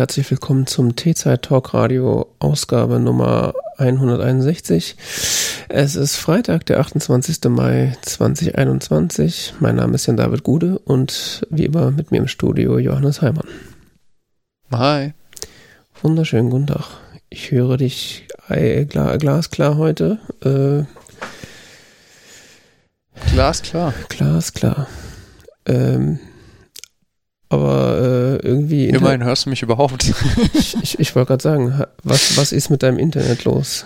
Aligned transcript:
Herzlich 0.00 0.30
willkommen 0.30 0.66
zum 0.66 0.96
T-Zeit 0.96 1.42
Talk 1.42 1.74
Radio 1.74 2.26
Ausgabe 2.38 2.98
Nummer 2.98 3.52
161. 3.76 4.96
Es 5.68 5.94
ist 5.94 6.16
Freitag, 6.16 6.64
der 6.64 6.80
28. 6.80 7.50
Mai 7.50 7.94
2021. 8.00 9.56
Mein 9.60 9.76
Name 9.76 9.96
ist 9.96 10.06
Jan 10.06 10.16
David 10.16 10.42
Gude 10.42 10.78
und 10.78 11.46
wie 11.50 11.66
immer 11.66 11.90
mit 11.90 12.12
mir 12.12 12.16
im 12.16 12.28
Studio 12.28 12.78
Johannes 12.78 13.20
Heimann. 13.20 13.46
Hi. 14.72 15.12
Wunderschönen 16.00 16.48
guten 16.48 16.68
Tag. 16.68 16.86
Ich 17.28 17.50
höre 17.50 17.76
dich 17.76 18.26
glasklar 18.48 19.76
heute. 19.76 20.18
Äh, 20.42 20.84
glasklar. 23.34 23.92
Glasklar. 24.08 24.86
Ähm, 25.66 26.20
aber 27.50 27.98
äh, 27.98 28.46
irgendwie. 28.46 28.88
Immerhin 28.88 29.24
hörst 29.24 29.44
du 29.44 29.50
mich 29.50 29.62
überhaupt. 29.62 30.04
ich 30.54 30.98
ich, 30.98 31.14
wollte 31.14 31.28
gerade 31.28 31.42
sagen, 31.42 31.84
was, 32.04 32.36
was 32.36 32.52
ist 32.52 32.70
mit 32.70 32.82
deinem 32.82 32.98
Internet 32.98 33.44
los? 33.44 33.84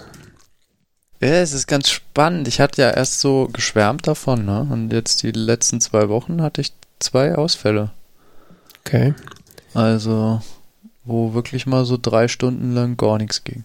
Ja, 1.20 1.30
es 1.30 1.54
ist 1.54 1.66
ganz 1.66 1.88
spannend. 1.88 2.46
Ich 2.46 2.60
hatte 2.60 2.82
ja 2.82 2.90
erst 2.90 3.20
so 3.20 3.48
geschwärmt 3.50 4.06
davon, 4.06 4.44
ne? 4.44 4.68
Und 4.70 4.92
jetzt 4.92 5.22
die 5.22 5.30
letzten 5.30 5.80
zwei 5.80 6.10
Wochen 6.10 6.42
hatte 6.42 6.60
ich 6.60 6.74
zwei 6.98 7.34
Ausfälle. 7.36 7.90
Okay. 8.84 9.14
Also, 9.72 10.42
wo 11.04 11.32
wirklich 11.32 11.66
mal 11.66 11.86
so 11.86 11.98
drei 12.00 12.28
Stunden 12.28 12.74
lang 12.74 12.98
gar 12.98 13.16
nichts 13.16 13.44
ging. 13.44 13.64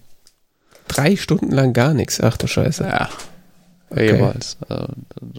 Drei 0.88 1.18
Stunden 1.18 1.52
lang 1.52 1.74
gar 1.74 1.94
nichts? 1.94 2.22
Ach 2.22 2.38
du 2.38 2.48
Scheiße. 2.48 2.86
Ja. 2.86 3.10
Okay. 3.90 4.14
Jeweils. 4.14 4.56
Also, 4.70 4.88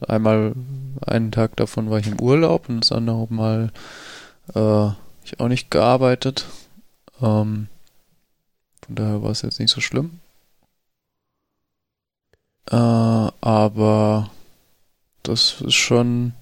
einmal 0.07 0.53
einen 1.07 1.33
Tag 1.33 1.57
davon 1.57 1.89
war 1.89 1.99
ich 1.99 2.09
im 2.09 2.21
Urlaub 2.21 2.69
und 2.69 2.83
das 2.83 2.93
andere 2.93 3.27
Mal 3.31 3.71
äh, 4.55 4.89
ich 5.25 5.41
auch 5.41 5.49
nicht 5.49 5.71
gearbeitet. 5.71 6.47
Ähm, 7.21 7.69
von 8.85 8.95
daher 8.95 9.23
war 9.23 9.31
es 9.31 9.43
jetzt 9.43 9.61
nicht 9.61 9.71
so 9.71 9.81
schlimm. 9.81 10.21
Äh, 12.71 12.77
aber 12.77 14.31
das 15.23 15.61
ist 15.61 15.75
schon. 15.75 16.33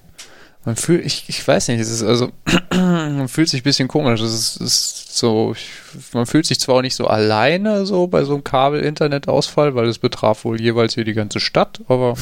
Man 0.65 0.77
fühlt, 0.77 1.05
ich, 1.07 1.29
ich 1.29 1.47
weiß 1.47 1.69
nicht, 1.69 1.81
es 1.81 1.89
ist 1.89 2.03
also, 2.03 2.31
man 2.73 3.29
fühlt 3.29 3.49
sich 3.49 3.63
ein 3.63 3.65
bisschen 3.65 3.89
komisch. 3.89 4.21
Es 4.21 4.35
ist, 4.35 4.57
ist 4.57 5.17
so, 5.17 5.53
ich, 5.53 5.71
man 6.13 6.27
fühlt 6.27 6.47
sich 6.47 6.61
zwar 6.61 6.77
auch 6.77 6.83
nicht 6.83 6.95
so 6.95 7.07
alleine 7.07 7.87
so 7.87 8.07
bei 8.07 8.25
so 8.25 8.35
einem 8.35 8.45
Kabel-Internet-Ausfall, 8.45 9.75
weil 9.75 9.87
es 9.87 9.99
betraf 9.99 10.45
wohl 10.45 10.61
jeweils 10.61 10.95
hier 10.95 11.05
die 11.05 11.15
ganze 11.15 11.41
Stadt, 11.41 11.81
aber 11.89 12.17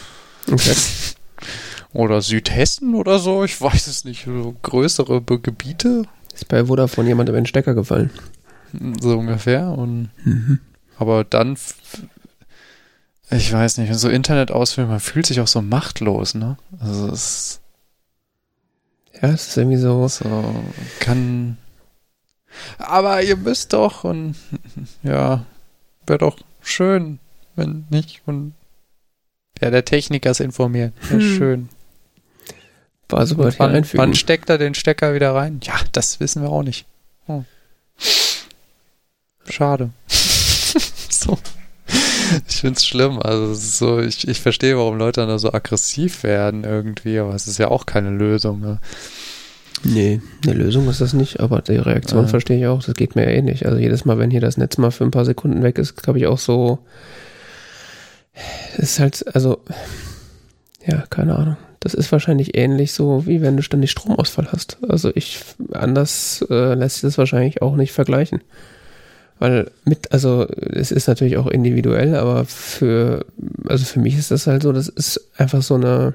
okay. 0.52 0.74
Oder 1.92 2.20
Südhessen 2.20 2.94
oder 2.94 3.18
so, 3.18 3.44
ich 3.44 3.60
weiß 3.60 3.86
es 3.86 4.04
nicht. 4.04 4.24
So 4.24 4.54
größere 4.62 5.22
Gebiete. 5.22 6.04
Ist 6.34 6.48
bei 6.48 6.66
Vodafone 6.66 7.08
jemand 7.08 7.28
in 7.28 7.34
den 7.34 7.46
Stecker 7.46 7.74
gefallen. 7.74 8.10
So 9.00 9.18
ungefähr. 9.18 9.70
Und 9.70 10.10
mhm. 10.24 10.60
aber 10.98 11.24
dann, 11.24 11.56
ich 13.30 13.52
weiß 13.52 13.78
nicht, 13.78 13.94
so 13.94 14.08
Internet 14.08 14.50
ausfüllen, 14.50 14.90
man 14.90 15.00
fühlt 15.00 15.26
sich 15.26 15.40
auch 15.40 15.48
so 15.48 15.62
machtlos, 15.62 16.34
ne? 16.34 16.58
Also 16.78 17.08
es 17.08 17.60
ja, 19.22 19.30
es 19.30 19.48
ist 19.48 19.56
irgendwie 19.56 19.78
so. 19.78 20.06
So 20.08 20.54
kann. 21.00 21.56
Aber 22.78 23.22
ihr 23.22 23.36
müsst 23.36 23.72
doch 23.72 24.04
und 24.04 24.36
ja, 25.02 25.44
wäre 26.06 26.18
doch 26.18 26.38
schön, 26.62 27.18
wenn 27.56 27.86
nicht. 27.90 28.22
Und 28.26 28.54
ja, 29.60 29.70
der 29.70 29.84
Techniker 29.84 30.30
ist 30.30 30.40
informiert. 30.40 30.92
Ja, 31.04 31.10
hm. 31.10 31.20
schön. 31.20 31.68
War 33.08 33.26
super 33.26 33.52
wann, 33.56 33.86
wann 33.94 34.14
steckt 34.14 34.50
er 34.50 34.58
den 34.58 34.74
Stecker 34.74 35.14
wieder 35.14 35.34
rein? 35.34 35.60
Ja, 35.62 35.74
das 35.92 36.20
wissen 36.20 36.42
wir 36.42 36.50
auch 36.50 36.62
nicht. 36.62 36.84
Oh. 37.26 37.44
Schade. 39.48 39.90
so. 40.08 41.38
Ich 42.46 42.56
finde 42.56 42.76
es 42.76 42.86
schlimm. 42.86 43.18
Also 43.18 43.54
so, 43.54 44.00
ich, 44.00 44.28
ich 44.28 44.40
verstehe, 44.40 44.76
warum 44.76 44.98
Leute 44.98 45.22
dann 45.22 45.30
da 45.30 45.38
so 45.38 45.52
aggressiv 45.52 46.22
werden 46.22 46.64
irgendwie, 46.64 47.18
aber 47.18 47.34
es 47.34 47.46
ist 47.46 47.58
ja 47.58 47.68
auch 47.68 47.86
keine 47.86 48.10
Lösung. 48.10 48.60
Ne? 48.60 48.78
Nee, 49.84 50.20
eine 50.44 50.54
Lösung 50.54 50.88
ist 50.88 51.00
das 51.00 51.14
nicht, 51.14 51.40
aber 51.40 51.62
die 51.62 51.76
Reaktion 51.76 52.24
ja. 52.24 52.28
verstehe 52.28 52.58
ich 52.58 52.66
auch. 52.66 52.82
Das 52.82 52.94
geht 52.94 53.16
mir 53.16 53.24
ja 53.24 53.30
ähnlich. 53.30 53.64
Also 53.64 53.78
jedes 53.78 54.04
Mal, 54.04 54.18
wenn 54.18 54.30
hier 54.30 54.40
das 54.40 54.58
Netz 54.58 54.76
mal 54.76 54.90
für 54.90 55.04
ein 55.04 55.10
paar 55.10 55.24
Sekunden 55.24 55.62
weg 55.62 55.78
ist, 55.78 56.02
glaube 56.02 56.18
ich 56.18 56.26
auch 56.26 56.38
so. 56.38 56.80
Es 58.76 58.90
ist 58.90 59.00
halt, 59.00 59.34
also, 59.34 59.62
ja, 60.84 61.04
keine 61.08 61.36
Ahnung. 61.36 61.56
Das 61.80 61.94
ist 61.94 62.10
wahrscheinlich 62.10 62.56
ähnlich 62.56 62.92
so, 62.92 63.26
wie 63.26 63.40
wenn 63.40 63.56
du 63.56 63.62
ständig 63.62 63.90
Stromausfall 63.90 64.48
hast. 64.50 64.78
Also 64.88 65.12
ich, 65.14 65.40
anders 65.72 66.44
äh, 66.50 66.74
lässt 66.74 66.96
sich 66.96 67.02
das 67.02 67.18
wahrscheinlich 67.18 67.62
auch 67.62 67.76
nicht 67.76 67.92
vergleichen. 67.92 68.40
Weil 69.38 69.70
mit, 69.84 70.12
also 70.12 70.46
es 70.48 70.90
ist 70.90 71.06
natürlich 71.06 71.36
auch 71.36 71.46
individuell, 71.46 72.16
aber 72.16 72.44
für, 72.44 73.24
also 73.68 73.84
für 73.84 74.00
mich 74.00 74.18
ist 74.18 74.32
das 74.32 74.48
halt 74.48 74.64
so, 74.64 74.72
das 74.72 74.88
ist 74.88 75.20
einfach 75.36 75.62
so 75.62 75.74
eine, 75.74 76.14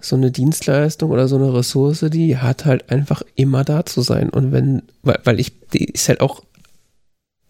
so 0.00 0.16
eine 0.16 0.30
Dienstleistung 0.30 1.10
oder 1.10 1.28
so 1.28 1.36
eine 1.36 1.52
Ressource, 1.52 2.06
die 2.08 2.38
hat 2.38 2.64
halt 2.64 2.90
einfach 2.90 3.22
immer 3.34 3.64
da 3.64 3.84
zu 3.84 4.00
sein. 4.00 4.30
Und 4.30 4.52
wenn, 4.52 4.82
weil, 5.02 5.18
weil 5.24 5.40
ich, 5.40 5.52
die 5.70 5.84
ist 5.84 6.08
halt 6.08 6.20
auch 6.20 6.42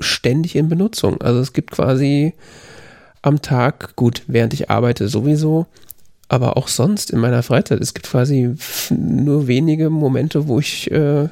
ständig 0.01 0.57
in 0.57 0.69
Benutzung. 0.69 1.21
Also 1.23 1.41
es 1.41 1.53
gibt 1.53 1.71
quasi 1.71 2.35
am 3.23 3.43
Tag, 3.43 3.95
gut, 3.97 4.23
während 4.27 4.55
ich 4.55 4.71
arbeite 4.71 5.09
sowieso, 5.09 5.67
aber 6.29 6.57
auch 6.57 6.69
sonst 6.69 7.11
in 7.11 7.19
meiner 7.21 7.43
Freizeit. 7.43 7.81
Es 7.81 7.95
gibt 7.95 8.09
quasi 8.09 8.55
nur 8.91 9.47
wenige 9.47 9.91
Momente, 9.91 10.49
wo 10.49 10.59
ich 10.59 10.91
äh, 10.91 11.29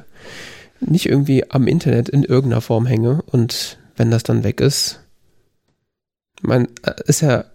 nicht 0.79 1.07
irgendwie 1.07 1.49
am 1.51 1.67
Internet 1.67 2.09
in 2.09 2.23
irgendeiner 2.23 2.61
Form 2.61 2.85
hänge. 2.85 3.21
Und 3.25 3.79
wenn 3.95 4.11
das 4.11 4.23
dann 4.23 4.43
weg 4.43 4.61
ist, 4.61 4.99
man 6.41 6.67
äh, 6.83 6.93
ist 7.05 7.21
ja 7.21 7.45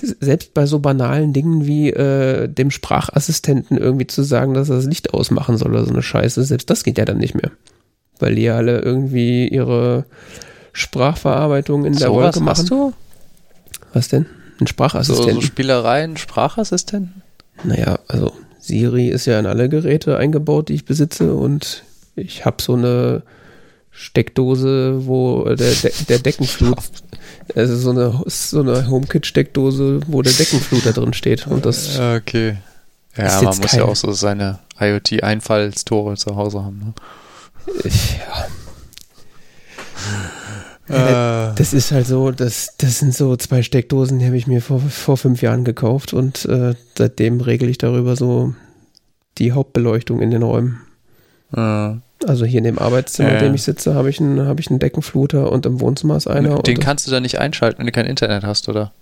selbst 0.00 0.54
bei 0.54 0.66
so 0.66 0.78
banalen 0.78 1.32
Dingen 1.32 1.66
wie 1.66 1.90
äh, 1.90 2.48
dem 2.48 2.70
Sprachassistenten 2.70 3.76
irgendwie 3.76 4.06
zu 4.06 4.22
sagen, 4.22 4.54
dass 4.54 4.68
er 4.68 4.76
das 4.76 4.84
Licht 4.84 5.12
ausmachen 5.12 5.56
soll 5.56 5.70
oder 5.70 5.84
so 5.84 5.92
eine 5.92 6.02
Scheiße, 6.02 6.44
selbst 6.44 6.70
das 6.70 6.84
geht 6.84 6.98
ja 6.98 7.04
dann 7.04 7.18
nicht 7.18 7.34
mehr. 7.34 7.50
Weil 8.20 8.34
die 8.34 8.48
alle 8.48 8.80
irgendwie 8.80 9.48
ihre 9.48 10.04
Sprachverarbeitung 10.72 11.84
in 11.84 11.94
der 11.94 12.08
so 12.08 12.14
Wolke 12.14 12.40
machen. 12.40 12.58
Hast 12.58 12.70
du? 12.70 12.92
Was 13.92 14.08
denn? 14.08 14.26
Ein 14.60 14.66
Sprachassistenten. 14.66 15.34
So, 15.34 15.40
so 15.40 15.46
Spielereien, 15.46 16.16
Sprachassistenten? 16.16 17.22
Naja, 17.64 17.98
also 18.08 18.32
Siri 18.60 19.08
ist 19.08 19.26
ja 19.26 19.38
in 19.38 19.46
alle 19.46 19.68
Geräte 19.68 20.16
eingebaut, 20.16 20.68
die 20.68 20.74
ich 20.74 20.84
besitze 20.84 21.34
und 21.34 21.84
ich 22.16 22.44
habe 22.44 22.62
so 22.62 22.74
eine 22.74 23.22
Steckdose, 23.90 25.06
wo 25.06 25.44
der, 25.44 25.72
der, 25.72 25.92
der 26.08 26.18
Deckenflut, 26.20 26.78
also 27.54 27.76
so 27.76 27.90
eine, 27.90 28.22
so 28.26 28.60
eine 28.60 28.88
HomeKit-Steckdose, 28.88 30.00
wo 30.06 30.22
der 30.22 30.32
Deckenfluter 30.32 30.92
drin 30.92 31.14
steht. 31.14 31.46
Und 31.46 31.66
das 31.66 31.98
okay. 31.98 32.58
Ja, 33.16 33.42
man 33.42 33.58
muss 33.58 33.72
ja 33.72 33.84
auch 33.84 33.96
so 33.96 34.12
seine 34.12 34.60
IoT-Einfallstore 34.78 36.16
zu 36.16 36.36
Hause 36.36 36.62
haben. 36.62 36.78
Ne? 36.78 36.94
Ja. 37.84 38.46
Äh. 40.88 41.54
Das 41.54 41.72
ist 41.72 41.92
halt 41.92 42.06
so, 42.06 42.30
das, 42.30 42.74
das 42.78 42.98
sind 42.98 43.14
so 43.14 43.36
zwei 43.36 43.62
Steckdosen, 43.62 44.18
die 44.18 44.26
habe 44.26 44.36
ich 44.36 44.46
mir 44.46 44.62
vor, 44.62 44.80
vor 44.80 45.16
fünf 45.16 45.42
Jahren 45.42 45.64
gekauft 45.64 46.12
und 46.12 46.44
äh, 46.46 46.74
seitdem 46.96 47.40
regle 47.40 47.68
ich 47.68 47.78
darüber 47.78 48.16
so 48.16 48.54
die 49.38 49.52
Hauptbeleuchtung 49.52 50.20
in 50.20 50.30
den 50.30 50.42
Räumen. 50.42 50.80
Äh. 51.54 51.94
Also 52.26 52.44
hier 52.44 52.58
in 52.58 52.64
dem 52.64 52.80
Arbeitszimmer, 52.80 53.34
in 53.34 53.38
dem 53.38 53.54
ich 53.54 53.62
sitze, 53.62 53.94
habe 53.94 54.10
ich, 54.10 54.20
einen, 54.20 54.44
hab 54.44 54.58
ich 54.58 54.70
einen 54.70 54.80
Deckenfluter 54.80 55.52
und 55.52 55.66
im 55.66 55.80
Wohnzimmer 55.80 56.16
ist 56.16 56.26
einer. 56.26 56.60
Den 56.62 56.80
kannst 56.80 57.06
du 57.06 57.12
dann 57.12 57.22
nicht 57.22 57.38
einschalten, 57.38 57.78
wenn 57.78 57.86
du 57.86 57.92
kein 57.92 58.06
Internet 58.06 58.42
hast, 58.42 58.68
oder? 58.68 58.92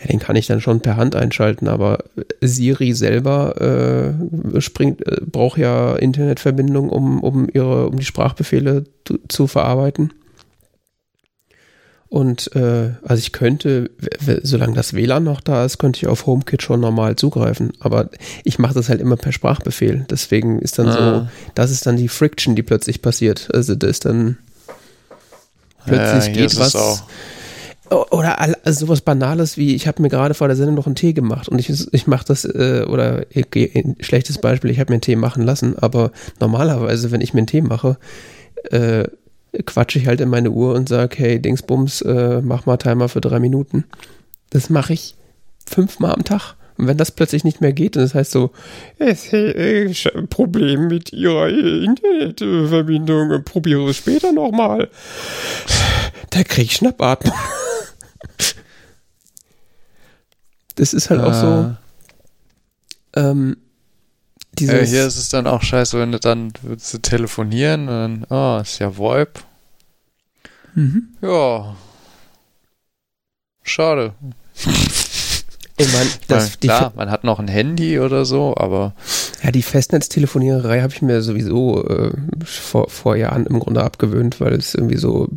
Ja, 0.00 0.06
den 0.06 0.18
kann 0.18 0.34
ich 0.34 0.46
dann 0.46 0.62
schon 0.62 0.80
per 0.80 0.96
Hand 0.96 1.14
einschalten, 1.14 1.68
aber 1.68 1.98
Siri 2.40 2.94
selber 2.94 4.14
äh, 4.54 4.60
springt, 4.62 5.06
äh, 5.06 5.20
braucht 5.24 5.58
ja 5.58 5.94
Internetverbindung, 5.94 6.88
um, 6.88 7.22
um 7.22 7.48
ihre, 7.52 7.88
um 7.88 7.98
die 7.98 8.04
Sprachbefehle 8.04 8.84
zu, 9.04 9.18
zu 9.28 9.46
verarbeiten. 9.46 10.14
Und 12.14 12.54
äh, 12.54 12.90
also 13.02 13.18
ich 13.18 13.32
könnte, 13.32 13.90
solange 14.44 14.74
das 14.74 14.94
WLAN 14.94 15.24
noch 15.24 15.40
da 15.40 15.64
ist, 15.64 15.78
könnte 15.78 15.96
ich 15.96 16.06
auf 16.06 16.26
HomeKit 16.26 16.62
schon 16.62 16.78
normal 16.78 17.16
zugreifen. 17.16 17.72
Aber 17.80 18.08
ich 18.44 18.60
mache 18.60 18.74
das 18.74 18.88
halt 18.88 19.00
immer 19.00 19.16
per 19.16 19.32
Sprachbefehl. 19.32 20.06
Deswegen 20.08 20.60
ist 20.60 20.78
dann 20.78 20.90
ah. 20.90 20.92
so, 20.92 21.28
das 21.56 21.72
ist 21.72 21.86
dann 21.86 21.96
die 21.96 22.06
Friction, 22.06 22.54
die 22.54 22.62
plötzlich 22.62 23.02
passiert. 23.02 23.48
Also 23.52 23.74
das 23.74 23.90
ist 23.90 24.04
dann 24.04 24.38
plötzlich 25.86 26.36
ja, 26.36 26.42
geht 26.42 26.56
was. 26.56 27.02
Oder 27.90 28.40
also 28.40 28.86
sowas 28.86 29.00
Banales 29.00 29.56
wie, 29.56 29.74
ich 29.74 29.88
habe 29.88 30.00
mir 30.00 30.08
gerade 30.08 30.34
vor 30.34 30.46
der 30.46 30.56
Sendung 30.56 30.76
noch 30.76 30.86
einen 30.86 30.94
Tee 30.94 31.14
gemacht 31.14 31.48
und 31.48 31.58
ich, 31.58 31.68
ich 31.92 32.06
mache 32.06 32.26
das, 32.26 32.44
äh, 32.44 32.86
oder 32.88 33.26
ein 33.34 33.96
schlechtes 33.98 34.38
Beispiel, 34.38 34.70
ich 34.70 34.78
habe 34.78 34.92
mir 34.92 34.94
einen 34.94 35.00
Tee 35.00 35.16
machen 35.16 35.42
lassen, 35.42 35.76
aber 35.80 36.12
normalerweise, 36.38 37.10
wenn 37.10 37.20
ich 37.20 37.34
mir 37.34 37.38
einen 37.38 37.48
Tee 37.48 37.60
mache, 37.60 37.98
äh, 38.70 39.04
quatsche 39.64 39.98
ich 39.98 40.06
halt 40.06 40.20
in 40.20 40.28
meine 40.28 40.50
Uhr 40.50 40.74
und 40.74 40.88
sage, 40.88 41.16
hey, 41.18 41.40
Dingsbums, 41.40 42.02
äh, 42.02 42.40
mach 42.42 42.66
mal 42.66 42.76
Timer 42.76 43.08
für 43.08 43.20
drei 43.20 43.38
Minuten. 43.38 43.84
Das 44.50 44.70
mache 44.70 44.92
ich 44.92 45.14
fünfmal 45.66 46.12
am 46.12 46.24
Tag. 46.24 46.56
Und 46.76 46.88
wenn 46.88 46.96
das 46.96 47.12
plötzlich 47.12 47.44
nicht 47.44 47.60
mehr 47.60 47.72
geht, 47.72 47.96
und 47.96 48.02
das 48.02 48.14
heißt 48.14 48.32
so, 48.32 48.50
es 48.98 49.32
ist 49.32 50.12
ein 50.14 50.26
Problem 50.28 50.88
mit 50.88 51.12
ihrer 51.12 51.48
Internetverbindung, 51.48 53.44
probiere 53.44 53.90
es 53.90 53.98
später 53.98 54.32
nochmal. 54.32 54.90
Da 56.30 56.42
krieg 56.42 56.64
ich 56.64 56.76
Schnappatmung. 56.76 57.34
Das 60.74 60.92
ist 60.92 61.10
halt 61.10 61.20
auch 61.20 61.34
so. 61.34 61.76
Ähm, 63.14 63.56
dieses 63.56 63.63
äh, 64.60 64.86
hier 64.86 65.06
ist 65.06 65.16
es 65.16 65.28
dann 65.28 65.46
auch 65.46 65.62
scheiße, 65.62 65.98
wenn 65.98 66.12
du 66.12 66.18
dann 66.18 66.52
würdest 66.62 66.92
du 66.94 66.98
telefonieren 66.98 67.88
und 67.88 68.26
dann, 68.26 68.26
oh, 68.30 68.60
ist 68.60 68.78
ja 68.78 68.96
VoIP. 68.96 69.40
Mhm. 70.74 71.08
Ja. 71.20 71.76
Schade. 73.62 74.14
Ich 75.76 75.92
meine, 75.92 76.08
das, 76.28 76.60
klar, 76.60 76.92
man 76.94 77.10
hat 77.10 77.24
noch 77.24 77.40
ein 77.40 77.48
Handy 77.48 77.98
oder 77.98 78.24
so, 78.24 78.54
aber. 78.56 78.94
Ja, 79.42 79.50
die 79.50 79.62
Festnetztelefoniererei 79.62 80.80
habe 80.82 80.92
ich 80.92 81.02
mir 81.02 81.20
sowieso 81.20 81.84
äh, 81.88 82.12
vor, 82.44 82.88
vor 82.88 83.16
Jahren 83.16 83.46
im 83.46 83.58
Grunde 83.58 83.82
abgewöhnt, 83.82 84.40
weil 84.40 84.52
es 84.52 84.76
irgendwie 84.76 84.98
so. 84.98 85.28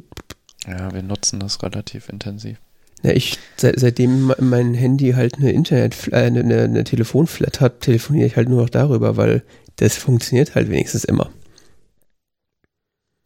Ja, 0.68 0.94
wir 0.94 1.02
nutzen 1.02 1.40
das 1.40 1.64
relativ 1.64 2.10
intensiv. 2.10 2.58
Ja, 3.04 3.12
ich, 3.12 3.38
seit, 3.58 3.80
seitdem 3.80 4.34
mein 4.40 4.74
Handy 4.74 5.12
halt 5.12 5.36
eine 5.36 5.52
Internet, 5.52 6.08
äh, 6.12 6.16
eine, 6.16 6.64
eine 6.64 6.84
Telefonflat 6.84 7.62
hat, 7.62 7.82
telefoniere 7.82 8.28
ich 8.28 8.36
halt 8.36 8.50
nur 8.50 8.62
noch 8.62 8.70
darüber, 8.70 9.18
weil 9.18 9.44
das 9.76 9.96
funktioniert 9.96 10.56
halt 10.56 10.70
wenigstens 10.70 11.04
immer. 11.04 11.30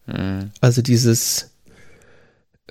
Mhm. 0.07 0.51
Also 0.59 0.81
dieses, 0.81 1.51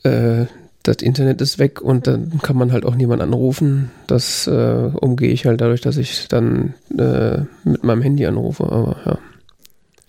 äh, 0.02 0.46
das 0.82 0.96
Internet 0.96 1.40
ist 1.40 1.58
weg 1.58 1.80
und 1.82 2.06
dann 2.06 2.38
kann 2.42 2.56
man 2.56 2.72
halt 2.72 2.84
auch 2.84 2.94
niemand 2.94 3.22
anrufen. 3.22 3.90
Das 4.06 4.46
äh, 4.46 4.90
umgehe 5.00 5.30
ich 5.30 5.46
halt 5.46 5.60
dadurch, 5.60 5.80
dass 5.80 5.96
ich 5.96 6.28
dann 6.28 6.74
äh, 6.96 7.40
mit 7.64 7.84
meinem 7.84 8.02
Handy 8.02 8.26
anrufe. 8.26 8.64
Aber 8.64 8.96
ja. 9.04 9.18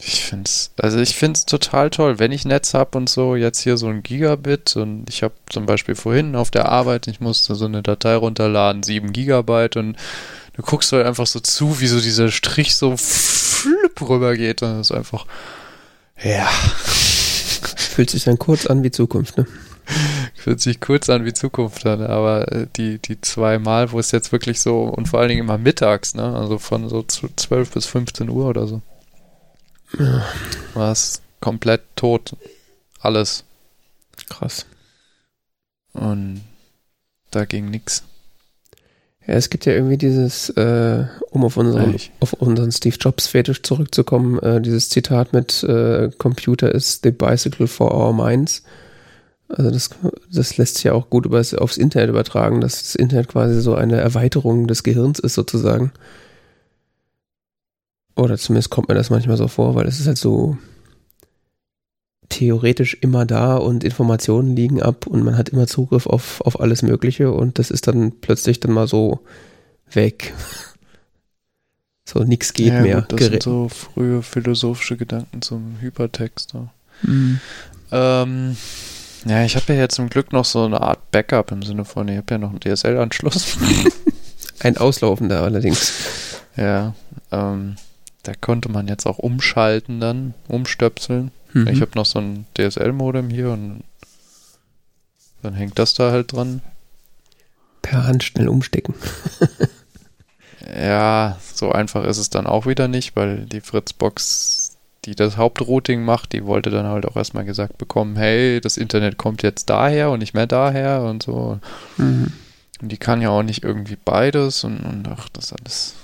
Ich 0.04 0.24
finde 0.26 0.46
es, 0.46 0.72
also 0.78 0.98
ich 0.98 1.16
finde 1.16 1.38
es 1.38 1.46
total 1.46 1.92
toll, 1.92 2.18
wenn 2.18 2.32
ich 2.32 2.44
Netz 2.44 2.74
habe 2.74 2.98
und 2.98 3.08
so, 3.08 3.36
jetzt 3.36 3.60
hier 3.60 3.78
so 3.78 3.88
ein 3.88 4.02
Gigabit 4.02 4.76
und 4.76 5.08
ich 5.08 5.22
habe 5.22 5.36
zum 5.48 5.68
Beispiel 5.68 5.94
vorhin 5.94 6.36
auf 6.36 6.50
der 6.50 6.70
Arbeit, 6.70 7.06
ich 7.08 7.20
musste 7.20 7.54
so 7.54 7.66
eine 7.66 7.84
Datei 7.84 8.16
runterladen, 8.16 8.82
7 8.82 9.14
Gigabyte 9.14 9.78
und 9.78 9.98
du 10.54 10.64
guckst 10.64 10.92
halt 10.92 11.06
einfach 11.06 11.28
so 11.28 11.40
zu, 11.40 11.80
wie 11.82 11.88
so 11.88 12.02
dieser 12.02 12.32
Strich 12.32 12.76
so 12.76 12.98
flipp 12.98 14.02
rüber 14.02 14.36
geht 14.36 14.64
und 14.64 14.80
das 14.80 14.90
ist 14.90 14.98
einfach, 14.98 15.28
ja. 16.22 16.48
Fühlt 17.92 18.10
sich 18.10 18.24
dann 18.24 18.40
kurz 18.40 18.66
an 18.66 18.84
wie 18.84 18.92
Zukunft, 18.92 19.38
ne? 19.38 19.46
Fühlt 20.36 20.62
sich 20.62 20.80
kurz 20.80 21.10
an 21.10 21.26
wie 21.26 21.34
Zukunft 21.34 21.86
an, 21.86 22.02
aber 22.02 22.52
äh, 22.52 22.68
die, 22.76 22.98
die 23.00 23.22
zwei 23.22 23.60
Mal, 23.60 23.92
wo 23.92 24.00
es 24.00 24.12
jetzt 24.12 24.32
wirklich 24.32 24.62
so, 24.62 24.84
und 24.84 25.08
vor 25.08 25.20
allen 25.20 25.30
Dingen 25.30 25.42
immer 25.42 25.58
mittags, 25.58 26.16
ne? 26.16 26.36
Also 26.36 26.58
von 26.58 26.90
so 26.90 27.04
12 27.04 27.72
bis 27.72 27.86
15 27.86 28.30
Uhr 28.30 28.48
oder 28.48 28.66
so. 28.66 28.82
War 30.74 30.92
es 30.92 31.22
komplett 31.40 31.82
tot. 31.96 32.36
Alles. 33.00 33.44
Krass. 34.30 34.66
Und 35.94 36.42
da 37.32 37.46
ging 37.46 37.70
nichts. 37.70 38.04
Ja, 39.28 39.36
es 39.36 39.50
gibt 39.50 39.66
ja 39.66 39.74
irgendwie 39.74 39.98
dieses, 39.98 40.50
äh, 40.50 41.06
um 41.30 41.44
auf 41.44 41.58
unseren, 41.58 41.96
auf 42.20 42.34
unseren 42.34 42.72
Steve 42.72 42.96
Jobs 43.00 43.28
Fetisch 43.28 43.62
zurückzukommen, 43.62 44.40
äh, 44.40 44.62
dieses 44.62 44.90
Zitat 44.90 45.32
mit 45.32 45.64
äh, 45.64 46.10
Computer 46.18 46.74
is 46.74 47.00
the 47.04 47.12
bicycle 47.12 47.68
for 47.68 47.94
our 47.94 48.14
minds. 48.14 48.64
Also 49.48 49.70
das, 49.70 49.90
das 50.32 50.58
lässt 50.58 50.76
sich 50.76 50.86
ja 50.86 50.94
auch 50.94 51.10
gut 51.10 51.26
über, 51.26 51.44
aufs 51.58 51.78
Internet 51.78 52.10
übertragen, 52.10 52.62
dass 52.62 52.82
das 52.82 52.96
Internet 52.96 53.28
quasi 53.28 53.62
so 53.62 53.76
eine 53.76 53.98
Erweiterung 53.98 54.68
des 54.68 54.84
Gehirns 54.84 55.20
ist 55.20 55.36
sozusagen. 55.36 55.92
Oder 58.16 58.38
zumindest 58.38 58.70
kommt 58.70 58.90
mir 58.90 58.96
das 58.96 59.10
manchmal 59.10 59.38
so 59.38 59.48
vor, 59.48 59.76
weil 59.76 59.88
es 59.88 60.00
ist 60.00 60.08
halt 60.08 60.18
so 60.18 60.58
theoretisch 62.30 62.98
immer 63.02 63.26
da 63.26 63.58
und 63.58 63.84
Informationen 63.84 64.56
liegen 64.56 64.82
ab 64.82 65.06
und 65.06 65.24
man 65.24 65.38
hat 65.38 65.50
immer 65.50 65.68
Zugriff 65.68 66.08
auf, 66.08 66.42
auf 66.42 66.60
alles 66.60 66.82
Mögliche 66.82 67.32
und 67.32 67.60
das 67.60 67.72
ist 67.72 67.88
dann 67.88 68.14
plötzlich 68.22 68.60
dann 68.60 68.72
mal 68.72 68.88
so 68.88 69.20
weg. 69.92 70.34
So, 72.04 72.26
nichts 72.26 72.52
geht 72.52 72.74
ja, 72.74 72.82
mehr. 72.82 73.02
Gut, 73.02 73.14
das 73.14 73.20
Gerät. 73.20 73.44
sind 73.44 73.44
so 73.44 73.70
frühe 73.70 74.22
philosophische 74.22 74.98
Gedanken 74.98 75.42
zum 75.42 75.78
Hypertext. 75.80 76.56
Mhm. 77.04 77.40
Ähm, 77.90 78.58
ja, 79.26 79.46
ich 79.46 79.56
habe 79.56 79.72
ja 79.74 79.80
jetzt 79.80 79.96
zum 79.96 80.10
Glück 80.10 80.34
noch 80.34 80.44
so 80.44 80.66
eine 80.66 80.82
Art 80.82 81.12
Backup 81.12 81.52
im 81.52 81.62
Sinne 81.64 81.86
von, 81.86 82.10
ich 82.10 82.18
habe 82.18 82.26
ja 82.32 82.38
noch 82.38 82.50
einen 82.50 82.60
DSL-Anschluss. 82.60 83.58
Ein 84.60 84.78
auslaufender 84.78 85.42
allerdings. 85.42 85.94
Ja, 86.58 86.94
ähm, 87.32 87.76
da 88.24 88.34
konnte 88.34 88.70
man 88.70 88.88
jetzt 88.88 89.06
auch 89.06 89.18
umschalten 89.18 90.00
dann, 90.00 90.34
umstöpseln. 90.48 91.32
Mhm. 91.54 91.68
Ich 91.68 91.82
habe 91.82 91.92
noch 91.96 92.06
so 92.06 92.20
ein 92.20 92.46
DSL-Modem 92.58 93.30
hier 93.30 93.52
und 93.52 93.84
dann 95.42 95.54
hängt 95.54 95.80
das 95.80 95.94
da 95.94 96.12
halt 96.12 96.34
dran. 96.34 96.62
Per 97.82 98.06
Hand 98.06 98.24
schnell 98.24 98.48
umstecken. 98.48 98.94
ja, 100.78 101.40
so 101.54 101.72
einfach 101.72 102.06
ist 102.06 102.20
es 102.20 102.30
dann 102.30 102.46
auch 102.46 102.68
wieder 102.68 102.88
nicht, 102.88 103.16
weil 103.16 103.46
die 103.46 103.62
Fritzbox, 103.62 104.78
die 105.06 105.16
das 105.16 105.38
Hauptrouting 105.38 106.04
macht, 106.04 106.34
die 106.34 106.46
wollte 106.46 106.70
dann 106.70 106.86
halt 106.86 107.08
auch 107.08 107.16
erstmal 107.16 107.46
gesagt 107.46 107.80
bekommen, 107.80 108.16
hey, 108.18 108.62
das 108.62 108.78
Internet 108.78 109.18
kommt 109.18 109.42
jetzt 109.42 109.70
daher 109.72 110.12
und 110.12 110.20
nicht 110.20 110.36
mehr 110.36 110.46
daher 110.46 111.02
und 111.02 111.24
so. 111.24 111.60
Mhm. 111.98 112.32
Und 112.82 112.92
die 112.92 112.98
kann 112.98 113.22
ja 113.22 113.30
auch 113.30 113.44
nicht 113.44 113.64
irgendwie 113.64 113.98
beides 113.98 114.64
und, 114.64 114.80
und 114.80 115.08
ach, 115.08 115.28
das 115.30 115.54
alles 115.54 115.96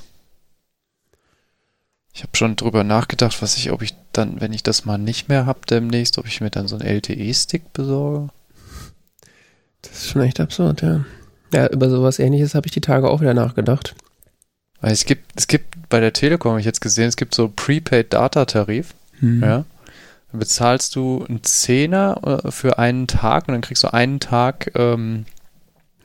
ich 2.18 2.24
habe 2.24 2.36
schon 2.36 2.56
drüber 2.56 2.84
nachgedacht, 2.84 3.44
was 3.44 3.58
ich, 3.58 3.72
ob 3.72 3.84
ich 3.84 3.94
dann, 4.12 4.42
wenn 4.42 4.52
ich 4.52 4.64
das 4.64 4.86
mal 4.86 4.98
nicht 4.98 5.30
mehr 5.30 5.46
habe 5.46 5.60
demnächst, 5.69 6.18
ob 6.18 6.25
ich 6.25 6.42
mir 6.42 6.50
dann 6.50 6.68
so 6.68 6.75
einen 6.75 6.88
LTE-Stick 6.88 7.74
besorge. 7.74 8.30
Das 9.84 9.91
ist 9.91 10.10
schon 10.10 10.24
echt 10.24 10.39
absurd, 10.39 10.82
ja. 10.82 11.06
Ja, 11.53 11.68
über 11.68 11.91
sowas 11.91 12.18
ähnliches 12.18 12.56
habe 12.56 12.65
ich 12.65 12.72
die 12.72 12.82
Tage 12.82 13.08
auch 13.08 13.22
wieder 13.22 13.36
nachgedacht. 13.36 13.94
Weil 14.82 14.94
es 14.94 15.06
gibt, 15.06 15.32
es 15.36 15.48
gibt 15.48 15.89
bei 15.89 16.00
der 16.00 16.12
Telekom, 16.12 16.53
habe 16.53 16.60
ich 16.60 16.65
jetzt 16.65 16.82
gesehen, 16.82 17.08
es 17.08 17.18
gibt 17.18 17.36
so 17.36 17.53
Prepaid-Data-Tarif. 17.56 18.96
Hm. 19.20 19.44
Ja. 19.44 19.65
Dann 20.32 20.39
bezahlst 20.39 20.96
du 20.96 21.24
einen 21.30 21.44
Zehner 21.44 22.41
äh, 22.46 22.50
für 22.50 22.80
einen 22.80 23.06
Tag 23.06 23.48
und 23.48 23.53
dann 23.53 23.62
kriegst 23.62 23.84
du 23.84 23.94
einen 23.94 24.20
Tag 24.20 24.72
ähm, 24.74 25.25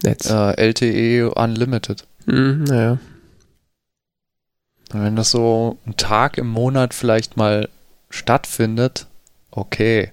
Netz. 0.03 0.29
Äh, 0.29 0.61
LTE 0.61 1.31
Unlimited. 1.31 2.05
Hm, 2.27 2.65
naja. 2.65 2.99
Wenn 4.93 5.17
das 5.17 5.31
so 5.31 5.79
ein 5.87 5.97
Tag 5.97 6.39
im 6.39 6.49
Monat 6.49 6.95
vielleicht 6.95 7.37
mal 7.37 7.69
stattfindet, 8.11 9.07
okay. 9.51 10.13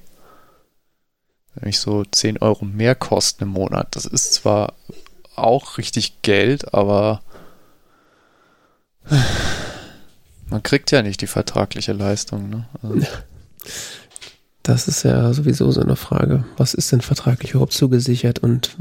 Wenn 1.55 1.69
ich 1.69 1.79
so 1.79 2.05
10 2.05 2.37
Euro 2.37 2.63
mehr 2.65 2.95
kosten 2.95 3.43
im 3.43 3.49
Monat, 3.49 3.95
das 3.95 4.05
ist 4.05 4.33
zwar 4.33 4.73
auch 5.35 5.77
richtig 5.77 6.21
Geld, 6.21 6.73
aber 6.73 7.21
man 10.49 10.63
kriegt 10.63 10.91
ja 10.91 11.01
nicht 11.01 11.21
die 11.21 11.27
vertragliche 11.27 11.93
Leistung. 11.93 12.49
Ne? 12.49 12.67
Also 12.81 13.01
das 14.63 14.87
ist 14.87 15.03
ja 15.03 15.33
sowieso 15.33 15.71
so 15.71 15.81
eine 15.81 15.95
Frage. 15.95 16.45
Was 16.57 16.73
ist 16.73 16.91
denn 16.91 17.01
vertraglich 17.01 17.51
überhaupt 17.51 17.73
zugesichert 17.73 18.39
und 18.39 18.77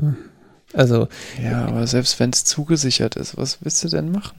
also. 0.75 1.09
Ja, 1.43 1.64
aber 1.64 1.87
selbst 1.87 2.21
wenn 2.21 2.31
es 2.31 2.45
zugesichert 2.45 3.17
ist, 3.17 3.37
was 3.37 3.59
willst 3.62 3.83
du 3.85 3.88
denn 3.88 4.12
machen? 4.12 4.38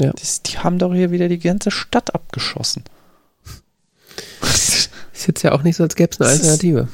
Ja. 0.00 0.12
Das, 0.12 0.42
die 0.42 0.58
haben 0.58 0.78
doch 0.78 0.92
hier 0.92 1.10
wieder 1.10 1.28
die 1.28 1.38
ganze 1.38 1.70
Stadt 1.70 2.14
abgeschossen. 2.14 2.84
Ist 4.42 5.26
jetzt 5.26 5.42
ja 5.42 5.52
auch 5.52 5.62
nicht 5.62 5.76
so, 5.76 5.82
als 5.82 5.96
gäbe 5.96 6.10
es 6.12 6.20
eine 6.20 6.30
Alternative. 6.30 6.88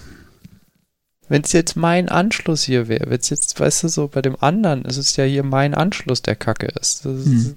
Wenn 1.29 1.43
es 1.43 1.53
jetzt 1.53 1.77
mein 1.77 2.09
Anschluss 2.09 2.63
hier 2.63 2.89
wäre, 2.89 3.11
wenn 3.11 3.19
es 3.19 3.31
jetzt, 3.31 3.59
weißt 3.59 3.83
du, 3.83 3.89
so 3.89 4.09
bei 4.09 4.23
dem 4.23 4.37
anderen, 4.43 4.85
ist 4.85 4.99
es 4.99 5.17
ja 5.17 5.25
hier 5.25 5.43
mein 5.43 5.75
Anschluss, 5.75 6.23
der 6.23 6.37
Kacke 6.37 6.67
ist. 6.67 7.05
Das 7.05 7.25
hm. 7.25 7.57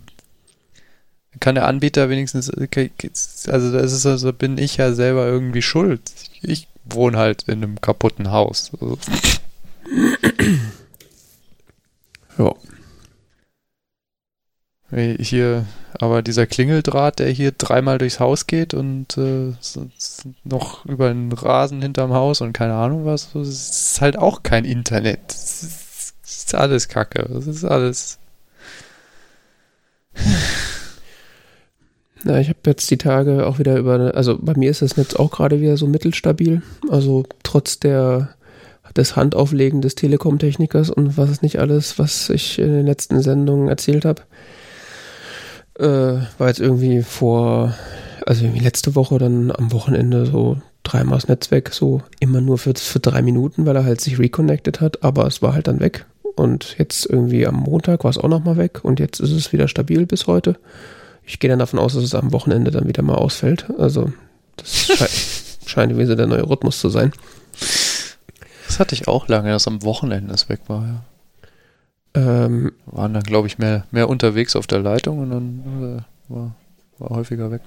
kann 1.40 1.56
der 1.56 1.68
Anbieter 1.68 2.10
wenigstens, 2.10 2.50
also 2.50 3.72
das 3.72 3.92
ist 3.92 4.06
also 4.06 4.34
bin 4.34 4.58
ich 4.58 4.78
ja 4.78 4.94
selber 4.94 5.28
irgendwie 5.28 5.62
schuld. 5.62 6.02
Ich 6.42 6.68
wohne 6.86 7.18
halt 7.18 7.44
in 7.44 7.64
einem 7.64 7.82
kaputten 7.82 8.32
Haus. 8.32 8.72
Also. 8.80 8.98
ja. 12.38 12.56
Hier, 14.90 15.66
aber 16.00 16.22
dieser 16.22 16.48
Klingeldraht, 16.48 17.20
der 17.20 17.30
hier 17.30 17.52
dreimal 17.52 17.98
durchs 17.98 18.22
Haus 18.22 18.48
geht 18.48 18.74
und 18.74 19.18
äh, 19.18 19.52
noch 20.46 20.86
über 20.86 21.10
den 21.10 21.30
Rasen 21.34 21.82
hinterm 21.82 22.14
Haus 22.14 22.40
und 22.40 22.54
keine 22.54 22.76
Ahnung 22.76 23.06
was, 23.06 23.36
ist 23.36 24.00
halt 24.00 24.18
auch 24.18 24.44
kein 24.44 24.64
Internet. 24.64 25.20
Das 25.28 25.64
ist, 25.64 26.16
ist 26.24 26.56
alles 26.56 26.88
Kacke. 26.88 27.28
Das 27.30 27.48
ist 27.48 27.66
alles. 27.66 28.18
Na, 32.24 32.40
ich 32.40 32.48
habe 32.48 32.60
jetzt 32.66 32.90
die 32.90 32.98
Tage 32.98 33.46
auch 33.46 33.60
wieder 33.60 33.78
über, 33.78 34.16
also 34.16 34.38
bei 34.40 34.54
mir 34.56 34.72
ist 34.72 34.82
das 34.82 34.96
Netz 34.96 35.16
auch 35.16 35.32
gerade 35.32 35.60
wieder 35.60 35.76
so 35.76 35.88
mittelstabil. 35.88 36.62
Also 36.90 37.26
trotz 37.44 37.78
der 37.80 38.30
des 38.96 39.16
Handauflegen 39.16 39.82
des 39.82 39.96
Telekom-Technikers 39.96 40.90
und 40.90 41.18
was 41.18 41.30
es 41.30 41.42
nicht 41.42 41.60
alles, 41.60 42.00
was 42.00 42.30
ich 42.30 42.58
in 42.58 42.72
den 42.72 42.86
letzten 42.86 43.22
Sendungen 43.22 43.68
erzählt 43.68 44.06
habe. 44.06 44.22
Äh, 45.80 46.22
war 46.38 46.48
jetzt 46.48 46.60
irgendwie 46.60 47.04
vor, 47.04 47.74
also 48.26 48.44
irgendwie 48.44 48.64
letzte 48.64 48.96
Woche 48.96 49.18
dann 49.20 49.52
am 49.52 49.72
Wochenende 49.72 50.26
so 50.26 50.58
dreimal 50.84 51.18
das 51.18 51.28
Netz 51.28 51.52
weg, 51.52 51.70
so 51.74 52.02
immer 52.20 52.42
nur 52.42 52.58
für, 52.58 52.74
für 52.76 53.00
drei 53.00 53.22
Minuten, 53.22 53.66
weil 53.66 53.76
er 53.76 53.86
halt 53.86 54.02
sich 54.02 54.18
reconnected 54.20 54.82
hat, 54.82 55.04
aber 55.04 55.28
es 55.28 55.42
war 55.42 55.54
halt 55.54 55.68
dann 55.68 55.80
weg. 55.80 56.06
Und 56.36 56.76
jetzt 56.78 57.06
irgendwie 57.06 57.46
am 57.48 57.56
Montag 57.56 58.04
war 58.04 58.12
es 58.12 58.18
auch 58.18 58.28
nochmal 58.28 58.58
weg 58.58 58.84
und 58.84 59.00
jetzt 59.00 59.20
ist 59.20 59.32
es 59.32 59.52
wieder 59.54 59.68
stabil 59.68 60.06
bis 60.06 60.28
heute. 60.28 60.56
Ich 61.26 61.40
gehe 61.40 61.50
dann 61.50 61.60
davon 61.60 61.80
aus, 61.80 61.94
dass 61.94 62.04
es 62.04 62.16
am 62.16 62.32
Wochenende 62.32 62.72
dann 62.72 62.88
wieder 62.88 63.04
mal 63.04 63.16
ausfällt. 63.16 63.66
Also 63.78 64.14
das 64.56 64.70
sche 64.88 65.08
scheint 65.66 65.98
wie 65.98 66.06
so 66.06 66.16
der 66.16 66.28
neue 66.28 66.48
Rhythmus 66.50 66.80
zu 66.80 66.90
sein. 66.90 67.12
Das 68.68 68.80
hatte 68.80 68.96
ich 68.96 69.08
auch 69.08 69.28
lange, 69.28 69.52
dass 69.52 69.68
am 69.68 69.84
Wochenende 69.84 70.34
es 70.34 70.48
weg 70.48 70.62
war, 70.68 70.86
ja. 70.86 71.04
Ähm, 72.18 72.72
Waren 72.88 73.14
dann, 73.14 73.22
glaube 73.22 73.48
ich, 73.48 73.60
mehr, 73.60 73.86
mehr 73.92 74.10
unterwegs 74.10 74.56
auf 74.56 74.66
der 74.66 74.80
Leitung 74.80 75.20
und 75.20 75.30
dann 75.30 75.62
äh, 76.30 76.34
war, 76.34 76.56
war 76.98 77.10
häufiger 77.10 77.52
weg. 77.52 77.62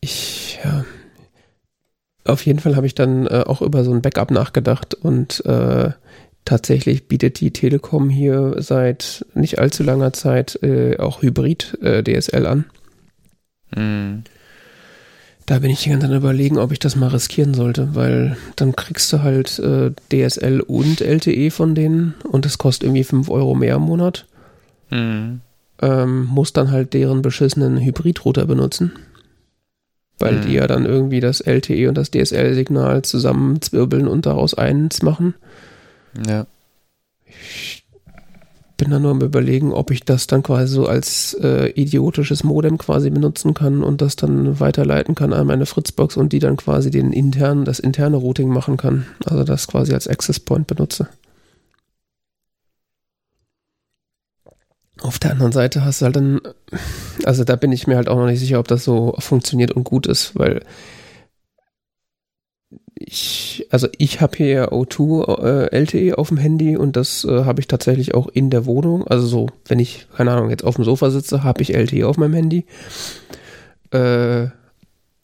ich, 0.00 0.58
ja. 0.64 0.84
Auf 2.24 2.44
jeden 2.44 2.58
Fall 2.58 2.74
habe 2.74 2.86
ich 2.86 2.94
dann 2.96 3.26
äh, 3.26 3.44
auch 3.46 3.62
über 3.62 3.84
so 3.84 3.92
ein 3.92 4.02
Backup 4.02 4.32
nachgedacht 4.32 4.94
und 4.94 5.44
äh, 5.46 5.90
tatsächlich 6.44 7.06
bietet 7.06 7.38
die 7.40 7.52
Telekom 7.52 8.08
hier 8.08 8.56
seit 8.58 9.24
nicht 9.34 9.60
allzu 9.60 9.84
langer 9.84 10.12
Zeit 10.12 10.58
äh, 10.62 10.98
auch 10.98 11.22
Hybrid 11.22 11.78
äh, 11.80 12.02
an. 12.46 12.64
Hm. 13.74 14.24
Da 15.46 15.58
bin 15.58 15.70
ich 15.70 15.82
die 15.82 15.90
ganze 15.90 16.06
Zeit 16.08 16.16
überlegen, 16.16 16.56
ob 16.58 16.72
ich 16.72 16.78
das 16.78 16.96
mal 16.96 17.08
riskieren 17.08 17.52
sollte, 17.52 17.94
weil 17.94 18.36
dann 18.56 18.74
kriegst 18.74 19.12
du 19.12 19.22
halt 19.22 19.58
äh, 19.58 19.90
DSL 20.10 20.60
und 20.60 21.02
LTE 21.02 21.50
von 21.50 21.74
denen 21.74 22.14
und 22.30 22.46
das 22.46 22.56
kostet 22.56 22.84
irgendwie 22.84 23.04
5 23.04 23.28
Euro 23.28 23.54
mehr 23.54 23.76
im 23.76 23.82
Monat. 23.82 24.26
Hm. 24.88 25.40
Ähm, 25.82 26.24
muss 26.24 26.52
dann 26.54 26.70
halt 26.70 26.94
deren 26.94 27.20
beschissenen 27.20 27.78
Hybridrouter 27.78 28.46
benutzen. 28.46 28.92
Weil 30.18 30.36
Hm. 30.40 30.46
die 30.46 30.52
ja 30.54 30.66
dann 30.66 30.86
irgendwie 30.86 31.20
das 31.20 31.40
LTE 31.40 31.88
und 31.88 31.98
das 31.98 32.10
DSL-Signal 32.10 33.02
zusammenzwirbeln 33.02 34.08
und 34.08 34.24
daraus 34.24 34.54
eins 34.54 35.02
machen. 35.02 35.34
Ja. 36.26 36.46
Ich 37.26 37.83
bin 38.76 38.90
dann 38.90 39.02
nur 39.02 39.12
am 39.12 39.20
überlegen, 39.20 39.72
ob 39.72 39.90
ich 39.90 40.04
das 40.04 40.26
dann 40.26 40.42
quasi 40.42 40.74
so 40.74 40.86
als 40.86 41.34
äh, 41.40 41.70
idiotisches 41.70 42.42
Modem 42.42 42.78
quasi 42.78 43.10
benutzen 43.10 43.54
kann 43.54 43.84
und 43.84 44.00
das 44.02 44.16
dann 44.16 44.58
weiterleiten 44.58 45.14
kann 45.14 45.32
an 45.32 45.46
meine 45.46 45.66
Fritzbox 45.66 46.16
und 46.16 46.32
die 46.32 46.40
dann 46.40 46.56
quasi 46.56 46.90
den 46.90 47.12
internen, 47.12 47.64
das 47.64 47.78
interne 47.78 48.16
Routing 48.16 48.48
machen 48.48 48.76
kann. 48.76 49.06
Also 49.24 49.44
das 49.44 49.68
quasi 49.68 49.94
als 49.94 50.08
Access 50.08 50.40
Point 50.40 50.66
benutze. 50.66 51.08
Auf 55.00 55.18
der 55.18 55.32
anderen 55.32 55.52
Seite 55.52 55.84
hast 55.84 56.00
du 56.00 56.06
halt 56.06 56.16
dann, 56.16 56.40
also 57.24 57.44
da 57.44 57.56
bin 57.56 57.72
ich 57.72 57.86
mir 57.86 57.96
halt 57.96 58.08
auch 58.08 58.16
noch 58.16 58.26
nicht 58.26 58.40
sicher, 58.40 58.58
ob 58.58 58.68
das 58.68 58.84
so 58.84 59.14
funktioniert 59.18 59.72
und 59.72 59.84
gut 59.84 60.06
ist, 60.06 60.36
weil 60.38 60.62
ich, 62.94 63.66
also 63.70 63.88
ich 63.98 64.20
habe 64.20 64.36
hier 64.36 64.46
ja 64.46 64.68
O2 64.72 65.42
äh, 65.42 65.76
LTE 65.76 66.16
auf 66.16 66.28
dem 66.28 66.36
Handy 66.36 66.76
und 66.76 66.96
das 66.96 67.24
äh, 67.24 67.44
habe 67.44 67.60
ich 67.60 67.68
tatsächlich 67.68 68.14
auch 68.14 68.28
in 68.28 68.50
der 68.50 68.66
Wohnung. 68.66 69.06
Also 69.06 69.26
so, 69.26 69.48
wenn 69.66 69.78
ich, 69.78 70.06
keine 70.16 70.32
Ahnung, 70.32 70.50
jetzt 70.50 70.64
auf 70.64 70.76
dem 70.76 70.84
Sofa 70.84 71.10
sitze, 71.10 71.42
habe 71.42 71.62
ich 71.62 71.74
LTE 71.74 72.06
auf 72.06 72.16
meinem 72.16 72.34
Handy. 72.34 72.64
Äh, 73.90 74.48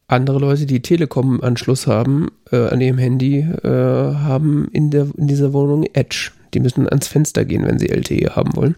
andere 0.08 0.38
Leute, 0.40 0.66
die 0.66 0.82
Telekom-Anschluss 0.82 1.86
haben 1.86 2.32
äh, 2.50 2.68
an 2.68 2.80
ihrem 2.80 2.98
Handy, 2.98 3.38
äh, 3.38 3.68
haben 3.68 4.68
in, 4.72 4.90
der, 4.90 5.06
in 5.16 5.28
dieser 5.28 5.52
Wohnung 5.52 5.84
Edge. 5.92 6.32
Die 6.52 6.60
müssen 6.60 6.88
ans 6.88 7.06
Fenster 7.06 7.44
gehen, 7.44 7.64
wenn 7.64 7.78
sie 7.78 7.90
LTE 7.90 8.34
haben 8.34 8.56
wollen. 8.56 8.74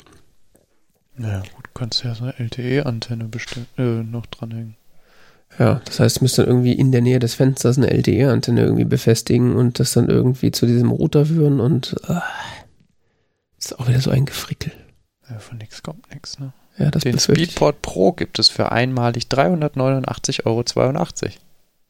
Ja, 1.19 1.41
gut, 1.41 1.71
kannst 1.73 2.05
ja 2.05 2.15
so 2.15 2.25
eine 2.25 2.39
LTE-Antenne 2.39 3.31
äh, 3.79 3.83
noch 4.03 4.27
dranhängen. 4.27 4.77
Ja, 5.59 5.81
das 5.85 6.01
heißt, 6.01 6.21
du 6.21 6.25
müsst 6.25 6.39
dann 6.39 6.47
irgendwie 6.47 6.73
in 6.73 6.93
der 6.93 7.03
Nähe 7.03 7.19
des 7.19 7.35
Fensters 7.35 7.77
eine 7.77 7.91
LTE-Antenne 7.91 8.63
irgendwie 8.63 8.85
befestigen 8.85 9.55
und 9.55 9.79
das 9.79 9.93
dann 9.93 10.09
irgendwie 10.09 10.51
zu 10.51 10.67
diesem 10.67 10.91
Router 10.91 11.27
führen 11.27 11.61
und 11.61 11.95
ah, 12.09 12.23
ist 13.59 13.79
auch 13.79 13.87
wieder 13.89 14.01
so 14.01 14.11
ein 14.11 14.25
Gefrickel. 14.25 14.73
Ja, 15.29 15.39
von 15.39 15.59
nix 15.59 15.83
kommt 15.83 16.11
nix, 16.13 16.39
ne? 16.39 16.53
Ja, 16.79 16.91
das 16.91 17.03
Den. 17.03 17.19
Speedport 17.19 17.83
Pro 17.83 18.13
gibt 18.13 18.39
es 18.39 18.49
für 18.49 18.73
einmalig 18.73 19.25
389,82 19.25 20.47
Euro. 20.47 20.65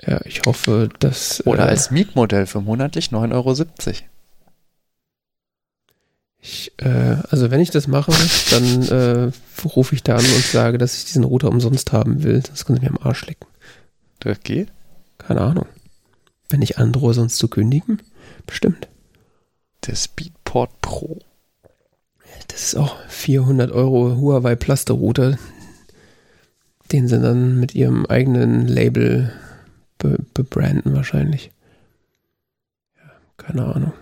Ja, 0.04 0.20
ich 0.24 0.42
hoffe, 0.44 0.88
dass. 0.98 1.46
Oder 1.46 1.66
äh, 1.66 1.68
als 1.70 1.90
Mietmodell 1.90 2.46
für 2.46 2.60
monatlich 2.60 3.08
9,70 3.08 3.32
Euro. 3.32 3.54
Ich, 6.40 6.72
äh, 6.78 7.16
also 7.30 7.52
wenn 7.52 7.60
ich 7.60 7.70
das 7.70 7.86
mache, 7.86 8.12
dann 8.50 8.88
äh, 8.88 9.32
rufe 9.64 9.94
ich 9.94 10.02
da 10.02 10.16
an 10.16 10.24
und 10.24 10.44
sage, 10.44 10.76
dass 10.76 10.98
ich 10.98 11.04
diesen 11.04 11.22
Router 11.22 11.48
umsonst 11.48 11.92
haben 11.92 12.24
will. 12.24 12.42
Das 12.42 12.64
können 12.64 12.80
sie 12.80 12.84
mir 12.84 12.90
am 12.90 13.06
Arsch 13.06 13.24
lecken. 13.26 13.46
Das 14.22 14.40
geht? 14.40 14.72
Keine 15.18 15.40
Ahnung. 15.40 15.66
Wenn 16.48 16.62
ich 16.62 16.78
androhe, 16.78 17.12
sonst 17.12 17.38
zu 17.38 17.48
kündigen? 17.48 18.00
Bestimmt. 18.46 18.88
Der 19.86 19.96
Speedport 19.96 20.80
Pro. 20.80 21.18
Das 22.46 22.62
ist 22.62 22.76
auch 22.76 22.96
400 23.08 23.72
Euro 23.72 24.16
Huawei 24.16 24.54
Plaster 24.54 24.94
Router, 24.94 25.38
den 26.92 27.08
sie 27.08 27.20
dann 27.20 27.58
mit 27.58 27.74
ihrem 27.74 28.06
eigenen 28.06 28.68
Label 28.68 29.32
be 29.98 30.18
bebranden 30.34 30.94
wahrscheinlich. 30.94 31.50
Ja, 32.96 33.10
keine 33.38 33.64
Ahnung. 33.64 33.92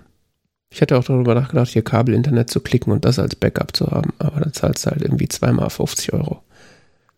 Ich 0.70 0.82
hatte 0.82 0.98
auch 0.98 1.04
darüber 1.04 1.34
nachgedacht, 1.34 1.70
hier 1.70 1.82
Kabelinternet 1.82 2.50
zu 2.50 2.60
klicken 2.60 2.92
und 2.92 3.06
das 3.06 3.18
als 3.18 3.36
Backup 3.36 3.74
zu 3.74 3.86
haben, 3.86 4.12
aber 4.18 4.40
dann 4.40 4.52
zahlst 4.52 4.84
du 4.84 4.90
halt 4.90 5.02
irgendwie 5.02 5.28
zweimal 5.28 5.70
50 5.70 6.12
Euro. 6.12 6.42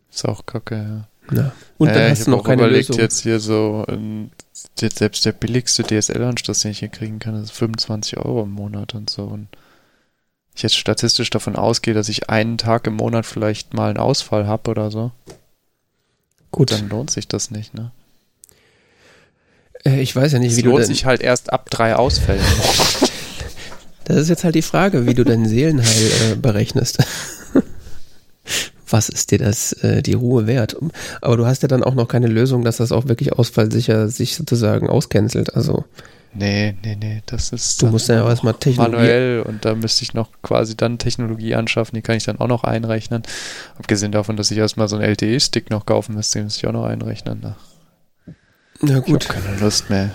Ist 0.09 0.25
auch 0.25 0.45
kacke, 0.45 0.75
ja. 0.75 1.07
Na. 1.29 1.55
Und 1.77 1.95
dann 1.95 2.05
Äh, 2.05 2.09
hast 2.09 2.19
ich 2.19 2.25
du 2.25 2.31
noch 2.31 2.39
auch 2.39 2.43
keine 2.43 2.63
überlegt, 2.63 2.89
Lösung. 2.89 2.97
jetzt 2.97 3.21
hier 3.21 3.39
so, 3.39 3.85
ähm, 3.87 4.31
jetzt 4.79 4.97
selbst 4.99 5.25
der 5.25 5.31
billigste 5.33 5.83
DSL-Anschluss, 5.83 6.61
den 6.61 6.71
ich 6.71 6.79
hier 6.79 6.89
kriegen 6.89 7.19
kann, 7.19 7.41
ist 7.41 7.51
25 7.51 8.17
Euro 8.17 8.43
im 8.43 8.51
Monat 8.51 8.93
und 8.95 9.09
so. 9.09 9.23
Und 9.23 9.47
ich 10.55 10.63
jetzt 10.63 10.75
statistisch 10.77 11.29
davon 11.29 11.55
ausgehe, 11.55 11.93
dass 11.93 12.09
ich 12.09 12.29
einen 12.29 12.57
Tag 12.57 12.87
im 12.87 12.95
Monat 12.95 13.25
vielleicht 13.25 13.73
mal 13.73 13.89
einen 13.89 13.97
Ausfall 13.97 14.47
habe 14.47 14.69
oder 14.71 14.91
so, 14.91 15.11
Gut, 16.51 16.71
dann 16.71 16.89
lohnt 16.89 17.09
sich 17.11 17.27
das 17.27 17.49
nicht, 17.51 17.73
ne? 17.73 17.91
äh, 19.85 19.99
ich 20.01 20.15
weiß 20.15 20.33
ja 20.33 20.39
nicht, 20.39 20.55
wie 20.55 20.61
du 20.61 20.69
lohnt 20.71 20.85
sich 20.85 21.05
halt 21.05 21.21
erst 21.21 21.51
ab 21.51 21.69
drei 21.69 21.95
Ausfällen. 21.95 22.43
Das 24.05 24.17
ist 24.17 24.27
jetzt 24.27 24.43
halt 24.43 24.55
die 24.55 24.61
Frage, 24.61 25.05
wie 25.07 25.13
du 25.13 25.23
dein 25.23 25.47
Seelenheil 25.47 26.11
äh, 26.33 26.35
berechnest. 26.35 26.97
Was 28.93 29.09
ist 29.09 29.31
dir 29.31 29.39
das, 29.39 29.73
äh, 29.83 30.03
die 30.03 30.13
Ruhe 30.13 30.45
wert? 30.45 30.75
Aber 31.21 31.35
du 31.35 31.45
hast 31.47 31.63
ja 31.63 31.67
dann 31.67 31.83
auch 31.83 31.95
noch 31.95 32.07
keine 32.07 32.27
Lösung, 32.27 32.63
dass 32.63 32.77
das 32.77 32.91
auch 32.91 33.07
wirklich 33.07 33.33
ausfallsicher 33.33 34.07
sich 34.07 34.35
sozusagen 34.35 34.87
auscancelt. 34.87 35.55
Also 35.55 35.85
nee, 36.35 36.75
nee, 36.83 36.95
nee, 36.95 37.23
das 37.25 37.51
ist 37.51 37.81
du 37.81 37.87
musst 37.87 38.07
ja 38.09 38.23
auch 38.23 38.29
erstmal 38.29 38.53
Technologie. 38.53 38.95
manuell 38.97 39.41
und 39.41 39.65
da 39.65 39.73
müsste 39.73 40.03
ich 40.03 40.13
noch 40.13 40.29
quasi 40.43 40.77
dann 40.77 40.99
Technologie 40.99 41.55
anschaffen, 41.55 41.95
die 41.95 42.01
kann 42.03 42.17
ich 42.17 42.23
dann 42.25 42.39
auch 42.39 42.47
noch 42.47 42.63
einrechnen. 42.63 43.23
Abgesehen 43.79 44.11
davon, 44.11 44.37
dass 44.37 44.51
ich 44.51 44.57
erstmal 44.59 44.87
so 44.87 44.95
einen 44.95 45.05
LTE-Stick 45.05 45.71
noch 45.71 45.85
kaufen 45.87 46.13
müsste, 46.15 46.39
den 46.39 46.45
müsste 46.45 46.59
ich 46.59 46.67
auch 46.67 46.73
noch 46.73 46.85
einrechnen. 46.85 47.55
Na, 48.81 48.97
Ich 48.99 49.03
gut, 49.05 49.27
habe 49.29 49.41
keine 49.41 49.57
Lust 49.59 49.89
mehr. 49.89 50.11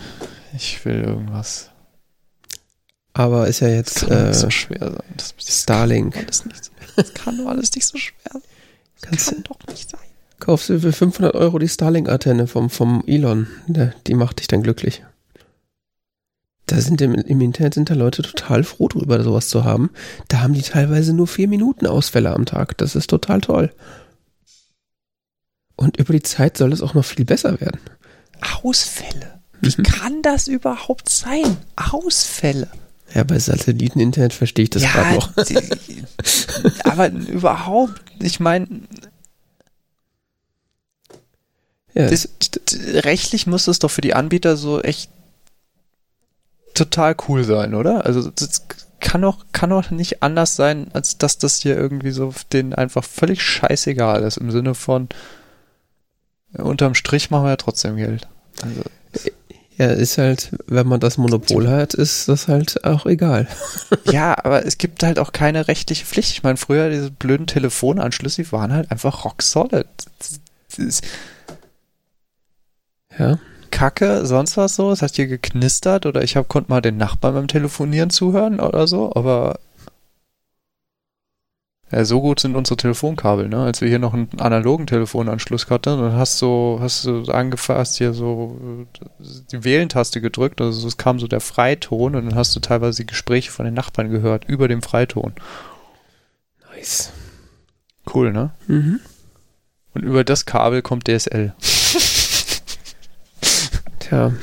Ich 0.56 0.84
will 0.84 1.00
irgendwas. 1.02 1.70
aber 3.12 3.48
ist 3.48 3.60
ja 3.60 3.68
Das 3.68 3.76
jetzt 3.76 4.00
kann 4.00 4.08
doch 4.10 4.16
äh, 4.24 4.28
nicht 4.28 4.38
so 4.38 4.50
schwer 4.50 4.78
sein. 4.92 5.02
Das, 5.16 5.34
das 5.36 5.62
Starlink. 5.62 6.14
Kann 6.14 6.24
alles 6.24 6.44
nicht, 6.46 6.70
das 6.96 7.14
kann 7.14 7.38
doch 7.38 7.46
alles 7.50 7.74
nicht 7.74 7.86
so 7.86 7.98
schwer 7.98 8.32
sein. 8.32 8.42
Das 9.00 9.10
Kannst 9.10 9.30
kann 9.32 9.42
doch 9.44 9.66
nicht 9.68 9.90
sein. 9.90 10.00
Kaufst 10.40 10.68
du 10.68 10.80
für 10.80 10.92
500 10.92 11.34
Euro 11.34 11.58
die 11.58 11.68
Starlink-Antenne 11.68 12.46
vom, 12.46 12.70
vom 12.70 13.02
Elon. 13.06 13.48
Der, 13.66 13.94
die 14.06 14.14
macht 14.14 14.38
dich 14.40 14.46
dann 14.46 14.62
glücklich. 14.62 15.02
Da 16.66 16.80
sind 16.80 17.00
im, 17.00 17.14
im 17.14 17.40
Internet 17.40 17.74
sind 17.74 17.90
da 17.90 17.94
Leute 17.94 18.22
total 18.22 18.62
froh 18.62 18.88
drüber, 18.88 19.22
sowas 19.24 19.48
zu 19.48 19.64
haben. 19.64 19.90
Da 20.28 20.40
haben 20.40 20.52
die 20.52 20.62
teilweise 20.62 21.12
nur 21.14 21.26
vier 21.26 21.48
Minuten 21.48 21.86
Ausfälle 21.86 22.32
am 22.34 22.44
Tag. 22.46 22.76
Das 22.78 22.94
ist 22.94 23.08
total 23.08 23.40
toll. 23.40 23.72
Und 25.76 25.96
über 25.96 26.12
die 26.12 26.22
Zeit 26.22 26.56
soll 26.56 26.72
es 26.72 26.82
auch 26.82 26.94
noch 26.94 27.04
viel 27.04 27.24
besser 27.24 27.60
werden. 27.60 27.80
Ausfälle. 28.62 29.40
Wie 29.60 29.74
Mhm. 29.76 29.82
kann 29.82 30.22
das 30.22 30.46
überhaupt 30.46 31.08
sein? 31.08 31.56
Ausfälle. 31.76 32.68
Ja, 33.14 33.24
bei 33.24 33.38
Satelliteninternet 33.38 34.32
verstehe 34.34 34.64
ich 34.64 34.70
das 34.70 34.82
gerade 34.82 35.14
noch. 35.14 35.32
die- 35.44 35.58
aber 36.84 37.10
überhaupt, 37.10 38.00
ich 38.20 38.38
meine, 38.40 38.66
Ja, 41.94 42.06
das, 42.08 42.28
rechtlich 43.04 43.46
muss 43.46 43.64
das 43.64 43.78
doch 43.78 43.90
für 43.90 44.02
die 44.02 44.14
Anbieter 44.14 44.56
so 44.56 44.80
echt 44.82 45.10
total 46.74 47.16
cool 47.28 47.44
sein, 47.44 47.74
oder? 47.74 48.04
Also 48.06 48.30
das 48.30 48.66
kann 49.00 49.22
doch, 49.22 49.46
kann 49.52 49.70
doch 49.70 49.90
nicht 49.90 50.22
anders 50.22 50.54
sein, 50.54 50.88
als 50.92 51.18
dass 51.18 51.38
das 51.38 51.60
hier 51.60 51.76
irgendwie 51.76 52.10
so 52.10 52.32
denen 52.52 52.74
einfach 52.74 53.04
völlig 53.04 53.42
scheißegal 53.42 54.22
ist, 54.22 54.36
im 54.36 54.50
Sinne 54.50 54.74
von 54.74 55.08
äh, 56.54 56.62
unterm 56.62 56.94
Strich 56.94 57.30
machen 57.30 57.44
wir 57.44 57.50
ja 57.50 57.56
trotzdem 57.56 57.96
Geld. 57.96 58.28
Also, 58.62 58.82
Ja, 59.78 59.86
ist 59.86 60.18
halt, 60.18 60.50
wenn 60.66 60.88
man 60.88 60.98
das 60.98 61.18
Monopol 61.18 61.68
hat, 61.68 61.94
ist 61.94 62.28
das 62.28 62.48
halt 62.48 62.84
auch 62.84 63.06
egal. 63.06 63.46
ja, 64.10 64.36
aber 64.44 64.66
es 64.66 64.76
gibt 64.76 65.04
halt 65.04 65.20
auch 65.20 65.30
keine 65.30 65.68
rechtliche 65.68 66.04
Pflicht. 66.04 66.32
Ich 66.32 66.42
meine, 66.42 66.56
früher 66.56 66.90
diese 66.90 67.12
blöden 67.12 67.46
Telefonanschlüsse, 67.46 68.42
die 68.42 68.52
waren 68.52 68.72
halt 68.72 68.90
einfach 68.90 69.24
rock 69.24 69.40
solid. 69.40 69.86
Ja. 73.16 73.38
Kacke, 73.70 74.26
sonst 74.26 74.56
was 74.56 74.74
so. 74.74 74.90
Es 74.90 75.02
hat 75.02 75.14
hier 75.14 75.28
geknistert 75.28 76.06
oder 76.06 76.24
ich 76.24 76.36
hab, 76.36 76.48
konnte 76.48 76.70
mal 76.70 76.80
den 76.80 76.96
Nachbarn 76.96 77.34
beim 77.34 77.48
Telefonieren 77.48 78.10
zuhören 78.10 78.58
oder 78.58 78.88
so, 78.88 79.14
aber 79.14 79.60
ja, 81.90 82.04
so 82.04 82.20
gut 82.20 82.38
sind 82.38 82.54
unsere 82.54 82.76
Telefonkabel, 82.76 83.48
ne? 83.48 83.62
Als 83.62 83.80
wir 83.80 83.88
hier 83.88 83.98
noch 83.98 84.12
einen 84.12 84.28
analogen 84.38 84.86
Telefonanschluss 84.86 85.70
hatten, 85.70 85.98
dann 85.98 86.12
hast 86.12 86.40
du, 86.42 86.78
hast 86.80 87.06
du 87.06 87.22
angefasst 87.32 87.96
hier 87.96 88.12
so 88.12 88.86
die 89.18 89.64
Wählentaste 89.64 90.20
gedrückt, 90.20 90.60
also 90.60 90.86
es 90.86 90.98
kam 90.98 91.18
so 91.18 91.26
der 91.26 91.40
Freiton 91.40 92.14
und 92.14 92.26
dann 92.26 92.34
hast 92.34 92.54
du 92.54 92.60
teilweise 92.60 93.02
die 93.02 93.06
Gespräche 93.06 93.50
von 93.50 93.64
den 93.64 93.74
Nachbarn 93.74 94.10
gehört 94.10 94.44
über 94.44 94.68
dem 94.68 94.82
Freiton. 94.82 95.32
Nice. 96.74 97.10
Cool, 98.12 98.32
ne? 98.32 98.50
Mhm. 98.66 99.00
Und 99.94 100.02
über 100.02 100.24
das 100.24 100.44
Kabel 100.44 100.82
kommt 100.82 101.08
DSL. 101.08 101.54
Tja. 103.98 104.32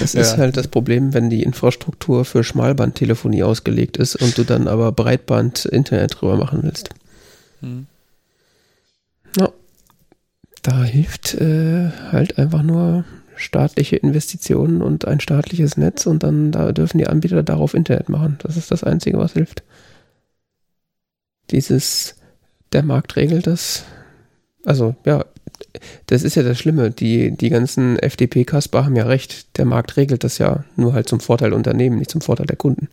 Das 0.00 0.12
ja. 0.12 0.20
ist 0.20 0.36
halt 0.36 0.56
das 0.56 0.68
Problem, 0.68 1.14
wenn 1.14 1.30
die 1.30 1.42
Infrastruktur 1.42 2.24
für 2.24 2.44
Schmalbandtelefonie 2.44 3.42
ausgelegt 3.42 3.96
ist 3.96 4.16
und 4.16 4.36
du 4.36 4.44
dann 4.44 4.68
aber 4.68 4.92
Breitband-Internet 4.92 6.20
drüber 6.20 6.36
machen 6.36 6.62
willst. 6.62 6.90
Hm. 7.60 7.86
Ja. 9.36 9.50
Da 10.62 10.82
hilft 10.82 11.34
äh, 11.34 11.90
halt 12.10 12.38
einfach 12.38 12.62
nur 12.62 13.04
staatliche 13.36 13.96
Investitionen 13.96 14.82
und 14.82 15.06
ein 15.06 15.20
staatliches 15.20 15.76
Netz 15.76 16.06
und 16.06 16.22
dann 16.22 16.52
da 16.52 16.72
dürfen 16.72 16.98
die 16.98 17.06
Anbieter 17.06 17.42
darauf 17.42 17.74
Internet 17.74 18.08
machen. 18.08 18.38
Das 18.42 18.56
ist 18.56 18.70
das 18.70 18.82
Einzige, 18.82 19.18
was 19.18 19.34
hilft. 19.34 19.62
Dieses, 21.50 22.16
der 22.72 22.82
Markt 22.82 23.16
regelt 23.16 23.46
das. 23.46 23.84
Also 24.64 24.96
ja, 25.04 25.24
das 26.06 26.22
ist 26.22 26.34
ja 26.34 26.42
das 26.42 26.58
Schlimme. 26.58 26.90
Die, 26.90 27.36
die 27.36 27.50
ganzen 27.50 27.98
FDP-Kasper 27.98 28.84
haben 28.84 28.96
ja 28.96 29.04
recht. 29.04 29.56
Der 29.58 29.64
Markt 29.64 29.96
regelt 29.96 30.24
das 30.24 30.38
ja 30.38 30.64
nur 30.76 30.92
halt 30.92 31.08
zum 31.08 31.20
Vorteil 31.20 31.50
der 31.50 31.56
Unternehmen, 31.56 31.98
nicht 31.98 32.10
zum 32.10 32.20
Vorteil 32.20 32.46
der 32.46 32.56
Kunden. 32.56 32.88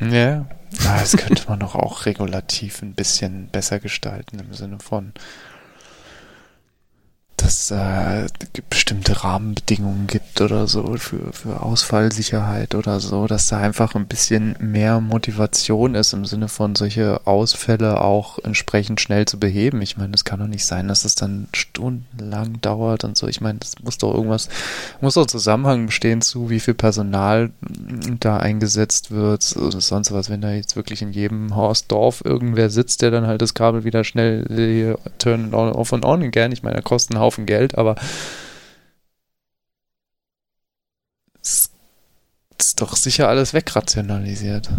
Ja, 0.00 0.48
das 0.82 1.16
könnte 1.16 1.44
man 1.48 1.60
doch 1.60 1.74
auch 1.74 2.06
regulativ 2.06 2.82
ein 2.82 2.94
bisschen 2.94 3.48
besser 3.48 3.78
gestalten 3.78 4.40
im 4.40 4.52
Sinne 4.52 4.78
von, 4.80 5.12
dass 7.44 7.70
äh, 7.70 8.26
bestimmte 8.70 9.22
Rahmenbedingungen 9.22 10.06
gibt 10.06 10.40
oder 10.40 10.66
so 10.66 10.96
für, 10.96 11.30
für 11.32 11.62
Ausfallsicherheit 11.62 12.74
oder 12.74 13.00
so, 13.00 13.26
dass 13.26 13.48
da 13.48 13.58
einfach 13.58 13.94
ein 13.94 14.06
bisschen 14.06 14.56
mehr 14.60 15.00
Motivation 15.00 15.94
ist 15.94 16.14
im 16.14 16.24
Sinne 16.24 16.48
von 16.48 16.74
solche 16.74 17.26
Ausfälle 17.26 18.00
auch 18.00 18.38
entsprechend 18.38 19.00
schnell 19.00 19.26
zu 19.26 19.38
beheben. 19.38 19.82
Ich 19.82 19.98
meine, 19.98 20.14
es 20.14 20.24
kann 20.24 20.40
doch 20.40 20.46
nicht 20.46 20.64
sein, 20.64 20.88
dass 20.88 21.04
es 21.04 21.16
dann 21.16 21.48
stundenlang 21.52 22.62
dauert 22.62 23.04
und 23.04 23.18
so. 23.18 23.28
Ich 23.28 23.42
meine, 23.42 23.58
das 23.58 23.74
muss 23.82 23.98
doch 23.98 24.14
irgendwas, 24.14 24.48
muss 25.02 25.14
doch 25.14 25.26
Zusammenhang 25.26 25.86
bestehen 25.86 26.22
zu, 26.22 26.48
wie 26.48 26.60
viel 26.60 26.74
Personal 26.74 27.50
da 28.20 28.38
eingesetzt 28.38 29.10
wird 29.10 29.54
oder 29.58 29.82
sonst 29.82 30.12
was, 30.12 30.30
wenn 30.30 30.40
da 30.40 30.52
jetzt 30.52 30.76
wirklich 30.76 31.02
in 31.02 31.12
jedem 31.12 31.54
Haus, 31.54 31.86
Dorf 31.86 32.22
irgendwer 32.24 32.70
sitzt, 32.70 33.02
der 33.02 33.10
dann 33.10 33.26
halt 33.26 33.42
das 33.42 33.52
Kabel 33.52 33.84
wieder 33.84 34.02
schnell 34.02 34.46
hier 34.48 34.98
turn 35.18 35.52
on, 35.52 35.72
off 35.72 35.92
und 35.92 36.06
on 36.06 36.22
again. 36.22 36.50
Ich 36.50 36.62
meine, 36.62 36.76
da 36.76 36.82
kostet 36.82 37.14
einen 37.14 37.22
Haufen 37.22 37.33
Haufen 37.34 37.46
Geld, 37.46 37.76
aber 37.76 37.96
es 41.42 41.70
ist 42.58 42.80
doch 42.80 42.96
sicher 42.96 43.28
alles 43.28 43.52
wegrationalisiert. 43.52 44.70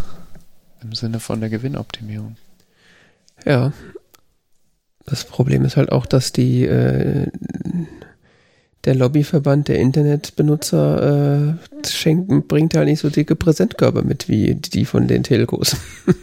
Im 0.82 0.94
Sinne 0.94 1.20
von 1.20 1.41
der 1.41 1.50
Gewinnoptimierung. 1.50 2.38
Ja. 3.46 3.74
Das 5.06 5.26
Problem 5.26 5.65
ist 5.65 5.78
halt 5.78 5.91
auch, 5.91 6.06
dass 6.06 6.32
die 6.32 6.63
äh, 6.63 7.28
der 8.86 8.96
Lobbyverband 8.96 9.68
der 9.68 9.80
Internetbenutzer 9.80 11.58
äh, 11.84 11.88
schenken, 11.88 12.48
bringt 12.48 12.76
halt 12.76 12.88
nicht 12.88 13.02
so 13.02 13.10
dicke 13.10 13.36
Präsentkörper 13.36 14.04
mit 14.04 14.30
wie 14.30 14.56
die 14.56 14.86
von 14.86 15.08
den 15.08 15.24
Telcos. 15.24 15.76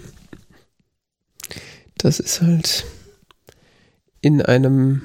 das 1.99 2.18
ist 2.18 2.42
halt 2.42 2.85
in 4.21 4.42
einem 4.42 5.03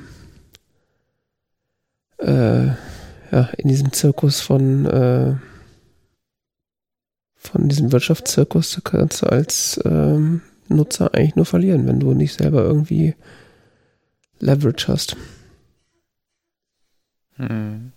äh, 2.18 2.68
ja, 3.32 3.50
in 3.58 3.70
diesem 3.70 3.92
Zirkus 3.92 4.42
von, 4.42 4.86
äh, 4.86 5.36
von 7.36 7.70
diesem 7.70 7.92
Wirtschaftszirkus 7.92 8.82
kannst 8.84 9.22
du 9.22 9.28
als 9.28 9.80
ähm, 9.86 10.42
Nutzer 10.68 11.14
eigentlich 11.14 11.36
nur 11.36 11.46
verlieren, 11.46 11.88
wenn 11.88 12.00
du 12.00 12.14
nicht 12.14 12.34
selber 12.34 12.64
irgendwie 12.64 13.16
Leverage 14.40 14.88
hast. 14.88 15.16
Hm. 17.38 17.92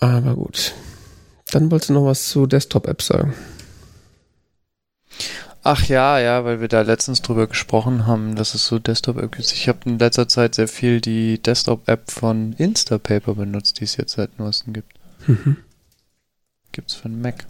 Aber 0.00 0.34
gut. 0.34 0.74
Dann 1.52 1.70
wolltest 1.70 1.90
du 1.90 1.94
noch 1.94 2.06
was 2.06 2.28
zu 2.28 2.46
Desktop-Apps 2.46 3.06
sagen. 3.06 3.34
Ach 5.64 5.84
ja, 5.86 6.18
ja, 6.18 6.44
weil 6.44 6.60
wir 6.60 6.66
da 6.66 6.82
letztens 6.82 7.22
drüber 7.22 7.46
gesprochen 7.46 8.06
haben, 8.06 8.34
dass 8.34 8.54
es 8.54 8.66
so 8.66 8.80
Desktop-App 8.80 9.30
gibt. 9.30 9.52
Ich 9.52 9.68
habe 9.68 9.78
in 9.84 9.98
letzter 9.98 10.26
Zeit 10.26 10.56
sehr 10.56 10.66
viel 10.66 11.00
die 11.00 11.40
Desktop-App 11.40 12.10
von 12.10 12.54
Instapaper 12.54 13.34
benutzt, 13.34 13.78
die 13.78 13.84
es 13.84 13.96
jetzt 13.96 14.14
seit 14.14 14.38
neuestem 14.40 14.72
gibt. 14.72 14.92
Mhm. 15.28 15.58
Gibt's 16.72 16.94
für 16.94 17.04
einen 17.04 17.20
Mac. 17.20 17.46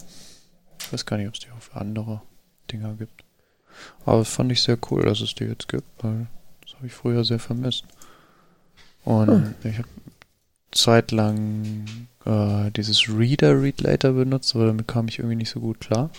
Ich 0.79 0.93
weiß 0.93 1.07
gar 1.07 1.17
nicht, 1.17 1.27
ob 1.27 1.33
es 1.33 1.39
die 1.39 1.49
auch 1.49 1.61
für 1.61 1.79
andere 1.79 2.21
Dinger 2.71 2.93
gibt. 2.93 3.23
Aber 4.05 4.19
das 4.19 4.29
fand 4.29 4.51
ich 4.51 4.61
sehr 4.61 4.77
cool, 4.91 5.03
dass 5.03 5.21
es 5.21 5.33
die 5.33 5.45
jetzt 5.45 5.67
gibt, 5.67 5.87
weil 6.03 6.27
das 6.61 6.75
habe 6.75 6.85
ich 6.85 6.93
früher 6.93 7.23
sehr 7.23 7.39
vermisst. 7.39 7.85
Und 9.05 9.27
hm. 9.27 9.55
ich 9.63 9.79
habe 9.79 9.89
zeitlang 10.71 11.85
äh, 12.25 12.69
dieses 12.71 13.09
Reader 13.09 13.59
Read 13.59 13.81
Later 13.81 14.13
benutzt, 14.13 14.55
aber 14.55 14.67
damit 14.67 14.87
kam 14.87 15.07
ich 15.07 15.17
irgendwie 15.19 15.37
nicht 15.37 15.49
so 15.49 15.59
gut 15.59 15.79
klar. 15.79 16.11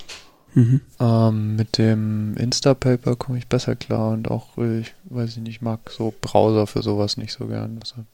Mhm. 0.55 0.81
Ähm, 1.01 1.57
mit 1.57 1.79
dem 1.79 2.37
Instapaper 2.37 3.17
komme 3.17 3.39
ich 3.39 3.49
besser 3.49 3.75
klar 3.75 4.13
und 4.13 4.31
auch, 4.31 4.57
ich 4.57 4.95
weiß 5.05 5.31
ich 5.31 5.43
nicht, 5.43 5.63
mag 5.63 5.91
so 5.91 6.15
Browser 6.21 6.67
für 6.67 6.83
sowas 6.83 7.17
nicht 7.17 7.33
so 7.33 7.47
gern. 7.47 7.81
Deshalb. 7.81 8.07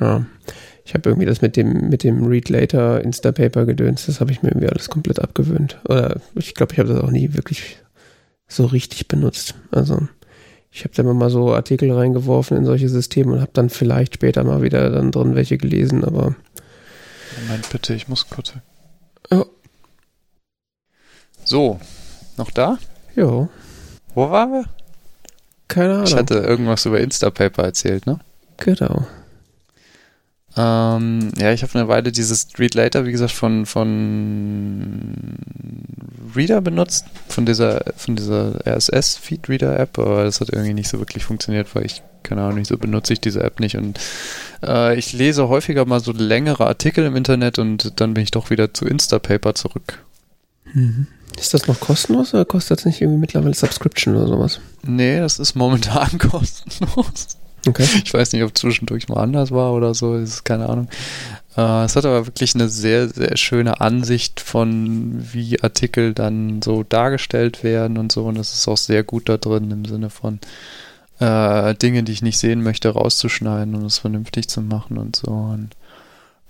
Ja, 0.00 0.24
ich 0.84 0.94
habe 0.94 1.08
irgendwie 1.08 1.26
das 1.26 1.40
mit 1.40 1.56
dem, 1.56 1.88
mit 1.88 2.04
dem 2.04 2.26
Read 2.26 2.48
Later 2.48 3.02
Instapaper 3.02 3.64
gedöns, 3.64 4.06
das 4.06 4.20
habe 4.20 4.32
ich 4.32 4.42
mir 4.42 4.50
irgendwie 4.50 4.68
alles 4.68 4.90
komplett 4.90 5.20
abgewöhnt. 5.20 5.80
Oder 5.88 6.20
ich 6.34 6.54
glaube, 6.54 6.72
ich 6.72 6.78
habe 6.78 6.88
das 6.88 7.02
auch 7.02 7.10
nie 7.10 7.34
wirklich 7.34 7.78
so 8.46 8.66
richtig 8.66 9.08
benutzt. 9.08 9.54
Also 9.70 10.08
ich 10.70 10.84
habe 10.84 10.94
da 10.94 11.02
immer 11.02 11.14
mal 11.14 11.30
so 11.30 11.54
Artikel 11.54 11.90
reingeworfen 11.92 12.56
in 12.56 12.64
solche 12.64 12.88
Systeme 12.88 13.32
und 13.32 13.40
habe 13.40 13.52
dann 13.54 13.70
vielleicht 13.70 14.14
später 14.14 14.44
mal 14.44 14.62
wieder 14.62 14.90
dann 14.90 15.12
drin 15.12 15.34
welche 15.34 15.56
gelesen, 15.56 16.04
aber. 16.04 16.34
Moment 17.42 17.70
bitte, 17.70 17.94
ich 17.94 18.08
muss 18.08 18.28
kurz. 18.28 18.54
Ja. 19.30 19.44
So, 21.44 21.78
noch 22.36 22.50
da? 22.50 22.78
Jo. 23.14 23.48
Wo 24.14 24.30
waren 24.30 24.52
wir? 24.52 24.64
Keine 25.68 25.94
Ahnung. 25.94 26.06
Ich 26.06 26.14
hatte 26.14 26.34
irgendwas 26.34 26.86
über 26.86 27.00
Instapaper 27.00 27.64
erzählt, 27.64 28.06
ne? 28.06 28.18
Genau. 28.58 29.06
Ähm, 30.56 31.32
ja, 31.36 31.52
ich 31.52 31.62
habe 31.62 31.74
eine 31.74 31.88
Weile 31.88 32.12
dieses 32.12 32.48
Read 32.58 32.74
Later, 32.74 33.06
wie 33.06 33.12
gesagt, 33.12 33.32
von, 33.32 33.66
von 33.66 35.36
Reader 36.36 36.60
benutzt, 36.60 37.06
von 37.28 37.44
dieser, 37.44 37.82
von 37.96 38.14
dieser 38.14 38.64
RSS-Feed-Reader-App, 38.64 39.98
aber 39.98 40.24
das 40.24 40.40
hat 40.40 40.50
irgendwie 40.50 40.74
nicht 40.74 40.88
so 40.88 41.00
wirklich 41.00 41.24
funktioniert, 41.24 41.74
weil 41.74 41.84
ich, 41.84 42.02
keine 42.22 42.42
Ahnung, 42.42 42.58
nicht 42.58 42.68
so 42.68 42.78
benutze 42.78 43.12
ich 43.12 43.20
diese 43.20 43.42
App 43.42 43.58
nicht 43.58 43.76
und 43.76 43.98
äh, 44.64 44.96
ich 44.96 45.12
lese 45.12 45.48
häufiger 45.48 45.86
mal 45.86 46.00
so 46.00 46.12
längere 46.12 46.66
Artikel 46.66 47.04
im 47.04 47.16
Internet 47.16 47.58
und 47.58 48.00
dann 48.00 48.14
bin 48.14 48.22
ich 48.22 48.30
doch 48.30 48.50
wieder 48.50 48.72
zu 48.72 48.86
Instapaper 48.86 49.56
zurück. 49.56 50.04
Mhm. 50.74 51.06
Ist 51.38 51.54
das 51.54 51.66
noch 51.66 51.80
kostenlos 51.80 52.34
oder 52.34 52.44
kostet 52.44 52.78
das 52.78 52.84
nicht 52.84 53.00
irgendwie 53.00 53.20
mittlerweile 53.20 53.54
Subscription 53.54 54.14
oder 54.14 54.28
sowas? 54.28 54.60
Nee, 54.82 55.18
das 55.18 55.38
ist 55.38 55.54
momentan 55.54 56.18
kostenlos. 56.18 57.38
Okay. 57.66 57.86
Ich 58.04 58.12
weiß 58.12 58.32
nicht, 58.32 58.42
ob 58.42 58.56
zwischendurch 58.56 59.08
mal 59.08 59.22
anders 59.22 59.50
war 59.50 59.72
oder 59.72 59.94
so, 59.94 60.16
ist 60.16 60.44
keine 60.44 60.68
Ahnung. 60.68 60.88
Äh, 61.56 61.84
es 61.84 61.96
hat 61.96 62.04
aber 62.04 62.26
wirklich 62.26 62.54
eine 62.54 62.68
sehr, 62.68 63.08
sehr 63.08 63.36
schöne 63.36 63.80
Ansicht 63.80 64.40
von, 64.40 65.26
wie 65.32 65.60
Artikel 65.62 66.12
dann 66.12 66.60
so 66.62 66.82
dargestellt 66.82 67.64
werden 67.64 67.96
und 67.96 68.12
so. 68.12 68.24
Und 68.24 68.36
das 68.36 68.52
ist 68.52 68.68
auch 68.68 68.76
sehr 68.76 69.02
gut 69.02 69.28
da 69.28 69.38
drin 69.38 69.70
im 69.70 69.84
Sinne 69.86 70.10
von 70.10 70.40
äh, 71.20 71.74
Dinge, 71.74 72.02
die 72.02 72.12
ich 72.12 72.22
nicht 72.22 72.38
sehen 72.38 72.62
möchte, 72.62 72.90
rauszuschneiden 72.90 73.74
und 73.74 73.86
es 73.86 73.98
vernünftig 73.98 74.48
zu 74.48 74.60
machen 74.60 74.98
und 74.98 75.16
so. 75.16 75.30
Und 75.30 75.70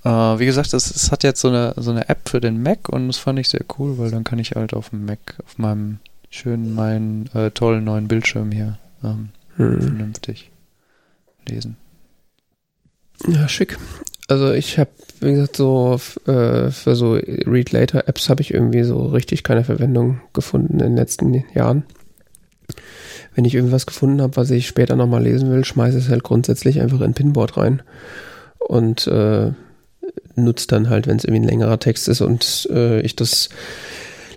Äh, 0.04 0.38
wie 0.38 0.46
gesagt, 0.46 0.72
es, 0.74 0.94
es 0.94 1.10
hat 1.10 1.24
jetzt 1.24 1.40
so 1.40 1.48
eine, 1.48 1.74
so 1.76 1.90
eine 1.90 2.08
App 2.08 2.28
für 2.28 2.40
den 2.40 2.62
Mac 2.62 2.88
und 2.88 3.06
das 3.08 3.16
fand 3.16 3.38
ich 3.38 3.48
sehr 3.48 3.64
cool, 3.78 3.98
weil 3.98 4.10
dann 4.10 4.24
kann 4.24 4.38
ich 4.38 4.52
halt 4.52 4.74
auf 4.74 4.90
dem 4.90 5.06
Mac, 5.06 5.18
auf 5.44 5.58
meinem 5.58 5.98
schönen, 6.30 6.74
meinen 6.74 7.30
äh, 7.34 7.50
tollen 7.50 7.84
neuen 7.84 8.08
Bildschirm 8.08 8.52
hier 8.52 8.78
ähm, 9.02 9.30
hm. 9.56 9.80
vernünftig 9.80 10.50
lesen. 11.48 11.76
Ja, 13.26 13.48
schick. 13.48 13.78
Also 14.28 14.52
ich 14.52 14.78
habe, 14.78 14.90
wie 15.20 15.32
gesagt, 15.32 15.56
so 15.56 15.98
äh, 16.26 16.70
für 16.70 16.96
so 16.96 17.12
Read 17.14 17.72
Later 17.72 18.08
Apps 18.08 18.28
habe 18.28 18.42
ich 18.42 18.52
irgendwie 18.52 18.82
so 18.82 19.06
richtig 19.06 19.42
keine 19.42 19.64
Verwendung 19.64 20.20
gefunden 20.32 20.74
in 20.74 20.78
den 20.78 20.96
letzten 20.96 21.44
Jahren. 21.54 21.84
Wenn 23.34 23.44
ich 23.44 23.54
irgendwas 23.54 23.86
gefunden 23.86 24.22
habe, 24.22 24.36
was 24.36 24.50
ich 24.50 24.66
später 24.66 24.96
nochmal 24.96 25.22
lesen 25.22 25.50
will, 25.50 25.64
schmeiße 25.64 25.98
ich 25.98 26.04
es 26.04 26.10
halt 26.10 26.22
grundsätzlich 26.22 26.80
einfach 26.80 27.00
in 27.00 27.14
Pinboard 27.14 27.56
rein 27.56 27.82
und 28.58 29.06
äh, 29.06 29.52
nutze 30.36 30.66
dann 30.66 30.90
halt, 30.90 31.06
wenn 31.06 31.16
es 31.16 31.24
irgendwie 31.24 31.42
ein 31.42 31.48
längerer 31.48 31.78
Text 31.78 32.08
ist 32.08 32.20
und 32.20 32.68
äh, 32.70 33.00
ich 33.00 33.16
das 33.16 33.48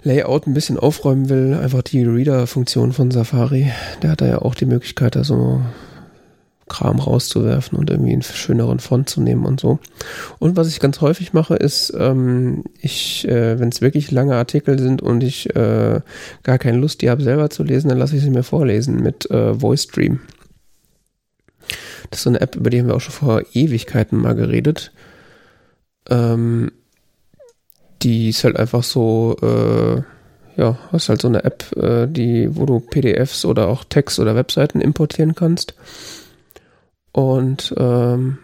Layout 0.04 0.48
ein 0.48 0.54
bisschen 0.54 0.78
aufräumen 0.78 1.30
will, 1.30 1.58
einfach 1.62 1.82
die 1.82 2.04
Reader-Funktion 2.04 2.94
von 2.94 3.12
Safari. 3.12 3.72
Der 4.02 4.12
hat 4.12 4.22
da 4.22 4.28
ja 4.28 4.42
auch 4.42 4.56
die 4.56 4.66
Möglichkeit, 4.66 5.16
da 5.16 5.24
so 5.24 5.62
Kram 6.70 7.00
rauszuwerfen 7.00 7.78
und 7.78 7.90
irgendwie 7.90 8.14
einen 8.14 8.22
schöneren 8.22 8.80
Font 8.80 9.10
zu 9.10 9.22
nehmen 9.22 9.46
und 9.46 9.60
so. 9.60 9.80
Und 10.40 10.58
was 10.58 10.68
ich 10.68 10.80
ganz 10.80 11.02
häufig 11.02 11.34
mache, 11.34 11.56
ist, 11.56 11.94
ähm, 11.98 12.64
ich, 12.80 13.28
äh, 13.28 13.60
wenn 13.60 13.70
es 13.70 13.82
wirklich 13.82 14.12
lange 14.12 14.36
Artikel 14.36 14.78
sind 14.80 15.02
und 15.02 15.24
ich 15.24 15.56
äh, 15.56 16.02
gar 16.44 16.58
keine 16.58 16.78
Lust 16.78 17.02
die 17.02 17.10
habe, 17.10 17.24
selber 17.24 17.50
zu 17.50 17.64
lesen, 17.64 17.90
dann 17.90 17.98
lasse 17.98 18.18
ich 18.18 18.22
sie 18.22 18.30
mir 18.30 18.44
vorlesen 18.44 19.02
mit 19.02 19.30
äh, 19.32 19.54
Voice 19.54 19.84
Stream. 19.84 20.20
Das 22.10 22.20
ist 22.20 22.24
so 22.24 22.30
eine 22.30 22.42
App, 22.42 22.56
über 22.56 22.70
die 22.70 22.80
haben 22.80 22.88
wir 22.88 22.96
auch 22.96 23.02
schon 23.02 23.14
vor 23.14 23.42
Ewigkeiten 23.54 24.18
mal 24.18 24.36
geredet. 24.36 24.92
Ähm, 26.10 26.72
die 28.02 28.30
ist 28.30 28.44
halt 28.44 28.58
einfach 28.58 28.84
so, 28.84 29.36
äh, 29.42 30.02
ja, 30.60 30.78
hast 30.92 31.10
halt 31.10 31.22
so 31.22 31.28
eine 31.28 31.44
App, 31.44 31.72
äh, 31.76 32.08
die, 32.08 32.56
wo 32.56 32.66
du 32.66 32.80
PDFs 32.80 33.46
oder 33.46 33.68
auch 33.68 33.84
Text 33.84 34.20
oder 34.20 34.36
Webseiten 34.36 34.82
importieren 34.82 35.36
kannst. 35.36 35.76
Und 37.12 37.74
ähm, 37.78 38.40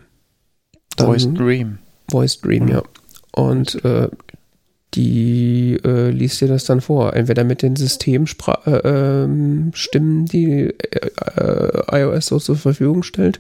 dann, 0.98 1.08
Voice 1.08 1.34
Dream. 1.34 1.80
Voice 2.10 2.40
Dream, 2.42 2.68
ja. 2.68 2.84
Und 3.32 3.84
äh, 3.84 4.10
die 4.94 5.80
äh, 5.84 6.10
liest 6.12 6.42
dir 6.42 6.48
das 6.48 6.66
dann 6.66 6.82
vor. 6.82 7.16
Entweder 7.16 7.44
mit 7.44 7.62
den 7.62 7.76
Systemstimmen, 7.76 8.62
äh, 8.66 8.78
ähm, 8.84 9.72
die 10.28 10.70
äh, 10.70 12.00
iOS 12.00 12.28
so 12.28 12.40
zur 12.40 12.58
Verfügung 12.58 13.04
stellt. 13.04 13.40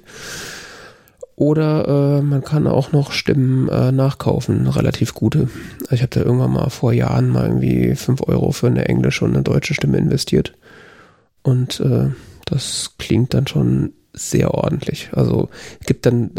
Oder 1.35 2.19
äh, 2.19 2.21
man 2.21 2.43
kann 2.43 2.67
auch 2.67 2.91
noch 2.91 3.11
Stimmen 3.11 3.67
äh, 3.69 3.91
nachkaufen, 3.91 4.67
relativ 4.67 5.13
gute. 5.15 5.49
Also 5.83 5.95
ich 5.95 6.01
habe 6.01 6.09
da 6.09 6.21
irgendwann 6.21 6.53
mal 6.53 6.69
vor 6.69 6.93
Jahren 6.93 7.29
mal 7.29 7.47
irgendwie 7.47 7.95
5 7.95 8.21
Euro 8.27 8.51
für 8.51 8.67
eine 8.67 8.85
englische 8.85 9.25
und 9.25 9.33
eine 9.33 9.43
deutsche 9.43 9.73
Stimme 9.73 9.97
investiert. 9.97 10.53
Und 11.41 11.79
äh, 11.79 12.09
das 12.45 12.91
klingt 12.99 13.33
dann 13.33 13.47
schon 13.47 13.93
sehr 14.13 14.53
ordentlich. 14.53 15.09
Also 15.13 15.49
gibt 15.85 16.05
dann, 16.05 16.31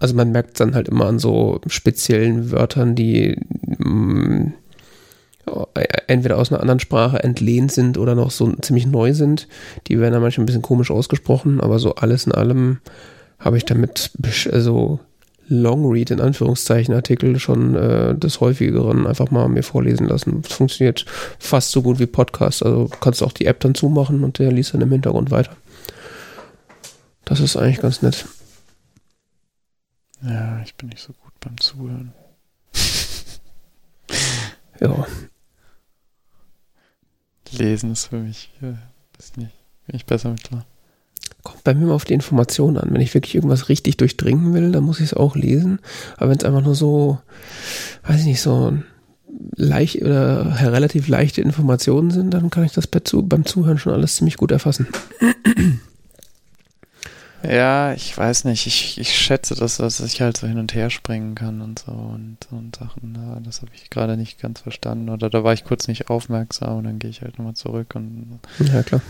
also 0.00 0.14
man 0.14 0.32
merkt 0.32 0.58
dann 0.60 0.74
halt 0.74 0.88
immer 0.88 1.04
an 1.06 1.18
so 1.18 1.60
speziellen 1.66 2.50
Wörtern, 2.50 2.94
die 2.94 3.36
mm, 3.78 4.52
entweder 6.06 6.38
aus 6.38 6.50
einer 6.50 6.60
anderen 6.60 6.80
Sprache 6.80 7.22
entlehnt 7.22 7.70
sind 7.72 7.98
oder 7.98 8.14
noch 8.14 8.30
so 8.30 8.50
ziemlich 8.56 8.86
neu 8.86 9.12
sind. 9.12 9.46
Die 9.86 9.98
werden 10.00 10.14
dann 10.14 10.22
manchmal 10.22 10.44
ein 10.44 10.46
bisschen 10.46 10.62
komisch 10.62 10.90
ausgesprochen, 10.90 11.60
aber 11.60 11.78
so 11.78 11.94
alles 11.96 12.26
in 12.26 12.32
allem 12.32 12.78
habe 13.38 13.56
ich 13.56 13.64
damit 13.64 14.10
also 14.50 15.00
Longread 15.48 16.10
in 16.10 16.20
Anführungszeichen 16.20 16.94
Artikel 16.94 17.38
schon 17.38 17.74
äh, 17.74 18.14
des 18.14 18.40
häufigeren 18.40 19.06
einfach 19.06 19.30
mal 19.30 19.48
mir 19.48 19.62
vorlesen 19.62 20.06
lassen. 20.06 20.42
Das 20.42 20.52
funktioniert 20.52 21.06
fast 21.38 21.70
so 21.70 21.82
gut 21.82 21.98
wie 21.98 22.06
Podcast. 22.06 22.62
Also 22.62 22.90
kannst 23.00 23.20
du 23.20 23.24
auch 23.24 23.32
die 23.32 23.46
App 23.46 23.60
dann 23.60 23.74
zumachen 23.74 24.24
und 24.24 24.38
der 24.38 24.52
liest 24.52 24.74
dann 24.74 24.82
im 24.82 24.92
Hintergrund 24.92 25.30
weiter. 25.30 25.56
Das 27.24 27.40
ist 27.40 27.56
eigentlich 27.56 27.80
ganz 27.80 28.02
nett. 28.02 28.26
Ja, 30.22 30.60
ich 30.62 30.74
bin 30.74 30.88
nicht 30.88 31.02
so 31.02 31.12
gut 31.12 31.32
beim 31.40 31.58
Zuhören. 31.60 32.12
ja. 34.80 35.06
Lesen 37.50 37.92
ist 37.92 38.06
für 38.06 38.18
mich, 38.18 38.50
ja, 38.60 38.76
ist 39.18 39.38
nicht, 39.38 39.52
bin 39.86 39.96
ich 39.96 40.04
besser 40.04 40.30
mit 40.30 40.44
klar. 40.44 40.66
Kommt 41.48 41.64
bei 41.64 41.72
mir 41.72 41.86
mal 41.86 41.94
auf 41.94 42.04
die 42.04 42.14
Information 42.14 42.76
an. 42.76 42.90
Wenn 42.92 43.00
ich 43.00 43.14
wirklich 43.14 43.34
irgendwas 43.34 43.70
richtig 43.70 43.96
durchdringen 43.96 44.52
will, 44.52 44.70
dann 44.70 44.84
muss 44.84 45.00
ich 45.00 45.06
es 45.06 45.14
auch 45.14 45.34
lesen. 45.34 45.78
Aber 46.18 46.30
wenn 46.30 46.36
es 46.36 46.44
einfach 46.44 46.62
nur 46.62 46.74
so, 46.74 47.18
weiß 48.06 48.20
ich 48.20 48.26
nicht, 48.26 48.42
so 48.42 48.76
leicht 49.54 50.02
oder 50.02 50.60
relativ 50.60 51.08
leichte 51.08 51.40
Informationen 51.40 52.10
sind, 52.10 52.32
dann 52.32 52.50
kann 52.50 52.64
ich 52.64 52.72
das 52.72 52.86
beim 52.86 53.46
Zuhören 53.46 53.78
schon 53.78 53.94
alles 53.94 54.16
ziemlich 54.16 54.36
gut 54.36 54.50
erfassen. 54.50 54.88
Ja, 57.42 57.92
ich 57.92 58.16
weiß 58.16 58.44
nicht. 58.44 58.66
Ich, 58.66 58.98
ich 58.98 59.16
schätze, 59.16 59.54
dass, 59.54 59.76
dass 59.76 60.00
ich 60.00 60.20
halt 60.20 60.36
so 60.36 60.46
hin 60.46 60.58
und 60.58 60.74
her 60.74 60.90
springen 60.90 61.34
kann 61.34 61.60
und 61.60 61.78
so 61.78 61.92
und, 61.92 62.38
und 62.50 62.76
Sachen. 62.76 63.14
Ja, 63.16 63.38
das 63.40 63.62
habe 63.62 63.70
ich 63.74 63.90
gerade 63.90 64.16
nicht 64.16 64.40
ganz 64.40 64.60
verstanden. 64.60 65.08
Oder 65.08 65.30
da 65.30 65.44
war 65.44 65.52
ich 65.52 65.64
kurz 65.64 65.86
nicht 65.88 66.10
aufmerksam 66.10 66.78
und 66.78 66.84
dann 66.84 66.98
gehe 66.98 67.10
ich 67.10 67.22
halt 67.22 67.38
nochmal 67.38 67.54
zurück 67.54 67.94
und 67.94 68.40
ja, 68.58 68.82
klar. 68.82 69.00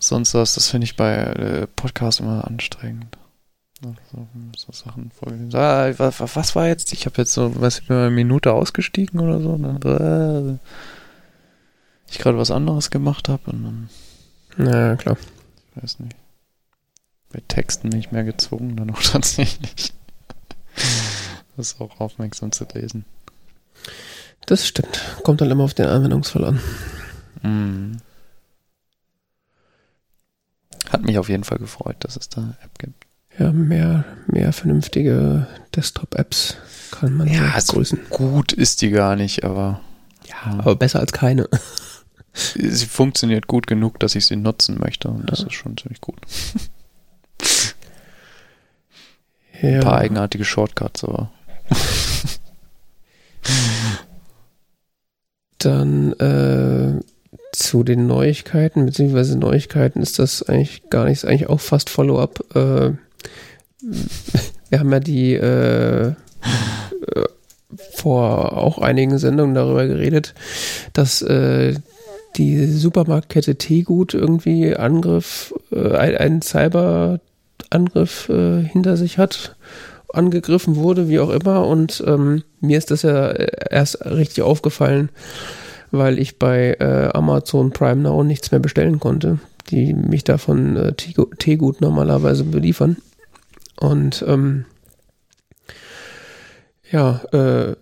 Sonst 0.00 0.34
was. 0.34 0.54
Das 0.54 0.68
finde 0.68 0.84
ich 0.84 0.96
bei 0.96 1.14
äh, 1.14 1.66
Podcasts 1.66 2.20
immer 2.20 2.46
anstrengend. 2.46 3.16
So, 3.82 4.26
so 4.56 4.72
Sachen 4.72 5.10
vorgelesen. 5.10 5.54
Ah, 5.54 5.92
was, 5.98 6.20
was 6.20 6.56
war 6.56 6.66
jetzt? 6.66 6.92
Ich 6.92 7.04
habe 7.04 7.18
jetzt 7.18 7.34
so, 7.34 7.60
was 7.60 7.80
ich 7.80 7.90
eine 7.90 8.10
Minute 8.10 8.52
ausgestiegen 8.52 9.20
oder 9.20 9.40
so. 9.40 9.56
Dann, 9.56 9.82
äh, 9.82 10.58
ich 12.10 12.18
gerade 12.18 12.38
was 12.38 12.50
anderes 12.50 12.90
gemacht 12.90 13.28
habe 13.28 13.50
und 13.50 13.88
dann. 14.56 14.66
Ja, 14.66 14.96
klar. 14.96 15.18
Ich 15.74 15.82
weiß 15.82 16.00
nicht. 16.00 16.16
Bei 17.32 17.42
Texten 17.48 17.90
bin 17.90 18.00
ich 18.00 18.12
mehr 18.12 18.24
gezwungen, 18.24 18.76
dann 18.76 18.90
auch 18.90 19.02
tatsächlich. 19.02 19.92
das 21.56 21.72
ist 21.72 21.80
auch 21.80 22.00
aufmerksam 22.00 22.52
zu 22.52 22.66
lesen. 22.72 23.04
Das 24.46 24.66
stimmt. 24.66 25.00
Kommt 25.22 25.40
dann 25.40 25.50
immer 25.50 25.64
auf 25.64 25.74
den 25.74 25.86
Anwendungsfall 25.86 26.44
an. 26.44 26.60
Mm. 27.42 27.96
Hat 30.90 31.04
mich 31.04 31.18
auf 31.18 31.28
jeden 31.28 31.44
Fall 31.44 31.58
gefreut, 31.58 31.96
dass 32.00 32.16
es 32.16 32.28
da 32.28 32.56
App 32.62 32.78
gibt. 32.78 33.06
Ja, 33.38 33.52
mehr, 33.52 34.04
mehr 34.26 34.52
vernünftige 34.52 35.46
Desktop-Apps 35.74 36.56
kann 36.90 37.14
man 37.14 37.28
ja 37.28 37.50
also 37.54 37.74
grüßen. 37.74 38.00
Gut 38.10 38.52
ist 38.52 38.80
die 38.82 38.90
gar 38.90 39.16
nicht, 39.16 39.44
aber. 39.44 39.80
Ja, 40.26 40.58
aber 40.58 40.76
besser 40.76 41.00
als 41.00 41.12
keine. 41.12 41.48
Sie 42.32 42.86
funktioniert 42.86 43.46
gut 43.46 43.66
genug, 43.66 43.98
dass 43.98 44.14
ich 44.14 44.26
sie 44.26 44.36
nutzen 44.36 44.78
möchte 44.78 45.08
und 45.08 45.20
ja. 45.20 45.26
das 45.26 45.40
ist 45.40 45.54
schon 45.54 45.76
ziemlich 45.76 46.02
gut. 46.02 46.16
Ja. 49.62 49.76
Ein 49.76 49.80
paar 49.80 49.98
eigenartige 49.98 50.44
Shortcuts, 50.44 51.04
aber. 51.04 51.30
Dann 55.58 56.12
äh, 56.14 57.00
zu 57.52 57.82
den 57.82 58.06
Neuigkeiten, 58.06 58.86
beziehungsweise 58.86 59.38
Neuigkeiten 59.38 60.02
ist 60.02 60.18
das 60.18 60.42
eigentlich 60.42 60.88
gar 60.90 61.04
nichts, 61.04 61.24
eigentlich 61.24 61.48
auch 61.48 61.60
fast 61.60 61.90
Follow-up. 61.90 62.44
Äh, 62.54 62.92
wir 64.70 64.80
haben 64.80 64.92
ja 64.92 65.00
die 65.00 65.34
äh, 65.34 66.06
äh, 66.08 66.14
vor 67.92 68.56
auch 68.56 68.78
einigen 68.78 69.18
Sendungen 69.18 69.54
darüber 69.54 69.86
geredet, 69.86 70.34
dass 70.92 71.22
äh, 71.22 71.74
die 72.36 72.66
Supermarktkette 72.66 73.56
Teegut 73.56 74.14
irgendwie 74.14 74.76
Angriff, 74.76 75.54
äh, 75.72 75.96
einen 75.96 76.42
Cyber 76.42 77.20
Angriff 77.70 78.28
äh, 78.28 78.62
hinter 78.62 78.96
sich 78.96 79.18
hat, 79.18 79.56
angegriffen 80.12 80.76
wurde, 80.76 81.08
wie 81.08 81.18
auch 81.18 81.30
immer. 81.30 81.66
Und 81.66 82.02
ähm, 82.06 82.42
mir 82.60 82.78
ist 82.78 82.90
das 82.90 83.02
ja 83.02 83.30
erst 83.30 84.04
richtig 84.04 84.42
aufgefallen, 84.42 85.10
weil 85.90 86.18
ich 86.18 86.38
bei 86.38 86.76
äh, 86.78 87.10
Amazon 87.14 87.70
Prime 87.70 88.02
Now 88.02 88.22
nichts 88.22 88.50
mehr 88.50 88.60
bestellen 88.60 89.00
konnte, 89.00 89.38
die 89.70 89.94
mich 89.94 90.24
da 90.24 90.38
von 90.38 90.76
äh, 90.76 90.92
Teegut 90.94 91.80
normalerweise 91.80 92.44
beliefern. 92.44 92.96
Und 93.78 94.24
ähm, 94.26 94.64
ja, 96.90 97.20
äh, 97.32 97.76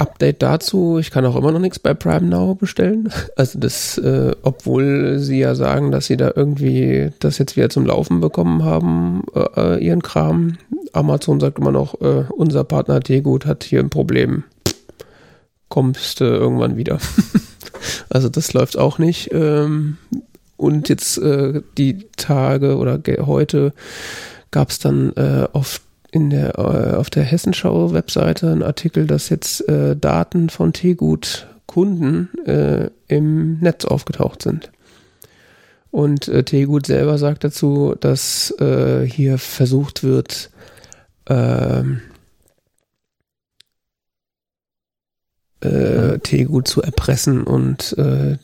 Update 0.00 0.42
dazu, 0.42 0.96
ich 0.98 1.10
kann 1.10 1.26
auch 1.26 1.36
immer 1.36 1.52
noch 1.52 1.58
nichts 1.60 1.78
bei 1.78 1.92
Prime 1.92 2.26
Now 2.26 2.54
bestellen. 2.54 3.12
Also 3.36 3.58
das, 3.58 3.98
äh, 3.98 4.32
obwohl 4.42 5.18
sie 5.18 5.38
ja 5.38 5.54
sagen, 5.54 5.90
dass 5.90 6.06
sie 6.06 6.16
da 6.16 6.32
irgendwie 6.34 7.10
das 7.20 7.38
jetzt 7.38 7.56
wieder 7.56 7.70
zum 7.70 7.86
Laufen 7.86 8.20
bekommen 8.20 8.64
haben, 8.64 9.22
äh, 9.34 9.76
äh 9.76 9.84
ihren 9.84 10.02
Kram. 10.02 10.56
Amazon 10.92 11.40
sagt 11.40 11.58
immer 11.58 11.72
noch, 11.72 12.00
äh, 12.00 12.24
unser 12.30 12.64
Partner 12.64 13.00
Tegut 13.00 13.46
hat 13.46 13.64
hier 13.64 13.80
ein 13.80 13.90
Problem. 13.90 14.44
Kommst 15.70 16.20
du 16.20 16.24
irgendwann 16.24 16.76
wieder. 16.76 16.98
also 18.10 18.28
das 18.28 18.52
läuft 18.52 18.76
auch 18.76 18.98
nicht. 18.98 19.30
Ähm, 19.32 19.96
und 20.58 20.90
jetzt 20.90 21.16
äh, 21.16 21.62
die 21.78 22.06
Tage 22.16 22.76
oder 22.76 23.00
heute 23.24 23.72
gab 24.50 24.68
es 24.68 24.78
dann 24.78 25.14
äh, 25.16 25.48
auf 25.54 25.80
in 26.12 26.28
der, 26.28 26.58
äh, 26.58 26.96
auf 26.96 27.08
der 27.08 27.22
Hessenschau-Webseite 27.22 28.50
einen 28.50 28.64
Artikel, 28.64 29.06
dass 29.06 29.30
jetzt 29.30 29.64
Daten 29.68 30.50
von 30.50 30.72
Tegut 30.74 31.46
Kunden 31.70 32.28
äh, 32.46 32.90
im 33.06 33.60
Netz 33.60 33.84
aufgetaucht 33.84 34.42
sind. 34.42 34.72
Und 35.92 36.26
äh, 36.26 36.42
Tegut 36.42 36.86
selber 36.86 37.16
sagt 37.16 37.44
dazu, 37.44 37.94
dass 38.00 38.52
äh, 38.58 39.06
hier 39.06 39.38
versucht 39.38 40.02
wird, 40.02 40.50
ähm, 41.28 42.00
äh, 45.60 46.18
Tegut 46.18 46.68
zu 46.68 46.82
erpressen 46.82 47.42
und 47.42 47.96
äh, 47.98 48.38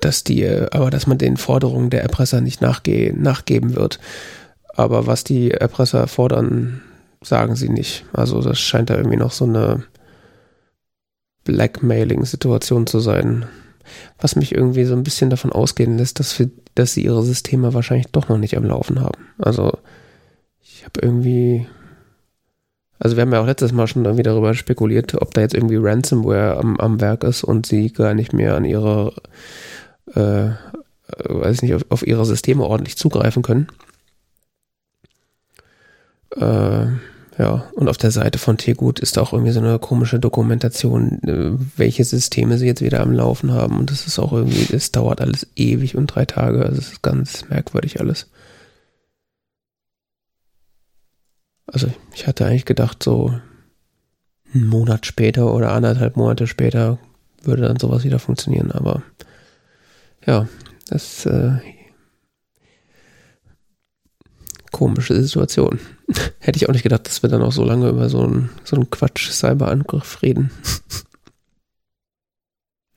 dass 0.00 0.24
die, 0.24 0.46
aber 0.46 0.90
dass 0.90 1.06
man 1.06 1.18
den 1.18 1.36
Forderungen 1.36 1.90
der 1.90 2.02
Erpresser 2.02 2.40
nicht 2.40 2.60
nachge 2.60 3.14
nachgeben 3.16 3.74
wird. 3.74 3.98
Aber 4.74 5.06
was 5.06 5.24
die 5.24 5.50
Erpresser 5.50 6.06
fordern, 6.06 6.82
sagen 7.22 7.56
sie 7.56 7.68
nicht. 7.68 8.04
Also 8.12 8.40
das 8.40 8.58
scheint 8.58 8.90
da 8.90 8.96
irgendwie 8.96 9.16
noch 9.16 9.32
so 9.32 9.44
eine 9.44 9.84
Blackmailing-Situation 11.44 12.86
zu 12.86 13.00
sein. 13.00 13.46
Was 14.18 14.36
mich 14.36 14.54
irgendwie 14.54 14.84
so 14.84 14.94
ein 14.94 15.02
bisschen 15.02 15.30
davon 15.30 15.52
ausgehen 15.52 15.98
lässt, 15.98 16.20
dass, 16.20 16.38
wir, 16.38 16.50
dass 16.74 16.94
sie 16.94 17.04
ihre 17.04 17.22
Systeme 17.22 17.74
wahrscheinlich 17.74 18.06
doch 18.12 18.28
noch 18.28 18.38
nicht 18.38 18.56
am 18.56 18.64
Laufen 18.64 19.00
haben. 19.00 19.26
Also 19.38 19.72
ich 20.62 20.84
habe 20.84 21.00
irgendwie 21.00 21.66
also 23.02 23.16
wir 23.16 23.22
haben 23.22 23.32
ja 23.32 23.40
auch 23.40 23.46
letztes 23.46 23.72
Mal 23.72 23.88
schon 23.88 24.04
irgendwie 24.04 24.22
darüber 24.22 24.54
spekuliert, 24.54 25.20
ob 25.20 25.34
da 25.34 25.40
jetzt 25.40 25.54
irgendwie 25.54 25.76
Ransomware 25.76 26.56
am, 26.56 26.76
am 26.76 27.00
Werk 27.00 27.24
ist 27.24 27.42
und 27.42 27.66
sie 27.66 27.92
gar 27.92 28.14
nicht 28.14 28.32
mehr 28.32 28.54
an 28.54 28.64
ihre, 28.64 29.12
äh, 30.14 30.50
weiß 31.28 31.62
nicht, 31.62 31.74
auf, 31.74 31.84
auf 31.88 32.06
ihre 32.06 32.24
Systeme 32.24 32.62
ordentlich 32.62 32.96
zugreifen 32.96 33.42
können. 33.42 33.66
Äh, 36.36 36.86
ja, 37.38 37.64
und 37.74 37.88
auf 37.88 37.96
der 37.96 38.12
Seite 38.12 38.38
von 38.38 38.56
Tegut 38.56 39.00
ist 39.00 39.18
auch 39.18 39.32
irgendwie 39.32 39.50
so 39.50 39.58
eine 39.58 39.80
komische 39.80 40.20
Dokumentation, 40.20 41.20
äh, 41.24 41.58
welche 41.76 42.04
Systeme 42.04 42.56
sie 42.56 42.66
jetzt 42.66 42.82
wieder 42.82 43.00
am 43.00 43.10
Laufen 43.10 43.50
haben. 43.50 43.80
Und 43.80 43.90
das 43.90 44.06
ist 44.06 44.20
auch 44.20 44.32
irgendwie, 44.32 44.66
das 44.70 44.92
dauert 44.92 45.20
alles 45.20 45.48
ewig 45.56 45.96
und 45.96 46.06
drei 46.06 46.24
Tage. 46.24 46.64
Also 46.64 46.78
es 46.78 46.92
ist 46.92 47.02
ganz 47.02 47.48
merkwürdig 47.48 47.98
alles. 47.98 48.28
Also 51.72 51.88
ich 52.14 52.26
hatte 52.26 52.46
eigentlich 52.46 52.66
gedacht, 52.66 53.02
so 53.02 53.34
einen 54.54 54.66
Monat 54.66 55.06
später 55.06 55.52
oder 55.52 55.72
anderthalb 55.72 56.16
Monate 56.16 56.46
später 56.46 56.98
würde 57.42 57.62
dann 57.62 57.78
sowas 57.78 58.04
wieder 58.04 58.18
funktionieren. 58.18 58.70
Aber 58.70 59.02
ja, 60.26 60.46
das 60.88 61.26
äh, 61.26 61.58
komische 64.70 65.20
Situation. 65.22 65.80
Hätte 66.40 66.56
ich 66.56 66.68
auch 66.68 66.72
nicht 66.72 66.82
gedacht, 66.82 67.06
dass 67.06 67.22
wir 67.22 67.30
dann 67.30 67.42
auch 67.42 67.52
so 67.52 67.64
lange 67.64 67.88
über 67.88 68.08
so 68.08 68.22
einen, 68.22 68.50
so 68.64 68.76
Quatsch-Cyberangriff 68.76 70.22
reden. 70.22 70.50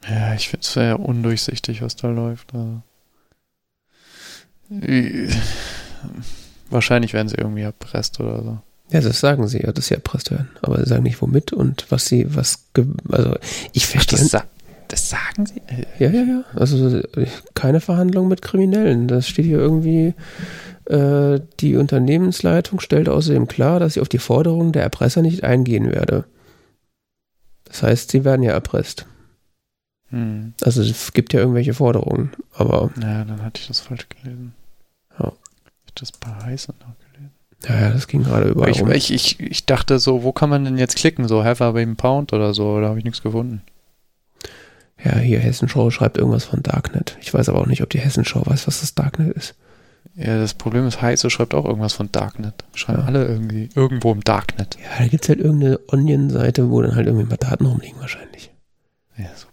Ja, 0.08 0.36
ich 0.36 0.50
finde 0.50 0.62
es 0.62 0.74
sehr 0.74 1.00
undurchsichtig, 1.00 1.82
was 1.82 1.96
da 1.96 2.10
läuft. 2.10 2.54
Also. 2.54 2.84
Wahrscheinlich 6.76 7.14
werden 7.14 7.30
sie 7.30 7.38
irgendwie 7.38 7.62
erpresst 7.62 8.20
oder 8.20 8.44
so. 8.44 8.58
Ja, 8.92 9.00
das 9.00 9.22
sagen 9.22 9.48
sie 9.48 9.62
ja, 9.62 9.72
dass 9.72 9.88
sie 9.88 9.94
erpresst 9.94 10.30
werden. 10.30 10.50
Aber 10.62 10.78
sie 10.78 10.90
sagen 10.90 11.04
nicht 11.04 11.22
womit 11.22 11.54
und 11.54 11.86
was 11.90 12.06
sie, 12.06 12.36
was, 12.36 12.66
also 13.10 13.38
ich 13.72 13.88
verstehe. 13.88 14.20
Das, 14.20 14.30
sa 14.30 14.44
das, 14.90 15.10
sagen 15.10 15.46
sie? 15.46 15.62
Ja, 16.00 16.10
ja, 16.10 16.24
ja. 16.24 16.44
Also 16.54 17.02
keine 17.54 17.80
Verhandlung 17.80 18.28
mit 18.28 18.42
Kriminellen. 18.42 19.08
Das 19.08 19.26
steht 19.26 19.46
hier 19.46 19.58
irgendwie, 19.58 20.16
äh, 20.84 21.40
die 21.62 21.78
Unternehmensleitung 21.78 22.82
stellt 22.82 23.08
außerdem 23.08 23.48
klar, 23.48 23.80
dass 23.80 23.94
sie 23.94 24.02
auf 24.02 24.10
die 24.10 24.20
Forderungen 24.20 24.74
der 24.74 24.84
Erpresser 24.84 25.22
nicht 25.22 25.46
eingehen 25.46 25.94
werde. 25.94 26.26
Das 27.64 27.84
heißt, 27.84 28.12
sie 28.12 28.26
werden 28.26 28.44
ja 28.44 28.52
erpresst. 28.52 29.06
Hm. 30.10 30.54
Also 30.62 30.82
es 30.82 31.14
gibt 31.14 31.32
ja 31.32 31.40
irgendwelche 31.40 31.74
Forderungen, 31.74 32.32
aber. 32.54 32.92
Naja, 32.98 33.24
dann 33.24 33.42
hatte 33.44 33.62
ich 33.62 33.68
das 33.68 33.80
falsch 33.80 34.08
gelesen. 34.10 34.54
Das 35.96 36.12
bei 36.12 36.30
Heiß 36.44 36.68
noch 36.68 36.76
gelesen. 37.14 37.32
Ja, 37.68 37.88
ja, 37.88 37.90
das 37.90 38.08
ging 38.08 38.24
gerade 38.24 38.50
überall. 38.50 38.70
Ich, 38.70 38.82
ich, 38.82 39.12
ich, 39.14 39.40
ich, 39.40 39.66
dachte 39.66 40.00
so, 40.00 40.24
wo 40.24 40.32
kann 40.32 40.50
man 40.50 40.66
denn 40.66 40.78
jetzt 40.78 40.98
klicken? 40.98 41.28
So 41.28 41.44
Have 41.44 41.64
I 41.64 41.72
been 41.72 41.96
Pound 41.96 42.34
oder 42.34 42.54
so, 42.54 42.80
da 42.80 42.90
habe 42.90 43.00
ich 43.00 43.06
nichts 43.06 43.22
gefunden. 43.22 43.62
Ja, 45.04 45.18
hier 45.18 45.40
Hessenschau 45.40 45.92
schreibt 45.92 46.18
irgendwas 46.18 46.46
von 46.46 46.64
Darknet. 46.64 47.18
Ich 47.22 47.34
weiß 47.34 47.50
aber 47.50 47.60
auch 47.60 47.68
nicht, 47.68 47.84
ob 47.84 47.90
die 47.90 48.00
Hessenschau 48.00 48.46
weiß, 48.46 48.68
was 48.68 48.82
das 48.82 48.96
Darknet 48.96 49.36
ist. 49.36 49.56
Ja, 50.16 50.40
das 50.40 50.54
Problem 50.54 50.88
ist, 50.88 51.02
Heiße 51.02 51.30
schreibt 51.30 51.54
auch 51.54 51.66
irgendwas 51.66 51.94
von 51.94 52.12
Darknet. 52.12 52.64
Schreiben 52.74 53.02
ja. 53.02 53.06
alle 53.06 53.26
irgendwie 53.26 53.70
irgendwo 53.76 54.12
im 54.12 54.24
Darknet. 54.24 54.78
Ja, 54.82 55.00
da 55.00 55.08
gibt 55.08 55.24
es 55.24 55.30
halt 55.30 55.40
irgendeine 55.40 55.80
Onion-Seite, 55.88 56.70
wo 56.70 56.82
dann 56.82 56.96
halt 56.96 57.08
irgendwie 57.08 57.28
mal 57.28 57.38
Daten 57.38 57.66
rumliegen 57.66 58.00
wahrscheinlich. 58.00 58.52
Ja, 59.18 59.26
super. 59.36 59.52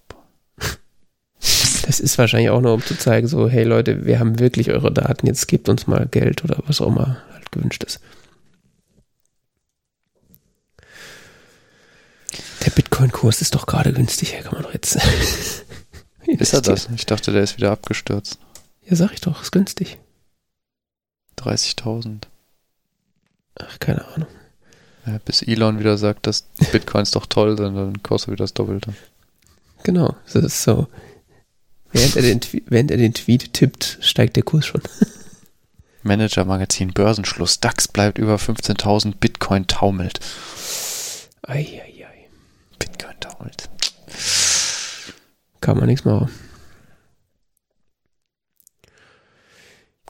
Das 1.93 2.01
ist 2.01 2.17
wahrscheinlich 2.17 2.49
auch 2.49 2.63
nur, 2.63 2.73
um 2.73 2.83
zu 2.83 2.97
zeigen, 2.97 3.29
so, 3.29 3.51
hey 3.51 3.65
Leute, 3.65 4.07
wir 4.07 4.19
haben 4.19 4.39
wirklich 4.39 4.71
eure 4.71 4.91
Daten, 4.91 5.27
jetzt 5.27 5.47
gebt 5.47 5.69
uns 5.69 5.87
mal 5.87 6.07
Geld 6.07 6.43
oder 6.43 6.57
was 6.67 6.81
auch 6.81 6.87
immer 6.87 7.23
halt 7.35 7.53
gewünscht 7.53 7.85
ist. 7.85 8.01
Der 12.65 12.71
Bitcoin-Kurs 12.71 13.43
ist 13.43 13.55
doch 13.55 13.67
gerade 13.67 13.93
günstig, 13.93 14.33
kann 14.43 14.55
man 14.55 14.63
doch 14.63 14.73
jetzt. 14.73 14.97
ist 16.27 16.55
er 16.55 16.63
das? 16.63 16.89
Ich 16.97 17.05
dachte, 17.05 17.31
der 17.31 17.43
ist 17.43 17.59
wieder 17.59 17.73
abgestürzt. 17.73 18.39
Ja, 18.87 18.97
sag 18.97 19.13
ich 19.13 19.21
doch, 19.21 19.43
ist 19.43 19.53
günstig. 19.53 19.99
30.000. 21.41 22.23
Ach, 23.57 23.79
keine 23.81 24.09
Ahnung. 24.15 24.29
Ja, 25.05 25.19
bis 25.27 25.43
Elon 25.43 25.79
wieder 25.79 25.99
sagt, 25.99 26.27
dass 26.27 26.49
Bitcoins 26.73 27.11
doch 27.11 27.27
toll 27.27 27.59
sind, 27.59 27.75
dann 27.75 28.03
kostet 28.03 28.31
er 28.31 28.33
wieder 28.33 28.45
das 28.45 28.55
Doppelte. 28.55 28.95
Genau, 29.83 30.17
das 30.25 30.43
ist 30.43 30.63
so. 30.63 30.89
Während 31.93 32.17
er, 32.17 32.23
den, 32.23 32.41
während 32.67 32.91
er 32.91 32.97
den 32.97 33.15
Tweet 33.15 33.53
tippt, 33.53 33.99
steigt 34.01 34.37
der 34.37 34.43
Kurs 34.43 34.67
schon. 34.67 34.83
Manager-Magazin 36.03 36.93
Börsenschluss. 36.93 37.61
DAX 37.61 37.89
bleibt 37.89 38.19
über 38.19 38.37
15.000, 38.37 39.17
Bitcoin 39.17 39.67
taumelt. 39.67 40.21
Eieiei. 41.43 42.29
Bitcoin 42.79 43.21
taumelt. 43.21 43.69
Kann 45.61 45.79
man 45.79 45.87
nichts 45.87 46.05
machen. 46.05 46.31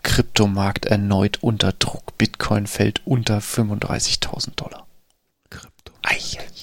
Kryptomarkt 0.02 0.86
erneut 0.86 1.42
unter 1.42 1.72
Druck. 1.72 2.16
Bitcoin 2.18 2.66
fällt 2.66 3.06
unter 3.06 3.38
35.000 3.38 4.54
Dollar. 4.56 4.86
Krypto. 5.50 5.92
Eieiei. 6.02 6.61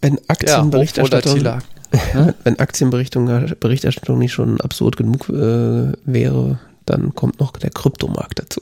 Wenn 0.00 0.18
Aktienberichterstattung, 0.28 1.40
ja, 1.42 1.58
wenn 2.44 2.58
Aktienberichterstattung 2.58 4.18
nicht 4.18 4.32
schon 4.32 4.60
absurd 4.60 4.96
genug 4.96 5.28
äh, 5.28 5.92
wäre, 6.04 6.58
dann 6.86 7.14
kommt 7.14 7.40
noch 7.40 7.52
der 7.52 7.70
Kryptomarkt 7.70 8.38
dazu. 8.38 8.60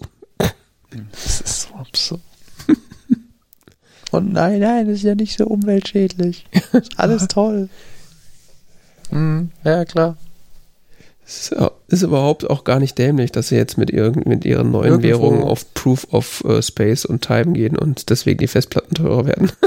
Das 1.12 1.40
ist 1.40 1.62
so 1.62 1.74
absurd. 1.74 2.20
oh 4.12 4.20
nein, 4.20 4.60
nein, 4.60 4.86
das 4.86 4.96
ist 4.96 5.04
ja 5.04 5.14
nicht 5.14 5.38
so 5.38 5.46
umweltschädlich. 5.46 6.46
Ist 6.72 6.98
alles 6.98 7.28
toll. 7.28 7.68
Mhm, 9.10 9.50
ja, 9.64 9.84
klar. 9.84 10.16
Es 11.24 11.52
ist 11.88 12.02
überhaupt 12.02 12.48
auch 12.48 12.64
gar 12.64 12.80
nicht 12.80 12.96
dämlich, 12.96 13.32
dass 13.32 13.48
sie 13.48 13.56
jetzt 13.56 13.76
mit, 13.76 13.90
ihren, 13.90 14.22
mit 14.26 14.46
ihren 14.46 14.70
neuen 14.70 14.92
Irgendwo. 14.92 15.08
Währungen 15.08 15.42
auf 15.42 15.74
Proof 15.74 16.06
of 16.10 16.42
uh, 16.44 16.62
Space 16.62 17.04
und 17.04 17.22
Time 17.22 17.52
gehen 17.52 17.76
und 17.76 18.08
deswegen 18.08 18.38
die 18.38 18.46
Festplatten 18.46 18.94
teurer 18.94 19.26
werden. 19.26 19.52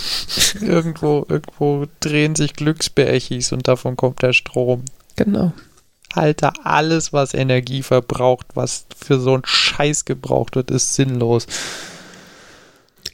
irgendwo, 0.60 1.24
irgendwo 1.28 1.86
drehen 2.00 2.34
sich 2.34 2.54
Glücksbärchis 2.54 3.52
und 3.52 3.68
davon 3.68 3.96
kommt 3.96 4.22
der 4.22 4.32
Strom. 4.32 4.84
Genau. 5.16 5.52
Alter, 6.14 6.52
alles, 6.64 7.12
was 7.12 7.34
Energie 7.34 7.82
verbraucht, 7.82 8.46
was 8.54 8.86
für 8.96 9.18
so 9.18 9.34
einen 9.34 9.46
Scheiß 9.46 10.04
gebraucht 10.04 10.56
wird, 10.56 10.70
ist 10.70 10.94
sinnlos. 10.94 11.46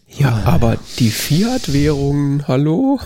Ja, 0.08 0.42
aber 0.44 0.76
die 0.98 1.10
Fiat-Währungen, 1.10 2.48
hallo? 2.48 2.98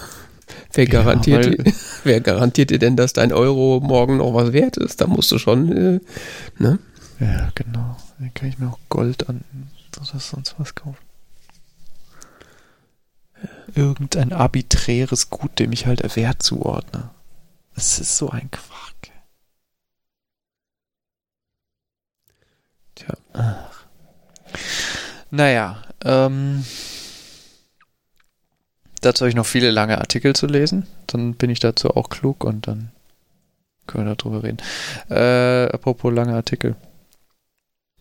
Wer 0.73 0.87
garantiert, 0.87 1.45
ja, 1.45 1.51
dir, 1.51 1.73
wer 2.05 2.21
garantiert 2.21 2.71
dir 2.71 2.79
denn, 2.79 2.97
dass 2.97 3.13
dein 3.13 3.33
Euro 3.33 3.81
morgen 3.81 4.19
noch 4.19 4.33
was 4.33 4.53
wert 4.53 4.79
ist? 4.79 5.01
Da 5.01 5.07
musst 5.07 5.31
du 5.31 5.39
schon, 5.39 5.73
äh, 5.73 6.01
ne? 6.59 6.79
Ja, 7.21 7.51
genau. 7.55 7.97
Dann 8.19 8.33
kann 8.35 8.49
ich 8.49 8.59
mir 8.59 8.69
auch 8.69 8.79
Gold 8.89 9.29
an 9.29 9.43
oder 9.97 10.19
sonst 10.19 10.55
was 10.59 10.75
kaufen 10.75 11.02
irgendein 13.75 14.33
arbiträres 14.33 15.31
Gut, 15.31 15.59
dem 15.59 15.73
ich 15.73 15.87
halt 15.87 16.17
Wert 16.17 16.43
zuordne. 16.43 17.11
Es 17.75 17.99
ist 17.99 18.17
so 18.17 18.31
ein 18.31 18.51
Quark. 18.51 19.11
Tja. 22.95 23.15
Ach. 23.33 23.85
Naja, 25.31 25.83
ähm, 26.05 26.65
dazu 29.01 29.23
habe 29.23 29.31
ich 29.31 29.35
noch 29.35 29.47
viele 29.47 29.71
lange 29.71 29.99
Artikel 29.99 30.35
zu 30.37 30.47
lesen. 30.47 30.87
Dann 31.07 31.35
bin 31.35 31.51
ich 31.51 31.61
dazu 31.61 31.97
auch 31.97 32.11
klug 32.11 32.45
und 32.45 32.67
dann 32.67 32.91
können 33.87 34.07
wir 34.07 34.15
darüber 34.15 34.43
reden. 34.43 34.59
Äh, 35.09 35.73
apropos 35.73 36.13
lange 36.13 36.35
Artikel. 36.35 36.77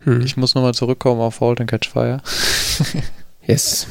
Hm. 0.00 0.20
Ich 0.22 0.36
muss 0.36 0.54
nochmal 0.54 0.74
zurückkommen 0.74 1.20
auf 1.20 1.40
Halt 1.40 1.60
and 1.60 1.70
Catch 1.70 1.88
Fire. 1.88 2.20
yes. 3.46 3.86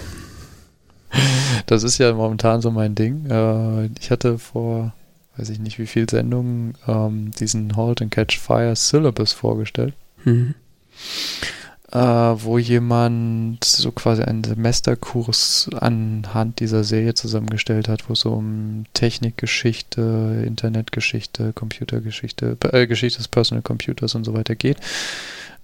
Das 1.67 1.83
ist 1.83 1.97
ja 1.99 2.13
momentan 2.13 2.61
so 2.61 2.71
mein 2.71 2.95
Ding. 2.95 3.29
Äh, 3.29 3.89
ich 3.99 4.11
hatte 4.11 4.39
vor, 4.39 4.93
weiß 5.37 5.49
ich 5.49 5.59
nicht 5.59 5.79
wie 5.79 5.87
viel 5.87 6.09
Sendungen, 6.09 6.75
ähm, 6.87 7.31
diesen 7.31 7.77
Halt 7.77 8.01
and 8.01 8.11
Catch 8.11 8.39
Fire 8.39 8.75
Syllabus 8.75 9.31
vorgestellt. 9.33 9.93
Hm. 10.23 10.55
Äh, 11.91 11.99
wo 11.99 12.57
jemand 12.57 13.65
so 13.65 13.91
quasi 13.91 14.23
einen 14.23 14.45
Semesterkurs 14.45 15.69
anhand 15.77 16.61
dieser 16.61 16.85
Serie 16.85 17.15
zusammengestellt 17.15 17.89
hat, 17.89 18.07
wo 18.07 18.13
es 18.13 18.21
so 18.21 18.31
um 18.31 18.85
Technikgeschichte, 18.93 20.43
Internetgeschichte, 20.45 21.51
Computergeschichte, 21.51 22.57
äh, 22.71 22.87
Geschichte 22.87 23.17
des 23.17 23.27
Personal 23.27 23.61
Computers 23.61 24.15
und 24.15 24.23
so 24.23 24.33
weiter 24.33 24.55
geht. 24.55 24.77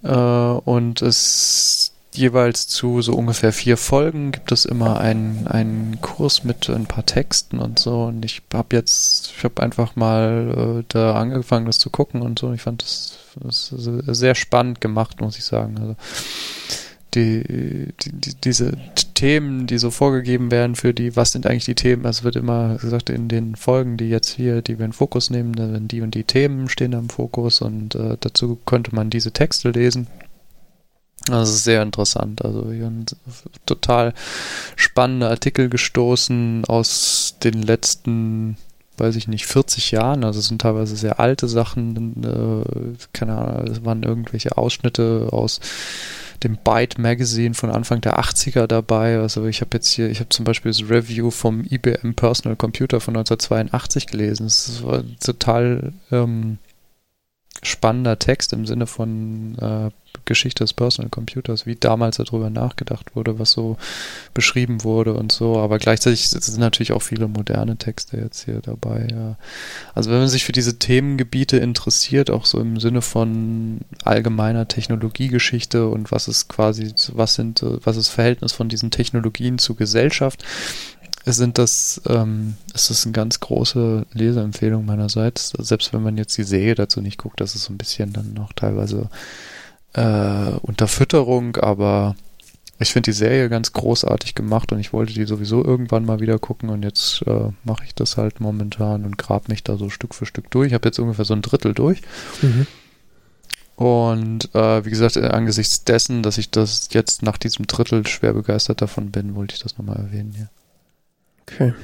Äh, 0.02 0.10
und 0.10 1.00
es 1.00 1.94
jeweils 2.18 2.68
zu 2.68 3.00
so 3.02 3.14
ungefähr 3.14 3.52
vier 3.52 3.76
Folgen 3.76 4.32
gibt 4.32 4.52
es 4.52 4.64
immer 4.64 5.00
einen, 5.00 5.46
einen 5.46 6.00
Kurs 6.00 6.44
mit 6.44 6.68
ein 6.68 6.86
paar 6.86 7.06
Texten 7.06 7.58
und 7.58 7.78
so. 7.78 8.04
Und 8.04 8.24
ich 8.24 8.42
habe 8.52 8.76
jetzt, 8.76 9.32
ich 9.36 9.44
habe 9.44 9.62
einfach 9.62 9.96
mal 9.96 10.80
äh, 10.80 10.84
da 10.88 11.14
angefangen, 11.14 11.66
das 11.66 11.78
zu 11.78 11.90
gucken 11.90 12.22
und 12.22 12.38
so. 12.38 12.52
Ich 12.52 12.62
fand 12.62 12.82
das, 12.82 13.18
das 13.40 13.72
sehr 14.18 14.34
spannend 14.34 14.80
gemacht, 14.80 15.20
muss 15.20 15.38
ich 15.38 15.44
sagen. 15.44 15.78
Also 15.78 15.96
die, 17.14 17.92
die, 18.02 18.12
die, 18.12 18.34
diese 18.34 18.72
Themen, 19.14 19.66
die 19.66 19.78
so 19.78 19.90
vorgegeben 19.90 20.50
werden 20.50 20.76
für 20.76 20.92
die, 20.92 21.16
was 21.16 21.32
sind 21.32 21.46
eigentlich 21.46 21.64
die 21.64 21.74
Themen? 21.74 22.04
Also 22.04 22.20
es 22.20 22.24
wird 22.24 22.36
immer 22.36 22.76
gesagt, 22.76 23.10
in 23.10 23.28
den 23.28 23.56
Folgen, 23.56 23.96
die 23.96 24.08
jetzt 24.08 24.28
hier, 24.28 24.62
die 24.62 24.78
wir 24.78 24.84
in 24.84 24.92
Fokus 24.92 25.30
nehmen, 25.30 25.54
dann 25.54 25.88
die 25.88 26.02
und 26.02 26.14
die 26.14 26.24
Themen 26.24 26.68
stehen 26.68 26.92
da 26.92 26.98
im 26.98 27.08
Fokus 27.08 27.62
und 27.62 27.94
äh, 27.94 28.16
dazu 28.20 28.58
könnte 28.66 28.94
man 28.94 29.10
diese 29.10 29.32
Texte 29.32 29.70
lesen. 29.70 30.06
Ist 31.26 31.64
sehr 31.64 31.82
interessant. 31.82 32.44
Also 32.44 32.70
hier 32.72 32.86
ein 32.86 33.04
total 33.66 34.14
spannende 34.76 35.28
Artikel 35.28 35.68
gestoßen 35.68 36.64
aus 36.66 37.36
den 37.42 37.62
letzten, 37.62 38.56
weiß 38.96 39.16
ich 39.16 39.28
nicht, 39.28 39.46
40 39.46 39.90
Jahren. 39.90 40.24
Also 40.24 40.40
es 40.40 40.46
sind 40.46 40.62
teilweise 40.62 40.96
sehr 40.96 41.20
alte 41.20 41.46
Sachen. 41.48 42.24
Äh, 42.24 43.06
keine 43.12 43.36
Ahnung, 43.36 43.66
es 43.66 43.84
waren 43.84 44.02
irgendwelche 44.04 44.56
Ausschnitte 44.56 45.28
aus 45.30 45.60
dem 46.42 46.56
Byte 46.56 46.98
Magazine 46.98 47.54
von 47.54 47.70
Anfang 47.70 48.00
der 48.00 48.18
80er 48.18 48.66
dabei. 48.66 49.18
Also 49.18 49.46
ich 49.46 49.60
habe 49.60 49.70
jetzt 49.74 49.88
hier, 49.88 50.08
ich 50.08 50.20
habe 50.20 50.28
zum 50.30 50.44
Beispiel 50.44 50.70
das 50.70 50.88
Review 50.88 51.30
vom 51.30 51.64
IBM 51.64 52.14
Personal 52.14 52.56
Computer 52.56 53.00
von 53.00 53.16
1982 53.16 54.06
gelesen. 54.06 54.44
Das 54.44 54.82
war 54.82 55.02
total 55.20 55.92
ähm, 56.10 56.58
spannender 57.62 58.18
Text 58.18 58.52
im 58.52 58.66
Sinne 58.66 58.86
von 58.86 59.58
äh, 59.58 59.90
Geschichte 60.28 60.62
des 60.62 60.74
Personal 60.74 61.10
Computers, 61.10 61.66
wie 61.66 61.74
damals 61.74 62.18
darüber 62.18 62.50
nachgedacht 62.50 63.16
wurde, 63.16 63.38
was 63.38 63.50
so 63.50 63.76
beschrieben 64.34 64.84
wurde 64.84 65.14
und 65.14 65.32
so. 65.32 65.58
Aber 65.58 65.78
gleichzeitig 65.78 66.28
sind 66.28 66.58
natürlich 66.58 66.92
auch 66.92 67.02
viele 67.02 67.26
moderne 67.26 67.76
Texte 67.76 68.18
jetzt 68.18 68.44
hier 68.44 68.60
dabei. 68.60 69.08
Ja. 69.10 69.36
Also 69.94 70.10
wenn 70.10 70.18
man 70.18 70.28
sich 70.28 70.44
für 70.44 70.52
diese 70.52 70.78
Themengebiete 70.78 71.56
interessiert, 71.56 72.30
auch 72.30 72.44
so 72.44 72.60
im 72.60 72.78
Sinne 72.78 73.02
von 73.02 73.80
allgemeiner 74.04 74.68
Technologiegeschichte 74.68 75.88
und 75.88 76.12
was 76.12 76.28
ist 76.28 76.48
quasi, 76.48 76.94
was 77.12 77.34
sind, 77.34 77.62
was 77.62 77.96
ist 77.96 78.08
Verhältnis 78.08 78.52
von 78.52 78.68
diesen 78.68 78.90
Technologien 78.90 79.58
zur 79.58 79.76
Gesellschaft, 79.76 80.44
sind 81.24 81.58
das, 81.58 82.00
ähm, 82.08 82.54
ist 82.74 82.90
das 82.90 83.04
eine 83.04 83.12
ganz 83.12 83.40
große 83.40 84.06
Leseempfehlung 84.12 84.84
meinerseits. 84.84 85.50
Selbst 85.58 85.92
wenn 85.92 86.02
man 86.02 86.16
jetzt 86.16 86.36
die 86.38 86.44
Serie 86.44 86.74
dazu 86.74 87.00
nicht 87.00 87.18
guckt, 87.18 87.40
das 87.40 87.54
ist 87.54 87.64
so 87.64 87.72
ein 87.72 87.78
bisschen 87.78 88.12
dann 88.12 88.34
noch 88.34 88.52
teilweise 88.52 89.08
äh, 89.94 90.50
Unterfütterung, 90.62 91.56
aber 91.56 92.16
ich 92.80 92.92
finde 92.92 93.10
die 93.10 93.16
Serie 93.16 93.48
ganz 93.48 93.72
großartig 93.72 94.34
gemacht 94.34 94.70
und 94.70 94.78
ich 94.78 94.92
wollte 94.92 95.12
die 95.12 95.24
sowieso 95.24 95.64
irgendwann 95.64 96.04
mal 96.04 96.20
wieder 96.20 96.38
gucken 96.38 96.68
und 96.70 96.84
jetzt 96.84 97.22
äh, 97.26 97.50
mache 97.64 97.84
ich 97.84 97.94
das 97.94 98.16
halt 98.16 98.40
momentan 98.40 99.04
und 99.04 99.18
grab 99.18 99.48
mich 99.48 99.64
da 99.64 99.76
so 99.76 99.90
Stück 99.90 100.14
für 100.14 100.26
Stück 100.26 100.50
durch. 100.50 100.68
Ich 100.68 100.74
habe 100.74 100.88
jetzt 100.88 100.98
ungefähr 100.98 101.24
so 101.24 101.34
ein 101.34 101.42
Drittel 101.42 101.74
durch. 101.74 102.02
Mhm. 102.40 102.66
Und 103.74 104.54
äh, 104.54 104.84
wie 104.84 104.90
gesagt, 104.90 105.16
angesichts 105.16 105.84
dessen, 105.84 106.22
dass 106.22 106.38
ich 106.38 106.50
das 106.50 106.88
jetzt 106.92 107.22
nach 107.22 107.36
diesem 107.36 107.66
Drittel 107.66 108.06
schwer 108.06 108.32
begeistert 108.32 108.82
davon 108.82 109.10
bin, 109.10 109.34
wollte 109.34 109.54
ich 109.54 109.62
das 109.62 109.78
nochmal 109.78 109.96
erwähnen 109.96 110.32
hier. 110.34 110.50
Okay. 111.42 111.74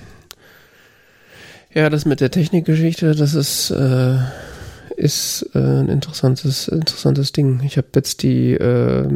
Ja, 1.73 1.91
das 1.91 2.05
mit 2.05 2.21
der 2.21 2.31
Technikgeschichte, 2.31 3.15
das 3.15 3.35
ist 3.35 3.71
äh, 3.71 4.19
ist 4.97 5.51
äh, 5.55 5.59
ein 5.59 5.89
interessantes, 5.89 6.69
interessantes 6.69 7.33
Ding. 7.33 7.61
Ich 7.65 7.77
habe 7.77 7.89
jetzt 7.95 8.23
die, 8.23 8.53
äh, 8.53 9.07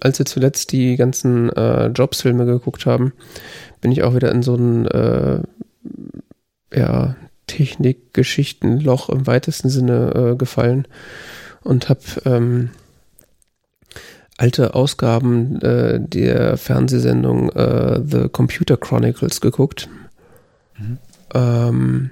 als 0.00 0.18
wir 0.18 0.26
zuletzt 0.26 0.72
die 0.72 0.96
ganzen 0.96 1.50
äh, 1.50 1.86
Jobs-Filme 1.88 2.46
geguckt 2.46 2.86
haben, 2.86 3.12
bin 3.80 3.92
ich 3.92 4.02
auch 4.02 4.14
wieder 4.14 4.30
in 4.30 4.42
so 4.42 4.54
ein 4.54 4.86
äh, 4.86 5.40
ja, 6.74 7.16
Technikgeschichtenloch 7.46 9.08
im 9.08 9.26
weitesten 9.26 9.68
Sinne 9.68 10.32
äh, 10.32 10.36
gefallen 10.36 10.86
und 11.62 11.88
habe 11.88 12.00
ähm, 12.24 12.70
alte 14.36 14.74
Ausgaben 14.74 15.60
äh, 15.60 16.00
der 16.00 16.56
Fernsehsendung 16.56 17.50
äh, 17.50 18.00
The 18.04 18.28
Computer 18.28 18.76
Chronicles 18.76 19.40
geguckt. 19.40 19.88
Mhm. 20.78 20.98
Ähm, 21.34 22.10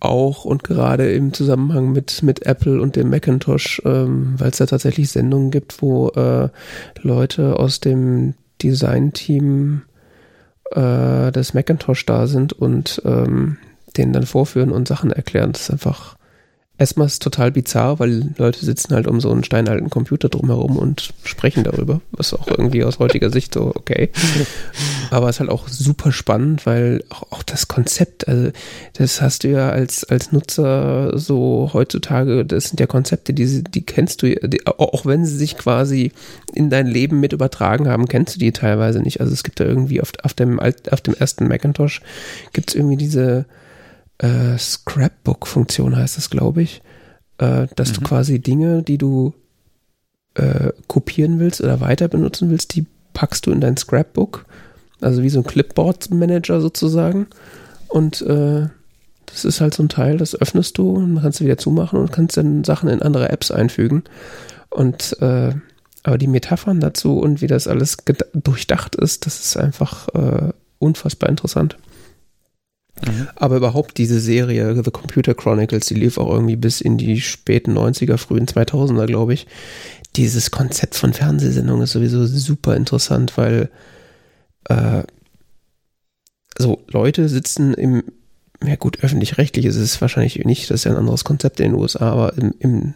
auch 0.00 0.44
und 0.44 0.64
gerade 0.64 1.12
im 1.12 1.32
Zusammenhang 1.32 1.92
mit, 1.92 2.22
mit 2.22 2.44
Apple 2.46 2.80
und 2.80 2.96
dem 2.96 3.10
Macintosh, 3.10 3.80
ähm, 3.84 4.34
weil 4.38 4.50
es 4.50 4.58
da 4.58 4.66
tatsächlich 4.66 5.10
Sendungen 5.10 5.50
gibt, 5.50 5.80
wo 5.80 6.08
äh, 6.10 6.48
Leute 7.00 7.58
aus 7.58 7.80
dem 7.80 8.34
Design-Team 8.62 9.82
äh, 10.72 11.32
des 11.32 11.54
Macintosh 11.54 12.04
da 12.06 12.26
sind 12.26 12.52
und 12.52 13.00
ähm, 13.04 13.58
denen 13.96 14.12
dann 14.12 14.26
vorführen 14.26 14.72
und 14.72 14.88
Sachen 14.88 15.10
erklären. 15.10 15.52
Das 15.52 15.62
ist 15.62 15.70
einfach 15.70 16.16
Erstmal 16.76 17.06
ist 17.06 17.14
es 17.14 17.18
total 17.20 17.52
bizarr, 17.52 18.00
weil 18.00 18.34
Leute 18.36 18.64
sitzen 18.64 18.94
halt 18.94 19.06
um 19.06 19.20
so 19.20 19.30
einen 19.30 19.44
steinalten 19.44 19.90
Computer 19.90 20.28
drumherum 20.28 20.76
und 20.76 21.14
sprechen 21.22 21.62
darüber, 21.62 22.00
was 22.10 22.34
auch 22.34 22.48
irgendwie 22.48 22.82
aus 22.82 22.98
heutiger 22.98 23.30
Sicht 23.30 23.54
so 23.54 23.72
okay. 23.76 24.10
Aber 25.12 25.28
es 25.28 25.36
ist 25.36 25.40
halt 25.40 25.50
auch 25.50 25.68
super 25.68 26.10
spannend, 26.10 26.66
weil 26.66 27.04
auch, 27.10 27.30
auch, 27.30 27.42
das 27.44 27.68
Konzept, 27.68 28.26
also 28.26 28.50
das 28.94 29.22
hast 29.22 29.44
du 29.44 29.50
ja 29.50 29.70
als, 29.70 30.02
als 30.02 30.32
Nutzer 30.32 31.16
so 31.16 31.70
heutzutage, 31.72 32.44
das 32.44 32.70
sind 32.70 32.80
ja 32.80 32.86
Konzepte, 32.86 33.32
die, 33.32 33.62
die 33.62 33.86
kennst 33.86 34.22
du, 34.22 34.34
die, 34.34 34.66
auch 34.66 35.06
wenn 35.06 35.24
sie 35.24 35.36
sich 35.36 35.56
quasi 35.56 36.10
in 36.54 36.70
dein 36.70 36.88
Leben 36.88 37.20
mit 37.20 37.32
übertragen 37.32 37.86
haben, 37.86 38.08
kennst 38.08 38.34
du 38.34 38.40
die 38.40 38.50
teilweise 38.50 38.98
nicht. 38.98 39.20
Also 39.20 39.32
es 39.32 39.44
gibt 39.44 39.60
da 39.60 39.64
irgendwie 39.64 40.00
auf, 40.00 40.10
auf, 40.24 40.34
dem, 40.34 40.58
auf 40.58 41.00
dem 41.00 41.14
ersten 41.14 41.46
Macintosh 41.46 42.00
gibt 42.52 42.70
es 42.70 42.74
irgendwie 42.74 42.96
diese 42.96 43.44
äh, 44.18 44.56
Scrapbook-Funktion 44.58 45.96
heißt 45.96 46.18
es, 46.18 46.30
glaube 46.30 46.62
ich, 46.62 46.82
äh, 47.38 47.66
dass 47.76 47.90
mhm. 47.90 47.94
du 47.94 48.00
quasi 48.02 48.38
Dinge, 48.40 48.82
die 48.82 48.98
du 48.98 49.34
äh, 50.34 50.70
kopieren 50.88 51.38
willst 51.38 51.60
oder 51.60 51.80
weiter 51.80 52.08
benutzen 52.08 52.50
willst, 52.50 52.74
die 52.74 52.86
packst 53.12 53.46
du 53.46 53.50
in 53.50 53.60
dein 53.60 53.76
Scrapbook, 53.76 54.46
also 55.00 55.22
wie 55.22 55.30
so 55.30 55.40
ein 55.40 55.46
Clipboard-Manager 55.46 56.60
sozusagen. 56.60 57.28
Und 57.88 58.22
äh, 58.22 58.68
das 59.26 59.44
ist 59.44 59.60
halt 59.60 59.74
so 59.74 59.82
ein 59.82 59.88
Teil, 59.88 60.16
das 60.16 60.40
öffnest 60.40 60.78
du 60.78 60.90
und 60.90 61.22
kannst 61.22 61.40
du 61.40 61.44
wieder 61.44 61.58
zumachen 61.58 61.98
und 61.98 62.12
kannst 62.12 62.36
dann 62.36 62.64
Sachen 62.64 62.88
in 62.88 63.02
andere 63.02 63.30
Apps 63.30 63.50
einfügen. 63.50 64.04
Und 64.70 65.16
äh, 65.20 65.54
aber 66.04 66.18
die 66.18 66.26
Metaphern 66.26 66.80
dazu 66.80 67.18
und 67.18 67.40
wie 67.40 67.46
das 67.46 67.66
alles 67.66 67.96
durchdacht 68.34 68.94
ist, 68.94 69.24
das 69.24 69.40
ist 69.40 69.56
einfach 69.56 70.08
äh, 70.10 70.52
unfassbar 70.78 71.30
interessant. 71.30 71.78
Mhm. 73.02 73.28
Aber 73.36 73.56
überhaupt 73.56 73.98
diese 73.98 74.20
Serie, 74.20 74.82
The 74.82 74.90
Computer 74.90 75.34
Chronicles, 75.34 75.86
die 75.86 75.94
lief 75.94 76.18
auch 76.18 76.32
irgendwie 76.32 76.56
bis 76.56 76.80
in 76.80 76.96
die 76.96 77.20
späten 77.20 77.76
90er, 77.76 78.16
frühen 78.16 78.46
2000er, 78.46 79.06
glaube 79.06 79.34
ich. 79.34 79.46
Dieses 80.16 80.50
Konzept 80.50 80.94
von 80.94 81.12
Fernsehsendungen 81.12 81.82
ist 81.82 81.92
sowieso 81.92 82.24
super 82.26 82.76
interessant, 82.76 83.36
weil 83.36 83.68
äh, 84.68 85.02
so 86.56 86.82
Leute 86.88 87.28
sitzen 87.28 87.74
im, 87.74 88.04
ja 88.62 88.76
gut, 88.76 89.02
öffentlich-rechtlich 89.02 89.66
ist 89.66 89.76
es 89.76 90.00
wahrscheinlich 90.00 90.44
nicht, 90.44 90.70
das 90.70 90.80
ist 90.80 90.84
ja 90.84 90.92
ein 90.92 90.98
anderes 90.98 91.24
Konzept 91.24 91.58
in 91.58 91.72
den 91.72 91.80
USA, 91.80 92.12
aber 92.12 92.38
im, 92.38 92.54
im 92.60 92.94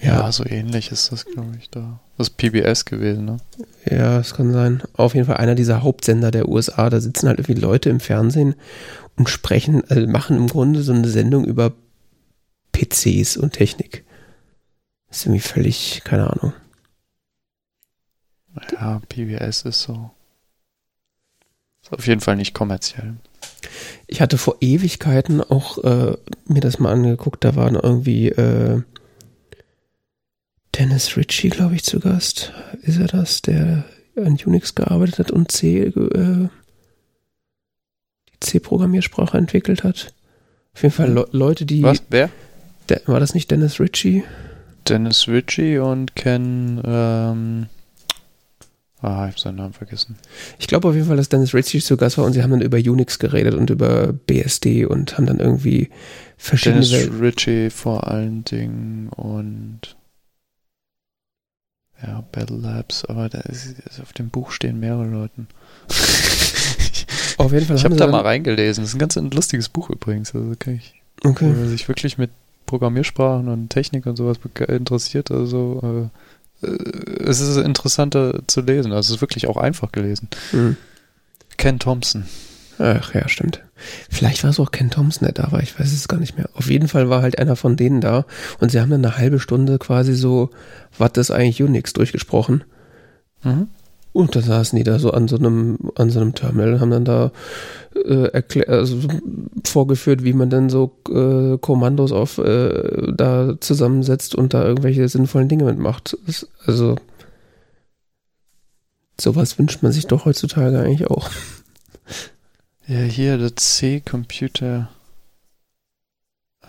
ja, 0.00 0.20
ja, 0.20 0.32
so 0.32 0.46
ähnlich 0.46 0.92
ist 0.92 1.10
das, 1.10 1.24
glaube 1.24 1.56
ich, 1.58 1.68
da. 1.70 2.00
Das 2.20 2.28
ist 2.28 2.36
PBS 2.36 2.84
gewesen, 2.84 3.24
ne? 3.24 3.36
Ja, 3.90 4.18
das 4.18 4.34
kann 4.34 4.52
sein. 4.52 4.82
Auf 4.92 5.14
jeden 5.14 5.26
Fall 5.26 5.38
einer 5.38 5.54
dieser 5.54 5.82
Hauptsender 5.82 6.30
der 6.30 6.50
USA. 6.50 6.90
Da 6.90 7.00
sitzen 7.00 7.28
halt 7.28 7.38
irgendwie 7.38 7.58
Leute 7.58 7.88
im 7.88 7.98
Fernsehen 7.98 8.56
und 9.16 9.30
sprechen, 9.30 9.82
also 9.88 10.06
machen 10.06 10.36
im 10.36 10.48
Grunde 10.48 10.82
so 10.82 10.92
eine 10.92 11.08
Sendung 11.08 11.46
über 11.46 11.72
PCs 12.72 13.38
und 13.38 13.54
Technik. 13.54 14.04
Das 15.08 15.20
ist 15.20 15.26
irgendwie 15.28 15.40
völlig, 15.40 16.02
keine 16.04 16.28
Ahnung. 16.28 16.52
Ja, 18.72 19.00
PBS 19.08 19.62
ist 19.62 19.80
so. 19.80 20.10
Ist 21.82 21.90
auf 21.90 22.06
jeden 22.06 22.20
Fall 22.20 22.36
nicht 22.36 22.52
kommerziell. 22.52 23.14
Ich 24.06 24.20
hatte 24.20 24.36
vor 24.36 24.58
Ewigkeiten 24.60 25.40
auch 25.40 25.82
äh, 25.84 26.18
mir 26.44 26.60
das 26.60 26.78
mal 26.78 26.92
angeguckt, 26.92 27.44
da 27.44 27.56
waren 27.56 27.76
irgendwie 27.76 28.28
äh, 28.28 28.82
Dennis 30.80 31.14
Ritchie, 31.18 31.50
glaube 31.50 31.74
ich, 31.74 31.84
zu 31.84 32.00
Gast. 32.00 32.54
Ist 32.80 32.98
er 32.98 33.06
das, 33.06 33.42
der 33.42 33.84
an 34.16 34.38
Unix 34.42 34.74
gearbeitet 34.74 35.18
hat 35.18 35.30
und 35.30 35.52
C, 35.52 35.82
äh, 35.82 35.90
die 38.32 38.40
C-Programmiersprache 38.40 39.36
entwickelt 39.36 39.84
hat? 39.84 40.14
Auf 40.72 40.82
jeden 40.82 40.94
Fall 40.94 41.12
Le 41.12 41.28
Leute, 41.32 41.66
die. 41.66 41.82
Was? 41.82 42.02
Wer? 42.08 42.30
Der, 42.88 43.02
war 43.04 43.20
das 43.20 43.34
nicht 43.34 43.50
Dennis 43.50 43.78
Ritchie? 43.78 44.24
Dennis 44.88 45.28
Ritchie 45.28 45.76
und 45.76 46.16
Ken, 46.16 46.80
ähm, 46.82 47.66
ah, 49.02 49.26
ich 49.26 49.32
habe 49.32 49.38
seinen 49.38 49.56
Namen 49.56 49.74
vergessen. 49.74 50.16
Ich 50.58 50.66
glaube 50.66 50.88
auf 50.88 50.94
jeden 50.94 51.06
Fall, 51.06 51.18
dass 51.18 51.28
Dennis 51.28 51.52
Ritchie 51.52 51.80
zu 51.80 51.98
Gast 51.98 52.16
war 52.16 52.24
und 52.24 52.32
sie 52.32 52.42
haben 52.42 52.52
dann 52.52 52.62
über 52.62 52.78
Unix 52.78 53.18
geredet 53.18 53.52
und 53.52 53.68
über 53.68 54.14
BSD 54.14 54.86
und 54.86 55.18
haben 55.18 55.26
dann 55.26 55.40
irgendwie 55.40 55.90
verschiedene 56.38 56.86
Dennis 56.86 57.20
Ritchie 57.20 57.68
vor 57.68 58.08
allen 58.08 58.44
Dingen 58.44 59.10
und 59.10 59.99
ja, 62.02 62.24
Battle 62.32 62.56
Labs, 62.56 63.04
aber 63.04 63.28
da 63.28 63.40
ist, 63.40 63.78
ist 63.78 64.00
auf 64.00 64.12
dem 64.12 64.30
Buch 64.30 64.50
stehen 64.52 64.80
mehrere 64.80 65.06
Leute. 65.06 65.46
Auf 67.38 67.52
jeden 67.52 67.66
Fall 67.66 67.76
Ich 67.76 67.84
habe 67.84 67.96
da 67.96 68.06
mal 68.06 68.22
reingelesen. 68.22 68.84
Das 68.84 68.90
ist 68.90 68.96
ein 68.96 68.98
ganz 68.98 69.16
lustiges 69.34 69.68
Buch 69.68 69.90
übrigens. 69.90 70.34
Also 70.34 70.54
kann 70.58 70.74
ich, 70.74 71.00
Okay. 71.24 71.52
Wer 71.54 71.68
sich 71.68 71.86
wirklich 71.88 72.18
mit 72.18 72.30
Programmiersprachen 72.66 73.48
und 73.48 73.68
Technik 73.68 74.06
und 74.06 74.16
sowas 74.16 74.38
interessiert, 74.68 75.30
also 75.30 76.10
äh, 76.62 76.66
äh, 76.66 77.24
es 77.24 77.40
ist 77.40 77.56
interessanter 77.56 78.40
zu 78.46 78.60
lesen. 78.60 78.92
Also 78.92 79.10
es 79.10 79.16
ist 79.16 79.20
wirklich 79.20 79.46
auch 79.46 79.56
einfach 79.56 79.92
gelesen. 79.92 80.28
Hm. 80.50 80.76
Ken 81.56 81.78
Thompson. 81.78 82.24
Ach 82.82 83.14
ja, 83.14 83.28
stimmt. 83.28 83.62
Vielleicht 84.08 84.42
war 84.42 84.48
es 84.48 84.58
auch 84.58 84.70
Ken 84.70 84.88
Thompson, 84.88 85.26
der 85.26 85.34
da 85.34 85.52
war, 85.52 85.62
ich 85.62 85.78
weiß 85.78 85.92
es 85.92 86.08
gar 86.08 86.18
nicht 86.18 86.38
mehr. 86.38 86.48
Auf 86.54 86.70
jeden 86.70 86.88
Fall 86.88 87.10
war 87.10 87.20
halt 87.20 87.38
einer 87.38 87.54
von 87.54 87.76
denen 87.76 88.00
da 88.00 88.24
und 88.58 88.70
sie 88.70 88.80
haben 88.80 88.88
dann 88.88 89.04
eine 89.04 89.18
halbe 89.18 89.38
Stunde 89.38 89.78
quasi 89.78 90.14
so, 90.14 90.48
was 90.96 91.12
ist 91.16 91.30
eigentlich 91.30 91.62
Unix 91.62 91.92
durchgesprochen. 91.92 92.64
Mhm. 93.42 93.68
Und 94.14 94.34
da 94.34 94.40
saßen 94.40 94.78
die 94.78 94.82
da 94.82 94.98
so 94.98 95.10
an 95.10 95.28
so 95.28 95.36
einem, 95.36 95.76
an 95.94 96.08
so 96.08 96.20
einem 96.20 96.34
Terminal 96.34 96.72
und 96.72 96.80
haben 96.80 96.90
dann 96.90 97.04
da 97.04 97.32
äh, 97.94 98.28
erklär, 98.32 98.70
also 98.70 98.96
vorgeführt, 99.66 100.24
wie 100.24 100.32
man 100.32 100.48
dann 100.48 100.70
so 100.70 100.96
äh, 101.10 101.58
Kommandos 101.58 102.12
auf 102.12 102.38
äh, 102.38 103.12
da 103.14 103.60
zusammensetzt 103.60 104.34
und 104.34 104.54
da 104.54 104.64
irgendwelche 104.64 105.06
sinnvollen 105.06 105.50
Dinge 105.50 105.64
mitmacht. 105.64 106.16
Das, 106.26 106.48
also 106.64 106.96
sowas 109.20 109.58
wünscht 109.58 109.82
man 109.82 109.92
sich 109.92 110.06
doch 110.06 110.24
heutzutage 110.24 110.80
eigentlich 110.80 111.08
auch. 111.08 111.28
Ja, 112.90 113.02
hier, 113.02 113.38
der 113.38 113.54
C-Computer. 113.54 114.88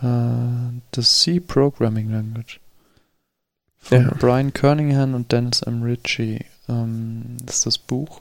Äh, 0.00 0.78
das 0.92 1.18
C-Programming 1.18 2.12
Language. 2.12 2.60
Von 3.78 4.02
Ja. 4.02 4.14
Brian 4.20 4.52
Kernighan 4.52 5.14
und 5.14 5.32
Dennis 5.32 5.62
M. 5.62 5.82
Ritchie. 5.82 6.44
Ähm, 6.68 7.38
das 7.42 7.56
ist 7.56 7.66
das 7.66 7.78
Buch. 7.78 8.20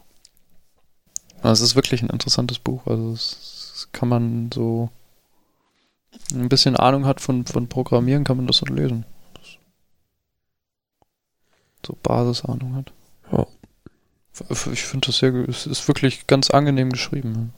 Also 1.43 1.63
es 1.63 1.69
ist 1.71 1.75
wirklich 1.75 2.01
ein 2.01 2.09
interessantes 2.09 2.57
Buch. 2.57 2.87
Also 2.87 3.13
es, 3.13 3.87
kann 3.91 4.09
man 4.09 4.49
so 4.51 4.89
ein 6.33 6.49
bisschen 6.49 6.75
Ahnung 6.75 7.05
hat 7.05 7.21
von, 7.21 7.45
von 7.45 7.67
Programmieren, 7.67 8.23
kann 8.23 8.37
man 8.37 8.47
das 8.47 8.57
so 8.57 8.65
lesen. 8.65 9.05
So 11.85 11.95
Basisahnung 12.01 12.73
hat. 12.73 12.93
Ja. 13.31 13.45
Ich 14.71 14.85
finde 14.85 15.05
das 15.05 15.17
sehr, 15.19 15.31
ge- 15.31 15.47
es 15.47 15.67
ist 15.67 15.87
wirklich 15.87 16.25
ganz 16.25 16.49
angenehm 16.49 16.89
geschrieben. 16.89 17.53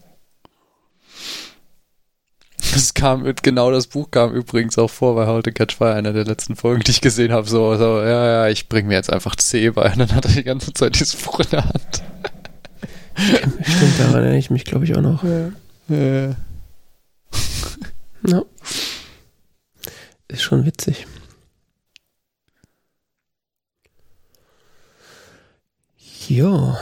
Es 2.75 2.93
kam, 2.93 3.23
genau 3.41 3.71
das 3.71 3.87
Buch 3.87 4.09
kam 4.09 4.33
übrigens 4.33 4.77
auch 4.77 4.89
vor 4.89 5.15
bei 5.15 5.27
How 5.27 5.43
to 5.43 5.51
Catch 5.51 5.75
Fire, 5.75 5.93
einer 5.93 6.13
der 6.13 6.25
letzten 6.25 6.55
Folgen, 6.55 6.83
die 6.83 6.91
ich 6.91 7.01
gesehen 7.01 7.31
habe. 7.31 7.47
So, 7.47 7.75
so 7.75 7.99
ja, 7.99 8.25
ja, 8.25 8.47
ich 8.47 8.69
bringe 8.69 8.87
mir 8.87 8.95
jetzt 8.95 9.11
einfach 9.11 9.35
C 9.35 9.69
bei. 9.69 9.91
Und 9.91 9.99
dann 9.99 10.15
hat 10.15 10.25
er 10.25 10.31
die 10.31 10.43
ganze 10.43 10.73
Zeit 10.73 10.95
dieses 10.95 11.15
Buch 11.15 11.39
in 11.41 11.49
der 11.51 11.65
Hand. 11.65 12.03
Stimmt, 13.15 13.99
daran 13.99 14.15
erinnere 14.15 14.37
ich 14.37 14.49
mich, 14.49 14.65
glaube 14.65 14.85
ich, 14.85 14.95
auch 14.95 15.01
noch. 15.01 15.23
Ja. 15.23 16.35
Ja. 18.25 18.43
Ist 20.29 20.41
schon 20.41 20.65
witzig. 20.65 21.05
Ja. 26.27 26.79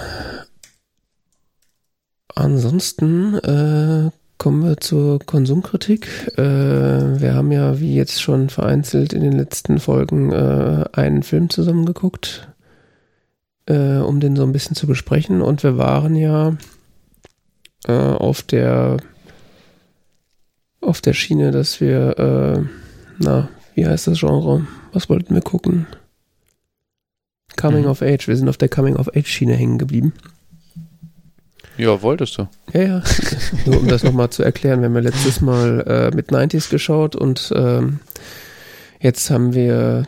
Ansonsten 2.35 3.35
äh, 3.39 4.11
kommen 4.41 4.63
wir 4.63 4.77
zur 4.77 5.19
Konsumkritik. 5.19 6.07
Äh, 6.35 6.41
wir 7.21 7.35
haben 7.35 7.51
ja, 7.51 7.79
wie 7.79 7.93
jetzt 7.93 8.19
schon 8.19 8.49
vereinzelt 8.49 9.13
in 9.13 9.21
den 9.21 9.33
letzten 9.33 9.77
Folgen, 9.77 10.31
äh, 10.31 10.83
einen 10.93 11.21
Film 11.21 11.51
zusammengeguckt, 11.51 12.47
äh, 13.67 13.97
um 13.97 14.19
den 14.19 14.35
so 14.35 14.41
ein 14.41 14.51
bisschen 14.51 14.75
zu 14.75 14.87
besprechen. 14.87 15.43
Und 15.43 15.61
wir 15.61 15.77
waren 15.77 16.15
ja 16.15 16.57
äh, 17.87 17.91
auf 17.93 18.41
der 18.41 18.97
auf 20.81 21.01
der 21.01 21.13
Schiene, 21.13 21.51
dass 21.51 21.79
wir, 21.79 22.17
äh, 22.17 22.63
na, 23.19 23.47
wie 23.75 23.85
heißt 23.85 24.07
das 24.07 24.21
Genre? 24.21 24.65
Was 24.91 25.07
wollten 25.07 25.35
wir 25.35 25.43
gucken? 25.43 25.85
Coming 27.57 27.83
Mhm. 27.83 27.89
of 27.91 28.01
Age. 28.01 28.27
Wir 28.27 28.35
sind 28.37 28.49
auf 28.49 28.57
der 28.57 28.69
Coming 28.69 28.95
of 28.95 29.15
Age 29.15 29.27
Schiene 29.27 29.53
hängen 29.53 29.77
geblieben. 29.77 30.13
Ja, 31.81 32.01
wolltest 32.01 32.37
du. 32.37 32.47
Ja, 32.73 32.81
ja. 32.81 33.03
Nur 33.65 33.79
um 33.79 33.87
das 33.87 34.03
nochmal 34.03 34.29
zu 34.29 34.43
erklären, 34.43 34.81
wir 34.81 34.85
haben 34.87 34.95
ja 34.95 35.01
letztes 35.01 35.41
Mal 35.41 35.81
äh, 36.11 36.15
mit 36.15 36.29
90s 36.29 36.69
geschaut 36.69 37.15
und 37.15 37.51
ähm, 37.55 37.99
jetzt 38.99 39.29
haben 39.29 39.53
wir 39.53 40.07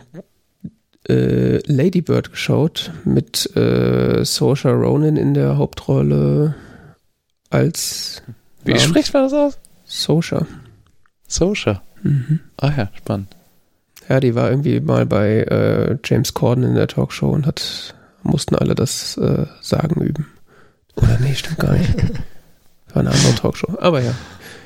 äh, 1.09 1.57
Lady 1.65 2.01
Bird 2.01 2.31
geschaut 2.31 2.91
mit 3.03 3.55
äh, 3.55 4.23
Saoirse 4.23 4.69
Ronan 4.71 5.17
in 5.17 5.33
der 5.33 5.57
Hauptrolle 5.57 6.55
als 7.49 8.23
Wie 8.63 8.79
spricht 8.79 9.13
man 9.13 9.23
das 9.23 9.33
aus? 9.33 9.59
Saoirse. 9.85 10.47
Social. 11.27 11.81
Mhm. 12.03 12.41
Ah 12.57 12.71
ja, 12.77 12.89
spannend. 12.95 13.35
Ja, 14.09 14.19
die 14.19 14.35
war 14.35 14.49
irgendwie 14.49 14.79
mal 14.79 15.05
bei 15.05 15.39
äh, 15.39 15.97
James 16.03 16.33
Corden 16.33 16.63
in 16.63 16.75
der 16.75 16.87
Talkshow 16.87 17.31
und 17.31 17.47
hat 17.47 17.95
mussten 18.21 18.55
alle 18.55 18.75
das 18.75 19.17
äh, 19.17 19.45
Sagen 19.61 20.01
üben. 20.01 20.27
Oder 20.95 21.17
nee, 21.19 21.35
stimmt 21.35 21.59
gar 21.59 21.73
nicht. 21.73 21.93
War 22.93 23.01
eine 23.01 23.11
andere 23.11 23.35
Talkshow. 23.35 23.77
Aber 23.79 24.01
ja. 24.01 24.13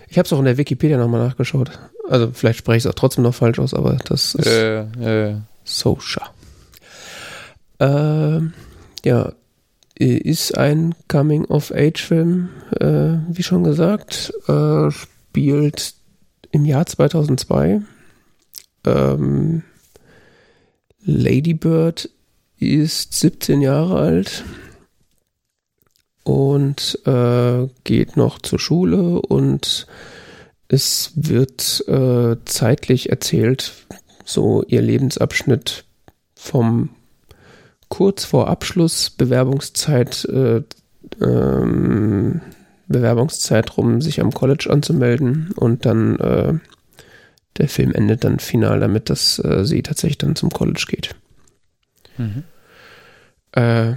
Ich 0.10 0.18
habe 0.18 0.26
es 0.26 0.34
auch 0.34 0.40
in 0.40 0.46
der 0.46 0.58
Wikipedia 0.58 0.98
nochmal 0.98 1.26
nachgeschaut. 1.28 1.72
Also 2.10 2.32
vielleicht 2.34 2.60
spreche 2.60 2.78
ich 2.78 2.86
es 2.86 2.90
auch 2.90 2.96
trotzdem 2.96 3.24
noch 3.24 3.36
falsch 3.36 3.60
aus, 3.60 3.74
aber 3.74 3.98
das 4.06 4.36
ist 4.36 4.48
Äh, 4.48 5.30
äh, 5.30 5.36
Socha. 5.64 6.30
Ähm, 7.80 8.54
ja, 9.04 9.34
ist 9.96 10.58
ein 10.58 10.96
Coming-of-Age-Film, 11.08 12.50
äh, 12.80 13.18
wie 13.30 13.44
schon 13.44 13.64
gesagt, 13.64 14.32
äh, 14.48 14.92
spielt 14.92 15.94
im 16.52 16.66
Jahr 16.66 16.86
2002. 16.86 17.82
Ähm, 18.86 19.64
Lady 21.04 21.54
Bird 21.54 22.10
ist 22.60 23.14
17 23.14 23.62
Jahre 23.62 23.98
alt 23.98 24.44
und 26.28 27.00
äh, 27.06 27.70
geht 27.86 28.18
noch 28.18 28.40
zur 28.40 28.60
Schule 28.60 29.22
und 29.22 29.88
es 30.68 31.14
wird 31.16 31.88
äh, 31.88 32.36
zeitlich 32.44 33.10
erzählt, 33.10 33.72
so 34.26 34.62
ihr 34.64 34.82
Lebensabschnitt 34.82 35.86
vom 36.36 36.90
kurz 37.88 38.26
vor 38.26 38.50
Abschluss 38.50 39.10
Bewerbungszeit, 39.10 40.26
äh, 40.26 40.64
ähm, 41.22 42.42
Bewerbungszeitraum, 42.90 44.02
sich 44.02 44.20
am 44.20 44.34
College 44.34 44.68
anzumelden 44.70 45.54
und 45.56 45.86
dann 45.86 46.20
äh, 46.20 46.54
der 47.56 47.70
Film 47.70 47.94
endet 47.94 48.26
dann 48.26 48.40
final 48.40 48.82
damit, 48.82 49.10
dass 49.10 49.40
äh, 49.40 49.64
sie 49.64 49.82
tatsächlich 49.82 50.18
dann 50.18 50.36
zum 50.36 50.50
College 50.50 50.88
geht. 50.90 51.16
mhm. 52.18 52.44
Äh, 53.54 53.94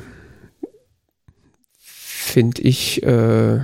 Finde 2.31 2.63
ich, 2.63 3.03
äh, 3.03 3.59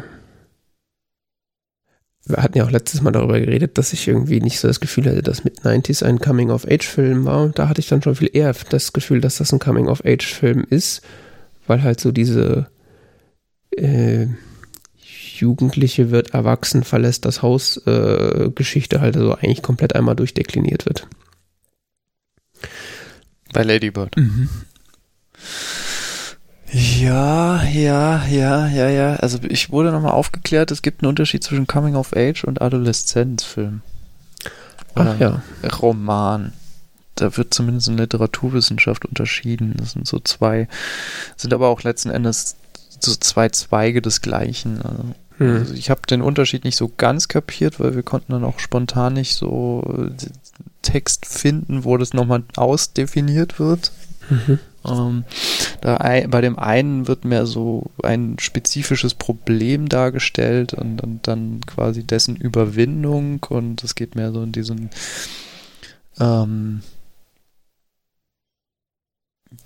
wir 2.24 2.36
hatten 2.38 2.58
ja 2.58 2.64
auch 2.64 2.70
letztes 2.72 3.00
Mal 3.00 3.12
darüber 3.12 3.38
geredet, 3.38 3.78
dass 3.78 3.92
ich 3.92 4.08
irgendwie 4.08 4.40
nicht 4.40 4.58
so 4.58 4.66
das 4.66 4.80
Gefühl 4.80 5.06
hatte, 5.06 5.22
dass 5.22 5.44
mit 5.44 5.60
90s 5.60 6.04
ein 6.04 6.18
Coming-of-Age-Film 6.18 7.24
war. 7.24 7.44
Und 7.44 7.60
da 7.60 7.68
hatte 7.68 7.80
ich 7.80 7.86
dann 7.86 8.02
schon 8.02 8.16
viel 8.16 8.28
eher 8.32 8.52
das 8.68 8.92
Gefühl, 8.92 9.20
dass 9.20 9.36
das 9.36 9.52
ein 9.52 9.60
Coming-of-Age-Film 9.60 10.66
ist, 10.68 11.02
weil 11.68 11.84
halt 11.84 12.00
so 12.00 12.10
diese 12.10 12.68
äh, 13.70 14.26
Jugendliche 15.36 16.10
wird 16.10 16.34
erwachsen, 16.34 16.82
verlässt 16.82 17.24
das 17.24 17.42
Haus 17.42 17.76
äh, 17.86 18.50
Geschichte 18.52 19.00
halt 19.00 19.14
so 19.14 19.32
eigentlich 19.34 19.62
komplett 19.62 19.94
einmal 19.94 20.16
durchdekliniert 20.16 20.86
wird. 20.86 21.06
Bei 23.52 23.62
Ladybird. 23.62 24.16
Ja, 26.72 27.62
ja, 27.64 28.24
ja, 28.26 28.66
ja, 28.66 28.88
ja. 28.88 29.14
Also 29.16 29.38
ich 29.48 29.70
wurde 29.70 29.92
nochmal 29.92 30.12
aufgeklärt, 30.12 30.70
es 30.70 30.82
gibt 30.82 31.02
einen 31.02 31.10
Unterschied 31.10 31.44
zwischen 31.44 31.66
Coming 31.66 31.94
of 31.94 32.14
Age 32.14 32.44
und 32.44 32.60
Adoleszenzfilm. 32.60 33.82
Ach 34.94 35.18
ja. 35.20 35.42
Roman. 35.80 36.52
Da 37.14 37.36
wird 37.36 37.54
zumindest 37.54 37.88
in 37.88 37.96
Literaturwissenschaft 37.96 39.06
unterschieden. 39.06 39.74
Das 39.78 39.92
sind 39.92 40.06
so 40.06 40.18
zwei, 40.18 40.68
sind 41.36 41.54
aber 41.54 41.68
auch 41.68 41.82
letzten 41.82 42.10
Endes 42.10 42.56
so 43.00 43.14
zwei 43.14 43.48
Zweige 43.48 44.02
des 44.02 44.20
Gleichen. 44.20 44.82
Also, 44.82 45.04
Hm. 45.38 45.56
also 45.56 45.74
ich 45.74 45.90
habe 45.90 46.00
den 46.08 46.22
Unterschied 46.22 46.64
nicht 46.64 46.76
so 46.76 46.90
ganz 46.96 47.28
kapiert, 47.28 47.78
weil 47.78 47.94
wir 47.94 48.02
konnten 48.02 48.32
dann 48.32 48.44
auch 48.44 48.58
spontan 48.58 49.12
nicht 49.14 49.34
so 49.36 49.82
äh, 49.98 50.10
Text 50.82 51.26
finden, 51.26 51.84
wo 51.84 51.96
das 51.96 52.14
nochmal 52.14 52.42
ausdefiniert 52.56 53.58
wird. 53.58 53.92
Mhm. 54.30 54.58
Ähm, 54.86 55.24
da 55.80 55.98
ei- 55.98 56.26
bei 56.28 56.40
dem 56.40 56.58
einen 56.58 57.08
wird 57.08 57.24
mehr 57.24 57.46
so 57.46 57.90
ein 58.02 58.36
spezifisches 58.40 59.14
Problem 59.14 59.88
dargestellt 59.88 60.74
und, 60.74 61.02
und 61.02 61.26
dann 61.28 61.60
quasi 61.66 62.04
dessen 62.04 62.36
Überwindung 62.36 63.44
und 63.48 63.82
es 63.84 63.94
geht 63.94 64.14
mehr 64.14 64.32
so 64.32 64.42
in 64.42 64.52
diesen 64.52 64.90
ähm, 66.20 66.82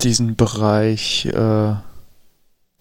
diesen 0.02 0.36
Bereich 0.36 1.26
äh, 1.26 1.74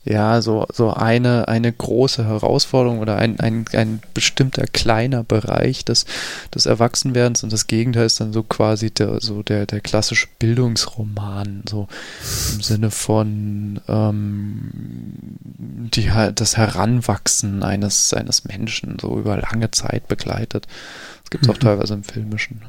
ja 0.05 0.41
so 0.41 0.65
so 0.71 0.93
eine 0.93 1.47
eine 1.49 1.71
große 1.71 2.25
Herausforderung 2.25 2.99
oder 2.99 3.17
ein, 3.17 3.39
ein, 3.39 3.65
ein 3.73 4.01
bestimmter 4.13 4.65
kleiner 4.65 5.23
Bereich 5.23 5.83
des 5.83 6.05
des 6.55 6.65
Erwachsenwerdens 6.65 7.43
und 7.43 7.51
das 7.51 7.67
Gegenteil 7.67 8.05
ist 8.05 8.19
dann 8.21 8.31
so 8.31 8.43
quasi 8.43 8.91
der 8.91 9.19
so 9.19 9.43
der 9.43 9.65
der 9.65 9.81
klassische 9.81 10.27
Bildungsroman 10.39 11.63
so 11.69 11.87
im 12.53 12.61
Sinne 12.61 12.91
von 12.91 13.81
ähm, 13.87 14.69
die 15.93 16.09
das 16.33 16.55
Heranwachsen 16.55 17.63
eines 17.63 18.13
eines 18.13 18.45
Menschen 18.45 18.97
so 18.99 19.19
über 19.19 19.37
lange 19.37 19.69
Zeit 19.71 20.07
begleitet. 20.07 20.67
Das 21.23 21.29
gibt 21.29 21.43
es 21.43 21.49
auch 21.49 21.55
Mhm. 21.55 21.59
teilweise 21.59 21.93
im 21.93 22.03
Filmischen. 22.03 22.61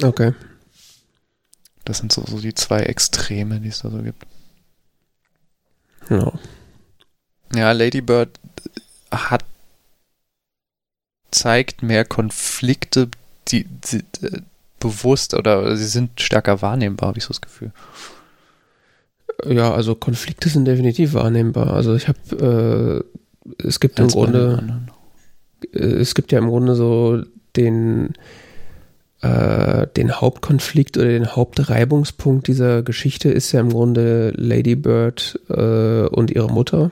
ne? 0.00 0.08
Okay. 0.08 0.32
Das 1.84 1.98
sind 1.98 2.12
so, 2.12 2.24
so 2.26 2.40
die 2.40 2.54
zwei 2.54 2.80
Extreme, 2.80 3.60
die 3.60 3.68
es 3.68 3.80
da 3.80 3.90
so 3.90 3.98
gibt. 3.98 4.24
Ja. 6.10 6.32
Ja, 7.54 7.72
Lady 7.72 8.00
Bird 8.00 8.30
hat 9.10 9.44
zeigt 11.30 11.82
mehr 11.82 12.04
Konflikte, 12.04 13.08
die, 13.48 13.64
die 13.64 14.04
äh, 14.24 14.40
bewusst 14.80 15.34
oder 15.34 15.76
sie 15.76 15.86
sind 15.86 16.20
stärker 16.20 16.62
wahrnehmbar, 16.62 17.08
habe 17.08 17.18
ich 17.18 17.24
so 17.24 17.28
das 17.28 17.40
Gefühl. 17.40 17.72
Ja, 19.46 19.72
also 19.74 19.94
Konflikte 19.94 20.48
sind 20.48 20.64
definitiv 20.64 21.14
wahrnehmbar. 21.14 21.72
Also 21.74 21.94
ich 21.94 22.08
habe, 22.08 23.04
äh, 23.58 23.64
es 23.66 23.80
gibt 23.80 23.98
im 23.98 24.04
Als 24.04 24.12
den 24.12 24.22
Grunde, 24.22 24.82
äh, 25.72 25.78
es 25.78 26.14
gibt 26.14 26.32
ja 26.32 26.38
im 26.38 26.48
Grunde 26.48 26.76
so 26.76 27.22
den, 27.56 28.14
äh, 29.24 29.86
den 29.96 30.20
Hauptkonflikt 30.20 30.98
oder 30.98 31.08
den 31.08 31.34
Hauptreibungspunkt 31.34 32.46
dieser 32.46 32.82
Geschichte 32.82 33.30
ist 33.30 33.52
ja 33.52 33.60
im 33.60 33.70
Grunde 33.70 34.34
Lady 34.36 34.76
Bird 34.76 35.40
äh, 35.48 36.06
und 36.08 36.30
ihre 36.30 36.52
Mutter. 36.52 36.90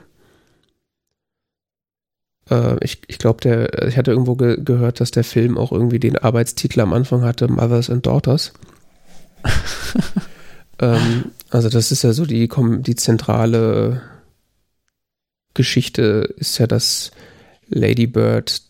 Äh, 2.49 2.83
ich 2.83 3.03
ich 3.05 3.19
glaube, 3.19 3.41
der, 3.41 3.87
ich 3.87 3.97
hatte 3.97 4.09
irgendwo 4.09 4.35
ge 4.35 4.57
gehört, 4.63 4.99
dass 4.99 5.11
der 5.11 5.23
Film 5.23 5.59
auch 5.59 5.71
irgendwie 5.71 5.99
den 5.99 6.17
Arbeitstitel 6.17 6.81
am 6.81 6.93
Anfang 6.93 7.21
hatte, 7.21 7.47
Mothers 7.47 7.91
and 7.91 8.03
Daughters. 8.03 8.53
ähm, 10.79 11.25
also 11.51 11.69
das 11.69 11.91
ist 11.91 12.03
ja 12.03 12.13
so 12.13 12.25
die, 12.25 12.49
die 12.79 12.95
zentrale 12.95 14.01
Geschichte 15.53 16.33
ist 16.37 16.57
ja, 16.57 16.65
dass 16.65 17.11
Lady 17.67 18.07
Bird 18.07 18.63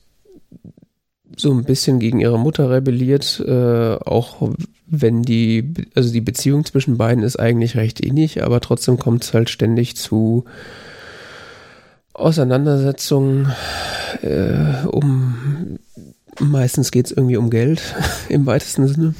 so 1.38 1.52
ein 1.52 1.64
bisschen 1.64 2.00
gegen 2.00 2.20
ihre 2.20 2.40
Mutter 2.40 2.70
rebelliert, 2.70 3.44
äh, 3.46 3.96
auch 3.96 4.52
wenn 4.88 5.24
die, 5.24 5.74
also 5.96 6.12
die 6.12 6.22
Beziehung 6.22 6.66
zwischen 6.66 6.98
beiden 6.98 7.24
ist 7.24 7.38
eigentlich 7.38 7.76
recht 7.76 8.00
innig, 8.00 8.44
aber 8.44 8.62
trotzdem 8.62 9.00
kommt 9.00 9.24
es 9.24 9.34
halt 9.34 9.50
ständig 9.50 9.96
zu 9.96 10.46
Auseinandersetzungen 12.14 13.52
äh, 14.22 14.86
um, 14.86 15.80
meistens 16.40 16.92
geht 16.92 17.08
es 17.08 17.12
irgendwie 17.12 17.38
um 17.38 17.50
Geld 17.50 17.82
im 18.30 18.46
weitesten 18.46 18.88
Sinne. 18.88 19.16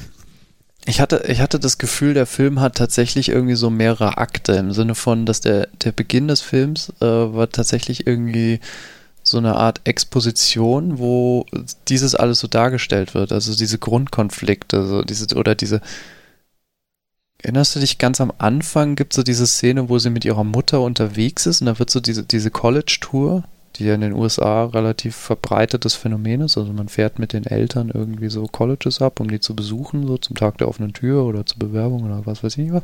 Ich 0.86 1.00
hatte, 1.00 1.24
ich 1.28 1.40
hatte 1.40 1.58
das 1.58 1.78
Gefühl, 1.78 2.12
der 2.12 2.26
Film 2.26 2.60
hat 2.60 2.76
tatsächlich 2.76 3.30
irgendwie 3.30 3.54
so 3.54 3.70
mehrere 3.70 4.18
Akte 4.18 4.52
im 4.52 4.72
Sinne 4.72 4.94
von, 4.94 5.24
dass 5.24 5.40
der, 5.40 5.68
der 5.82 5.92
Beginn 5.92 6.28
des 6.28 6.42
Films 6.42 6.92
äh, 7.00 7.06
war 7.06 7.48
tatsächlich 7.48 8.06
irgendwie 8.06 8.60
so 9.24 9.38
eine 9.38 9.56
Art 9.56 9.80
Exposition, 9.84 10.98
wo 10.98 11.46
dieses 11.88 12.14
alles 12.14 12.38
so 12.40 12.46
dargestellt 12.46 13.14
wird. 13.14 13.32
Also 13.32 13.56
diese 13.56 13.78
Grundkonflikte, 13.78 14.86
so 14.86 15.02
diese, 15.02 15.34
oder 15.34 15.54
diese. 15.54 15.80
Erinnerst 17.38 17.74
du 17.74 17.80
dich 17.80 17.98
ganz 17.98 18.20
am 18.20 18.32
Anfang 18.38 18.96
gibt 18.96 19.14
so 19.14 19.22
diese 19.22 19.46
Szene, 19.46 19.88
wo 19.88 19.98
sie 19.98 20.10
mit 20.10 20.24
ihrer 20.24 20.44
Mutter 20.44 20.80
unterwegs 20.80 21.46
ist 21.46 21.60
und 21.62 21.66
da 21.66 21.78
wird 21.78 21.90
so 21.90 22.00
diese, 22.00 22.22
diese 22.22 22.50
College-Tour, 22.50 23.44
die 23.76 23.84
ja 23.84 23.94
in 23.94 24.02
den 24.02 24.12
USA 24.12 24.64
relativ 24.66 25.16
verbreitetes 25.16 25.94
Phänomen 25.94 26.42
ist. 26.42 26.56
Also 26.58 26.72
man 26.72 26.88
fährt 26.88 27.18
mit 27.18 27.32
den 27.32 27.44
Eltern 27.44 27.90
irgendwie 27.92 28.28
so 28.28 28.46
Colleges 28.46 29.00
ab, 29.02 29.20
um 29.20 29.28
die 29.28 29.40
zu 29.40 29.56
besuchen, 29.56 30.06
so 30.06 30.18
zum 30.18 30.36
Tag 30.36 30.58
der 30.58 30.68
offenen 30.68 30.92
Tür 30.92 31.24
oder 31.24 31.44
zur 31.46 31.58
Bewerbung 31.58 32.04
oder 32.04 32.26
was 32.26 32.44
weiß 32.44 32.52
ich 32.58 32.64
nicht 32.64 32.72
was. 32.74 32.82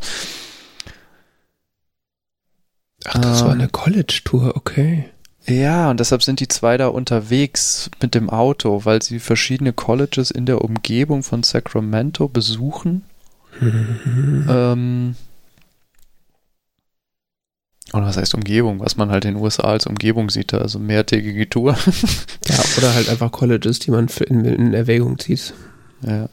Ach, 3.04 3.18
das 3.18 3.42
war 3.42 3.52
Ähm. 3.52 3.60
eine 3.60 3.68
College-Tour, 3.68 4.56
okay. 4.56 5.10
Ja, 5.50 5.90
und 5.90 5.98
deshalb 6.00 6.22
sind 6.22 6.40
die 6.40 6.48
zwei 6.48 6.76
da 6.76 6.86
unterwegs 6.88 7.90
mit 8.00 8.14
dem 8.14 8.30
Auto, 8.30 8.84
weil 8.84 9.02
sie 9.02 9.18
verschiedene 9.18 9.72
Colleges 9.72 10.30
in 10.30 10.46
der 10.46 10.62
Umgebung 10.62 11.22
von 11.22 11.42
Sacramento 11.42 12.28
besuchen. 12.28 13.02
Mhm. 13.60 14.46
Ähm, 14.48 15.16
oder 17.92 18.06
was 18.06 18.16
heißt 18.16 18.34
Umgebung, 18.34 18.78
was 18.78 18.96
man 18.96 19.10
halt 19.10 19.24
in 19.24 19.34
den 19.34 19.42
USA 19.42 19.64
als 19.64 19.86
Umgebung 19.86 20.30
sieht, 20.30 20.54
also 20.54 20.78
mehrtägige 20.78 21.48
Tour. 21.48 21.76
Ja, 22.46 22.56
oder 22.78 22.94
halt 22.94 23.08
einfach 23.08 23.30
Colleges, 23.30 23.78
die 23.80 23.90
man 23.92 24.08
in, 24.26 24.44
in 24.44 24.74
Erwägung 24.74 25.18
zieht. 25.18 25.52
ja. 26.04 26.28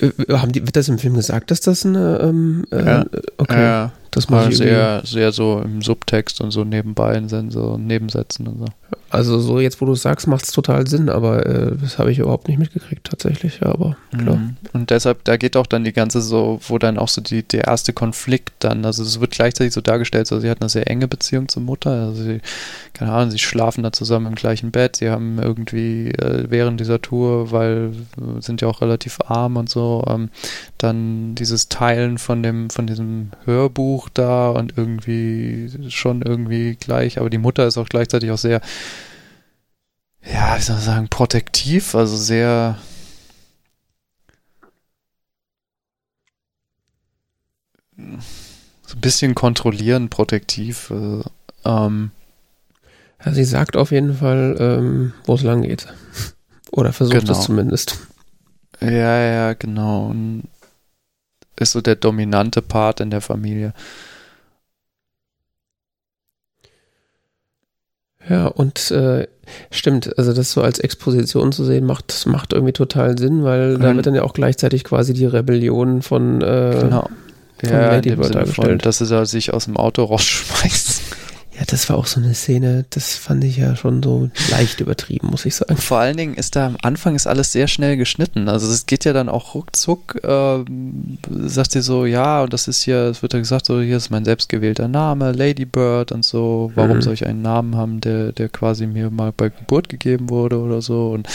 Äh, 0.00 0.10
haben 0.32 0.50
die, 0.52 0.62
wird 0.62 0.74
das 0.74 0.88
im 0.88 0.98
Film 0.98 1.14
gesagt, 1.14 1.50
dass 1.50 1.60
das 1.60 1.84
eine, 1.86 2.18
ähm, 2.22 2.64
äh, 2.72 2.84
Ja. 2.84 3.06
okay, 3.38 3.62
Ja, 3.62 3.92
das 4.16 4.28
mal 4.28 4.52
sehr, 4.52 5.02
sehr 5.04 5.32
so 5.32 5.60
im 5.64 5.82
Subtext 5.82 6.40
und 6.40 6.50
so 6.50 6.64
nebenbei 6.64 7.14
in 7.16 7.28
so 7.28 7.76
Nebensätzen 7.78 8.46
und 8.46 8.58
so. 8.58 8.66
Also 9.10 9.38
so 9.38 9.60
jetzt, 9.60 9.80
wo 9.80 9.86
du 9.86 9.92
es 9.92 10.02
sagst, 10.02 10.26
macht 10.26 10.44
es 10.44 10.50
total 10.50 10.88
Sinn, 10.88 11.08
aber 11.08 11.46
äh, 11.46 11.76
das 11.80 11.98
habe 11.98 12.10
ich 12.10 12.18
überhaupt 12.18 12.48
nicht 12.48 12.58
mitgekriegt 12.58 13.06
tatsächlich, 13.06 13.60
ja, 13.60 13.68
aber 13.68 13.96
klar. 14.18 14.36
Mhm. 14.36 14.56
Und 14.72 14.90
deshalb, 14.90 15.22
da 15.22 15.36
geht 15.36 15.56
auch 15.56 15.68
dann 15.68 15.84
die 15.84 15.92
ganze 15.92 16.20
so, 16.20 16.58
wo 16.66 16.78
dann 16.78 16.98
auch 16.98 17.06
so 17.06 17.20
die, 17.20 17.44
der 17.44 17.64
erste 17.64 17.92
Konflikt 17.92 18.52
dann, 18.58 18.84
also 18.84 19.04
es 19.04 19.20
wird 19.20 19.30
gleichzeitig 19.30 19.72
so 19.72 19.80
dargestellt, 19.80 20.26
so 20.26 20.40
sie 20.40 20.50
hat 20.50 20.60
eine 20.60 20.68
sehr 20.68 20.90
enge 20.90 21.06
Beziehung 21.06 21.48
zur 21.48 21.62
Mutter, 21.62 21.90
also 21.90 22.24
sie, 22.24 22.40
keine 22.92 23.12
Ahnung, 23.12 23.30
sie 23.30 23.38
schlafen 23.38 23.84
da 23.84 23.92
zusammen 23.92 24.26
im 24.26 24.34
gleichen 24.34 24.72
Bett, 24.72 24.96
sie 24.96 25.10
haben 25.10 25.38
irgendwie 25.40 26.08
äh, 26.08 26.46
während 26.48 26.80
dieser 26.80 27.00
Tour, 27.00 27.52
weil 27.52 27.92
äh, 28.18 28.40
sind 28.40 28.62
ja 28.62 28.68
auch 28.68 28.80
relativ 28.80 29.18
arm 29.26 29.56
und 29.56 29.70
so, 29.70 30.04
ähm, 30.08 30.28
dann 30.78 31.36
dieses 31.36 31.68
Teilen 31.68 32.18
von 32.18 32.42
dem, 32.42 32.68
von 32.68 32.88
diesem 32.88 33.30
Hörbuch 33.44 34.03
da 34.08 34.50
und 34.50 34.76
irgendwie 34.76 35.70
schon 35.90 36.22
irgendwie 36.22 36.76
gleich, 36.76 37.18
aber 37.18 37.30
die 37.30 37.38
Mutter 37.38 37.66
ist 37.66 37.78
auch 37.78 37.88
gleichzeitig 37.88 38.30
auch 38.30 38.38
sehr, 38.38 38.60
ja, 40.22 40.56
wie 40.56 40.62
soll 40.62 40.76
man 40.76 40.84
sagen, 40.84 41.08
protektiv, 41.08 41.94
also 41.94 42.16
sehr, 42.16 42.78
so 47.96 48.96
ein 48.96 49.00
bisschen 49.00 49.34
kontrollierend, 49.34 50.10
protektiv. 50.10 50.90
Äh, 50.90 51.22
ähm, 51.64 52.10
Ja, 53.24 53.32
sie 53.32 53.44
sagt 53.44 53.76
auf 53.76 53.90
jeden 53.90 54.14
Fall, 54.16 54.56
ähm, 54.58 55.12
wo 55.24 55.34
es 55.34 55.42
lang 55.42 55.62
geht. 55.62 55.86
Oder 56.72 56.92
versucht 56.92 57.20
Genau. 57.20 57.32
es 57.32 57.42
zumindest. 57.44 57.98
ja, 58.80 58.88
ja, 59.20 59.52
genau. 59.54 60.06
Und 60.08 60.48
ist 61.58 61.72
so 61.72 61.80
der 61.80 61.96
dominante 61.96 62.62
Part 62.62 63.00
in 63.00 63.10
der 63.10 63.20
Familie. 63.20 63.72
Ja, 68.28 68.46
und 68.46 68.90
äh, 68.90 69.26
stimmt, 69.70 70.16
also 70.18 70.32
das 70.32 70.50
so 70.52 70.62
als 70.62 70.78
Exposition 70.78 71.52
zu 71.52 71.62
sehen, 71.64 71.84
macht, 71.84 72.08
das 72.08 72.24
macht 72.24 72.54
irgendwie 72.54 72.72
total 72.72 73.18
Sinn, 73.18 73.44
weil 73.44 73.78
da 73.78 73.92
Mhm. 73.92 73.96
wird 73.96 74.06
dann 74.06 74.14
ja 74.14 74.22
auch 74.22 74.32
gleichzeitig 74.32 74.82
quasi 74.84 75.12
die 75.12 75.26
Rebellion 75.26 76.00
von, 76.00 76.40
äh, 76.40 76.78
Genau. 76.80 77.10
von 77.60 77.68
Ja, 77.68 77.84
in 77.86 77.90
Lady 77.96 78.10
dem 78.10 78.16
Bird 78.20 78.28
Sinne 78.28 78.46
von, 78.46 78.64
dargestellt. 78.64 78.86
dass 78.86 78.98
da 79.06 79.26
sich 79.26 79.52
aus 79.52 79.66
dem 79.66 79.76
Auto 79.76 80.04
rausschmeißt. 80.04 80.93
Ja, 81.56 81.62
das 81.68 81.88
war 81.88 81.96
auch 81.96 82.06
so 82.06 82.18
eine 82.18 82.34
Szene, 82.34 82.84
das 82.90 83.14
fand 83.14 83.44
ich 83.44 83.58
ja 83.58 83.76
schon 83.76 84.02
so 84.02 84.28
leicht 84.50 84.80
übertrieben, 84.80 85.28
muss 85.28 85.44
ich 85.44 85.54
sagen. 85.54 85.76
Vor 85.76 85.98
allen 85.98 86.16
Dingen 86.16 86.34
ist 86.34 86.56
da 86.56 86.66
am 86.66 86.76
Anfang 86.82 87.14
ist 87.14 87.28
alles 87.28 87.52
sehr 87.52 87.68
schnell 87.68 87.96
geschnitten. 87.96 88.48
Also 88.48 88.68
es 88.68 88.86
geht 88.86 89.04
ja 89.04 89.12
dann 89.12 89.28
auch 89.28 89.54
ruckzuck, 89.54 90.16
äh, 90.24 90.64
sagt 91.46 91.70
sie 91.70 91.80
so, 91.80 92.06
ja, 92.06 92.42
und 92.42 92.52
das 92.52 92.66
ist 92.66 92.82
hier, 92.82 93.04
es 93.04 93.22
wird 93.22 93.34
ja 93.34 93.38
gesagt, 93.38 93.66
so, 93.66 93.80
hier 93.80 93.96
ist 93.96 94.10
mein 94.10 94.24
selbstgewählter 94.24 94.88
Name, 94.88 95.30
Lady 95.30 95.64
Bird 95.64 96.10
und 96.10 96.24
so, 96.24 96.72
warum 96.74 96.96
mhm. 96.96 97.02
soll 97.02 97.14
ich 97.14 97.24
einen 97.24 97.42
Namen 97.42 97.76
haben, 97.76 98.00
der, 98.00 98.32
der 98.32 98.48
quasi 98.48 98.88
mir 98.88 99.10
mal 99.10 99.30
bei 99.30 99.50
Geburt 99.50 99.88
gegeben 99.88 100.30
wurde 100.30 100.58
oder 100.58 100.82
so. 100.82 101.12
Und, 101.12 101.28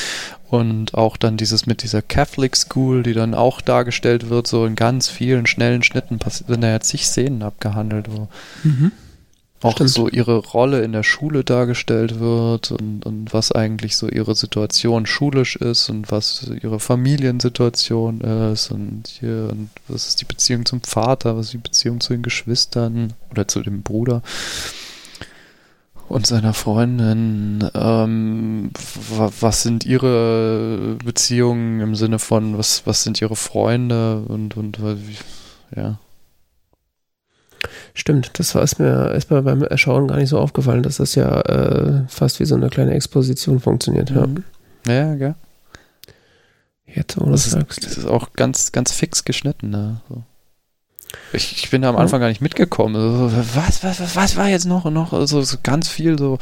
und 0.49 0.95
auch 0.95 1.15
dann 1.15 1.37
dieses 1.37 1.65
mit 1.65 1.81
dieser 1.81 2.01
Catholic 2.01 2.57
School, 2.57 3.03
die 3.03 3.13
dann 3.13 3.33
auch 3.33 3.61
dargestellt 3.61 4.29
wird, 4.29 4.47
so 4.47 4.65
in 4.65 4.75
ganz 4.75 5.07
vielen 5.07 5.45
schnellen 5.45 5.81
Schnitten 5.81 6.19
sind 6.27 6.61
da 6.61 6.67
ja 6.67 6.81
zig 6.81 7.07
Szenen 7.07 7.41
abgehandelt, 7.41 8.07
wo 8.11 8.27
mhm 8.65 8.91
auch 9.61 9.73
Stimmt. 9.73 9.89
so 9.89 10.07
ihre 10.07 10.37
Rolle 10.37 10.83
in 10.83 10.93
der 10.93 11.03
Schule 11.03 11.43
dargestellt 11.43 12.19
wird 12.19 12.71
und, 12.71 13.05
und 13.05 13.33
was 13.33 13.51
eigentlich 13.51 13.97
so 13.97 14.07
ihre 14.07 14.33
Situation 14.33 15.05
schulisch 15.05 15.57
ist 15.57 15.89
und 15.89 16.11
was 16.11 16.49
ihre 16.61 16.79
Familiensituation 16.79 18.21
ist 18.21 18.71
und 18.71 19.07
hier 19.19 19.49
und 19.51 19.69
was 19.87 20.07
ist 20.07 20.21
die 20.21 20.25
Beziehung 20.25 20.65
zum 20.65 20.81
Vater, 20.81 21.35
was 21.35 21.47
ist 21.47 21.53
die 21.53 21.57
Beziehung 21.57 21.99
zu 21.99 22.13
den 22.13 22.23
Geschwistern 22.23 23.13
oder 23.31 23.47
zu 23.47 23.61
dem 23.61 23.81
Bruder 23.81 24.21
und 26.07 26.25
seiner 26.25 26.53
Freundin. 26.53 27.69
Ähm, 27.73 28.71
was 29.41 29.61
sind 29.61 29.85
ihre 29.85 30.95
Beziehungen 31.03 31.81
im 31.81 31.95
Sinne 31.95 32.19
von 32.19 32.57
was 32.57 32.85
was 32.85 33.03
sind 33.03 33.21
ihre 33.21 33.35
Freunde 33.35 34.23
und 34.27 34.55
und 34.55 34.79
ja. 35.75 35.99
Stimmt, 37.93 38.31
das 38.39 38.55
war 38.55 38.63
ist 38.63 38.79
mir, 38.79 39.19
mir 39.29 39.41
beim 39.41 39.63
Erschauen 39.63 40.07
gar 40.07 40.17
nicht 40.17 40.29
so 40.29 40.39
aufgefallen, 40.39 40.83
dass 40.83 40.97
das 40.97 41.15
ja 41.15 41.41
äh, 41.41 42.03
fast 42.07 42.39
wie 42.39 42.45
so 42.45 42.55
eine 42.55 42.69
kleine 42.69 42.93
Exposition 42.93 43.59
funktioniert. 43.59 44.11
Mhm. 44.11 44.43
Ja, 44.87 44.93
ja, 44.93 45.13
ja. 45.13 45.35
Jetzt, 46.85 47.19
wo 47.19 47.25
du 47.25 47.31
das 47.31 47.45
sagst. 47.45 47.85
Das 47.85 47.97
ist 47.97 48.07
auch 48.07 48.33
ganz, 48.33 48.71
ganz 48.71 48.91
fix 48.91 49.25
geschnitten. 49.25 49.69
Ne? 49.69 50.01
So. 50.09 50.23
Ich, 51.33 51.51
ich, 51.63 51.69
bin 51.69 51.81
da 51.81 51.89
am 51.89 51.97
Anfang 51.97 52.19
gar 52.19 52.29
nicht 52.29 52.41
mitgekommen. 52.41 52.95
Also, 52.95 53.31
was, 53.55 53.83
was, 53.83 53.99
was, 53.99 54.15
was 54.15 54.35
war 54.37 54.47
jetzt 54.47 54.65
noch 54.65 54.85
noch? 54.89 55.13
Also 55.13 55.41
so 55.41 55.57
ganz 55.61 55.87
viel 55.87 56.17
so 56.17 56.39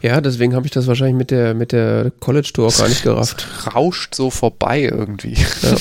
ja, 0.00 0.20
deswegen 0.20 0.54
habe 0.54 0.66
ich 0.66 0.72
das 0.72 0.86
wahrscheinlich 0.86 1.16
mit 1.16 1.30
der, 1.30 1.54
mit 1.54 1.72
der 1.72 2.12
College-Tour 2.20 2.68
auch 2.68 2.76
gar 2.76 2.88
nicht 2.88 3.02
gerafft. 3.04 3.46
Es 3.58 3.74
rauscht 3.74 4.14
so 4.14 4.30
vorbei 4.30 4.82
irgendwie. 4.82 5.34
Ja. 5.34 5.76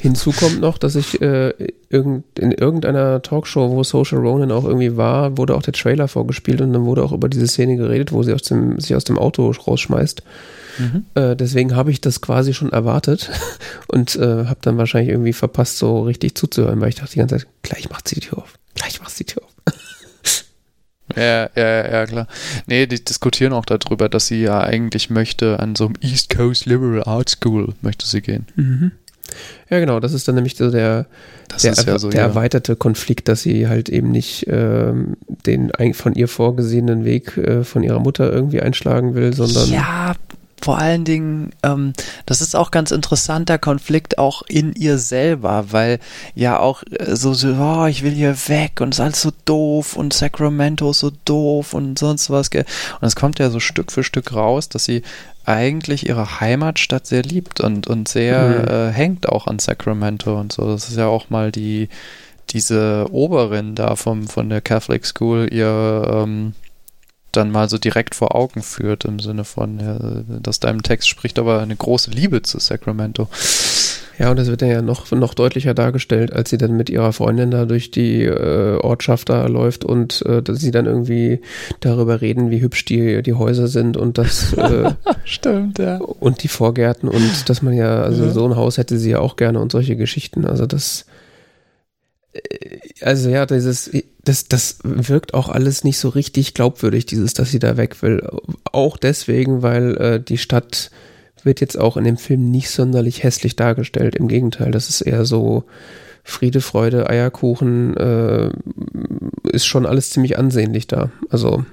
Hinzu 0.00 0.32
kommt 0.32 0.60
noch, 0.60 0.78
dass 0.78 0.96
ich 0.96 1.20
äh, 1.20 1.52
irgend, 1.88 2.38
in 2.38 2.52
irgendeiner 2.52 3.22
Talkshow, 3.22 3.70
wo 3.70 3.82
Social 3.84 4.18
Ronin 4.18 4.52
auch 4.52 4.64
irgendwie 4.64 4.96
war, 4.96 5.36
wurde 5.36 5.54
auch 5.54 5.62
der 5.62 5.74
Trailer 5.74 6.08
vorgespielt 6.08 6.60
und 6.60 6.72
dann 6.72 6.84
wurde 6.84 7.02
auch 7.02 7.12
über 7.12 7.28
diese 7.28 7.46
Szene 7.46 7.76
geredet, 7.76 8.12
wo 8.12 8.22
sie 8.22 8.32
aus 8.32 8.42
dem, 8.42 8.80
sich 8.80 8.94
aus 8.94 9.04
dem 9.04 9.18
Auto 9.18 9.50
rausschmeißt. 9.50 10.22
Mhm. 10.78 11.04
Äh, 11.14 11.36
deswegen 11.36 11.76
habe 11.76 11.90
ich 11.90 12.00
das 12.00 12.20
quasi 12.20 12.54
schon 12.54 12.72
erwartet 12.72 13.30
und 13.88 14.16
äh, 14.16 14.46
habe 14.46 14.58
dann 14.62 14.78
wahrscheinlich 14.78 15.10
irgendwie 15.10 15.32
verpasst, 15.32 15.78
so 15.78 16.02
richtig 16.02 16.34
zuzuhören, 16.34 16.80
weil 16.80 16.88
ich 16.88 16.94
dachte 16.94 17.12
die 17.12 17.18
ganze 17.18 17.38
Zeit, 17.38 17.46
gleich 17.62 17.90
macht 17.90 18.08
sie 18.08 18.16
die 18.16 18.26
Tür 18.26 18.38
auf, 18.38 18.54
gleich 18.74 19.00
macht 19.00 19.14
sie 19.14 19.24
die 19.24 19.34
Tür 19.34 19.42
auf. 19.44 19.49
Ja, 21.16 21.50
ja, 21.54 21.90
ja, 21.90 22.06
klar. 22.06 22.26
Nee, 22.66 22.86
die 22.86 23.04
diskutieren 23.04 23.52
auch 23.52 23.64
darüber, 23.64 24.08
dass 24.08 24.26
sie 24.26 24.42
ja 24.42 24.60
eigentlich 24.60 25.10
möchte, 25.10 25.60
an 25.60 25.74
so 25.74 25.86
einem 25.86 25.94
East 26.00 26.34
Coast 26.34 26.66
Liberal 26.66 27.04
Art 27.04 27.30
School 27.30 27.74
möchte 27.82 28.06
sie 28.06 28.20
gehen. 28.20 28.46
Mhm. 28.56 28.92
Ja, 29.68 29.78
genau, 29.78 30.00
das 30.00 30.12
ist 30.12 30.26
dann 30.26 30.34
nämlich 30.34 30.56
so 30.56 30.70
der, 30.70 31.06
der, 31.62 31.72
ja 31.72 31.98
so, 31.98 32.10
der 32.10 32.20
ja. 32.20 32.26
erweiterte 32.26 32.74
Konflikt, 32.76 33.28
dass 33.28 33.42
sie 33.42 33.68
halt 33.68 33.88
eben 33.88 34.10
nicht 34.10 34.46
ähm, 34.48 35.16
den 35.46 35.70
von 35.94 36.14
ihr 36.14 36.28
vorgesehenen 36.28 37.04
Weg 37.04 37.36
äh, 37.36 37.62
von 37.62 37.82
ihrer 37.82 38.00
Mutter 38.00 38.32
irgendwie 38.32 38.60
einschlagen 38.60 39.14
will, 39.14 39.32
sondern. 39.32 39.70
Ja, 39.70 40.14
vor 40.60 40.78
allen 40.78 41.04
Dingen, 41.04 41.50
ähm, 41.62 41.92
das 42.26 42.40
ist 42.40 42.54
auch 42.54 42.70
ganz 42.70 42.90
interessant, 42.90 43.48
der 43.48 43.58
Konflikt 43.58 44.18
auch 44.18 44.42
in 44.48 44.74
ihr 44.74 44.98
selber, 44.98 45.66
weil 45.70 45.98
ja 46.34 46.58
auch 46.58 46.82
äh, 46.90 47.16
so, 47.16 47.34
so 47.34 47.48
oh, 47.48 47.86
ich 47.86 48.02
will 48.02 48.12
hier 48.12 48.36
weg 48.48 48.80
und 48.80 48.94
es 48.94 48.98
ist 48.98 49.04
alles 49.04 49.22
so 49.22 49.32
doof 49.44 49.96
und 49.96 50.12
Sacramento 50.12 50.90
ist 50.90 51.00
so 51.00 51.10
doof 51.24 51.74
und 51.74 51.98
sonst 51.98 52.30
was. 52.30 52.50
Und 52.50 53.06
es 53.06 53.16
kommt 53.16 53.38
ja 53.38 53.50
so 53.50 53.60
Stück 53.60 53.92
für 53.92 54.04
Stück 54.04 54.32
raus, 54.34 54.68
dass 54.68 54.84
sie 54.84 55.02
eigentlich 55.44 56.08
ihre 56.08 56.40
Heimatstadt 56.40 57.06
sehr 57.06 57.22
liebt 57.22 57.60
und, 57.60 57.86
und 57.86 58.08
sehr 58.08 58.48
mhm. 58.48 58.68
äh, 58.68 58.92
hängt 58.92 59.28
auch 59.28 59.46
an 59.46 59.58
Sacramento 59.58 60.38
und 60.38 60.52
so. 60.52 60.66
Das 60.66 60.88
ist 60.88 60.96
ja 60.96 61.06
auch 61.06 61.30
mal 61.30 61.50
die, 61.50 61.88
diese 62.50 63.06
Oberin 63.10 63.74
da 63.74 63.96
vom, 63.96 64.28
von 64.28 64.48
der 64.48 64.60
Catholic 64.60 65.06
School, 65.06 65.48
ihr, 65.50 66.10
ähm, 66.12 66.54
dann 67.32 67.50
mal 67.50 67.68
so 67.68 67.78
direkt 67.78 68.14
vor 68.14 68.34
Augen 68.34 68.62
führt, 68.62 69.04
im 69.04 69.20
Sinne 69.20 69.44
von, 69.44 69.78
ja, 69.78 69.98
dass 70.40 70.60
deinem 70.60 70.82
Text 70.82 71.08
spricht 71.08 71.38
aber 71.38 71.60
eine 71.60 71.76
große 71.76 72.10
Liebe 72.10 72.42
zu 72.42 72.58
Sacramento. 72.58 73.28
Ja, 74.18 74.30
und 74.30 74.38
das 74.38 74.48
wird 74.48 74.60
ja 74.60 74.82
noch, 74.82 75.10
noch 75.12 75.32
deutlicher 75.32 75.72
dargestellt, 75.72 76.30
als 76.30 76.50
sie 76.50 76.58
dann 76.58 76.76
mit 76.76 76.90
ihrer 76.90 77.14
Freundin 77.14 77.50
da 77.50 77.64
durch 77.64 77.90
die 77.90 78.24
äh, 78.24 78.76
Ortschaft 78.76 79.30
da 79.30 79.46
läuft 79.46 79.82
und 79.82 80.20
äh, 80.26 80.42
dass 80.42 80.60
sie 80.60 80.70
dann 80.70 80.84
irgendwie 80.84 81.40
darüber 81.80 82.20
reden, 82.20 82.50
wie 82.50 82.60
hübsch 82.60 82.84
die, 82.84 83.22
die 83.22 83.32
Häuser 83.32 83.66
sind 83.66 83.96
und 83.96 84.18
das 84.18 84.52
äh, 84.52 84.90
stimmt, 85.24 85.78
ja. 85.78 85.96
Und 85.96 86.42
die 86.42 86.48
Vorgärten 86.48 87.08
und 87.08 87.48
dass 87.48 87.62
man 87.62 87.72
ja, 87.72 88.02
also 88.02 88.26
ja. 88.26 88.30
so 88.30 88.44
ein 88.44 88.56
Haus 88.56 88.76
hätte 88.76 88.98
sie 88.98 89.12
ja 89.12 89.20
auch 89.20 89.36
gerne 89.36 89.58
und 89.58 89.72
solche 89.72 89.96
Geschichten. 89.96 90.44
Also 90.44 90.66
das 90.66 91.06
äh, 91.06 91.19
also 93.00 93.28
ja, 93.28 93.46
dieses, 93.46 93.90
das, 94.24 94.46
das 94.46 94.78
wirkt 94.84 95.34
auch 95.34 95.48
alles 95.48 95.84
nicht 95.84 95.98
so 95.98 96.08
richtig 96.08 96.54
glaubwürdig, 96.54 97.06
dieses, 97.06 97.34
dass 97.34 97.50
sie 97.50 97.58
da 97.58 97.76
weg 97.76 98.02
will. 98.02 98.26
Auch 98.72 98.96
deswegen, 98.96 99.62
weil 99.62 99.96
äh, 99.96 100.20
die 100.22 100.38
Stadt 100.38 100.90
wird 101.42 101.60
jetzt 101.60 101.78
auch 101.78 101.96
in 101.96 102.04
dem 102.04 102.18
Film 102.18 102.50
nicht 102.50 102.70
sonderlich 102.70 103.22
hässlich 103.22 103.56
dargestellt. 103.56 104.14
Im 104.14 104.28
Gegenteil, 104.28 104.70
das 104.70 104.88
ist 104.88 105.00
eher 105.00 105.24
so 105.24 105.64
Friede, 106.22 106.60
Freude, 106.60 107.08
Eierkuchen, 107.08 107.96
äh, 107.96 108.50
ist 109.44 109.66
schon 109.66 109.86
alles 109.86 110.10
ziemlich 110.10 110.38
ansehnlich 110.38 110.86
da. 110.86 111.10
Also 111.30 111.64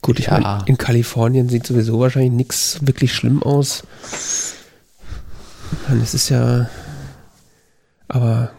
gut, 0.00 0.20
ich 0.20 0.26
ja. 0.26 0.38
meine, 0.38 0.64
in 0.66 0.78
Kalifornien 0.78 1.48
sieht 1.48 1.66
sowieso 1.66 1.98
wahrscheinlich 1.98 2.32
nichts 2.32 2.78
wirklich 2.82 3.12
schlimm 3.12 3.42
aus. 3.42 3.82
Meine, 5.88 6.02
es 6.02 6.14
ist 6.14 6.28
ja 6.28 6.68
aber 8.08 8.52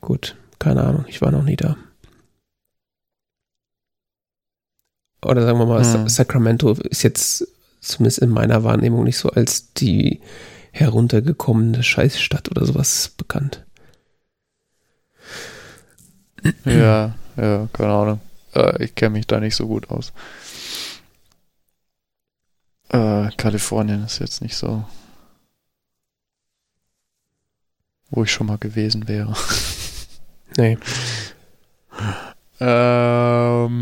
gut, 0.00 0.36
keine 0.58 0.82
Ahnung, 0.82 1.04
ich 1.08 1.20
war 1.22 1.30
noch 1.30 1.42
nie 1.42 1.56
da. 1.56 1.76
Oder 5.24 5.42
sagen 5.42 5.58
wir 5.58 5.66
mal, 5.66 5.84
hm. 5.84 6.08
Sacramento 6.08 6.72
ist 6.72 7.02
jetzt 7.02 7.46
zumindest 7.80 8.18
in 8.18 8.30
meiner 8.30 8.64
Wahrnehmung 8.64 9.04
nicht 9.04 9.18
so 9.18 9.30
als 9.30 9.72
die 9.72 10.20
heruntergekommene 10.72 11.82
Scheißstadt 11.82 12.50
oder 12.50 12.64
sowas 12.64 13.12
bekannt. 13.16 13.64
Ja, 16.64 17.14
ja, 17.36 17.68
keine 17.72 17.92
Ahnung. 17.92 18.20
Äh, 18.54 18.84
ich 18.84 18.94
kenne 18.94 19.10
mich 19.10 19.26
da 19.26 19.38
nicht 19.38 19.54
so 19.54 19.68
gut 19.68 19.90
aus. 19.90 20.12
Äh, 22.88 23.30
Kalifornien 23.36 24.04
ist 24.04 24.18
jetzt 24.18 24.42
nicht 24.42 24.56
so 24.56 24.84
wo 28.12 28.22
ich 28.22 28.30
schon 28.30 28.46
mal 28.46 28.58
gewesen 28.58 29.08
wäre. 29.08 29.34
Nee. 30.58 30.76
ähm, 32.60 33.72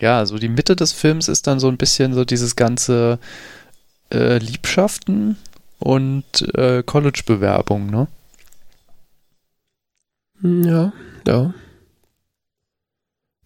ja, 0.00 0.24
so 0.24 0.38
die 0.38 0.48
Mitte 0.48 0.76
des 0.76 0.92
Films 0.92 1.26
ist 1.26 1.48
dann 1.48 1.58
so 1.58 1.66
ein 1.66 1.76
bisschen 1.76 2.14
so 2.14 2.24
dieses 2.24 2.54
ganze 2.54 3.18
äh, 4.12 4.38
Liebschaften 4.38 5.36
und 5.80 6.54
äh, 6.54 6.84
College-Bewerbung, 6.84 7.90
ne? 7.90 8.06
Ja, 10.42 10.92
ja. 11.26 11.52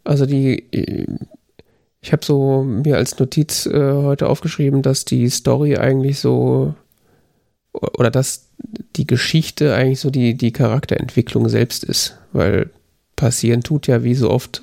Also 0.05 0.27
die, 0.27 0.65
ich 2.01 2.13
habe 2.13 2.25
so 2.25 2.63
mir 2.65 2.97
als 2.97 3.19
Notiz 3.19 3.67
äh, 3.67 3.93
heute 3.93 4.29
aufgeschrieben, 4.29 4.83
dass 4.83 5.05
die 5.05 5.29
Story 5.29 5.77
eigentlich 5.77 6.19
so 6.19 6.75
oder 7.73 8.11
dass 8.11 8.49
die 8.97 9.07
Geschichte 9.07 9.75
eigentlich 9.75 10.01
so 10.01 10.11
die, 10.11 10.37
die 10.37 10.53
Charakterentwicklung 10.53 11.49
selbst 11.49 11.85
ist, 11.85 12.19
weil 12.33 12.71
passieren 13.17 13.63
tut 13.63 13.87
ja 13.87 14.03
wie 14.03 14.15
so 14.15 14.31
oft 14.31 14.63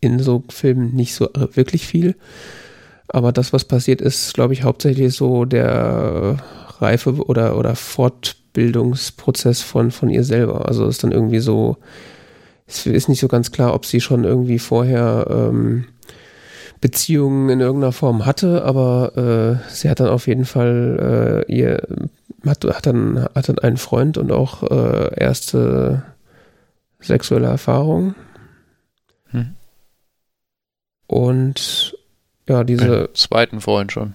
in 0.00 0.18
so 0.18 0.44
Filmen 0.48 0.94
nicht 0.94 1.14
so 1.14 1.28
wirklich 1.54 1.86
viel. 1.86 2.14
Aber 3.08 3.32
das, 3.32 3.52
was 3.52 3.64
passiert, 3.64 4.00
ist, 4.00 4.34
glaube 4.34 4.54
ich, 4.54 4.62
hauptsächlich 4.62 5.14
so 5.14 5.44
der 5.44 6.38
Reife- 6.80 7.26
oder, 7.26 7.56
oder 7.56 7.76
Fortbildungsprozess 7.76 9.62
von, 9.62 9.90
von 9.90 10.10
ihr 10.10 10.24
selber. 10.24 10.66
Also 10.66 10.86
ist 10.86 11.04
dann 11.04 11.12
irgendwie 11.12 11.38
so, 11.38 11.76
es 12.66 12.86
ist 12.86 13.08
nicht 13.08 13.20
so 13.20 13.28
ganz 13.28 13.52
klar, 13.52 13.74
ob 13.74 13.86
sie 13.86 14.00
schon 14.00 14.24
irgendwie 14.24 14.58
vorher 14.58 15.26
ähm, 15.30 15.86
Beziehungen 16.80 17.48
in 17.48 17.60
irgendeiner 17.60 17.92
Form 17.92 18.26
hatte, 18.26 18.64
aber 18.64 19.60
äh, 19.66 19.72
sie 19.72 19.88
hat 19.88 20.00
dann 20.00 20.08
auf 20.08 20.26
jeden 20.26 20.44
Fall 20.44 21.44
äh, 21.48 21.52
ihr 21.52 21.82
hat, 22.50 22.64
hat, 22.64 22.86
dann, 22.86 23.28
hat 23.34 23.48
dann 23.48 23.58
einen 23.58 23.76
Freund 23.76 24.18
und 24.18 24.32
auch 24.32 24.62
äh, 24.62 25.18
erste 25.18 26.02
sexuelle 27.00 27.46
Erfahrung. 27.46 28.14
Hm. 29.30 29.54
Und 31.06 31.96
ja, 32.48 32.64
diese. 32.64 33.06
Den 33.06 33.14
zweiten 33.14 33.60
Freund 33.60 33.92
schon. 33.92 34.14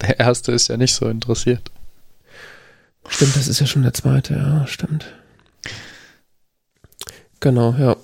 Der 0.00 0.18
erste 0.18 0.52
ist 0.52 0.68
ja 0.68 0.76
nicht 0.76 0.94
so 0.94 1.08
interessiert. 1.08 1.70
Stimmt, 3.08 3.36
das 3.36 3.48
ist 3.48 3.60
ja 3.60 3.66
schon 3.66 3.82
der 3.82 3.92
zweite, 3.92 4.34
ja, 4.34 4.66
stimmt. 4.66 5.06
Genau, 7.40 7.74
ja. 7.78 7.96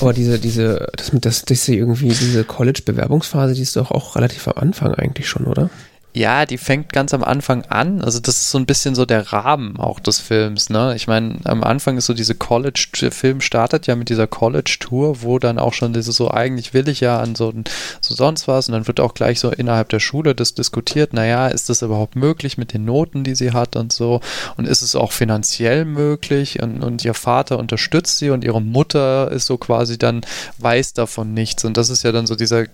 Aber 0.00 0.12
diese, 0.12 0.38
diese, 0.38 0.88
das 0.96 1.12
mit 1.12 1.24
das, 1.24 1.44
das 1.44 1.68
irgendwie, 1.68 2.08
diese 2.08 2.44
College-Bewerbungsphase, 2.44 3.54
die 3.54 3.62
ist 3.62 3.76
doch 3.76 3.90
auch 3.90 4.16
relativ 4.16 4.46
am 4.48 4.54
Anfang 4.56 4.94
eigentlich 4.94 5.28
schon, 5.28 5.46
oder? 5.46 5.70
Ja, 6.16 6.46
die 6.46 6.56
fängt 6.56 6.94
ganz 6.94 7.12
am 7.12 7.22
Anfang 7.22 7.66
an. 7.66 8.00
Also 8.00 8.20
das 8.20 8.38
ist 8.38 8.50
so 8.50 8.56
ein 8.56 8.64
bisschen 8.64 8.94
so 8.94 9.04
der 9.04 9.34
Rahmen 9.34 9.78
auch 9.78 10.00
des 10.00 10.18
Films. 10.18 10.70
Ne? 10.70 10.94
Ich 10.96 11.06
meine, 11.06 11.40
am 11.44 11.62
Anfang 11.62 11.98
ist 11.98 12.06
so 12.06 12.14
diese 12.14 12.34
College, 12.34 12.88
der 13.02 13.12
Film 13.12 13.42
startet 13.42 13.86
ja 13.86 13.96
mit 13.96 14.08
dieser 14.08 14.26
College-Tour, 14.26 15.20
wo 15.20 15.38
dann 15.38 15.58
auch 15.58 15.74
schon 15.74 15.92
diese 15.92 16.12
so, 16.12 16.30
eigentlich 16.30 16.72
will 16.72 16.88
ich 16.88 17.00
ja 17.00 17.20
an 17.20 17.34
so, 17.34 17.52
so 18.00 18.14
sonst 18.14 18.48
was 18.48 18.66
und 18.66 18.72
dann 18.72 18.86
wird 18.86 18.98
auch 18.98 19.12
gleich 19.12 19.38
so 19.38 19.50
innerhalb 19.50 19.90
der 19.90 20.00
Schule 20.00 20.34
das 20.34 20.54
diskutiert, 20.54 21.12
naja, 21.12 21.48
ist 21.48 21.68
das 21.68 21.82
überhaupt 21.82 22.16
möglich 22.16 22.56
mit 22.56 22.72
den 22.72 22.86
Noten, 22.86 23.22
die 23.22 23.34
sie 23.34 23.52
hat 23.52 23.76
und 23.76 23.92
so 23.92 24.22
und 24.56 24.66
ist 24.66 24.80
es 24.80 24.96
auch 24.96 25.12
finanziell 25.12 25.84
möglich 25.84 26.62
und, 26.62 26.82
und 26.82 27.04
ihr 27.04 27.12
Vater 27.12 27.58
unterstützt 27.58 28.16
sie 28.16 28.30
und 28.30 28.42
ihre 28.42 28.62
Mutter 28.62 29.30
ist 29.30 29.44
so 29.44 29.58
quasi 29.58 29.98
dann 29.98 30.22
weiß 30.56 30.94
davon 30.94 31.34
nichts 31.34 31.66
und 31.66 31.76
das 31.76 31.90
ist 31.90 32.04
ja 32.04 32.12
dann 32.12 32.26
so 32.26 32.36
dieser 32.36 32.64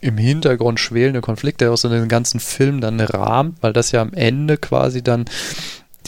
im 0.00 0.18
Hintergrund 0.18 0.80
schwelende 0.80 1.20
Konflikt, 1.20 1.60
der 1.60 1.72
auch 1.72 1.76
so 1.76 1.88
den 1.88 2.08
ganzen 2.08 2.40
Film 2.40 2.80
dann 2.80 3.00
rahmt, 3.00 3.58
weil 3.60 3.72
das 3.72 3.92
ja 3.92 4.02
am 4.02 4.12
Ende 4.12 4.56
quasi 4.56 5.02
dann 5.02 5.26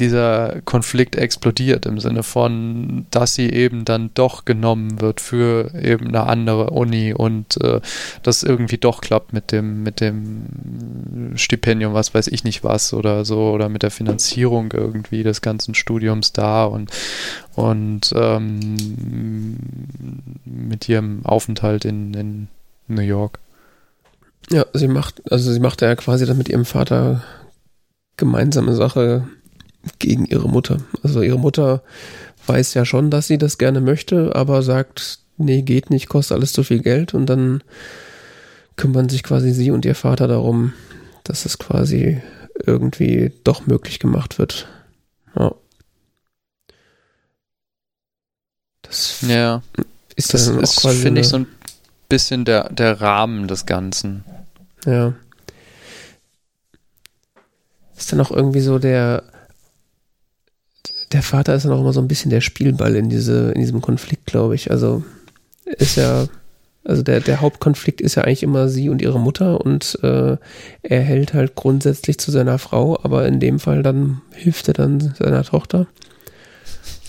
dieser 0.01 0.62
Konflikt 0.64 1.14
explodiert 1.14 1.84
im 1.84 2.01
Sinne 2.01 2.22
von, 2.22 3.07
dass 3.11 3.34
sie 3.34 3.51
eben 3.51 3.84
dann 3.84 4.11
doch 4.14 4.47
genommen 4.47 5.01
wird 5.01 5.20
für 5.20 5.74
eben 5.74 6.09
eine 6.09 6.26
andere 6.26 6.70
Uni 6.70 7.12
und 7.12 7.62
äh, 7.62 7.80
das 8.22 8.43
irgendwie 8.43 8.78
doch 8.78 9.03
klappt 9.03 9.32
mit 9.32 9.53
dem 9.53 9.82
mit 9.82 10.01
dem 10.01 11.36
Stipendium, 11.36 11.93
was 11.93 12.14
weiß 12.14 12.28
ich 12.28 12.45
nicht 12.45 12.64
was 12.64 12.95
oder 12.95 13.24
so 13.24 13.51
oder 13.51 13.68
mit 13.68 13.82
der 13.82 13.91
Finanzierung 13.91 14.72
irgendwie 14.72 15.22
des 15.22 15.43
ganzen 15.43 15.74
Studiums 15.74 16.32
da 16.32 16.64
und 16.64 16.91
und 17.55 18.12
ähm, 18.16 19.57
mit 20.45 20.88
ihrem 20.88 21.26
Aufenthalt 21.26 21.84
in, 21.84 22.14
in 22.14 22.49
New 22.88 23.03
York. 23.03 23.38
Ja, 24.49 24.66
sie 24.72 24.88
macht, 24.88 25.22
also 25.30 25.53
sie 25.53 25.61
macht 25.61 25.82
ja 25.82 25.95
quasi 25.95 26.26
dann 26.26 26.38
mit 26.38 26.49
ihrem 26.49 26.64
Vater 26.64 27.22
gemeinsame 28.16 28.74
Sache 28.74 29.28
gegen 29.99 30.26
ihre 30.26 30.49
Mutter. 30.49 30.78
Also 31.03 31.22
ihre 31.22 31.38
Mutter 31.38 31.82
weiß 32.47 32.74
ja 32.74 32.84
schon, 32.84 33.11
dass 33.11 33.26
sie 33.26 33.38
das 33.38 33.59
gerne 33.59 33.80
möchte, 33.80 34.34
aber 34.34 34.62
sagt, 34.62 35.20
nee, 35.36 35.62
geht 35.62 35.91
nicht, 35.91 36.09
kostet 36.09 36.36
alles 36.36 36.53
zu 36.53 36.62
viel 36.62 36.80
Geld 36.80 37.14
und 37.14 37.26
dann 37.26 37.62
kümmern 38.76 39.09
sich 39.09 39.22
quasi 39.22 39.53
sie 39.53 39.70
und 39.70 39.84
ihr 39.84 39.95
Vater 39.95 40.26
darum, 40.26 40.72
dass 41.24 41.45
es 41.45 41.59
quasi 41.59 42.20
irgendwie 42.66 43.32
doch 43.45 43.66
möglich 43.66 43.99
gemacht 43.99 44.38
wird. 44.38 44.68
Ja. 45.36 45.55
Das 48.82 49.22
ja. 49.22 49.62
ist 50.16 50.34
das, 50.34 50.53
das 50.57 50.97
finde 50.97 51.20
ich, 51.20 51.28
so 51.28 51.36
ein 51.36 51.47
bisschen 52.11 52.44
der, 52.44 52.68
der 52.68 53.00
Rahmen 53.00 53.48
des 53.48 53.64
Ganzen. 53.64 54.24
Ja. 54.84 55.14
Ist 57.96 58.12
dann 58.12 58.20
auch 58.20 58.30
irgendwie 58.30 58.61
so 58.61 58.78
der, 58.78 59.22
der 61.12 61.22
Vater 61.22 61.54
ist 61.54 61.64
dann 61.64 61.72
auch 61.72 61.80
immer 61.80 61.94
so 61.94 62.00
ein 62.00 62.08
bisschen 62.08 62.30
der 62.30 62.42
Spielball 62.42 62.94
in 62.96 63.08
diese, 63.08 63.52
in 63.52 63.61
diesem 63.61 63.80
Konflikt, 63.80 64.26
glaube 64.26 64.54
ich. 64.54 64.70
Also 64.70 65.02
ist 65.64 65.96
ja, 65.96 66.26
also 66.84 67.02
der, 67.02 67.20
der 67.20 67.40
Hauptkonflikt 67.40 68.00
ist 68.00 68.16
ja 68.16 68.24
eigentlich 68.24 68.42
immer 68.42 68.68
sie 68.68 68.88
und 68.88 69.02
ihre 69.02 69.20
Mutter 69.20 69.61
und 69.61 69.98
äh, 70.02 70.36
er 70.82 71.00
hält 71.00 71.34
halt 71.34 71.54
grundsätzlich 71.54 72.18
zu 72.18 72.30
seiner 72.30 72.58
Frau, 72.58 72.98
aber 73.02 73.26
in 73.26 73.40
dem 73.40 73.58
Fall 73.61 73.82
dann 73.82 74.22
hilft 74.34 74.68
er 74.68 74.74
dann 74.74 75.14
seiner 75.18 75.44
Tochter 75.44 75.86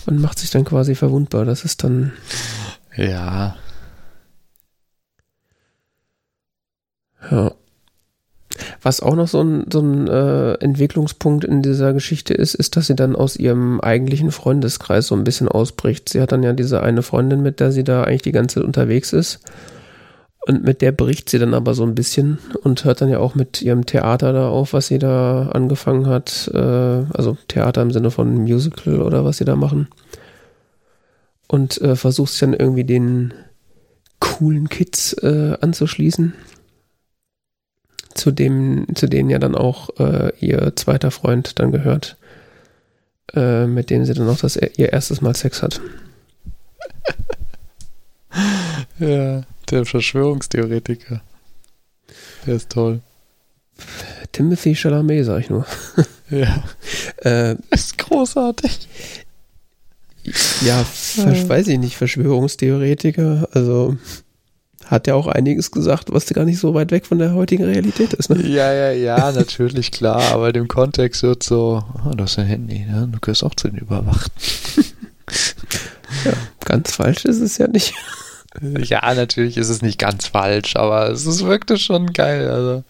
und 0.06 0.20
macht 0.20 0.38
sich 0.38 0.50
dann 0.50 0.64
quasi 0.64 0.94
verwundbar. 0.94 1.44
Das 1.44 1.64
ist 1.64 1.84
dann. 1.84 2.12
Ja. 2.96 3.56
Ja. 7.30 7.52
Was 8.82 9.00
auch 9.00 9.14
noch 9.14 9.28
so 9.28 9.42
ein, 9.42 9.66
so 9.72 9.80
ein 9.80 10.08
äh, 10.08 10.54
Entwicklungspunkt 10.54 11.44
in 11.44 11.62
dieser 11.62 11.92
Geschichte 11.92 12.34
ist, 12.34 12.54
ist, 12.54 12.76
dass 12.76 12.86
sie 12.86 12.96
dann 12.96 13.16
aus 13.16 13.36
ihrem 13.36 13.80
eigentlichen 13.80 14.30
Freundeskreis 14.30 15.06
so 15.06 15.14
ein 15.14 15.24
bisschen 15.24 15.48
ausbricht. 15.48 16.08
Sie 16.08 16.20
hat 16.20 16.32
dann 16.32 16.42
ja 16.42 16.52
diese 16.52 16.82
eine 16.82 17.02
Freundin, 17.02 17.42
mit 17.42 17.60
der 17.60 17.72
sie 17.72 17.84
da 17.84 18.04
eigentlich 18.04 18.22
die 18.22 18.32
ganze 18.32 18.56
Zeit 18.56 18.64
unterwegs 18.64 19.12
ist. 19.12 19.40
Und 20.44 20.64
mit 20.64 20.82
der 20.82 20.90
bricht 20.90 21.30
sie 21.30 21.38
dann 21.38 21.54
aber 21.54 21.72
so 21.72 21.84
ein 21.84 21.94
bisschen 21.94 22.38
und 22.64 22.84
hört 22.84 23.00
dann 23.00 23.08
ja 23.08 23.20
auch 23.20 23.36
mit 23.36 23.62
ihrem 23.62 23.86
Theater 23.86 24.32
da 24.32 24.48
auf, 24.48 24.72
was 24.72 24.88
sie 24.88 24.98
da 24.98 25.48
angefangen 25.52 26.06
hat. 26.06 26.50
Äh, 26.52 26.58
also 26.58 27.36
Theater 27.46 27.80
im 27.80 27.92
Sinne 27.92 28.10
von 28.10 28.34
Musical 28.34 29.00
oder 29.00 29.24
was 29.24 29.38
sie 29.38 29.44
da 29.44 29.54
machen. 29.54 29.86
Und 31.46 31.80
äh, 31.80 31.94
versucht 31.94 32.32
sich 32.32 32.40
dann 32.40 32.54
irgendwie 32.54 32.84
den 32.84 33.34
coolen 34.18 34.68
Kids 34.68 35.12
äh, 35.14 35.56
anzuschließen 35.60 36.34
zu 38.14 38.30
dem, 38.30 38.86
zu 38.94 39.06
denen 39.06 39.30
ja 39.30 39.38
dann 39.38 39.54
auch 39.54 39.90
äh, 39.98 40.32
ihr 40.38 40.74
zweiter 40.76 41.10
Freund 41.10 41.58
dann 41.58 41.72
gehört, 41.72 42.16
äh, 43.34 43.66
mit 43.66 43.90
dem 43.90 44.04
sie 44.04 44.14
dann 44.14 44.28
auch 44.28 44.38
das 44.38 44.56
ihr 44.56 44.92
erstes 44.92 45.20
Mal 45.20 45.34
Sex 45.34 45.62
hat. 45.62 45.80
ja, 48.98 49.42
der 49.70 49.84
Verschwörungstheoretiker. 49.84 51.22
Der 52.46 52.54
ist 52.54 52.70
toll. 52.70 53.00
Timothy 54.32 54.74
Chalamet, 54.74 55.24
sag 55.24 55.40
ich 55.40 55.50
nur. 55.50 55.66
ja. 56.30 56.62
äh, 57.24 57.56
ist 57.70 57.98
großartig. 57.98 58.88
Ja, 60.64 60.84
weiß 61.16 61.66
ich 61.66 61.78
nicht, 61.78 61.96
Verschwörungstheoretiker, 61.96 63.48
also 63.52 63.96
hat 64.92 65.06
ja 65.06 65.14
auch 65.14 65.26
einiges 65.26 65.70
gesagt, 65.70 66.12
was 66.12 66.26
gar 66.26 66.44
nicht 66.44 66.58
so 66.58 66.74
weit 66.74 66.90
weg 66.90 67.06
von 67.06 67.18
der 67.18 67.32
heutigen 67.32 67.64
Realität 67.64 68.12
ist. 68.12 68.28
Ne? 68.28 68.46
Ja, 68.46 68.72
ja, 68.72 68.92
ja, 68.92 69.32
natürlich, 69.34 69.90
klar, 69.90 70.20
aber 70.32 70.52
dem 70.52 70.68
Kontext 70.68 71.22
wird 71.22 71.42
so, 71.42 71.82
oh, 72.04 72.10
du 72.14 72.24
hast 72.24 72.38
ein 72.38 72.46
Handy, 72.46 72.80
ne? 72.80 73.08
du 73.10 73.18
gehörst 73.18 73.42
auch 73.42 73.54
zu 73.54 73.68
den 73.68 73.78
Überwachten. 73.78 74.30
ja, 76.24 76.32
ganz 76.66 76.94
falsch 76.94 77.24
ist 77.24 77.40
es 77.40 77.58
ja 77.58 77.66
nicht. 77.66 77.94
Ja, 78.60 79.14
natürlich 79.14 79.56
ist 79.56 79.70
es 79.70 79.80
nicht 79.80 79.98
ganz 79.98 80.26
falsch, 80.26 80.76
aber 80.76 81.08
es 81.08 81.24
ist, 81.24 81.46
wirkte 81.46 81.78
schon 81.78 82.12
geil. 82.12 82.50
Also. 82.50 82.84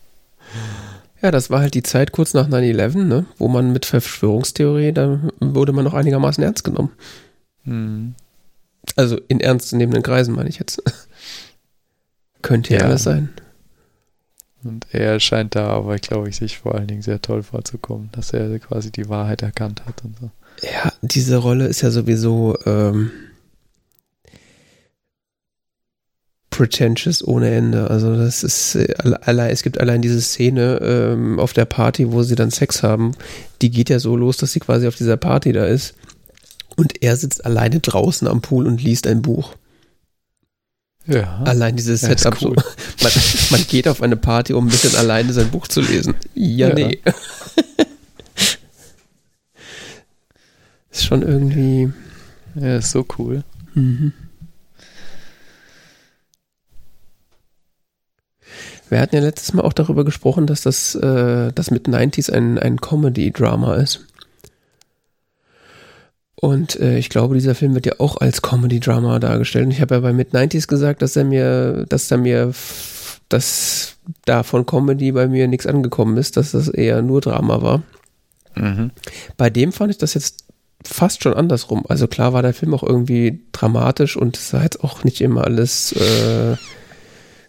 Ja, 1.23 1.31
das 1.31 1.51
war 1.51 1.61
halt 1.61 1.75
die 1.75 1.85
Zeit 1.85 2.11
kurz 2.11 2.35
nach 2.35 2.49
9-11, 2.49 3.05
ne? 3.05 3.27
wo 3.39 3.47
man 3.47 3.73
mit 3.73 3.87
Verschwörungstheorie, 3.87 4.91
da 4.91 5.21
wurde 5.39 5.73
man 5.73 5.85
noch 5.85 5.95
einigermaßen 5.95 6.43
ernst 6.43 6.65
genommen. 6.65 6.91
Hm. 7.63 8.17
Also 8.97 9.21
in 9.29 9.39
ernstzunehmenden 9.39 10.03
Kreisen 10.03 10.35
meine 10.35 10.49
ich 10.49 10.59
jetzt. 10.59 10.83
Könnte 12.43 12.75
ja 12.75 12.81
alles 12.81 13.05
sein. 13.05 13.31
Und 14.65 14.87
er 14.93 15.19
scheint 15.19 15.57
da 15.57 15.69
aber, 15.69 15.97
glaube 15.99 16.29
ich, 16.29 16.37
sich 16.37 16.59
vor 16.59 16.75
allen 16.75 16.87
Dingen 16.87 17.03
sehr 17.03 17.21
toll 17.21 17.43
vorzukommen, 17.43 18.11
dass 18.13 18.33
er 18.33 18.59
quasi 18.61 18.93
die 18.93 19.09
Wahrheit 19.09 19.43
erkannt 19.43 19.85
hat 19.87 20.05
und 20.05 20.17
so. 20.19 20.31
Ja, 20.63 20.93
diese 21.03 21.39
Rolle 21.39 21.67
ist 21.67 21.81
ja 21.81 21.91
sowieso 21.91 22.57
ähm, 22.67 23.11
pretentious 26.51 27.27
ohne 27.27 27.51
Ende. 27.51 27.91
Also 27.91 28.15
das 28.17 28.45
ist 28.45 28.79
allein, 29.27 29.51
es 29.51 29.65
gibt 29.65 29.81
allein 29.81 30.03
diese 30.03 30.21
Szene 30.21 30.79
ähm, 30.83 31.41
auf 31.41 31.53
der 31.53 31.65
Party, 31.65 32.13
wo 32.13 32.23
sie 32.23 32.37
dann 32.37 32.53
Sex 32.53 32.85
haben, 32.85 33.13
die 33.63 33.71
geht 33.71 33.91
ja 33.91 33.99
so 33.99 34.15
los, 34.17 34.37
dass 34.37 34.53
sie 34.53 34.61
quasi 34.61 34.87
auf 34.87 34.95
dieser 34.95 35.17
Party 35.17 35.53
da 35.53 35.65
ist. 35.65 35.95
Und 36.77 37.03
er 37.03 37.17
sitzt 37.17 37.45
alleine 37.45 37.81
draußen 37.81 38.29
am 38.29 38.43
Pool 38.43 38.67
und 38.67 38.83
liest 38.83 39.07
ein 39.07 39.23
Buch. 39.23 39.55
Ja. 41.07 41.43
Allein 41.45 41.77
dieses 41.77 42.03
Setup 42.03 42.41
cool. 42.43 42.55
so. 42.57 42.65
Man, 43.03 43.13
man, 43.51 43.67
geht 43.67 43.89
auf 43.89 44.03
eine 44.03 44.17
Party, 44.17 44.53
um 44.53 44.67
ein 44.67 44.71
bisschen 44.71 44.95
alleine 44.95 45.33
sein 45.33 45.51
Buch 45.51 45.67
zu 45.67 45.81
lesen. 45.81 46.15
Ja, 46.35 46.69
ja. 46.69 46.75
nee. 46.75 47.01
ist 50.93 51.05
schon 51.05 51.23
irgendwie. 51.23 51.93
Ja, 52.55 52.77
ist 52.77 52.93
so 52.93 53.05
cool. 53.19 53.43
Mhm. 53.75 54.13
Wir 58.89 59.01
hatten 59.01 59.17
ja 59.17 59.23
letztes 59.23 59.55
Mal 59.55 59.63
auch 59.63 59.73
darüber 59.73 60.05
gesprochen, 60.05 60.47
dass 60.47 60.61
das, 60.61 60.95
äh, 60.95 61.51
das 61.53 61.71
mit 61.71 61.89
90s 61.89 62.31
ein, 62.31 62.59
ein 62.59 62.79
Comedy-Drama 62.81 63.77
ist. 63.77 64.07
Und 66.43 66.75
äh, 66.81 66.99
ich 66.99 67.09
glaube, 67.09 67.37
dieser 67.37 67.55
Film 67.55 67.73
wird 67.77 67.87
ja 67.87 67.93
auch 68.01 68.17
als 68.17 68.43
Comedy-Drama 68.43 69.21
dargestellt. 69.21 69.67
Und 69.67 69.71
ich 69.71 69.81
habe 69.81 69.95
ja 69.95 70.01
bei 70.01 70.13
Mid-90s 70.13 70.67
gesagt, 70.67 71.01
dass 71.01 71.15
er 71.15 71.23
mir, 71.23 71.87
dass 71.89 72.11
er 72.11 72.19
mir, 72.19 72.53
dass 73.29 73.95
da 74.25 74.43
von 74.43 74.67
Comedy 74.67 75.13
bei 75.13 75.29
mir 75.29 75.47
nichts 75.47 75.69
angekommen 75.69 76.17
ist, 76.17 76.37
dass 76.37 76.51
das 76.51 76.67
eher 76.67 77.01
nur 77.01 77.21
Drama 77.21 77.63
war. 77.63 77.85
Mhm. 78.57 78.91
Bei 79.37 79.51
dem 79.51 79.71
fand 79.71 79.93
ich 79.93 79.99
das 79.99 80.15
jetzt 80.15 80.43
fast 80.85 81.23
schon 81.23 81.35
andersrum. 81.35 81.85
Also 81.89 82.09
klar 82.09 82.33
war 82.33 82.43
der 82.43 82.55
Film 82.55 82.75
auch 82.75 82.83
irgendwie 82.83 83.45
dramatisch 83.53 84.17
und 84.17 84.37
es 84.37 84.53
war 84.53 84.65
jetzt 84.65 84.83
auch 84.83 85.05
nicht 85.05 85.21
immer 85.21 85.45
alles 85.45 85.93
äh, 85.93 86.57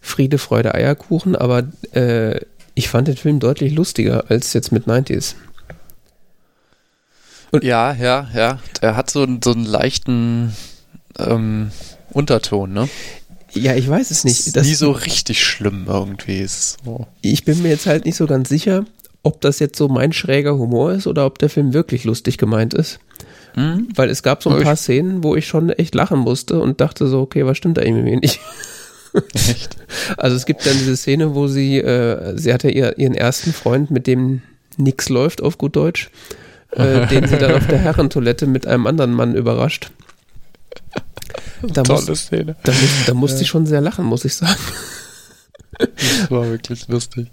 Friede, 0.02 0.38
Freude, 0.38 0.76
Eierkuchen, 0.76 1.36
aber 1.36 1.64
äh, 1.94 2.41
ich 2.76 2.89
fand 2.89 3.08
den 3.08 3.18
Film 3.18 3.39
deutlich 3.39 3.74
lustiger 3.74 4.30
als 4.30 4.54
jetzt 4.54 4.72
mit 4.72 4.86
90s. 4.86 5.34
Und 7.54 7.64
ja, 7.64 7.93
ja, 7.93 8.28
ja. 8.34 8.60
Er 8.82 8.95
hat 8.95 9.12
so, 9.12 9.28
so 9.43 9.51
einen 9.51 9.66
leichten 9.66 10.54
ähm, 11.20 11.70
Unterton, 12.12 12.74
ne? 12.74 12.89
Ja, 13.51 13.76
ich 13.76 13.88
weiß 13.88 14.10
es 14.10 14.24
nicht. 14.24 14.47
Ist 14.47 14.56
nie 14.56 14.74
so 14.74 14.89
richtig 14.89 15.43
schlimm 15.43 15.86
irgendwie. 15.88 16.39
Ist 16.39 16.80
so. 16.84 17.06
Ich 17.22 17.45
bin 17.45 17.62
mir 17.62 17.70
jetzt 17.70 17.86
halt 17.86 18.06
nicht 18.06 18.16
so 18.16 18.26
ganz 18.26 18.49
sicher, 18.49 18.86
ob 19.22 19.39
das 19.41 19.60
jetzt 19.60 19.78
so 19.78 19.88
mein 19.88 20.14
schräger 20.14 20.58
Humor 20.58 20.93
ist 20.93 21.06
oder 21.06 21.28
ob 21.28 21.38
der 21.38 21.49
Film 21.49 21.74
wirklich 21.74 22.06
lustig 22.06 22.39
gemeint 22.39 22.74
ist. 22.74 22.99
Mhm. 23.56 23.88
Weil 23.93 24.10
es 24.10 24.24
gab 24.24 24.41
so 24.41 24.49
ein 24.49 24.64
paar 24.64 24.76
Szenen, 24.76 25.24
wo 25.24 25.36
ich 25.36 25.45
schon 25.45 25.70
echt 25.70 25.93
lachen 25.93 26.18
musste 26.18 26.60
und 26.60 26.82
dachte 26.82 27.06
so, 27.06 27.22
okay, 27.22 27.45
was 27.45 27.58
stimmt 27.58 27.78
da 27.78 27.84
irgendwie 27.84 28.16
nicht? 28.16 28.39
Echt? 29.36 29.78
Also 30.18 30.36
es 30.36 30.47
gibt 30.47 30.66
dann 30.66 30.76
diese 30.76 30.97
Szene, 30.97 31.36
wo 31.36 31.45
sie, 31.45 31.78
äh, 31.78 32.36
sie 32.36 32.51
hatte 32.51 32.72
ihr, 32.72 32.97
ihren 32.97 33.14
ersten 33.14 33.54
Freund, 33.54 33.91
mit 33.91 34.08
dem 34.08 34.41
nichts 34.78 35.10
läuft 35.10 35.43
auf 35.43 35.60
gut 35.60 35.76
Deutsch, 35.76 36.10
äh, 36.76 37.07
den 37.09 37.28
sie 37.28 37.38
dann 37.38 37.53
auf 37.53 37.67
der 37.67 37.80
Herrentoilette 37.80 38.47
mit 38.47 38.67
einem 38.67 38.88
anderen 38.88 39.13
Mann 39.13 39.36
überrascht. 39.36 39.91
Da 41.61 41.84
Tolle 41.84 42.09
muss, 42.09 42.19
Szene. 42.19 42.55
Da, 42.63 42.71
muss, 42.71 43.05
da 43.05 43.13
musste 43.13 43.38
ja. 43.38 43.41
ich 43.43 43.47
schon 43.47 43.65
sehr 43.65 43.82
lachen, 43.82 44.05
muss 44.05 44.26
ich 44.26 44.36
sagen. 44.36 44.59
Das 45.80 46.30
war 46.30 46.49
wirklich 46.49 46.88
lustig. 46.88 47.32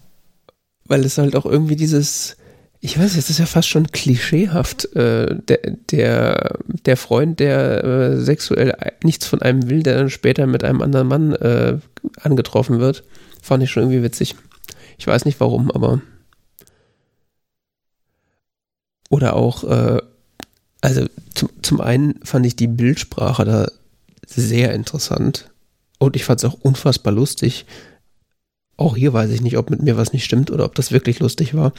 Weil 0.85 1.05
es 1.05 1.19
halt 1.19 1.37
auch 1.37 1.47
irgendwie 1.47 1.77
dieses, 1.77 2.37
ich 2.81 2.99
weiß, 2.99 3.17
es 3.17 3.29
ist 3.29 3.39
ja 3.39 3.47
fast 3.47 3.69
schon 3.69 3.89
klischeehaft, 3.89 4.95
äh, 4.97 5.37
der, 5.49 5.59
der, 5.91 6.59
der 6.87 6.97
Freund, 6.97 7.39
der 7.41 7.85
äh, 7.85 8.17
sexuell 8.17 8.75
nichts 9.03 9.27
von 9.27 9.43
einem 9.43 9.69
will, 9.69 9.83
der 9.83 9.97
dann 9.97 10.11
später 10.11 10.47
mit 10.47 10.65
einem 10.65 10.81
anderen 10.81 11.09
Mann 11.09 11.33
äh, 11.35 11.79
angetroffen 12.21 12.81
wird, 12.81 13.05
fand 13.43 13.63
ich 13.63 13.71
schon 13.71 13.85
irgendwie 13.85 14.03
witzig. 14.03 14.35
Ich 14.99 15.07
weiß 15.07 15.25
nicht 15.25 15.41
warum, 15.41 15.71
aber. 15.71 16.01
Oder 19.11 19.37
auch, 19.37 19.65
äh, 19.65 19.99
also 20.81 21.05
zum, 21.35 21.51
zum 21.61 21.81
einen 21.83 22.15
fand 22.23 22.47
ich 22.47 22.57
die 22.57 22.69
Bildsprache 22.69 23.45
da 23.45 23.71
sehr 24.27 24.73
interessant 24.73 25.51
und 25.99 26.17
ich 26.17 26.25
fand 26.25 26.43
es 26.43 26.49
auch 26.49 26.59
unfassbar 26.63 27.13
lustig. 27.13 27.67
Auch 28.77 28.97
hier 28.97 29.13
weiß 29.13 29.31
ich 29.31 29.43
nicht, 29.43 29.59
ob 29.59 29.69
mit 29.69 29.83
mir 29.83 29.99
was 29.99 30.15
nicht 30.15 30.25
stimmt 30.25 30.51
oder 30.51 30.65
ob 30.65 30.75
das 30.75 30.93
wirklich 30.93 31.19
lustig 31.19 31.55
war. 31.55 31.75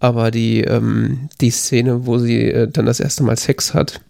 Aber 0.00 0.32
die, 0.32 0.62
ähm, 0.62 1.28
die 1.40 1.50
Szene, 1.50 2.06
wo 2.06 2.18
sie 2.18 2.50
äh, 2.50 2.66
dann 2.66 2.86
das 2.86 2.98
erste 2.98 3.22
Mal 3.22 3.36
Sex 3.36 3.74
hat 3.74 4.00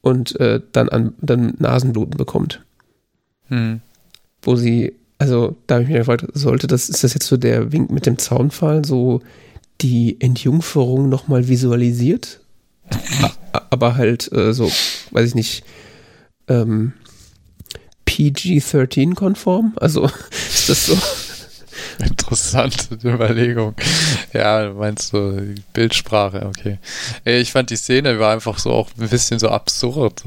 und 0.00 0.38
äh, 0.40 0.60
dann, 0.72 0.88
an, 0.88 1.12
dann 1.20 1.54
Nasenbluten 1.58 2.16
bekommt. 2.16 2.64
Hm. 3.48 3.80
Wo 4.42 4.56
sie, 4.56 4.94
also 5.18 5.56
da 5.66 5.74
habe 5.74 5.82
ich 5.82 5.90
mich 5.90 5.98
gefragt, 5.98 6.24
sollte 6.32 6.68
das, 6.68 6.88
ist 6.88 7.04
das 7.04 7.14
jetzt 7.14 7.26
so 7.26 7.36
der 7.36 7.72
Wink 7.72 7.90
mit 7.90 8.06
dem 8.06 8.16
Zaunfall, 8.16 8.84
so 8.84 9.20
die 9.82 10.20
Entjungferung 10.20 11.08
nochmal 11.08 11.48
visualisiert? 11.48 12.40
Aber 13.70 13.96
halt 13.96 14.30
äh, 14.32 14.52
so, 14.52 14.70
weiß 15.10 15.28
ich 15.28 15.34
nicht, 15.34 15.64
ähm, 16.48 16.92
PG-13-konform? 18.04 19.74
Also 19.76 20.04
ist 20.30 20.68
das 20.68 20.86
so? 20.86 20.98
Interessante 21.98 22.94
Überlegung. 23.04 23.74
Ja, 24.32 24.72
meinst 24.72 25.12
du 25.12 25.54
Bildsprache, 25.72 26.46
okay. 26.46 26.78
Ich 27.24 27.52
fand 27.52 27.70
die 27.70 27.76
Szene 27.76 28.18
war 28.18 28.32
einfach 28.32 28.58
so 28.58 28.70
auch 28.70 28.88
ein 28.98 29.08
bisschen 29.08 29.38
so 29.38 29.48
absurd. 29.48 30.22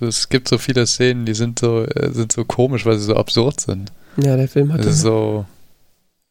Es 0.00 0.28
gibt 0.28 0.48
so 0.48 0.58
viele 0.58 0.86
Szenen, 0.86 1.26
die 1.26 1.34
sind 1.34 1.58
so, 1.58 1.84
äh, 1.84 2.12
sind 2.12 2.32
so 2.32 2.44
komisch, 2.44 2.86
weil 2.86 2.98
sie 2.98 3.06
so 3.06 3.16
absurd 3.16 3.60
sind. 3.60 3.92
Ja, 4.16 4.36
der 4.36 4.48
Film 4.48 4.72
hat 4.72 4.80
also 4.80 4.90
so 4.90 5.46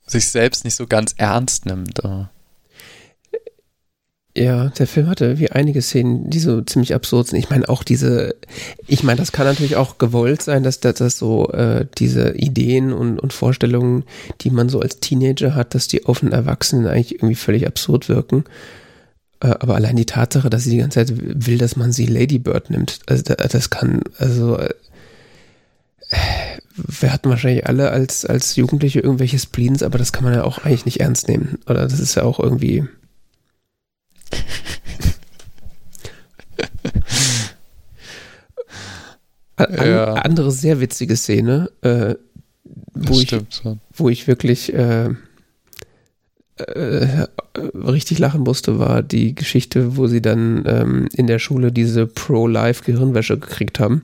sich 0.07 0.27
selbst 0.27 0.65
nicht 0.65 0.75
so 0.75 0.87
ganz 0.87 1.13
ernst 1.17 1.65
nimmt. 1.65 2.03
Ja, 4.37 4.67
der 4.67 4.85
Film 4.85 5.07
hatte 5.07 5.39
wie 5.39 5.49
einige 5.51 5.81
Szenen, 5.81 6.29
die 6.29 6.39
so 6.39 6.61
ziemlich 6.61 6.93
absurd 6.93 7.27
sind. 7.27 7.39
Ich 7.39 7.49
meine 7.49 7.69
auch 7.69 7.83
diese, 7.83 8.35
ich 8.85 9.01
meine, 9.01 9.17
das 9.17 9.31
kann 9.31 9.45
natürlich 9.45 9.77
auch 9.77 9.97
gewollt 9.97 10.41
sein, 10.41 10.61
dass 10.61 10.81
das, 10.81 10.95
das 10.95 11.17
so 11.17 11.49
äh, 11.51 11.85
diese 11.97 12.35
Ideen 12.35 12.91
und, 12.91 13.17
und 13.17 13.31
Vorstellungen, 13.31 14.03
die 14.41 14.49
man 14.49 14.67
so 14.67 14.81
als 14.81 14.99
Teenager 14.99 15.55
hat, 15.55 15.73
dass 15.73 15.87
die 15.87 16.05
auf 16.05 16.21
einen 16.21 16.33
Erwachsenen 16.33 16.85
eigentlich 16.85 17.15
irgendwie 17.15 17.35
völlig 17.35 17.65
absurd 17.65 18.09
wirken. 18.09 18.43
Äh, 19.39 19.55
aber 19.59 19.75
allein 19.75 19.95
die 19.95 20.05
Tatsache, 20.05 20.49
dass 20.49 20.65
sie 20.65 20.71
die 20.71 20.77
ganze 20.79 21.05
Zeit 21.05 21.13
will, 21.17 21.57
dass 21.57 21.77
man 21.77 21.93
sie 21.93 22.05
Lady 22.05 22.37
Bird 22.39 22.69
nimmt, 22.69 22.99
also 23.05 23.23
das 23.23 23.69
kann, 23.69 24.01
also 24.17 24.57
äh, 24.57 24.73
wir 26.75 27.13
hatten 27.13 27.29
wahrscheinlich 27.29 27.67
alle 27.67 27.91
als, 27.91 28.25
als 28.25 28.57
Jugendliche 28.57 28.99
irgendwelche 28.99 29.39
Spleens, 29.39 29.81
aber 29.81 29.97
das 29.97 30.11
kann 30.11 30.25
man 30.25 30.33
ja 30.33 30.43
auch 30.43 30.65
eigentlich 30.65 30.85
nicht 30.85 30.99
ernst 30.99 31.29
nehmen. 31.29 31.57
Oder 31.67 31.83
das 31.83 32.01
ist 32.01 32.15
ja 32.15 32.23
auch 32.23 32.37
irgendwie 32.37 32.83
An, 39.57 39.73
ja. 39.87 40.13
Andere 40.15 40.51
sehr 40.51 40.81
witzige 40.81 41.15
Szene, 41.15 41.71
äh, 41.81 42.15
wo, 42.93 43.19
ich, 43.19 43.35
wo 43.93 44.09
ich 44.09 44.27
wirklich 44.27 44.73
äh, 44.73 45.11
äh, 46.57 47.27
richtig 47.73 48.19
lachen 48.19 48.41
musste, 48.41 48.79
war 48.79 49.01
die 49.01 49.35
Geschichte, 49.35 49.97
wo 49.97 50.07
sie 50.07 50.21
dann 50.21 50.63
ähm, 50.65 51.09
in 51.13 51.27
der 51.27 51.39
Schule 51.39 51.71
diese 51.71 52.07
Pro-Life-Gehirnwäsche 52.07 53.37
gekriegt 53.37 53.79
haben. 53.79 54.03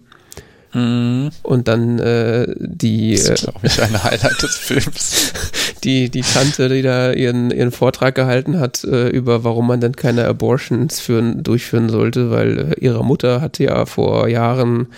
Mhm. 0.74 1.32
Und 1.44 1.68
dann 1.68 2.00
äh, 2.00 2.48
die. 2.58 3.16
Das 3.16 3.30
ist, 3.30 3.44
glaube 3.44 3.60
ich, 3.64 3.82
ein 3.82 4.04
Highlight 4.04 4.42
des 4.42 4.58
Films. 4.58 5.34
Die, 5.84 6.12
die 6.12 6.22
Tante, 6.22 6.70
die 6.70 6.84
da 6.84 7.12
ihren, 7.12 7.50
ihren 7.50 7.72
Vortrag 7.72 8.14
gehalten 8.14 8.60
hat, 8.60 8.84
äh, 8.84 9.08
über 9.08 9.44
warum 9.44 9.66
man 9.66 9.82
denn 9.82 9.96
keine 9.96 10.28
Abortions 10.28 11.00
führen, 11.00 11.42
durchführen 11.42 11.90
sollte, 11.90 12.30
weil 12.30 12.60
äh, 12.60 12.80
ihre 12.80 13.04
Mutter 13.04 13.42
hatte 13.42 13.64
ja 13.64 13.88
vor 13.88 14.28
Jahren 14.28 14.90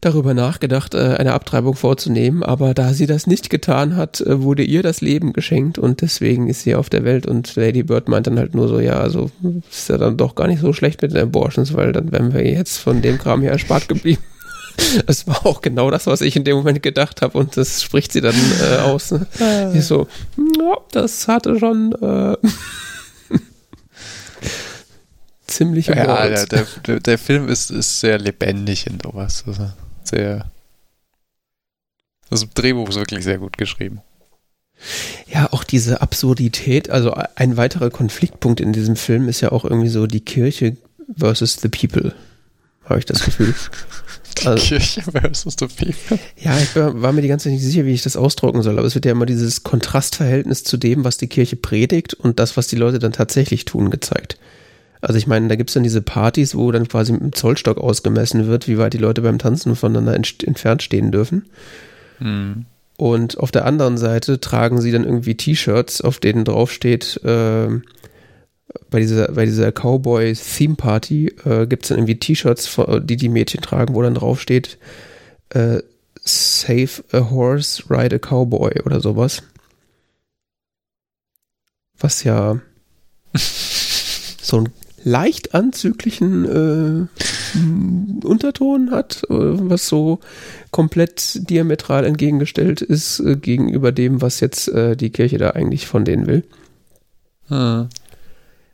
darüber 0.00 0.34
nachgedacht, 0.34 0.94
äh, 0.94 1.16
eine 1.16 1.32
Abtreibung 1.32 1.74
vorzunehmen, 1.74 2.42
aber 2.42 2.74
da 2.74 2.92
sie 2.92 3.06
das 3.06 3.26
nicht 3.26 3.50
getan 3.50 3.96
hat, 3.96 4.20
äh, 4.20 4.42
wurde 4.42 4.62
ihr 4.62 4.82
das 4.84 5.00
Leben 5.00 5.32
geschenkt 5.32 5.78
und 5.78 6.00
deswegen 6.00 6.48
ist 6.48 6.62
sie 6.62 6.74
auf 6.74 6.88
der 6.88 7.04
Welt 7.04 7.26
und 7.26 7.54
Lady 7.56 7.82
Bird 7.82 8.08
meint 8.08 8.28
dann 8.28 8.38
halt 8.38 8.54
nur 8.54 8.68
so, 8.68 8.78
ja, 8.78 9.00
also 9.00 9.30
ist 9.70 9.88
ja 9.88 9.98
dann 9.98 10.16
doch 10.16 10.34
gar 10.34 10.48
nicht 10.48 10.60
so 10.60 10.72
schlecht 10.72 11.02
mit 11.02 11.12
den 11.12 11.22
Abortions, 11.22 11.74
weil 11.74 11.92
dann 11.92 12.12
wären 12.12 12.34
wir 12.34 12.46
jetzt 12.46 12.78
von 12.78 13.00
dem 13.00 13.18
Kram 13.18 13.40
hier 13.40 13.50
erspart 13.50 13.88
geblieben. 13.88 14.22
Es 15.06 15.26
war 15.26 15.46
auch 15.46 15.62
genau 15.62 15.90
das, 15.90 16.06
was 16.06 16.20
ich 16.20 16.36
in 16.36 16.44
dem 16.44 16.56
Moment 16.56 16.82
gedacht 16.82 17.22
habe 17.22 17.38
und 17.38 17.56
das 17.56 17.82
spricht 17.82 18.12
sie 18.12 18.20
dann 18.20 18.34
äh, 18.60 18.76
aus. 18.78 19.10
Ne? 19.10 19.26
Ah. 19.40 19.72
Ich 19.74 19.84
so, 19.84 20.06
ja, 20.36 20.76
das 20.92 21.28
hatte 21.28 21.58
schon 21.58 21.92
äh, 21.92 22.36
ziemlich 25.46 25.86
Ja, 25.86 26.28
der, 26.28 26.66
der, 26.86 27.00
der, 27.00 27.18
Film 27.18 27.48
ist, 27.48 27.70
ist 27.70 28.00
sehr 28.00 28.18
lebendig 28.18 28.86
in 28.86 28.98
sowas. 29.02 29.44
Also 29.46 29.70
sehr. 30.04 30.50
Das 32.30 32.48
Drehbuch 32.48 32.88
ist 32.88 32.96
wirklich 32.96 33.24
sehr 33.24 33.38
gut 33.38 33.58
geschrieben. 33.58 34.00
Ja, 35.28 35.52
auch 35.52 35.64
diese 35.64 36.02
Absurdität, 36.02 36.90
also 36.90 37.14
ein 37.36 37.56
weiterer 37.56 37.90
Konfliktpunkt 37.90 38.60
in 38.60 38.72
diesem 38.72 38.96
Film 38.96 39.28
ist 39.28 39.40
ja 39.40 39.52
auch 39.52 39.64
irgendwie 39.64 39.88
so 39.88 40.06
die 40.06 40.20
Kirche 40.20 40.76
versus 41.16 41.58
the 41.60 41.68
people, 41.68 42.14
habe 42.84 42.98
ich 42.98 43.06
das 43.06 43.24
Gefühl. 43.24 43.54
Die 44.34 44.46
also, 44.46 44.64
Kirche 44.64 45.02
versus 45.02 45.56
the 45.58 45.66
people. 45.66 46.18
Ja, 46.36 46.58
ich 46.58 46.74
war, 46.76 47.12
mir 47.12 47.22
die 47.22 47.28
ganze 47.28 47.44
Zeit 47.44 47.54
nicht 47.54 47.64
sicher, 47.64 47.84
wie 47.84 47.92
ich 47.92 48.02
das 48.02 48.16
ausdrucken 48.16 48.62
soll, 48.62 48.78
aber 48.78 48.86
es 48.86 48.94
wird 48.94 49.04
ja 49.04 49.12
immer 49.12 49.26
dieses 49.26 49.62
Kontrastverhältnis 49.62 50.64
zu 50.64 50.76
dem, 50.76 51.04
was 51.04 51.16
die 51.18 51.28
Kirche 51.28 51.56
predigt 51.56 52.14
und 52.14 52.38
das, 52.38 52.56
was 52.56 52.68
die 52.68 52.76
Leute 52.76 52.98
dann 52.98 53.12
tatsächlich 53.12 53.64
tun, 53.64 53.90
gezeigt. 53.90 54.38
Also 55.00 55.18
ich 55.18 55.26
meine, 55.26 55.48
da 55.48 55.56
gibt 55.56 55.70
es 55.70 55.74
dann 55.74 55.82
diese 55.82 56.00
Partys, 56.00 56.54
wo 56.54 56.70
dann 56.70 56.86
quasi 56.86 57.12
mit 57.12 57.22
dem 57.22 57.32
Zollstock 57.32 57.78
ausgemessen 57.78 58.46
wird, 58.46 58.68
wie 58.68 58.78
weit 58.78 58.92
die 58.92 58.98
Leute 58.98 59.22
beim 59.22 59.38
Tanzen 59.38 59.74
voneinander 59.74 60.14
entfernt 60.14 60.82
stehen 60.82 61.10
dürfen. 61.10 61.46
Mhm. 62.20 62.66
Und 62.96 63.38
auf 63.38 63.50
der 63.50 63.64
anderen 63.64 63.98
Seite 63.98 64.38
tragen 64.38 64.80
sie 64.80 64.92
dann 64.92 65.04
irgendwie 65.04 65.34
T-Shirts, 65.34 66.02
auf 66.02 66.20
denen 66.20 66.44
draufsteht, 66.44 67.20
äh, 67.24 67.68
bei 68.90 69.00
dieser, 69.00 69.32
bei 69.32 69.44
dieser 69.44 69.72
Cowboy-Theme-Party 69.72 71.34
äh, 71.44 71.66
gibt 71.66 71.84
es 71.84 71.88
dann 71.88 71.98
irgendwie 71.98 72.18
T-Shirts, 72.18 72.78
die 73.02 73.16
die 73.16 73.28
Mädchen 73.28 73.60
tragen, 73.60 73.94
wo 73.94 74.02
dann 74.02 74.14
draufsteht, 74.14 74.78
äh, 75.50 75.82
Save 76.24 77.02
a 77.12 77.30
Horse, 77.30 77.84
Ride 77.90 78.16
a 78.16 78.18
Cowboy 78.18 78.82
oder 78.84 79.00
sowas. 79.00 79.42
Was 81.98 82.24
ja 82.24 82.60
so 83.34 84.58
einen 84.58 84.72
leicht 85.04 85.54
anzüglichen 85.54 87.08
äh, 87.08 88.26
Unterton 88.26 88.90
hat, 88.90 89.24
äh, 89.24 89.30
was 89.30 89.88
so 89.88 90.20
komplett 90.70 91.50
diametral 91.50 92.04
entgegengestellt 92.04 92.82
ist 92.82 93.20
äh, 93.20 93.36
gegenüber 93.36 93.92
dem, 93.92 94.22
was 94.22 94.40
jetzt 94.40 94.68
äh, 94.68 94.96
die 94.96 95.10
Kirche 95.10 95.38
da 95.38 95.50
eigentlich 95.50 95.86
von 95.86 96.04
denen 96.04 96.26
will. 96.26 96.44
Hm. 97.48 97.88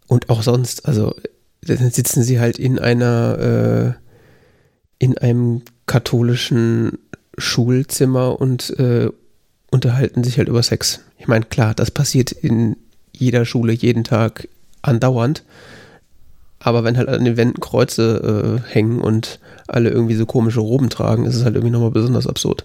Und 0.08 0.30
auch 0.30 0.42
sonst, 0.42 0.86
also 0.86 1.14
dann 1.62 1.90
sitzen 1.90 2.22
sie 2.22 2.40
halt 2.40 2.58
in 2.58 2.78
einer, 2.78 3.96
äh, 3.98 5.04
in 5.04 5.16
einem 5.16 5.62
katholischen 5.86 6.98
Schulzimmer 7.36 8.40
und 8.40 8.70
äh, 8.80 9.10
unterhalten 9.70 10.24
sich 10.24 10.38
halt 10.38 10.48
über 10.48 10.62
Sex. 10.62 11.00
Ich 11.18 11.28
meine, 11.28 11.44
klar, 11.44 11.74
das 11.74 11.90
passiert 11.90 12.32
in 12.32 12.76
jeder 13.12 13.44
Schule 13.44 13.72
jeden 13.72 14.02
Tag 14.02 14.48
andauernd. 14.82 15.44
Aber 16.60 16.82
wenn 16.82 16.96
halt 16.96 17.08
an 17.08 17.24
den 17.24 17.36
Wänden 17.36 17.60
Kreuze 17.60 18.62
äh, 18.66 18.72
hängen 18.72 19.00
und 19.00 19.38
alle 19.68 19.90
irgendwie 19.90 20.16
so 20.16 20.26
komische 20.26 20.60
Roben 20.60 20.88
tragen, 20.90 21.24
ist 21.24 21.36
es 21.36 21.44
halt 21.44 21.54
irgendwie 21.54 21.72
nochmal 21.72 21.90
besonders 21.90 22.26
absurd. 22.26 22.64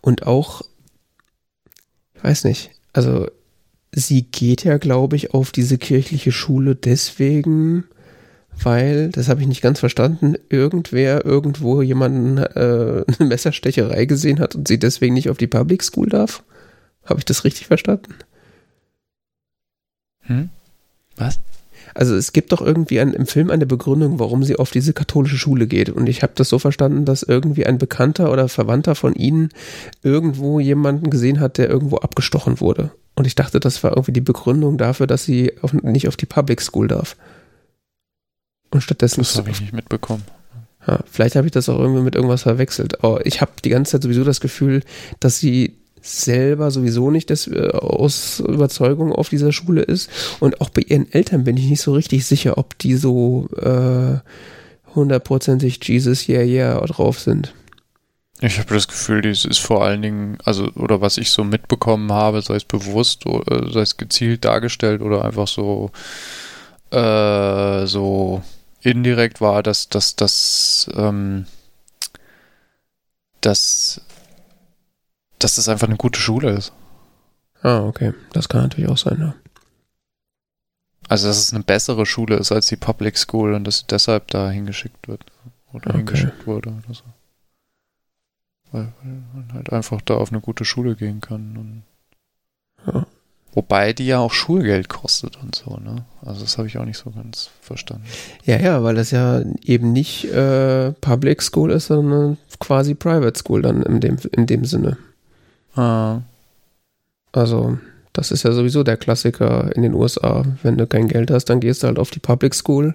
Und 0.00 0.26
auch, 0.26 0.62
weiß 2.26 2.42
nicht, 2.44 2.72
also 2.92 3.28
sie 3.92 4.22
geht 4.22 4.64
ja, 4.64 4.78
glaube 4.78 5.14
ich, 5.14 5.32
auf 5.32 5.52
diese 5.52 5.78
kirchliche 5.78 6.32
Schule 6.32 6.74
deswegen, 6.74 7.84
weil, 8.62 9.10
das 9.10 9.28
habe 9.28 9.42
ich 9.42 9.46
nicht 9.46 9.62
ganz 9.62 9.78
verstanden, 9.78 10.34
irgendwer 10.48 11.24
irgendwo 11.24 11.82
jemanden 11.82 12.38
äh, 12.38 13.04
eine 13.06 13.28
Messerstecherei 13.28 14.06
gesehen 14.06 14.40
hat 14.40 14.56
und 14.56 14.66
sie 14.66 14.78
deswegen 14.78 15.14
nicht 15.14 15.30
auf 15.30 15.38
die 15.38 15.46
Public 15.46 15.84
School 15.84 16.08
darf. 16.08 16.42
Habe 17.04 17.20
ich 17.20 17.24
das 17.24 17.44
richtig 17.44 17.68
verstanden? 17.68 18.14
Hm? 20.22 20.48
Was? 21.14 21.38
Also 21.96 22.14
es 22.14 22.34
gibt 22.34 22.52
doch 22.52 22.60
irgendwie 22.60 23.00
ein, 23.00 23.14
im 23.14 23.26
Film 23.26 23.50
eine 23.50 23.64
Begründung, 23.64 24.18
warum 24.18 24.44
sie 24.44 24.56
auf 24.56 24.70
diese 24.70 24.92
katholische 24.92 25.38
Schule 25.38 25.66
geht. 25.66 25.88
Und 25.88 26.10
ich 26.10 26.22
habe 26.22 26.34
das 26.36 26.50
so 26.50 26.58
verstanden, 26.58 27.06
dass 27.06 27.22
irgendwie 27.22 27.64
ein 27.64 27.78
Bekannter 27.78 28.30
oder 28.30 28.48
Verwandter 28.48 28.94
von 28.94 29.14
ihnen 29.14 29.48
irgendwo 30.02 30.60
jemanden 30.60 31.08
gesehen 31.08 31.40
hat, 31.40 31.56
der 31.56 31.70
irgendwo 31.70 31.96
abgestochen 31.96 32.60
wurde. 32.60 32.90
Und 33.14 33.26
ich 33.26 33.34
dachte, 33.34 33.60
das 33.60 33.82
war 33.82 33.92
irgendwie 33.92 34.12
die 34.12 34.20
Begründung 34.20 34.76
dafür, 34.76 35.06
dass 35.06 35.24
sie 35.24 35.54
auf, 35.62 35.72
nicht 35.72 36.06
auf 36.06 36.18
die 36.18 36.26
Public 36.26 36.60
School 36.60 36.86
darf. 36.86 37.16
Und 38.70 38.82
stattdessen. 38.82 39.20
Das 39.20 39.38
habe 39.38 39.48
ich 39.48 39.62
nicht 39.62 39.72
mitbekommen. 39.72 40.24
Ja, 40.86 41.00
vielleicht 41.10 41.34
habe 41.34 41.46
ich 41.46 41.52
das 41.52 41.70
auch 41.70 41.78
irgendwie 41.78 42.02
mit 42.02 42.14
irgendwas 42.14 42.42
verwechselt. 42.42 43.02
Aber 43.02 43.24
ich 43.24 43.40
habe 43.40 43.52
die 43.64 43.70
ganze 43.70 43.92
Zeit 43.92 44.02
sowieso 44.02 44.22
das 44.22 44.40
Gefühl, 44.40 44.82
dass 45.18 45.38
sie 45.38 45.78
selber 46.06 46.70
sowieso 46.70 47.10
nicht 47.10 47.30
das, 47.30 47.46
äh, 47.46 47.70
aus 47.72 48.40
Überzeugung 48.40 49.12
auf 49.12 49.28
dieser 49.28 49.52
Schule 49.52 49.82
ist. 49.82 50.10
Und 50.40 50.60
auch 50.60 50.70
bei 50.70 50.82
ihren 50.82 51.10
Eltern 51.12 51.44
bin 51.44 51.56
ich 51.56 51.68
nicht 51.68 51.82
so 51.82 51.92
richtig 51.92 52.24
sicher, 52.26 52.58
ob 52.58 52.78
die 52.78 52.94
so 52.94 53.48
äh, 53.60 54.18
hundertprozentig 54.94 55.80
Jesus 55.82 56.28
yeah 56.28 56.42
yeah 56.42 56.80
drauf 56.86 57.20
sind. 57.20 57.52
Ich 58.40 58.58
habe 58.58 58.74
das 58.74 58.86
Gefühl, 58.86 59.22
dies 59.22 59.46
ist 59.46 59.58
vor 59.58 59.82
allen 59.82 60.02
Dingen, 60.02 60.38
also, 60.44 60.68
oder 60.74 61.00
was 61.00 61.16
ich 61.16 61.30
so 61.30 61.42
mitbekommen 61.42 62.12
habe, 62.12 62.42
sei 62.42 62.56
es 62.56 62.64
bewusst, 62.64 63.24
oder, 63.24 63.72
sei 63.72 63.80
es 63.80 63.96
gezielt 63.96 64.44
dargestellt 64.44 65.00
oder 65.00 65.24
einfach 65.24 65.48
so, 65.48 65.90
äh, 66.90 67.86
so 67.86 68.42
indirekt 68.82 69.40
war, 69.40 69.62
dass, 69.62 69.88
dass, 69.88 70.16
dass, 70.16 70.90
ähm, 70.94 71.46
dass 73.40 74.02
dass 75.38 75.56
das 75.56 75.68
einfach 75.68 75.88
eine 75.88 75.96
gute 75.96 76.20
Schule 76.20 76.50
ist. 76.50 76.72
Ah, 77.62 77.80
okay. 77.80 78.14
Das 78.32 78.48
kann 78.48 78.62
natürlich 78.62 78.90
auch 78.90 78.98
sein, 78.98 79.18
ja. 79.18 79.34
Also, 81.08 81.28
dass 81.28 81.38
es 81.38 81.52
eine 81.52 81.62
bessere 81.62 82.04
Schule 82.04 82.36
ist 82.36 82.52
als 82.52 82.66
die 82.66 82.76
Public 82.76 83.16
School 83.16 83.54
und 83.54 83.64
dass 83.64 83.78
sie 83.78 83.84
deshalb 83.88 84.28
da 84.28 84.50
hingeschickt 84.50 85.08
wird. 85.08 85.24
Oder 85.72 85.90
okay. 85.90 85.98
hingeschickt 85.98 86.46
wurde 86.46 86.70
oder 86.70 86.94
so. 86.94 87.04
Weil, 88.72 88.92
weil, 89.02 89.22
man 89.34 89.52
halt 89.52 89.72
einfach 89.72 90.00
da 90.00 90.14
auf 90.14 90.32
eine 90.32 90.40
gute 90.40 90.64
Schule 90.64 90.96
gehen 90.96 91.20
kann. 91.20 91.82
Ja. 92.86 93.06
Wobei 93.52 93.94
die 93.94 94.06
ja 94.06 94.18
auch 94.18 94.32
Schulgeld 94.32 94.90
kostet 94.90 95.38
und 95.38 95.54
so, 95.54 95.78
ne? 95.78 96.04
Also 96.20 96.42
das 96.42 96.58
habe 96.58 96.68
ich 96.68 96.76
auch 96.76 96.84
nicht 96.84 96.98
so 96.98 97.10
ganz 97.10 97.48
verstanden. 97.62 98.04
Ja, 98.44 98.58
ja, 98.58 98.82
weil 98.82 98.96
das 98.96 99.12
ja 99.12 99.40
eben 99.62 99.92
nicht 99.92 100.26
äh, 100.26 100.92
Public 100.92 101.40
School 101.40 101.70
ist, 101.70 101.86
sondern 101.86 102.36
quasi 102.60 102.94
Private 102.94 103.38
School 103.38 103.62
dann 103.62 103.82
in 103.82 104.00
dem, 104.00 104.18
in 104.32 104.46
dem 104.46 104.66
Sinne. 104.66 104.98
Ah. 105.76 106.22
Also, 107.32 107.78
das 108.12 108.30
ist 108.30 108.44
ja 108.44 108.52
sowieso 108.52 108.82
der 108.82 108.96
Klassiker 108.96 109.70
in 109.76 109.82
den 109.82 109.94
USA. 109.94 110.44
Wenn 110.62 110.78
du 110.78 110.86
kein 110.86 111.06
Geld 111.06 111.30
hast, 111.30 111.46
dann 111.46 111.60
gehst 111.60 111.82
du 111.82 111.86
halt 111.86 111.98
auf 111.98 112.10
die 112.10 112.18
Public 112.18 112.54
School 112.54 112.94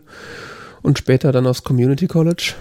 und 0.82 0.97
später 0.97 1.32
dann 1.32 1.45
aufs 1.45 1.63
Community 1.63 2.07
College. 2.07 2.55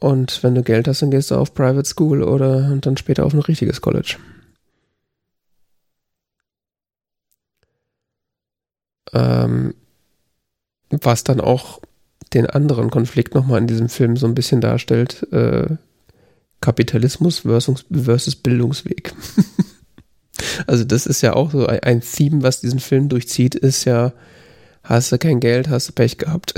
Und 0.00 0.42
wenn 0.44 0.54
du 0.54 0.62
Geld 0.62 0.86
hast, 0.86 1.02
dann 1.02 1.10
gehst 1.10 1.32
du 1.32 1.34
auf 1.34 1.52
Private 1.54 1.88
School 1.88 2.22
oder 2.22 2.70
und 2.70 2.86
dann 2.86 2.96
später 2.96 3.26
auf 3.26 3.34
ein 3.34 3.40
richtiges 3.40 3.80
College. 3.80 4.16
Ähm, 9.12 9.74
was 10.90 11.24
dann 11.24 11.40
auch 11.40 11.80
den 12.34 12.46
anderen 12.46 12.90
Konflikt 12.90 13.34
nochmal 13.34 13.60
in 13.60 13.66
diesem 13.66 13.88
Film 13.88 14.16
so 14.16 14.26
ein 14.26 14.34
bisschen 14.34 14.60
darstellt, 14.60 15.26
äh, 15.32 15.76
Kapitalismus 16.60 17.40
versus, 17.40 17.84
versus 17.92 18.36
Bildungsweg. 18.36 19.14
also 20.66 20.84
das 20.84 21.06
ist 21.06 21.22
ja 21.22 21.34
auch 21.34 21.52
so 21.52 21.66
ein, 21.66 21.80
ein 21.80 22.00
Theme, 22.00 22.42
was 22.42 22.60
diesen 22.60 22.80
Film 22.80 23.08
durchzieht, 23.08 23.54
ist 23.54 23.84
ja, 23.84 24.12
hast 24.82 25.12
du 25.12 25.18
kein 25.18 25.40
Geld, 25.40 25.68
hast 25.68 25.88
du 25.88 25.92
Pech 25.92 26.18
gehabt. 26.18 26.54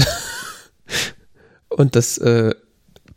und 1.68 1.96
das 1.96 2.18
äh, 2.18 2.54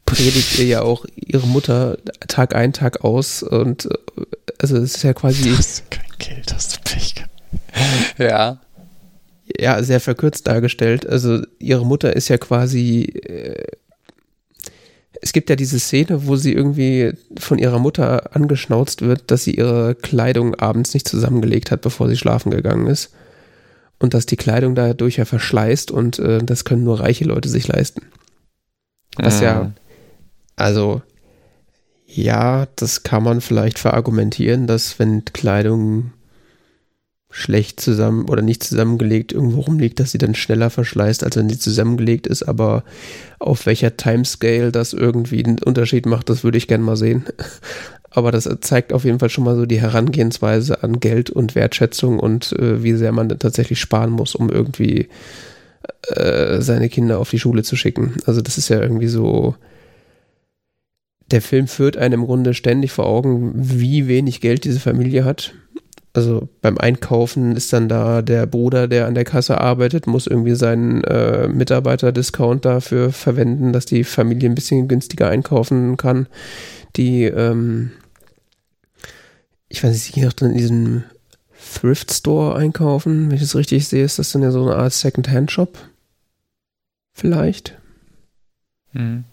predigt 0.06 0.60
ihr 0.60 0.66
ja 0.66 0.82
auch 0.82 1.06
ihre 1.16 1.48
Mutter 1.48 1.98
Tag 2.28 2.56
ein, 2.56 2.74
Tag 2.74 3.04
aus 3.04 3.44
und 3.44 3.86
äh, 3.86 4.26
also 4.60 4.78
es 4.78 4.96
ist 4.96 5.04
ja 5.04 5.14
quasi... 5.14 5.50
Hast 5.58 5.80
du 5.80 5.84
kein 5.90 6.04
Geld, 6.20 6.54
hast 6.54 6.76
du 6.76 6.80
Pech 6.84 7.16
gehabt. 7.16 8.20
ja. 8.20 8.62
Ja, 9.60 9.84
sehr 9.84 10.00
verkürzt 10.00 10.48
dargestellt. 10.48 11.06
Also 11.06 11.42
ihre 11.60 11.86
Mutter 11.86 12.16
ist 12.16 12.30
ja 12.30 12.38
quasi... 12.38 13.04
Äh, 13.04 13.66
es 15.24 15.32
gibt 15.32 15.50
ja 15.50 15.56
diese 15.56 15.80
Szene, 15.80 16.28
wo 16.28 16.36
sie 16.36 16.52
irgendwie 16.52 17.14
von 17.40 17.58
ihrer 17.58 17.80
Mutter 17.80 18.36
angeschnauzt 18.36 19.04
wird, 19.04 19.32
dass 19.32 19.46
sie 19.46 19.56
ihre 19.56 19.96
Kleidung 19.96 20.54
abends 20.56 20.94
nicht 20.94 21.08
zusammengelegt 21.08 21.72
hat, 21.72 21.80
bevor 21.80 22.10
sie 22.10 22.18
schlafen 22.18 22.52
gegangen 22.52 22.88
ist. 22.88 23.14
Und 24.00 24.14
dass 24.14 24.26
die 24.26 24.36
Kleidung 24.36 24.76
dadurch 24.76 25.16
ja 25.16 25.24
verschleißt 25.24 25.92
und 25.92 26.20
äh, 26.20 26.40
das 26.40 26.66
können 26.66 26.84
nur 26.84 27.00
reiche 27.00 27.24
Leute 27.24 27.48
sich 27.48 27.70
leisten. 27.70 28.02
Was 29.16 29.38
mhm. 29.38 29.44
ja, 29.44 29.72
also, 30.58 31.02
ja, 32.06 32.68
das 32.76 33.04
kann 33.04 33.24
man 33.24 33.40
vielleicht 33.40 33.80
verargumentieren, 33.80 34.68
dass 34.68 35.00
wenn 35.00 35.24
Kleidung 35.24 36.12
schlecht 37.36 37.80
zusammen 37.80 38.30
oder 38.30 38.44
nicht 38.44 38.64
zusammengelegt 38.64 39.34
irgendwo 39.34 39.62
rumliegt, 39.62 40.00
dass 40.00 40.12
sie 40.12 40.20
dann 40.20 40.36
schneller 40.36 40.70
verschleißt, 40.70 41.24
als 41.24 41.36
wenn 41.36 41.50
sie 41.50 41.58
zusammengelegt 41.58 42.28
ist. 42.28 42.44
Aber 42.44 42.84
auf 43.40 43.66
welcher 43.66 43.98
Timescale 43.98 44.72
das 44.72 44.94
irgendwie 44.94 45.44
einen 45.44 45.58
Unterschied 45.58 46.06
macht, 46.06 46.30
das 46.30 46.44
würde 46.44 46.60
ich 46.60 46.68
gerne 46.68 46.84
mal 46.84 46.96
sehen. 46.96 47.26
Aber 48.12 48.32
das 48.32 48.48
zeigt 48.62 48.94
auf 48.94 49.04
jeden 49.04 49.18
Fall 49.18 49.32
schon 49.32 49.46
mal 49.46 49.56
so 49.56 49.66
die 49.66 49.82
Herangehensweise 49.82 50.84
an 50.84 51.00
Geld 51.00 51.32
und 51.32 51.56
Wertschätzung 51.56 52.20
und 52.20 52.52
äh, 52.54 52.84
wie 52.84 52.94
sehr 52.94 53.12
man 53.12 53.30
tatsächlich 53.30 53.80
sparen 53.80 54.12
muss, 54.12 54.36
um 54.36 54.52
irgendwie 54.52 55.10
äh, 56.10 56.62
seine 56.62 56.88
Kinder 56.90 57.18
auf 57.18 57.32
die 57.32 57.40
Schule 57.40 57.64
zu 57.64 57.76
schicken. 57.76 58.14
Also 58.28 58.42
das 58.42 58.60
ist 58.60 58.70
ja 58.70 58.80
irgendwie 58.80 59.08
so. 59.08 59.56
Der 61.32 61.42
Film 61.42 61.66
führt 61.66 61.98
einem 61.98 62.22
im 62.22 62.26
Grunde 62.28 62.54
ständig 62.54 62.92
vor 62.92 63.08
Augen, 63.08 63.54
wie 63.56 64.08
wenig 64.08 64.40
Geld 64.40 64.66
diese 64.66 64.80
Familie 64.80 65.26
hat 65.26 65.56
also 66.14 66.48
beim 66.62 66.78
Einkaufen 66.78 67.56
ist 67.56 67.74
dann 67.74 67.90
da 67.90 68.22
der 68.22 68.46
Bruder, 68.46 68.88
der 68.88 69.08
an 69.08 69.16
der 69.16 69.26
Kasse 69.26 69.60
arbeitet, 69.60 70.06
muss 70.06 70.28
irgendwie 70.28 70.54
seinen 70.54 71.04
äh, 71.04 71.48
Mitarbeiter-Discount 71.48 72.66
dafür 72.66 73.12
verwenden, 73.12 73.74
dass 73.74 73.86
die 73.86 74.04
Familie 74.04 74.48
ein 74.48 74.56
bisschen 74.56 74.88
günstiger 74.88 75.30
einkaufen 75.30 75.98
kann. 75.98 76.28
Die, 76.96 77.24
ähm, 77.24 77.92
ich 79.70 79.84
weiß 79.84 79.92
nicht, 79.92 80.04
sie 80.04 80.12
gehen 80.12 80.28
auch 80.28 80.34
dann 80.34 80.52
in 80.52 80.58
diesem 80.58 81.04
Thrift 81.74 82.14
Store 82.14 82.56
einkaufen. 82.56 83.30
Wenn 83.30 83.36
ich 83.36 83.42
das 83.42 83.56
richtig 83.56 83.88
sehe, 83.88 84.06
ist 84.06 84.20
das 84.20 84.32
dann 84.32 84.44
ja 84.44 84.52
so 84.52 84.62
eine 84.62 84.76
Art 84.76 84.94
Second-Hand-Shop. 84.94 85.80
Vielleicht. 87.14 87.76
Hm. 88.92 89.24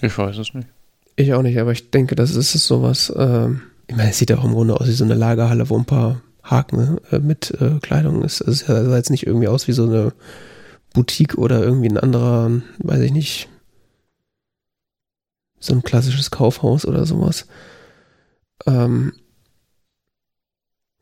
Ich 0.00 0.16
weiß 0.16 0.38
es 0.38 0.54
nicht. 0.54 0.68
Ich 1.16 1.34
auch 1.34 1.42
nicht, 1.42 1.58
aber 1.58 1.72
ich 1.72 1.90
denke, 1.90 2.14
das 2.14 2.36
ist 2.36 2.54
es 2.54 2.64
sowas. 2.66 3.12
Ähm, 3.16 3.62
ich 3.86 3.96
meine, 3.96 4.10
es 4.10 4.18
sieht 4.18 4.32
auch 4.32 4.44
im 4.44 4.52
Grunde 4.52 4.78
aus 4.78 4.86
wie 4.86 4.92
so 4.92 5.04
eine 5.04 5.14
Lagerhalle, 5.14 5.68
wo 5.70 5.76
ein 5.76 5.84
paar 5.84 6.22
Haken 6.42 6.98
äh, 7.10 7.18
mit 7.18 7.50
äh, 7.60 7.78
Kleidung 7.80 8.22
ist. 8.22 8.42
Also 8.42 8.52
es 8.52 8.66
sah 8.66 8.96
jetzt 8.96 9.10
nicht 9.10 9.26
irgendwie 9.26 9.48
aus 9.48 9.68
wie 9.68 9.72
so 9.72 9.84
eine 9.84 10.12
Boutique 10.92 11.38
oder 11.38 11.62
irgendwie 11.62 11.88
ein 11.88 11.98
anderer, 11.98 12.50
weiß 12.78 13.00
ich 13.00 13.12
nicht, 13.12 13.48
so 15.58 15.74
ein 15.74 15.82
klassisches 15.82 16.30
Kaufhaus 16.30 16.84
oder 16.84 17.06
sowas. 17.06 17.46
Ähm, 18.66 19.12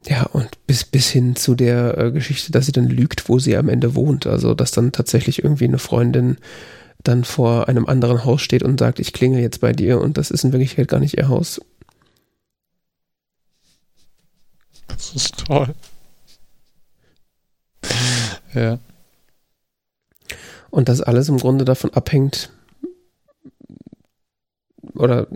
ja, 0.07 0.25
und 0.25 0.67
bis, 0.67 0.85
bis 0.85 1.11
hin 1.11 1.37
zu 1.37 1.55
der 1.55 1.99
äh, 1.99 2.13
Geschichte, 2.13 2.53
dass 2.53 2.67
sie 2.67 2.73
dann 2.73 2.89
lügt, 2.89 3.29
wo 3.29 3.39
sie 3.39 3.57
am 3.57 3.69
Ende 3.69 3.95
wohnt. 3.95 4.27
Also, 4.27 4.55
dass 4.55 4.71
dann 4.71 4.93
tatsächlich 4.93 5.45
irgendwie 5.45 5.67
eine 5.67 5.79
Freundin 5.79 6.39
dann 7.03 7.25
vor 7.25 7.69
einem 7.69 7.87
anderen 7.87 8.25
Haus 8.25 8.43
steht 8.43 8.63
und 8.63 8.79
sagt, 8.79 8.99
ich 8.99 9.13
klingel 9.13 9.41
jetzt 9.41 9.61
bei 9.61 9.73
dir 9.73 10.01
und 10.01 10.19
das 10.19 10.31
ist 10.31 10.45
in 10.45 10.53
Wirklichkeit 10.53 10.89
gar 10.89 11.01
nicht 11.01 11.17
ihr 11.17 11.29
Haus. 11.29 11.61
Das 14.97 15.15
ist 15.15 15.47
toll. 15.47 15.75
Ja. 18.55 18.79
Und 20.71 20.89
das 20.89 21.01
alles 21.01 21.29
im 21.29 21.39
Grunde 21.39 21.65
davon 21.65 21.93
abhängt, 21.95 22.51
oder 24.95 25.27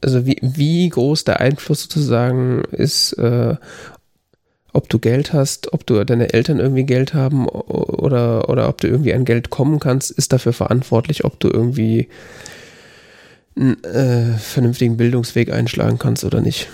also 0.00 0.26
wie, 0.26 0.38
wie 0.40 0.88
groß 0.88 1.24
der 1.24 1.40
Einfluss 1.40 1.82
sozusagen 1.82 2.62
ist, 2.72 3.12
äh, 3.14 3.56
ob 4.72 4.88
du 4.88 4.98
Geld 4.98 5.32
hast, 5.32 5.72
ob 5.72 5.86
du 5.86 6.02
deine 6.04 6.32
Eltern 6.32 6.58
irgendwie 6.58 6.84
Geld 6.84 7.14
haben 7.14 7.46
oder, 7.46 8.48
oder 8.48 8.68
ob 8.68 8.80
du 8.80 8.88
irgendwie 8.88 9.12
an 9.12 9.24
Geld 9.24 9.50
kommen 9.50 9.80
kannst, 9.80 10.10
ist 10.10 10.32
dafür 10.32 10.52
verantwortlich, 10.52 11.24
ob 11.24 11.38
du 11.40 11.48
irgendwie 11.48 12.08
einen 13.56 13.82
äh, 13.84 14.38
vernünftigen 14.38 14.96
Bildungsweg 14.96 15.52
einschlagen 15.52 15.98
kannst 15.98 16.24
oder 16.24 16.40
nicht. 16.40 16.68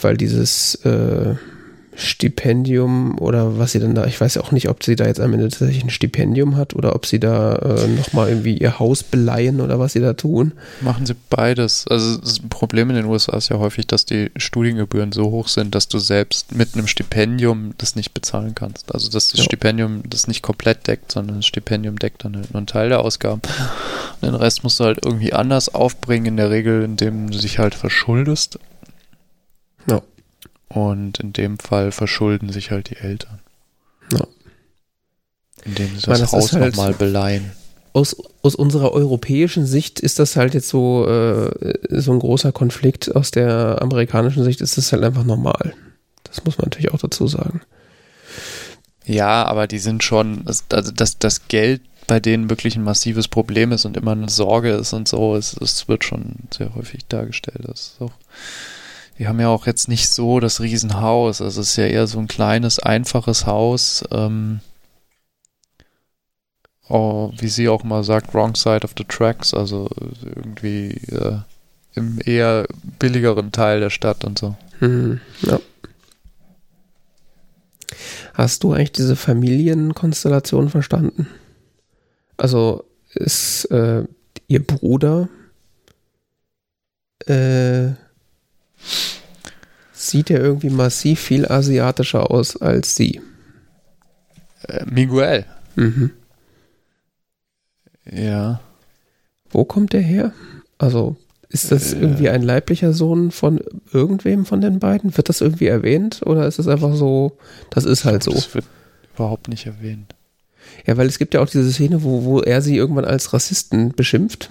Weil 0.00 0.16
dieses 0.16 0.74
äh, 0.84 1.34
Stipendium 1.98 3.18
oder 3.18 3.58
was 3.58 3.72
sie 3.72 3.80
dann 3.80 3.96
da, 3.96 4.06
ich 4.06 4.20
weiß 4.20 4.38
auch 4.38 4.52
nicht, 4.52 4.68
ob 4.68 4.84
sie 4.84 4.94
da 4.94 5.06
jetzt 5.06 5.18
am 5.18 5.32
Ende 5.32 5.48
tatsächlich 5.48 5.82
ein 5.82 5.90
Stipendium 5.90 6.56
hat 6.56 6.74
oder 6.74 6.94
ob 6.94 7.06
sie 7.06 7.18
da 7.18 7.56
äh, 7.56 7.88
nochmal 7.88 8.28
irgendwie 8.28 8.56
ihr 8.56 8.78
Haus 8.78 9.02
beleihen 9.02 9.60
oder 9.60 9.80
was 9.80 9.94
sie 9.94 10.00
da 10.00 10.12
tun. 10.12 10.52
Machen 10.80 11.06
sie 11.06 11.16
beides. 11.28 11.86
Also 11.88 12.18
das 12.18 12.38
Problem 12.50 12.88
in 12.90 12.96
den 12.96 13.06
USA 13.06 13.36
ist 13.36 13.48
ja 13.48 13.58
häufig, 13.58 13.88
dass 13.88 14.04
die 14.04 14.30
Studiengebühren 14.36 15.10
so 15.10 15.30
hoch 15.32 15.48
sind, 15.48 15.74
dass 15.74 15.88
du 15.88 15.98
selbst 15.98 16.54
mit 16.54 16.74
einem 16.74 16.86
Stipendium 16.86 17.74
das 17.78 17.96
nicht 17.96 18.14
bezahlen 18.14 18.54
kannst. 18.54 18.94
Also 18.94 19.10
dass 19.10 19.28
das 19.28 19.38
ja. 19.38 19.44
Stipendium 19.44 20.02
das 20.08 20.28
nicht 20.28 20.42
komplett 20.42 20.86
deckt, 20.86 21.10
sondern 21.10 21.36
das 21.38 21.46
Stipendium 21.46 21.98
deckt 21.98 22.24
dann 22.24 22.32
nur 22.32 22.44
einen 22.54 22.68
Teil 22.68 22.90
der 22.90 23.00
Ausgaben. 23.00 23.42
Und 24.20 24.28
den 24.28 24.36
Rest 24.36 24.62
musst 24.62 24.78
du 24.78 24.84
halt 24.84 25.04
irgendwie 25.04 25.32
anders 25.32 25.74
aufbringen, 25.74 26.26
in 26.26 26.36
der 26.36 26.50
Regel, 26.50 26.84
indem 26.84 27.28
du 27.28 27.38
dich 27.38 27.58
halt 27.58 27.74
verschuldest. 27.74 28.60
Ja. 29.90 30.00
Und 30.68 31.18
in 31.20 31.32
dem 31.32 31.58
Fall 31.58 31.92
verschulden 31.92 32.50
sich 32.50 32.70
halt 32.70 32.90
die 32.90 32.96
Eltern. 32.96 33.40
Ja. 34.12 34.26
Indem 35.64 35.88
sie 35.88 35.94
das, 35.96 36.06
meine, 36.06 36.20
das 36.20 36.32
Haus 36.32 36.52
halt 36.52 36.76
nochmal 36.76 36.94
beleihen. 36.94 37.52
Aus, 37.94 38.16
aus 38.42 38.54
unserer 38.54 38.92
europäischen 38.92 39.66
Sicht 39.66 39.98
ist 39.98 40.18
das 40.18 40.36
halt 40.36 40.54
jetzt 40.54 40.68
so, 40.68 41.06
äh, 41.08 41.74
so 41.88 42.12
ein 42.12 42.18
großer 42.18 42.52
Konflikt. 42.52 43.14
Aus 43.16 43.30
der 43.30 43.80
amerikanischen 43.80 44.44
Sicht 44.44 44.60
ist 44.60 44.76
das 44.76 44.92
halt 44.92 45.02
einfach 45.02 45.24
normal. 45.24 45.74
Das 46.24 46.44
muss 46.44 46.58
man 46.58 46.66
natürlich 46.66 46.92
auch 46.92 47.00
dazu 47.00 47.26
sagen. 47.26 47.62
Ja, 49.06 49.44
aber 49.44 49.66
die 49.66 49.78
sind 49.78 50.04
schon, 50.04 50.44
also 50.46 50.92
dass 50.92 51.18
das 51.18 51.48
Geld 51.48 51.80
bei 52.06 52.20
denen 52.20 52.50
wirklich 52.50 52.76
ein 52.76 52.82
massives 52.82 53.28
Problem 53.28 53.70
ist 53.70 53.84
und 53.84 53.96
immer 53.96 54.12
eine 54.12 54.28
Sorge 54.28 54.70
ist 54.72 54.92
und 54.92 55.08
so, 55.08 55.36
es, 55.36 55.54
es 55.54 55.88
wird 55.88 56.04
schon 56.04 56.34
sehr 56.50 56.74
häufig 56.74 57.06
dargestellt. 57.06 57.60
Das 57.62 57.80
ist 57.80 57.96
auch 58.00 58.12
die 59.18 59.26
haben 59.26 59.40
ja 59.40 59.48
auch 59.48 59.66
jetzt 59.66 59.88
nicht 59.88 60.08
so 60.08 60.38
das 60.38 60.60
Riesenhaus. 60.60 61.42
Also 61.42 61.60
es 61.60 61.70
ist 61.70 61.76
ja 61.76 61.86
eher 61.86 62.06
so 62.06 62.18
ein 62.18 62.28
kleines, 62.28 62.78
einfaches 62.78 63.46
Haus. 63.46 64.04
Ähm, 64.12 64.60
oh, 66.88 67.32
wie 67.36 67.48
sie 67.48 67.68
auch 67.68 67.82
mal 67.82 68.04
sagt, 68.04 68.32
wrong 68.32 68.54
side 68.54 68.84
of 68.84 68.94
the 68.96 69.04
tracks. 69.04 69.54
Also 69.54 69.88
irgendwie 70.22 70.90
äh, 71.10 71.38
im 71.94 72.20
eher 72.24 72.66
billigeren 73.00 73.50
Teil 73.50 73.80
der 73.80 73.90
Stadt 73.90 74.24
und 74.24 74.38
so. 74.38 74.54
Hm, 74.78 75.20
ja. 75.42 75.58
Hast 78.34 78.62
du 78.62 78.72
eigentlich 78.72 78.92
diese 78.92 79.16
Familienkonstellation 79.16 80.68
verstanden? 80.68 81.26
Also 82.36 82.84
ist 83.14 83.64
äh, 83.72 84.04
ihr 84.46 84.64
Bruder 84.64 85.28
äh, 87.26 87.94
sieht 89.92 90.30
er 90.30 90.40
irgendwie 90.40 90.70
massiv 90.70 91.20
viel 91.20 91.46
asiatischer 91.46 92.30
aus 92.30 92.56
als 92.56 92.94
sie. 92.94 93.20
Äh, 94.68 94.84
Miguel. 94.86 95.44
Mhm. 95.76 96.10
Ja. 98.10 98.60
Wo 99.50 99.64
kommt 99.64 99.92
der 99.92 100.00
her? 100.00 100.32
Also, 100.78 101.16
ist 101.48 101.72
das 101.72 101.92
äh, 101.92 101.98
irgendwie 101.98 102.28
ein 102.28 102.42
leiblicher 102.42 102.92
Sohn 102.92 103.30
von 103.30 103.60
irgendwem 103.92 104.44
von 104.46 104.60
den 104.60 104.78
beiden? 104.78 105.16
Wird 105.16 105.28
das 105.28 105.40
irgendwie 105.40 105.66
erwähnt? 105.66 106.20
Oder 106.24 106.46
ist 106.46 106.58
es 106.58 106.68
einfach 106.68 106.94
so, 106.94 107.38
das 107.70 107.84
ist 107.84 108.04
halt 108.04 108.22
so? 108.22 108.32
Das 108.32 108.54
wird 108.54 108.66
überhaupt 109.14 109.48
nicht 109.48 109.66
erwähnt. 109.66 110.14
Ja, 110.86 110.96
weil 110.96 111.06
es 111.06 111.18
gibt 111.18 111.34
ja 111.34 111.40
auch 111.40 111.48
diese 111.48 111.72
Szene, 111.72 112.02
wo, 112.02 112.24
wo 112.24 112.40
er 112.40 112.60
sie 112.60 112.76
irgendwann 112.76 113.06
als 113.06 113.32
Rassisten 113.32 113.92
beschimpft. 113.92 114.50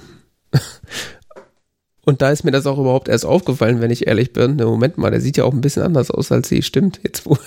Und 2.08 2.22
da 2.22 2.32
ist 2.32 2.46
mir 2.46 2.52
das 2.52 2.66
auch 2.66 2.80
überhaupt 2.80 3.10
erst 3.10 3.26
aufgefallen, 3.26 3.82
wenn 3.82 3.92
ich 3.92 4.08
ehrlich 4.08 4.32
bin. 4.32 4.56
Ne, 4.56 4.66
Moment 4.66 4.98
mal, 4.98 5.12
der 5.12 5.20
sieht 5.20 5.36
ja 5.36 5.44
auch 5.44 5.52
ein 5.52 5.60
bisschen 5.60 5.84
anders 5.84 6.10
aus 6.10 6.32
als 6.32 6.48
sie. 6.48 6.62
Stimmt, 6.62 7.02
jetzt 7.04 7.26
wo. 7.26 7.38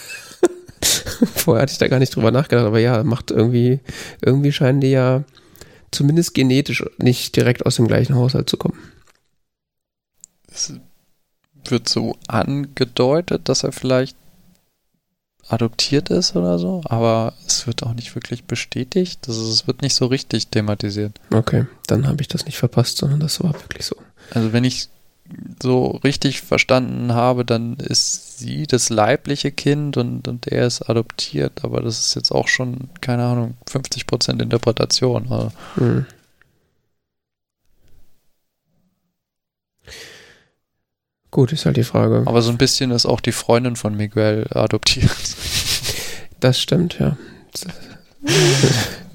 Vorher 1.35 1.63
hatte 1.63 1.73
ich 1.73 1.79
da 1.79 1.89
gar 1.89 1.99
nicht 1.99 2.15
drüber 2.15 2.31
nachgedacht, 2.31 2.67
aber 2.67 2.79
ja, 2.79 3.03
macht 3.03 3.31
irgendwie, 3.31 3.81
irgendwie 4.21 4.53
scheinen 4.53 4.83
die 4.83 4.91
ja 4.91 5.25
zumindest 5.93 6.35
genetisch 6.35 6.85
nicht 6.99 7.37
direkt 7.37 7.65
aus 7.65 7.77
dem 7.77 7.87
gleichen 7.87 8.17
Haushalt 8.17 8.51
zu 8.51 8.59
kommen. 8.59 8.79
Es 10.53 10.75
wird 11.67 11.89
so 11.89 12.19
angedeutet, 12.29 13.49
dass 13.49 13.65
er 13.65 13.73
vielleicht 13.73 14.15
adoptiert 15.49 16.11
ist 16.11 16.37
oder 16.37 16.59
so, 16.59 16.83
aber 16.85 17.33
es 17.47 17.67
wird 17.67 17.83
auch 17.83 17.95
nicht 17.95 18.15
wirklich 18.15 18.45
bestätigt. 18.45 19.27
Das 19.27 19.39
ist, 19.39 19.49
es 19.49 19.67
wird 19.67 19.81
nicht 19.81 19.95
so 19.95 20.05
richtig 20.05 20.49
thematisiert. 20.49 21.19
Okay, 21.33 21.65
dann 21.87 22.07
habe 22.07 22.21
ich 22.21 22.29
das 22.29 22.45
nicht 22.45 22.59
verpasst, 22.59 22.99
sondern 22.99 23.21
das 23.21 23.43
war 23.43 23.55
wirklich 23.55 23.87
so. 23.87 23.97
Also 24.31 24.53
wenn 24.53 24.65
ich 24.65 24.89
so 25.63 26.01
richtig 26.03 26.41
verstanden 26.41 27.15
habe, 27.15 27.45
dann 27.45 27.77
ist 27.77 28.39
sie 28.39 28.67
das 28.67 28.91
leibliche 28.91 29.53
Kind 29.53 29.97
und, 29.97 30.27
und 30.27 30.47
er 30.49 30.67
ist 30.67 30.83
adoptiert, 30.83 31.65
aber 31.65 31.81
das 31.83 32.01
ist 32.01 32.15
jetzt 32.15 32.33
auch 32.33 32.49
schon, 32.49 32.89
keine 33.01 33.25
Ahnung, 33.25 33.55
50% 33.69 34.43
Interpretation. 34.43 35.31
Also. 35.31 35.53
Hm. 35.77 36.07
Gut, 41.31 41.53
ist 41.53 41.65
halt 41.65 41.77
die 41.77 41.85
Frage. 41.85 42.25
Aber 42.27 42.43
so 42.43 42.51
ein 42.51 42.59
bisschen 42.59 42.91
ist 42.91 43.07
auch 43.07 43.21
die 43.21 43.33
Freundin 43.33 43.77
von 43.77 43.97
Miguel 43.97 44.47
adoptiert. 44.51 45.11
Das 46.41 46.59
stimmt, 46.59 46.99
ja. 46.99 47.19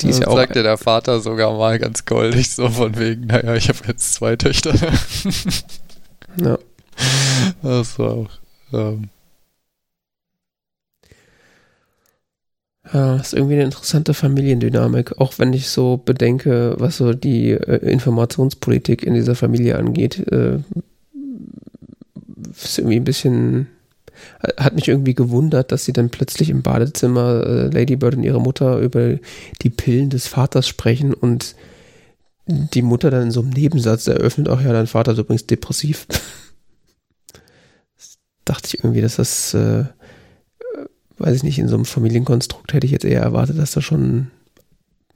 Die 0.01 0.09
ist 0.09 0.19
ja 0.19 0.27
auch 0.27 0.35
sagte 0.35 0.63
der 0.63 0.77
Vater 0.77 1.19
sogar 1.19 1.55
mal 1.57 1.79
ganz 1.79 2.05
goldig, 2.05 2.51
so 2.51 2.69
von 2.69 2.97
wegen, 2.97 3.27
naja, 3.27 3.55
ich 3.55 3.69
habe 3.69 3.79
jetzt 3.87 4.13
zwei 4.13 4.35
Töchter. 4.35 4.73
ja. 6.37 6.57
Das 7.61 7.99
war 7.99 8.11
auch. 8.11 8.29
Ähm. 8.73 9.09
Ja, 12.93 13.15
ist 13.15 13.33
irgendwie 13.33 13.55
eine 13.55 13.63
interessante 13.63 14.13
Familiendynamik, 14.13 15.19
auch 15.19 15.39
wenn 15.39 15.53
ich 15.53 15.69
so 15.69 15.97
bedenke, 15.97 16.75
was 16.77 16.97
so 16.97 17.13
die 17.13 17.51
äh, 17.51 17.77
Informationspolitik 17.77 19.03
in 19.03 19.15
dieser 19.15 19.35
Familie 19.35 19.77
angeht. 19.77 20.19
Äh, 20.31 20.59
ist 22.51 22.77
irgendwie 22.77 22.97
ein 22.97 23.03
bisschen 23.03 23.67
hat 24.57 24.75
mich 24.75 24.87
irgendwie 24.87 25.15
gewundert, 25.15 25.71
dass 25.71 25.85
sie 25.85 25.93
dann 25.93 26.09
plötzlich 26.09 26.49
im 26.49 26.61
Badezimmer 26.61 27.45
äh, 27.45 27.67
Lady 27.67 27.95
Bird 27.95 28.15
und 28.15 28.23
ihre 28.23 28.41
Mutter 28.41 28.79
über 28.79 29.17
die 29.61 29.69
Pillen 29.69 30.09
des 30.09 30.27
Vaters 30.27 30.67
sprechen 30.67 31.13
und 31.13 31.55
die 32.47 32.81
Mutter 32.81 33.09
dann 33.09 33.23
in 33.23 33.31
so 33.31 33.41
einem 33.41 33.49
Nebensatz 33.49 34.07
eröffnet, 34.07 34.49
ach 34.49 34.61
ja, 34.61 34.71
dein 34.71 34.87
Vater 34.87 35.13
ist 35.13 35.19
übrigens 35.19 35.47
depressiv. 35.47 36.05
das 36.07 36.21
dachte 38.45 38.67
ich 38.67 38.83
irgendwie, 38.83 39.01
dass 39.01 39.15
das, 39.15 39.53
äh, 39.53 39.85
weiß 41.17 41.37
ich 41.37 41.43
nicht, 41.43 41.57
in 41.57 41.67
so 41.67 41.75
einem 41.75 41.85
Familienkonstrukt 41.85 42.73
hätte 42.73 42.85
ich 42.85 42.91
jetzt 42.91 43.05
eher 43.05 43.21
erwartet, 43.21 43.57
dass 43.57 43.71
da 43.71 43.81
schon 43.81 44.29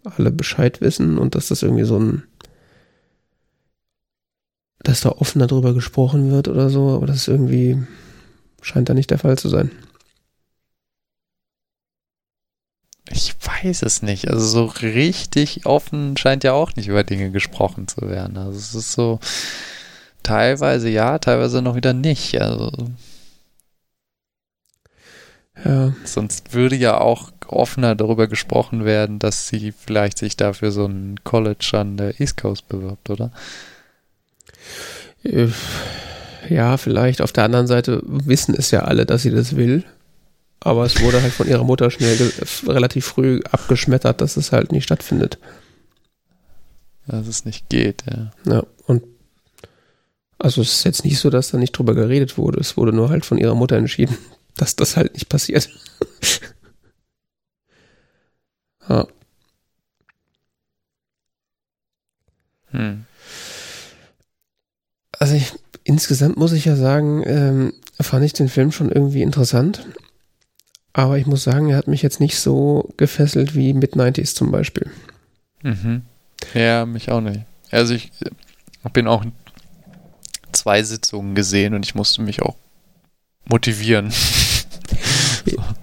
alle 0.03 0.31
Bescheid 0.31 0.81
wissen 0.81 1.17
und 1.17 1.35
dass 1.35 1.49
das 1.49 1.61
irgendwie 1.61 1.83
so 1.83 1.99
ein 1.99 2.23
dass 4.81 5.01
da 5.01 5.09
offener 5.09 5.47
drüber 5.47 5.73
gesprochen 5.73 6.31
wird 6.31 6.47
oder 6.47 6.69
so, 6.69 6.89
aber 6.89 7.05
das 7.05 7.17
ist 7.17 7.27
irgendwie, 7.27 7.77
scheint 8.61 8.89
da 8.89 8.93
nicht 8.93 9.11
der 9.11 9.19
Fall 9.19 9.37
zu 9.37 9.49
sein. 9.49 9.71
Ich 13.11 13.35
weiß 13.43 13.81
es 13.83 14.01
nicht. 14.01 14.29
Also 14.29 14.45
so 14.45 14.65
richtig 14.65 15.65
offen 15.65 16.15
scheint 16.17 16.43
ja 16.43 16.53
auch 16.53 16.75
nicht 16.75 16.87
über 16.87 17.03
Dinge 17.03 17.31
gesprochen 17.31 17.87
zu 17.87 18.01
werden. 18.09 18.37
Also 18.37 18.57
es 18.57 18.75
ist 18.75 18.91
so 18.91 19.19
teilweise 20.23 20.89
ja, 20.89 21.17
teilweise 21.17 21.61
noch 21.61 21.75
wieder 21.75 21.93
nicht. 21.93 22.39
Also 22.39 22.71
ja. 25.65 25.93
Sonst 26.05 26.53
würde 26.53 26.75
ja 26.75 26.99
auch 26.99 27.31
offener 27.47 27.95
darüber 27.95 28.27
gesprochen 28.27 28.85
werden, 28.85 29.19
dass 29.19 29.47
sie 29.47 29.71
vielleicht 29.71 30.17
sich 30.17 30.37
dafür 30.37 30.71
so 30.71 30.85
ein 30.85 31.19
College 31.23 31.71
an 31.73 31.97
der 31.97 32.19
East 32.19 32.37
Coast 32.37 32.69
bewirbt, 32.69 33.09
oder? 33.09 33.31
Äh, 35.23 35.47
ja, 36.47 36.77
vielleicht. 36.77 37.21
Auf 37.21 37.31
der 37.31 37.43
anderen 37.43 37.67
Seite 37.67 38.01
wissen 38.05 38.55
es 38.55 38.71
ja 38.71 38.81
alle, 38.81 39.05
dass 39.05 39.23
sie 39.23 39.31
das 39.31 39.55
will. 39.55 39.83
Aber 40.61 40.85
es 40.85 41.01
wurde 41.01 41.21
halt 41.21 41.33
von 41.33 41.47
ihrer 41.47 41.63
Mutter 41.63 41.89
schnell 41.89 42.17
relativ 42.67 43.05
früh 43.05 43.41
abgeschmettert, 43.49 44.19
dass 44.21 44.37
es 44.37 44.51
halt 44.51 44.71
nicht 44.71 44.83
stattfindet. 44.83 45.37
Dass 47.07 47.27
es 47.27 47.45
nicht 47.45 47.69
geht, 47.69 48.03
ja. 48.09 48.31
Ja, 48.45 48.63
und 48.85 49.03
also 50.37 50.61
es 50.61 50.73
ist 50.73 50.83
jetzt 50.85 51.03
nicht 51.03 51.19
so, 51.19 51.29
dass 51.29 51.51
da 51.51 51.57
nicht 51.57 51.71
drüber 51.73 51.93
geredet 51.95 52.37
wurde. 52.37 52.59
Es 52.59 52.77
wurde 52.77 52.93
nur 52.93 53.09
halt 53.09 53.25
von 53.25 53.37
ihrer 53.37 53.55
Mutter 53.55 53.77
entschieden, 53.77 54.17
dass 54.57 54.75
das 54.75 54.97
halt 54.97 55.13
nicht 55.13 55.29
passiert. 55.29 55.69
Ja. 58.87 59.05
Hm. 62.71 63.05
Also 65.19 65.35
ich, 65.35 65.53
insgesamt 65.89 66.37
muss 66.37 66.53
ich 66.53 66.65
ja 66.65 66.75
sagen, 66.75 67.23
ähm, 67.25 67.73
fand 67.99 68.23
ich 68.23 68.33
den 68.33 68.47
Film 68.47 68.71
schon 68.71 68.91
irgendwie 68.91 69.23
interessant. 69.23 69.85
Aber 70.93 71.17
ich 71.17 71.25
muss 71.25 71.43
sagen, 71.43 71.69
er 71.69 71.77
hat 71.77 71.87
mich 71.87 72.01
jetzt 72.01 72.19
nicht 72.19 72.37
so 72.37 72.89
gefesselt 72.97 73.55
wie 73.55 73.73
Mid-90s 73.73 74.35
zum 74.35 74.51
Beispiel. 74.51 74.89
Mhm. 75.63 76.03
Ja, 76.53 76.85
mich 76.85 77.11
auch 77.11 77.21
nicht. 77.21 77.41
Also 77.71 77.93
ich 77.93 78.11
bin 78.93 79.07
auch 79.07 79.25
zwei 80.51 80.83
Sitzungen 80.83 81.35
gesehen 81.35 81.73
und 81.73 81.85
ich 81.85 81.95
musste 81.95 82.21
mich 82.21 82.41
auch 82.41 82.55
motivieren. 83.45 84.13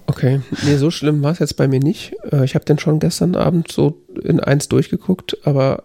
Okay, 0.05 0.41
nee, 0.63 0.77
so 0.77 0.89
schlimm 0.89 1.21
war 1.21 1.31
es 1.31 1.39
jetzt 1.39 1.57
bei 1.57 1.67
mir 1.67 1.79
nicht. 1.79 2.15
Äh, 2.31 2.45
ich 2.45 2.55
habe 2.55 2.65
den 2.65 2.79
schon 2.79 2.99
gestern 2.99 3.35
Abend 3.35 3.71
so 3.71 4.01
in 4.23 4.39
eins 4.39 4.69
durchgeguckt, 4.69 5.45
aber 5.45 5.83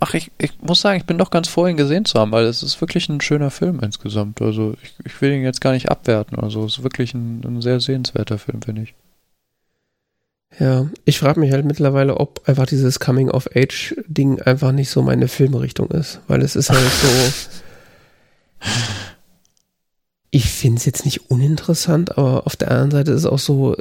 Ach, 0.00 0.14
ich, 0.14 0.30
ich 0.38 0.60
muss 0.60 0.80
sagen, 0.80 0.98
ich 0.98 1.06
bin 1.06 1.18
doch 1.18 1.30
ganz 1.30 1.48
froh, 1.48 1.66
ihn 1.66 1.76
gesehen 1.76 2.04
zu 2.04 2.18
haben, 2.18 2.32
weil 2.32 2.44
es 2.44 2.62
ist 2.62 2.80
wirklich 2.80 3.08
ein 3.08 3.20
schöner 3.20 3.50
Film 3.50 3.80
insgesamt. 3.80 4.42
Also 4.42 4.74
ich, 4.82 4.94
ich 5.04 5.20
will 5.20 5.32
ihn 5.32 5.42
jetzt 5.42 5.60
gar 5.60 5.72
nicht 5.72 5.90
abwerten. 5.90 6.38
Also 6.38 6.64
es 6.64 6.78
ist 6.78 6.82
wirklich 6.82 7.14
ein, 7.14 7.42
ein 7.44 7.62
sehr 7.62 7.80
sehenswerter 7.80 8.38
Film, 8.38 8.62
finde 8.62 8.82
ich. 8.82 8.94
ja, 10.58 10.86
ich 11.04 11.18
frage 11.18 11.40
mich 11.40 11.52
halt 11.52 11.64
mittlerweile, 11.64 12.16
ob 12.18 12.48
einfach 12.48 12.66
dieses 12.66 13.00
Coming-of-Age-Ding 13.00 14.40
einfach 14.42 14.72
nicht 14.72 14.90
so 14.90 15.02
meine 15.02 15.28
Filmrichtung 15.28 15.90
ist, 15.90 16.20
weil 16.28 16.42
es 16.42 16.56
ist 16.56 16.70
halt 16.70 16.80
so. 16.80 17.08
Ich 20.30 20.50
finde 20.50 20.78
es 20.78 20.84
jetzt 20.84 21.04
nicht 21.04 21.30
uninteressant, 21.30 22.18
aber 22.18 22.44
auf 22.44 22.56
der 22.56 22.72
anderen 22.72 22.90
Seite 22.90 23.12
ist 23.12 23.20
es 23.20 23.26
auch 23.26 23.38
so, 23.38 23.76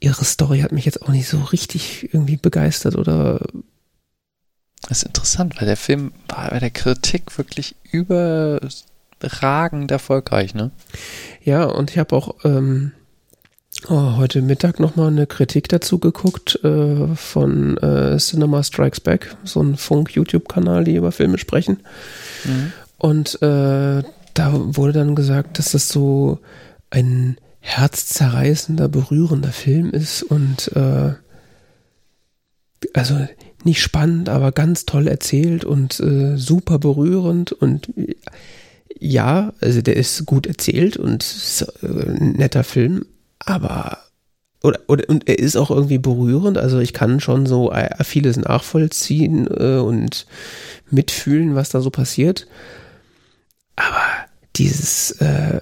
ihre 0.00 0.24
Story 0.24 0.60
hat 0.60 0.72
mich 0.72 0.84
jetzt 0.84 1.02
auch 1.02 1.10
nicht 1.10 1.28
so 1.28 1.38
richtig 1.38 2.12
irgendwie 2.12 2.36
begeistert 2.36 2.96
oder 2.96 3.40
Das 4.82 4.98
ist 4.98 5.06
interessant, 5.06 5.60
weil 5.60 5.66
der 5.66 5.76
Film 5.76 6.12
war 6.28 6.50
bei 6.50 6.60
der 6.60 6.70
Kritik 6.70 7.36
wirklich 7.36 7.74
überragend 7.90 8.60
erfolgreich, 9.90 10.54
ne? 10.54 10.70
Ja, 11.42 11.64
und 11.64 11.90
ich 11.90 11.98
habe 11.98 12.14
auch 12.14 12.36
ähm, 12.44 12.92
oh, 13.88 14.16
heute 14.16 14.40
Mittag 14.42 14.78
nochmal 14.80 15.08
eine 15.08 15.26
Kritik 15.26 15.68
dazu 15.68 15.98
geguckt 15.98 16.62
äh, 16.64 17.14
von 17.16 17.76
äh, 17.78 18.16
Cinema 18.18 18.62
Strikes 18.62 19.00
Back, 19.00 19.36
so 19.44 19.60
ein 19.62 19.76
Funk-YouTube-Kanal, 19.76 20.84
die 20.84 20.96
über 20.96 21.12
Filme 21.12 21.38
sprechen. 21.38 21.82
Mhm. 22.44 22.72
Und 22.98 23.42
äh, 23.42 24.02
da 24.34 24.52
wurde 24.52 24.92
dann 24.92 25.14
gesagt, 25.14 25.58
dass 25.58 25.72
das 25.72 25.88
so 25.88 26.38
ein 26.90 27.36
herzzerreißender, 27.60 28.88
berührender 28.88 29.52
Film 29.52 29.90
ist 29.90 30.22
und 30.22 30.72
äh, 30.74 31.14
also 32.94 33.26
nicht 33.64 33.82
spannend, 33.82 34.28
aber 34.28 34.52
ganz 34.52 34.86
toll 34.86 35.08
erzählt 35.08 35.64
und 35.64 35.98
äh, 36.00 36.36
super 36.36 36.78
berührend 36.78 37.52
und 37.52 37.92
ja, 38.98 39.52
also 39.60 39.82
der 39.82 39.96
ist 39.96 40.26
gut 40.26 40.46
erzählt 40.46 40.96
und 40.96 41.22
ist, 41.22 41.62
äh, 41.82 41.86
ein 41.86 42.32
netter 42.32 42.64
Film, 42.64 43.04
aber 43.38 43.98
oder, 44.62 44.80
oder 44.88 45.08
und 45.08 45.28
er 45.28 45.38
ist 45.38 45.56
auch 45.56 45.70
irgendwie 45.70 45.98
berührend, 45.98 46.58
also 46.58 46.78
ich 46.80 46.92
kann 46.92 47.20
schon 47.20 47.46
so 47.46 47.70
äh, 47.70 48.02
vieles 48.02 48.36
nachvollziehen 48.36 49.46
äh, 49.46 49.78
und 49.78 50.26
mitfühlen, 50.90 51.54
was 51.54 51.68
da 51.68 51.80
so 51.80 51.90
passiert. 51.90 52.48
Aber 53.76 54.02
dieses 54.56 55.12
äh, 55.20 55.60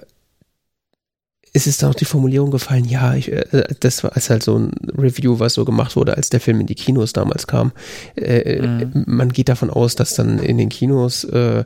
es 1.57 1.67
ist 1.67 1.81
dann 1.81 1.89
auch 1.89 1.95
die 1.95 2.05
Formulierung 2.05 2.51
gefallen, 2.51 2.85
ja, 2.85 3.15
ich, 3.15 3.31
äh, 3.31 3.63
das 3.79 4.03
war 4.03 4.15
als 4.15 4.29
halt 4.29 4.43
so 4.43 4.57
ein 4.57 4.71
Review, 4.97 5.39
was 5.39 5.55
so 5.55 5.65
gemacht 5.65 5.95
wurde, 5.95 6.15
als 6.15 6.29
der 6.29 6.39
Film 6.39 6.61
in 6.61 6.67
die 6.67 6.75
Kinos 6.75 7.13
damals 7.13 7.47
kam. 7.47 7.71
Äh, 8.15 8.57
Mhm. 8.57 9.03
Man 9.07 9.33
geht 9.33 9.49
davon 9.49 9.69
aus, 9.69 9.95
dass 9.95 10.13
dann 10.13 10.39
in 10.39 10.57
den 10.57 10.69
Kinos 10.69 11.23
äh, 11.23 11.63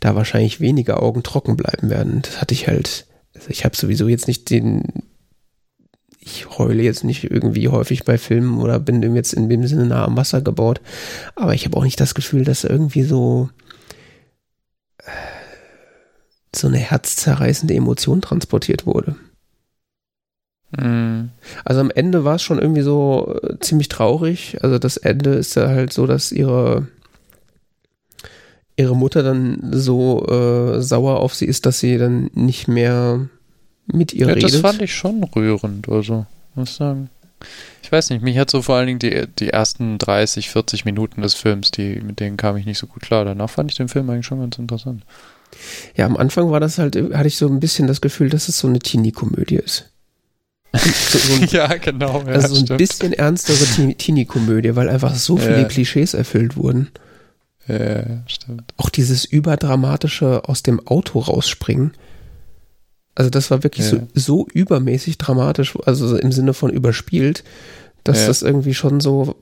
da 0.00 0.14
wahrscheinlich 0.14 0.60
weniger 0.60 1.02
Augen 1.02 1.22
trocken 1.22 1.56
bleiben 1.56 1.90
werden. 1.90 2.22
Das 2.22 2.40
hatte 2.40 2.54
ich 2.54 2.68
halt, 2.68 3.06
also 3.34 3.48
ich 3.50 3.64
habe 3.64 3.76
sowieso 3.76 4.08
jetzt 4.08 4.28
nicht 4.28 4.50
den, 4.50 4.84
ich 6.20 6.48
heule 6.58 6.82
jetzt 6.82 7.04
nicht 7.04 7.24
irgendwie 7.24 7.68
häufig 7.68 8.04
bei 8.04 8.18
Filmen 8.18 8.58
oder 8.60 8.78
bin 8.78 9.02
jetzt 9.14 9.32
in 9.32 9.48
dem 9.48 9.66
Sinne 9.66 9.86
nah 9.86 10.04
am 10.04 10.16
Wasser 10.16 10.40
gebaut, 10.40 10.80
aber 11.34 11.54
ich 11.54 11.64
habe 11.64 11.76
auch 11.76 11.84
nicht 11.84 12.00
das 12.00 12.14
Gefühl, 12.14 12.44
dass 12.44 12.64
irgendwie 12.64 13.02
so 13.02 13.50
äh, 14.98 15.10
so 16.54 16.68
eine 16.68 16.78
herzzerreißende 16.78 17.74
Emotion 17.74 18.20
transportiert 18.20 18.86
wurde. 18.86 19.16
Also 20.74 21.80
am 21.80 21.90
Ende 21.90 22.24
war 22.24 22.36
es 22.36 22.42
schon 22.42 22.58
irgendwie 22.58 22.80
so 22.82 23.38
äh, 23.42 23.58
ziemlich 23.60 23.88
traurig. 23.88 24.56
Also 24.62 24.78
das 24.78 24.96
Ende 24.96 25.34
ist 25.34 25.54
ja 25.54 25.68
halt 25.68 25.92
so, 25.92 26.06
dass 26.06 26.32
ihre 26.32 26.86
ihre 28.76 28.96
Mutter 28.96 29.22
dann 29.22 29.58
so 29.72 30.26
äh, 30.26 30.80
sauer 30.80 31.20
auf 31.20 31.34
sie 31.34 31.44
ist, 31.44 31.66
dass 31.66 31.78
sie 31.78 31.98
dann 31.98 32.30
nicht 32.34 32.68
mehr 32.68 33.28
mit 33.86 34.14
ihr 34.14 34.26
Ja, 34.28 34.32
redet. 34.32 34.44
das 34.44 34.56
fand 34.56 34.80
ich 34.80 34.94
schon 34.94 35.22
rührend, 35.24 35.88
also, 35.90 36.24
muss 36.54 36.70
ich 36.70 36.76
sagen. 36.76 37.10
Ich 37.82 37.92
weiß 37.92 38.08
nicht, 38.10 38.22
mich 38.22 38.38
hat 38.38 38.50
so 38.50 38.62
vor 38.62 38.76
allen 38.76 38.86
Dingen 38.86 38.98
die, 38.98 39.26
die 39.38 39.50
ersten 39.50 39.98
30, 39.98 40.48
40 40.48 40.84
Minuten 40.86 41.20
des 41.20 41.34
Films, 41.34 41.70
die, 41.70 41.96
mit 42.00 42.18
denen 42.20 42.36
kam 42.38 42.56
ich 42.56 42.64
nicht 42.64 42.78
so 42.78 42.86
gut 42.86 43.02
klar. 43.02 43.24
Danach 43.26 43.50
fand 43.50 43.70
ich 43.70 43.76
den 43.76 43.88
Film 43.88 44.08
eigentlich 44.08 44.26
schon 44.26 44.40
ganz 44.40 44.56
interessant. 44.58 45.04
ja, 45.96 46.06
am 46.06 46.16
Anfang 46.16 46.50
war 46.50 46.60
das 46.60 46.78
halt, 46.78 46.96
hatte 46.96 47.28
ich 47.28 47.36
so 47.36 47.48
ein 47.48 47.60
bisschen 47.60 47.88
das 47.88 48.00
Gefühl, 48.00 48.30
dass 48.30 48.48
es 48.48 48.58
so 48.58 48.68
eine 48.68 48.78
Teenie-Komödie 48.78 49.56
ist. 49.56 49.90
So, 50.74 51.18
so 51.18 51.34
ein, 51.34 51.48
ja, 51.50 51.66
genau. 51.76 52.20
Ja, 52.22 52.32
also 52.32 52.54
so 52.54 52.60
ein 52.60 52.64
stimmt. 52.66 52.78
bisschen 52.78 53.12
ernstere 53.12 53.64
Teenie- 53.64 53.94
Teenie-Komödie, 53.96 54.74
weil 54.76 54.88
einfach 54.88 55.14
so 55.14 55.36
viele 55.36 55.60
Ja. 55.62 55.64
Klischees 55.68 56.14
erfüllt 56.14 56.56
wurden. 56.56 56.88
Ja, 57.68 58.02
stimmt. 58.26 58.74
auch 58.76 58.88
dieses 58.90 59.24
überdramatische 59.24 60.48
aus 60.48 60.62
dem 60.64 60.84
Auto 60.86 61.20
rausspringen. 61.20 61.92
Also 63.14 63.30
das 63.30 63.50
war 63.50 63.62
wirklich 63.62 63.86
Ja. 63.92 63.98
so, 63.98 64.08
so 64.14 64.46
übermäßig 64.52 65.18
dramatisch, 65.18 65.74
also 65.84 66.08
so 66.08 66.16
im 66.16 66.32
Sinne 66.32 66.54
von 66.54 66.70
überspielt, 66.72 67.44
dass 68.04 68.22
Ja. 68.22 68.26
das 68.28 68.42
irgendwie 68.42 68.74
schon 68.74 69.00
so, 69.00 69.36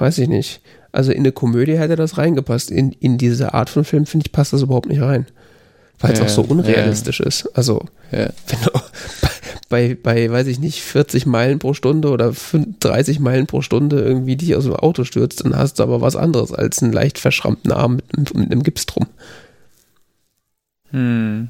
weiß 0.00 0.18
ich 0.18 0.28
nicht. 0.28 0.60
Also 0.90 1.12
in 1.12 1.18
eine 1.20 1.30
Komödie 1.30 1.78
hätte 1.78 1.94
das 1.94 2.18
reingepasst. 2.18 2.70
In, 2.72 2.90
in 2.92 3.16
diese 3.18 3.54
Art 3.54 3.70
von 3.70 3.84
Film, 3.84 4.06
finde 4.06 4.26
ich, 4.26 4.32
passt 4.32 4.52
das 4.52 4.62
überhaupt 4.62 4.88
nicht 4.88 5.02
rein. 5.02 5.26
Weil 6.00 6.12
es 6.14 6.18
Ja, 6.18 6.24
auch 6.24 6.28
so 6.30 6.42
unrealistisch 6.42 7.20
ist. 7.20 7.46
Also, 7.56 7.84
wenn 8.10 8.32
du 8.64 8.70
bei, 9.68 9.96
bei, 10.00 10.30
weiß 10.30 10.46
ich 10.48 10.58
nicht, 10.60 10.82
40 10.82 11.26
Meilen 11.26 11.58
pro 11.58 11.74
Stunde 11.74 12.10
oder 12.10 12.32
5 12.32 12.78
30 12.80 13.20
Meilen 13.20 13.46
pro 13.46 13.62
Stunde 13.62 14.00
irgendwie 14.00 14.36
dich 14.36 14.54
aus 14.56 14.64
dem 14.64 14.74
Auto 14.76 15.04
stürzt, 15.04 15.44
dann 15.44 15.56
hast 15.56 15.78
du 15.78 15.82
aber 15.82 16.00
was 16.00 16.16
anderes 16.16 16.52
als 16.52 16.82
einen 16.82 16.92
leicht 16.92 17.18
verschrammten 17.18 17.72
Arm 17.72 17.96
mit, 17.96 18.04
einem- 18.16 18.40
mit 18.42 18.52
einem 18.52 18.62
Gips 18.62 18.86
drum. 18.86 19.06
Hm. 20.90 21.48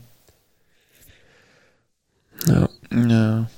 Ja. 2.46 2.68
Ja. 2.90 3.48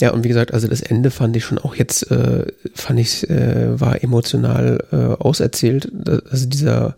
Ja, 0.00 0.10
und 0.12 0.24
wie 0.24 0.28
gesagt, 0.28 0.52
also 0.52 0.68
das 0.68 0.82
Ende 0.82 1.10
fand 1.10 1.36
ich 1.36 1.44
schon 1.44 1.58
auch 1.58 1.74
jetzt, 1.74 2.10
äh, 2.10 2.46
fand 2.74 3.00
ich, 3.00 3.28
äh, 3.30 3.80
war 3.80 4.02
emotional 4.02 4.84
äh, 4.92 4.96
auserzählt. 5.22 5.90
Also 6.30 6.46
dieser 6.46 6.96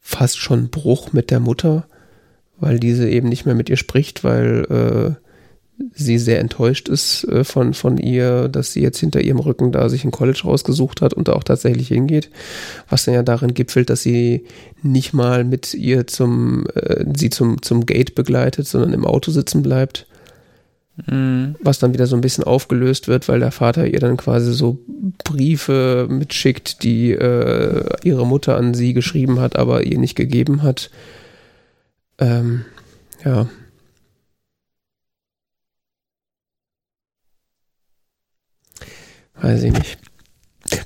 fast 0.00 0.38
schon 0.38 0.70
Bruch 0.70 1.12
mit 1.12 1.30
der 1.30 1.40
Mutter, 1.40 1.86
weil 2.58 2.78
diese 2.78 3.08
eben 3.08 3.28
nicht 3.28 3.46
mehr 3.46 3.54
mit 3.54 3.68
ihr 3.68 3.76
spricht, 3.76 4.24
weil 4.24 5.16
äh, 5.18 5.84
sie 5.94 6.18
sehr 6.18 6.38
enttäuscht 6.40 6.88
ist 6.88 7.24
äh, 7.24 7.44
von, 7.44 7.74
von 7.74 7.98
ihr, 7.98 8.48
dass 8.48 8.72
sie 8.72 8.82
jetzt 8.82 8.98
hinter 8.98 9.20
ihrem 9.20 9.40
Rücken 9.40 9.72
da 9.72 9.88
sich 9.88 10.04
ein 10.04 10.10
College 10.10 10.42
rausgesucht 10.44 11.00
hat 11.00 11.14
und 11.14 11.28
da 11.28 11.32
auch 11.32 11.44
tatsächlich 11.44 11.88
hingeht. 11.88 12.30
Was 12.88 13.04
dann 13.04 13.14
ja 13.14 13.22
darin 13.22 13.54
gipfelt, 13.54 13.90
dass 13.90 14.02
sie 14.02 14.44
nicht 14.82 15.12
mal 15.12 15.44
mit 15.44 15.74
ihr 15.74 16.06
zum, 16.06 16.66
äh, 16.74 17.04
sie 17.16 17.30
zum, 17.30 17.62
zum 17.62 17.86
Gate 17.86 18.14
begleitet, 18.14 18.66
sondern 18.66 18.92
im 18.92 19.04
Auto 19.04 19.30
sitzen 19.30 19.62
bleibt 19.62 20.06
Hm. 21.06 21.56
was 21.60 21.78
dann 21.78 21.94
wieder 21.94 22.06
so 22.06 22.16
ein 22.16 22.20
bisschen 22.20 22.44
aufgelöst 22.44 23.08
wird, 23.08 23.26
weil 23.26 23.40
der 23.40 23.50
Vater 23.50 23.86
ihr 23.86 23.98
dann 23.98 24.18
quasi 24.18 24.52
so 24.52 24.78
Briefe 25.24 26.06
mitschickt, 26.10 26.82
die 26.82 27.12
äh, 27.12 27.82
ihre 28.04 28.26
Mutter 28.26 28.58
an 28.58 28.74
sie 28.74 28.92
geschrieben 28.92 29.40
hat, 29.40 29.56
aber 29.56 29.84
ihr 29.84 29.98
nicht 29.98 30.16
gegeben 30.16 30.62
hat. 30.62 30.90
Ähm, 32.22 32.64
ja. 33.24 33.48
Weiß 39.40 39.62
ich 39.62 39.72
nicht. 39.72 39.98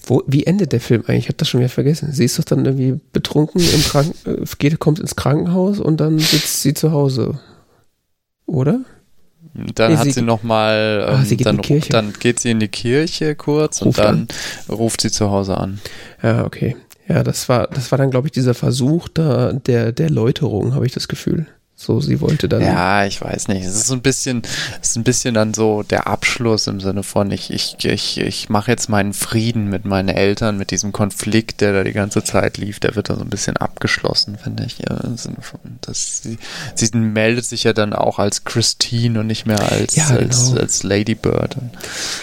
Wo, 0.06 0.22
wie 0.26 0.44
endet 0.46 0.72
der 0.72 0.80
Film 0.80 1.02
eigentlich? 1.06 1.24
Ich 1.24 1.28
habe 1.28 1.36
das 1.36 1.48
schon 1.48 1.60
wieder 1.60 1.68
vergessen. 1.68 2.12
Sie 2.12 2.24
ist 2.24 2.38
doch 2.38 2.44
dann 2.44 2.64
irgendwie 2.64 2.98
betrunken 3.12 3.60
im 3.60 3.82
Kranken, 3.82 4.42
äh, 4.42 4.44
geht, 4.58 4.78
kommt 4.78 4.98
ins 4.98 5.16
Krankenhaus 5.16 5.78
und 5.80 5.98
dann 6.00 6.18
sitzt 6.18 6.62
sie 6.62 6.74
zu 6.74 6.92
Hause. 6.92 7.38
Oder? 8.46 8.80
Dann 9.74 9.92
Nee, 9.92 9.96
hat 9.98 10.04
sie- 10.04 10.12
sie, 10.12 10.22
nochmal, 10.22 11.06
Ah, 11.08 11.18
ähm, 11.18 11.24
sie 11.24 11.36
geht 11.36 11.46
dann, 11.46 11.56
in 11.56 11.62
die 11.62 11.68
Kirche. 11.68 11.88
dann 11.90 12.12
geht 12.12 12.40
sie 12.40 12.50
in 12.50 12.60
die 12.60 12.68
Kirche 12.68 13.34
kurz 13.34 13.82
Ruft 13.82 13.98
und 13.98 14.04
dann 14.04 14.28
ruft 14.68 15.00
sie 15.00 15.10
zu 15.10 15.30
Hause 15.30 15.56
an. 15.58 15.80
Ja, 16.22 16.44
okay. 16.44 16.76
Ja, 17.08 17.22
das 17.22 17.48
war, 17.48 17.68
das 17.68 17.90
war 17.90 17.98
dann, 17.98 18.10
glaube 18.10 18.28
ich, 18.28 18.32
dieser 18.32 18.54
Versuch 18.54 19.08
da, 19.08 19.52
der, 19.52 19.92
der 19.92 20.10
Läuterung, 20.10 20.74
habe 20.74 20.86
ich 20.86 20.92
das 20.92 21.08
Gefühl. 21.08 21.46
So, 21.78 22.00
sie 22.00 22.22
wollte 22.22 22.48
dann. 22.48 22.62
Ja, 22.62 23.04
ich 23.04 23.20
weiß 23.20 23.48
nicht. 23.48 23.62
Es 23.62 23.76
ist 23.76 23.88
so 23.88 23.92
ein 23.92 24.00
bisschen, 24.00 24.40
es 24.80 24.90
ist 24.90 24.96
ein 24.96 25.04
bisschen 25.04 25.34
dann 25.34 25.52
so 25.52 25.82
der 25.82 26.06
Abschluss 26.06 26.66
im 26.68 26.80
Sinne 26.80 27.02
von, 27.02 27.30
ich, 27.30 27.50
ich, 27.50 27.76
ich, 27.84 28.18
ich 28.18 28.48
mache 28.48 28.70
jetzt 28.70 28.88
meinen 28.88 29.12
Frieden 29.12 29.68
mit 29.68 29.84
meinen 29.84 30.08
Eltern, 30.08 30.56
mit 30.56 30.70
diesem 30.70 30.92
Konflikt, 30.92 31.60
der 31.60 31.74
da 31.74 31.84
die 31.84 31.92
ganze 31.92 32.24
Zeit 32.24 32.56
lief, 32.56 32.80
der 32.80 32.96
wird 32.96 33.10
da 33.10 33.16
so 33.16 33.20
ein 33.20 33.28
bisschen 33.28 33.58
abgeschlossen, 33.58 34.38
finde 34.42 34.64
ich. 34.64 34.78
Ja, 34.78 34.96
Im 35.04 35.18
Sinne 35.18 35.42
von, 35.42 35.60
dass 35.82 36.22
sie, 36.22 36.38
sie 36.74 36.96
meldet 36.96 37.44
sich 37.44 37.64
ja 37.64 37.74
dann 37.74 37.92
auch 37.92 38.18
als 38.18 38.44
Christine 38.44 39.20
und 39.20 39.26
nicht 39.26 39.44
mehr 39.44 39.60
als, 39.70 39.96
Ja, 39.96 40.06
als, 40.06 40.46
genau. 40.48 40.60
als 40.62 40.82
Lady 40.82 41.14
Bird. 41.14 41.58
Und, 41.58 41.72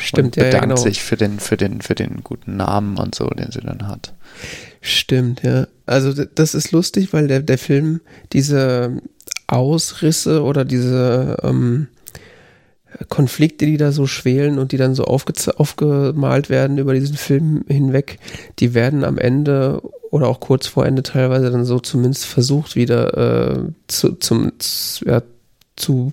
Stimmt, 0.02 0.30
und 0.30 0.36
ja, 0.38 0.46
ja, 0.46 0.50
bedankt 0.50 0.70
genau. 0.70 0.82
sich 0.82 1.04
für 1.04 1.16
den, 1.16 1.40
für 1.40 1.58
den, 1.58 1.82
für 1.82 1.94
den 1.94 2.24
guten 2.24 2.58
Namen 2.58 2.98
und 2.98 3.14
so, 3.14 3.28
den 3.28 3.52
sie 3.52 3.62
dann 3.62 3.88
hat. 3.88 4.14
Stimmt, 4.86 5.44
ja. 5.44 5.68
Also 5.86 6.12
das 6.12 6.54
ist 6.54 6.74
lustig, 6.74 7.14
weil 7.14 7.30
der, 7.30 7.42
der 7.42 7.58
Film 7.58 8.02
diese 8.34 9.02
Ausrisse 9.48 10.44
oder 10.44 10.66
diese 10.66 11.38
ähm, 11.42 11.88
Konflikte, 13.08 13.66
die 13.66 13.78
da 13.78 13.94
so 13.94 14.08
schwelen 14.08 14.60
und 14.60 14.74
die 14.74 14.78
dann 14.78 14.94
so 14.94 15.06
aufgemalt 15.06 16.50
werden 16.50 16.78
über 16.78 16.94
diesen 16.94 17.16
Film 17.16 17.64
hinweg, 17.70 18.20
die 18.60 18.74
werden 18.74 19.06
am 19.06 19.18
Ende 19.18 19.82
oder 20.12 20.28
auch 20.28 20.42
kurz 20.42 20.68
vor 20.68 20.86
Ende 20.86 21.02
teilweise 21.02 21.50
dann 21.50 21.64
so 21.64 21.80
zumindest 21.80 22.26
versucht 22.26 22.76
wieder 22.76 23.56
äh, 23.56 23.72
zu, 23.88 24.16
zum, 24.16 24.52
ja, 25.06 25.24
zu, 25.78 26.12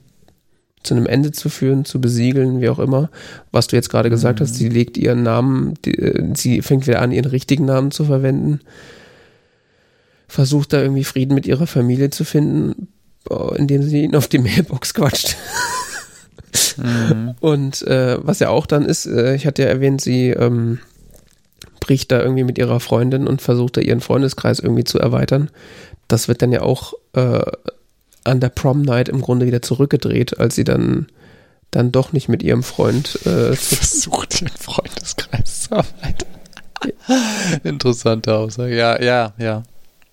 zu 0.82 0.94
einem 0.94 1.06
Ende 1.06 1.30
zu 1.32 1.48
führen, 1.48 1.84
zu 1.84 2.00
besiegeln, 2.00 2.60
wie 2.60 2.68
auch 2.68 2.78
immer. 2.78 3.10
Was 3.52 3.66
du 3.66 3.76
jetzt 3.76 3.90
gerade 3.90 4.10
gesagt 4.10 4.40
Mhm. 4.40 4.44
hast, 4.44 4.54
sie 4.54 4.68
legt 4.68 4.96
ihren 4.96 5.22
Namen, 5.22 5.74
die, 5.84 5.94
äh, 5.98 6.32
sie 6.34 6.62
fängt 6.62 6.86
wieder 6.86 7.02
an, 7.02 7.12
ihren 7.12 7.26
richtigen 7.30 7.66
Namen 7.66 7.90
zu 7.90 8.04
verwenden, 8.04 8.60
versucht 10.28 10.72
da 10.72 10.80
irgendwie 10.80 11.04
Frieden 11.04 11.34
mit 11.34 11.46
ihrer 11.46 11.66
Familie 11.66 12.10
zu 12.10 12.24
finden, 12.24 12.88
äh, 13.28 13.56
indem 13.58 13.82
sie 13.82 14.04
ihn 14.04 14.16
auf 14.16 14.28
die 14.28 14.38
Mailbox 14.38 14.94
quatscht. 14.94 15.36
Mhm. 16.76 17.34
Und 17.40 17.82
äh, 17.82 18.18
was 18.22 18.38
ja 18.40 18.48
auch 18.48 18.66
dann 18.66 18.84
ist, 18.84 19.06
äh, 19.06 19.34
ich 19.34 19.46
hatte 19.46 19.62
ja 19.62 19.68
erwähnt, 19.68 20.00
sie 20.00 20.30
ähm, 20.30 20.78
bricht 21.80 22.10
da 22.10 22.20
irgendwie 22.20 22.44
mit 22.44 22.58
ihrer 22.58 22.80
Freundin 22.80 23.26
und 23.26 23.42
versucht 23.42 23.76
da 23.76 23.80
ihren 23.80 24.00
Freundeskreis 24.00 24.60
irgendwie 24.60 24.84
zu 24.84 24.98
erweitern. 24.98 25.50
Das 26.08 26.26
wird 26.28 26.42
dann 26.42 26.52
ja 26.52 26.62
auch 26.62 26.94
äh, 27.12 27.40
an 28.24 28.40
der 28.40 28.48
Prom 28.50 28.82
Night 28.82 29.08
im 29.08 29.20
Grunde 29.20 29.46
wieder 29.46 29.62
zurückgedreht, 29.62 30.38
als 30.38 30.54
sie 30.54 30.64
dann 30.64 31.06
dann 31.70 31.92
doch 31.92 32.12
nicht 32.12 32.28
mit 32.28 32.42
ihrem 32.42 32.62
Freund 32.62 33.14
äh, 33.26 33.54
Versucht, 33.54 34.42
ihren 34.42 34.56
Freundeskreis 34.56 35.62
zu 35.62 35.74
erweitern. 35.74 36.28
Interessante 37.62 38.34
Aussage. 38.34 38.76
Ja, 38.76 39.00
ja, 39.00 39.32
ja. 39.38 39.62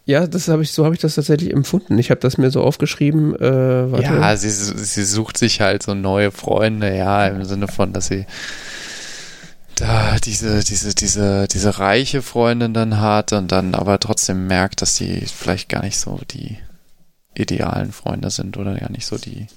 ja, 0.06 0.28
das 0.28 0.48
habe 0.50 0.64
ich 0.64 0.72
so 0.72 0.86
habe 0.86 0.94
ich 0.94 1.02
das 1.02 1.16
tatsächlich 1.16 1.52
empfunden. 1.52 1.98
Ich 1.98 2.12
habe 2.12 2.20
das 2.20 2.38
mir 2.38 2.52
so 2.52 2.62
aufgeschrieben. 2.62 3.36
Äh. 3.40 4.02
Ja, 4.02 4.36
sie, 4.36 4.50
sie 4.50 5.06
sucht 5.06 5.38
sich 5.38 5.62
halt 5.62 5.84
so 5.84 5.94
neue 5.96 6.32
Freunde, 6.32 6.96
ja, 6.96 7.26
im 7.28 7.44
Sinne 7.46 7.68
von, 7.68 7.94
dass 7.94 8.08
sie 8.08 8.26
da 9.76 10.18
diese, 10.24 10.64
diese, 10.64 10.94
diese, 10.96 11.48
diese 11.48 11.80
reiche 11.80 12.22
Freundin 12.22 12.74
dann 12.74 13.00
hat 13.00 13.32
und 13.34 13.52
dann 13.52 13.76
aber 13.76 14.00
trotzdem 14.00 14.48
merkt, 14.48 14.82
dass 14.82 14.96
sie 14.96 15.22
vielleicht 15.26 15.70
gar 15.70 15.84
nicht 15.84 16.00
so 16.00 16.20
die 16.32 16.58
idealen 17.38 17.92
Freunde 17.92 18.30
sind 18.30 18.58
oder 18.58 18.76
gar 18.76 18.92
nicht 18.92 19.06
so 19.06 19.18
die. 19.18 19.48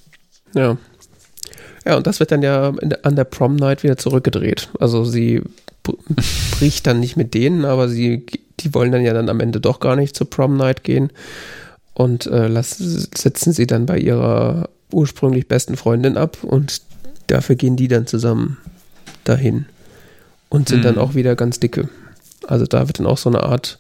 Ja. 0.55 0.77
Ja, 1.87 1.97
und 1.97 2.07
das 2.07 2.21
wird 2.21 2.31
dann 2.31 2.43
ja 2.43 2.73
an 3.03 3.17
der 3.17 3.25
Prom 3.25 3.57
Night 3.57 3.83
wieder 3.83 3.97
zurückgedreht. 3.97 4.69
Also 4.79 5.05
sie 5.05 5.43
br- 5.83 5.95
bricht 6.59 6.87
dann 6.87 7.01
nicht 7.01 7.17
mit 7.17 7.33
denen, 7.35 7.65
aber 7.65 7.89
sie, 7.89 8.27
die 8.61 8.75
wollen 8.75 8.93
dann 8.93 9.03
ja 9.03 9.15
dann 9.15 9.29
am 9.31 9.41
Ende 9.41 9.61
doch 9.61 9.81
gar 9.81 9.97
nicht 9.97 10.15
zur 10.15 10.29
Prom 10.29 10.57
Night 10.57 10.85
gehen 10.85 11.11
und 11.95 12.27
äh, 12.27 12.49
lassen, 12.49 13.09
setzen 13.15 13.53
sie 13.53 13.67
dann 13.67 13.87
bei 13.87 13.99
ihrer 13.99 14.69
ursprünglich 14.93 15.49
besten 15.49 15.77
Freundin 15.77 16.17
ab 16.17 16.39
und 16.43 16.83
dafür 17.29 17.57
gehen 17.57 17.77
die 17.77 17.89
dann 17.89 18.07
zusammen 18.07 18.59
dahin 19.25 19.67
und 20.49 20.69
sind 20.69 20.85
dann 20.85 20.97
Mhm. 20.97 21.01
auch 21.01 21.15
wieder 21.15 21.37
ganz 21.37 21.61
dicke. 21.61 21.89
Also 22.47 22.67
da 22.67 22.89
wird 22.89 22.99
dann 22.99 23.07
auch 23.07 23.19
so 23.19 23.31
eine 23.31 23.43
Art 23.45 23.79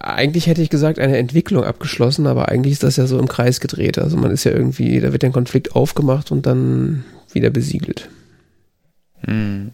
eigentlich 0.00 0.46
hätte 0.46 0.62
ich 0.62 0.70
gesagt, 0.70 0.98
eine 0.98 1.18
Entwicklung 1.18 1.64
abgeschlossen, 1.64 2.26
aber 2.26 2.48
eigentlich 2.48 2.72
ist 2.74 2.82
das 2.82 2.96
ja 2.96 3.06
so 3.06 3.18
im 3.18 3.28
Kreis 3.28 3.60
gedreht. 3.60 3.98
Also 3.98 4.16
man 4.16 4.30
ist 4.30 4.44
ja 4.44 4.52
irgendwie, 4.52 5.00
da 5.00 5.12
wird 5.12 5.24
ein 5.24 5.32
Konflikt 5.32 5.74
aufgemacht 5.74 6.30
und 6.30 6.46
dann 6.46 7.04
wieder 7.32 7.50
besiegelt. 7.50 8.08
Hm. 9.24 9.72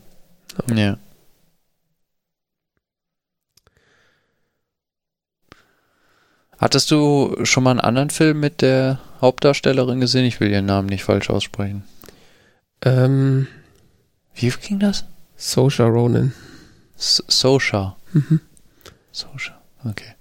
Ja. 0.75 0.99
Hattest 6.59 6.91
du 6.91 7.37
schon 7.45 7.65
mal 7.65 7.73
einen 7.73 7.81
anderen 7.81 8.11
Film 8.11 8.41
mit 8.41 8.63
der 8.63 8.99
Hauptdarstellerin 9.21 10.01
gesehen? 10.01 10.25
Ich 10.25 10.41
will 10.41 10.51
ihren 10.51 10.67
Namen 10.67 10.89
nicht 10.89 11.05
falsch 11.05 11.29
aussprechen. 11.29 11.85
Ähm, 12.83 13.47
Wie 14.35 14.51
ging 14.51 14.79
das? 14.79 15.05
Saoirse 15.37 15.85
Ronan. 15.85 16.33
S 16.97 17.23
Sosha. 17.29 17.97
Mhm. 18.13 18.41
Sosha. 19.13 19.56
Okay. 19.91 20.15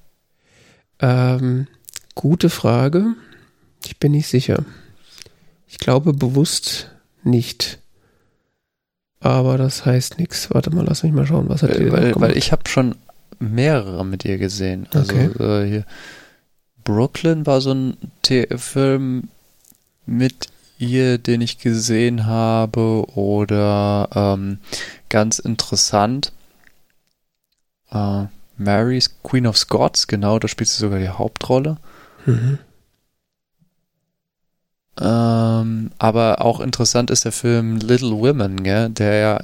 Ähm, 0.99 1.67
gute 2.13 2.49
Frage. 2.49 3.15
Ich 3.83 3.97
bin 3.97 4.11
nicht 4.13 4.27
sicher. 4.27 4.63
Ich 5.67 5.77
glaube 5.77 6.13
bewusst 6.13 6.89
nicht. 7.23 7.79
Aber 9.19 9.57
das 9.57 9.85
heißt 9.85 10.19
nichts. 10.19 10.49
Warte 10.53 10.69
mal, 10.69 10.85
lass 10.85 11.03
mich 11.03 11.11
mal 11.11 11.25
schauen, 11.25 11.49
was 11.49 11.63
hat 11.63 11.71
die 11.71 11.73
Weil, 11.73 11.79
denn 11.79 11.87
noch 11.89 11.97
weil, 11.97 12.13
gemacht? 12.13 12.29
weil 12.31 12.37
ich 12.37 12.51
habe 12.51 12.69
schon 12.69 12.95
mehrere 13.39 14.05
mit 14.05 14.23
ihr 14.25 14.37
gesehen. 14.37 14.87
Also 14.93 15.13
Okay. 15.13 15.43
äh, 15.43 15.67
hier 15.67 15.85
Brooklyn 16.83 17.45
war 17.45 17.61
so 17.61 17.73
ein 17.73 17.97
The 18.25 18.45
Film 18.57 19.29
mit 20.05 20.49
ihr, 20.77 21.17
den 21.17 21.41
ich 21.41 21.57
gesehen 21.57 22.25
habe. 22.27 23.05
Oder 23.15 24.09
ähm, 24.13 24.59
ganz 25.09 25.39
interessant. 25.39 26.31
Äh, 27.91 28.25
Mary's 28.57 29.15
Queen 29.23 29.47
of 29.47 29.57
Scots, 29.57 30.07
genau, 30.07 30.39
da 30.39 30.47
spielt 30.47 30.69
sie 30.69 30.79
sogar 30.79 30.99
die 30.99 31.09
Hauptrolle. 31.09 31.77
Mhm. 32.25 32.59
Ähm, 34.99 35.91
aber 35.97 36.41
auch 36.41 36.61
interessant 36.61 37.11
ist 37.11 37.25
der 37.25 37.33
Film 37.33 37.77
Little 37.77 38.11
Women, 38.11 38.63
gell? 38.63 38.89
der 38.89 39.15
ja, 39.15 39.39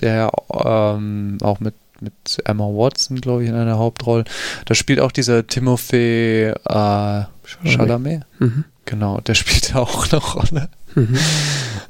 der 0.00 0.14
ja 0.14 0.94
ähm, 0.94 1.38
auch 1.42 1.60
mit, 1.60 1.74
mit 2.00 2.14
Emma 2.44 2.64
Watson, 2.64 3.20
glaube 3.20 3.42
ich, 3.42 3.50
in 3.50 3.54
einer 3.54 3.78
Hauptrolle. 3.78 4.24
Da 4.64 4.74
spielt 4.74 5.00
auch 5.00 5.12
dieser 5.12 5.46
Timothy 5.46 6.52
äh, 6.64 7.22
Chalamet. 7.64 8.22
Mhm. 8.38 8.64
Genau, 8.86 9.20
der 9.20 9.34
spielt 9.34 9.70
ja 9.74 9.80
auch 9.80 10.10
eine 10.10 10.22
Rolle. 10.22 10.68
Mhm. 10.94 11.18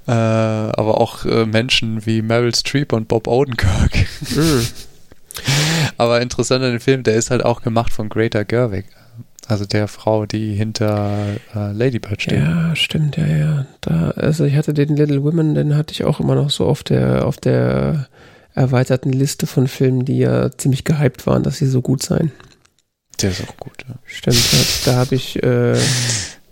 Äh, 0.08 0.10
aber 0.10 1.00
auch 1.00 1.24
äh, 1.24 1.46
Menschen 1.46 2.04
wie 2.04 2.22
Meryl 2.22 2.54
Streep 2.54 2.92
und 2.92 3.06
Bob 3.06 3.28
Odenkirk. 3.28 4.06
Mhm. 4.34 4.66
aber 5.96 6.20
interessant 6.20 6.64
an 6.64 6.72
dem 6.72 6.80
Film, 6.80 7.02
der 7.02 7.14
ist 7.14 7.30
halt 7.30 7.44
auch 7.44 7.62
gemacht 7.62 7.92
von 7.92 8.08
Greta 8.08 8.42
Gerwig. 8.42 8.86
Also 9.46 9.64
der 9.64 9.88
Frau, 9.88 10.26
die 10.26 10.54
hinter 10.54 11.36
äh, 11.54 11.72
Lady 11.72 11.98
Bird 11.98 12.20
steht. 12.20 12.38
Ja, 12.38 12.76
stimmt, 12.76 13.16
ja, 13.16 13.26
ja. 13.26 13.66
Da, 13.80 14.10
also 14.10 14.44
ich 14.44 14.56
hatte 14.56 14.74
den 14.74 14.94
Little 14.94 15.24
Women, 15.24 15.54
den 15.54 15.74
hatte 15.74 15.92
ich 15.92 16.04
auch 16.04 16.20
immer 16.20 16.34
noch 16.34 16.50
so 16.50 16.66
auf 16.66 16.82
der, 16.82 17.26
auf 17.26 17.38
der 17.38 18.08
erweiterten 18.54 19.10
Liste 19.10 19.46
von 19.46 19.66
Filmen, 19.66 20.04
die 20.04 20.18
ja 20.18 20.50
ziemlich 20.50 20.84
gehypt 20.84 21.26
waren, 21.26 21.42
dass 21.42 21.56
sie 21.56 21.66
so 21.66 21.80
gut 21.80 22.02
seien. 22.02 22.30
Der 23.22 23.30
ist 23.30 23.42
auch 23.48 23.56
gut, 23.56 23.84
ja. 23.88 23.94
Stimmt, 24.04 24.36
da, 24.36 24.90
da 24.90 24.96
habe 24.98 25.14
ich, 25.14 25.42
äh, 25.42 25.78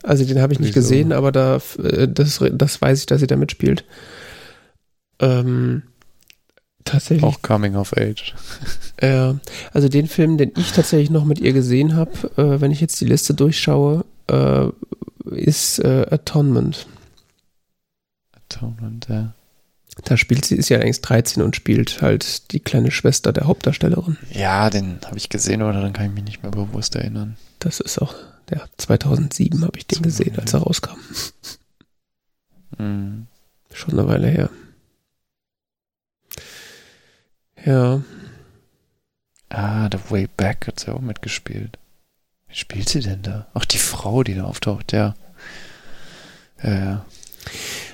also 0.02 0.24
den 0.24 0.40
habe 0.40 0.54
ich 0.54 0.58
nicht 0.58 0.74
Wieso? 0.74 0.80
gesehen, 0.80 1.12
aber 1.12 1.32
da, 1.32 1.60
äh, 1.82 2.08
das, 2.08 2.42
das 2.52 2.80
weiß 2.80 3.00
ich, 3.00 3.06
dass 3.06 3.20
sie 3.20 3.26
da 3.26 3.36
mitspielt. 3.36 3.84
Ähm, 5.20 5.82
tatsächlich. 6.86 7.24
Auch 7.24 7.42
Coming 7.42 7.76
of 7.76 7.92
Age. 7.96 8.34
Äh, 8.98 9.34
also 9.74 9.90
den 9.90 10.06
Film, 10.06 10.38
den 10.38 10.52
ich 10.56 10.72
tatsächlich 10.72 11.10
noch 11.10 11.26
mit 11.26 11.38
ihr 11.38 11.52
gesehen 11.52 11.96
habe, 11.96 12.12
äh, 12.38 12.62
wenn 12.62 12.70
ich 12.72 12.80
jetzt 12.80 12.98
die 12.98 13.04
Liste 13.04 13.34
durchschaue, 13.34 14.06
äh, 14.28 14.68
ist 15.30 15.80
äh, 15.80 16.06
Atonement. 16.10 16.86
Atonement, 18.32 19.06
ja. 19.10 19.34
Da 20.04 20.16
spielt 20.16 20.44
sie, 20.44 20.56
ist 20.56 20.68
ja 20.68 20.78
eigentlich 20.78 21.00
13 21.00 21.42
und 21.42 21.56
spielt 21.56 22.02
halt 22.02 22.52
die 22.52 22.60
kleine 22.60 22.90
Schwester 22.90 23.32
der 23.32 23.46
Hauptdarstellerin. 23.46 24.18
Ja, 24.32 24.68
den 24.70 24.98
habe 25.06 25.16
ich 25.16 25.28
gesehen, 25.28 25.62
oder 25.62 25.80
dann 25.80 25.92
kann 25.92 26.06
ich 26.06 26.12
mich 26.12 26.24
nicht 26.24 26.42
mehr 26.42 26.52
bewusst 26.52 26.94
erinnern. 26.96 27.36
Das 27.58 27.80
ist 27.80 28.00
auch, 28.00 28.14
ja, 28.50 28.64
2007 28.76 29.62
habe 29.62 29.78
ich 29.78 29.86
den 29.86 30.02
gesehen, 30.02 30.38
als 30.38 30.52
er 30.52 30.60
rauskam. 30.60 30.96
Mhm. 32.78 33.26
Schon 33.72 33.98
eine 33.98 34.08
Weile 34.08 34.28
her. 34.28 34.50
Ja, 37.66 38.00
Ah, 39.48 39.88
The 39.90 39.98
Way 40.10 40.28
Back 40.36 40.66
hat 40.66 40.80
sie 40.80 40.92
auch 40.92 41.00
mitgespielt. 41.00 41.78
Wie 42.48 42.56
spielt 42.56 42.88
sie 42.88 43.00
denn 43.00 43.22
da? 43.22 43.46
Ach, 43.54 43.64
die 43.64 43.78
Frau, 43.78 44.22
die 44.22 44.34
da 44.34 44.44
auftaucht, 44.44 44.92
ja. 44.92 45.14
Ja, 46.62 46.74
ja. 46.74 47.06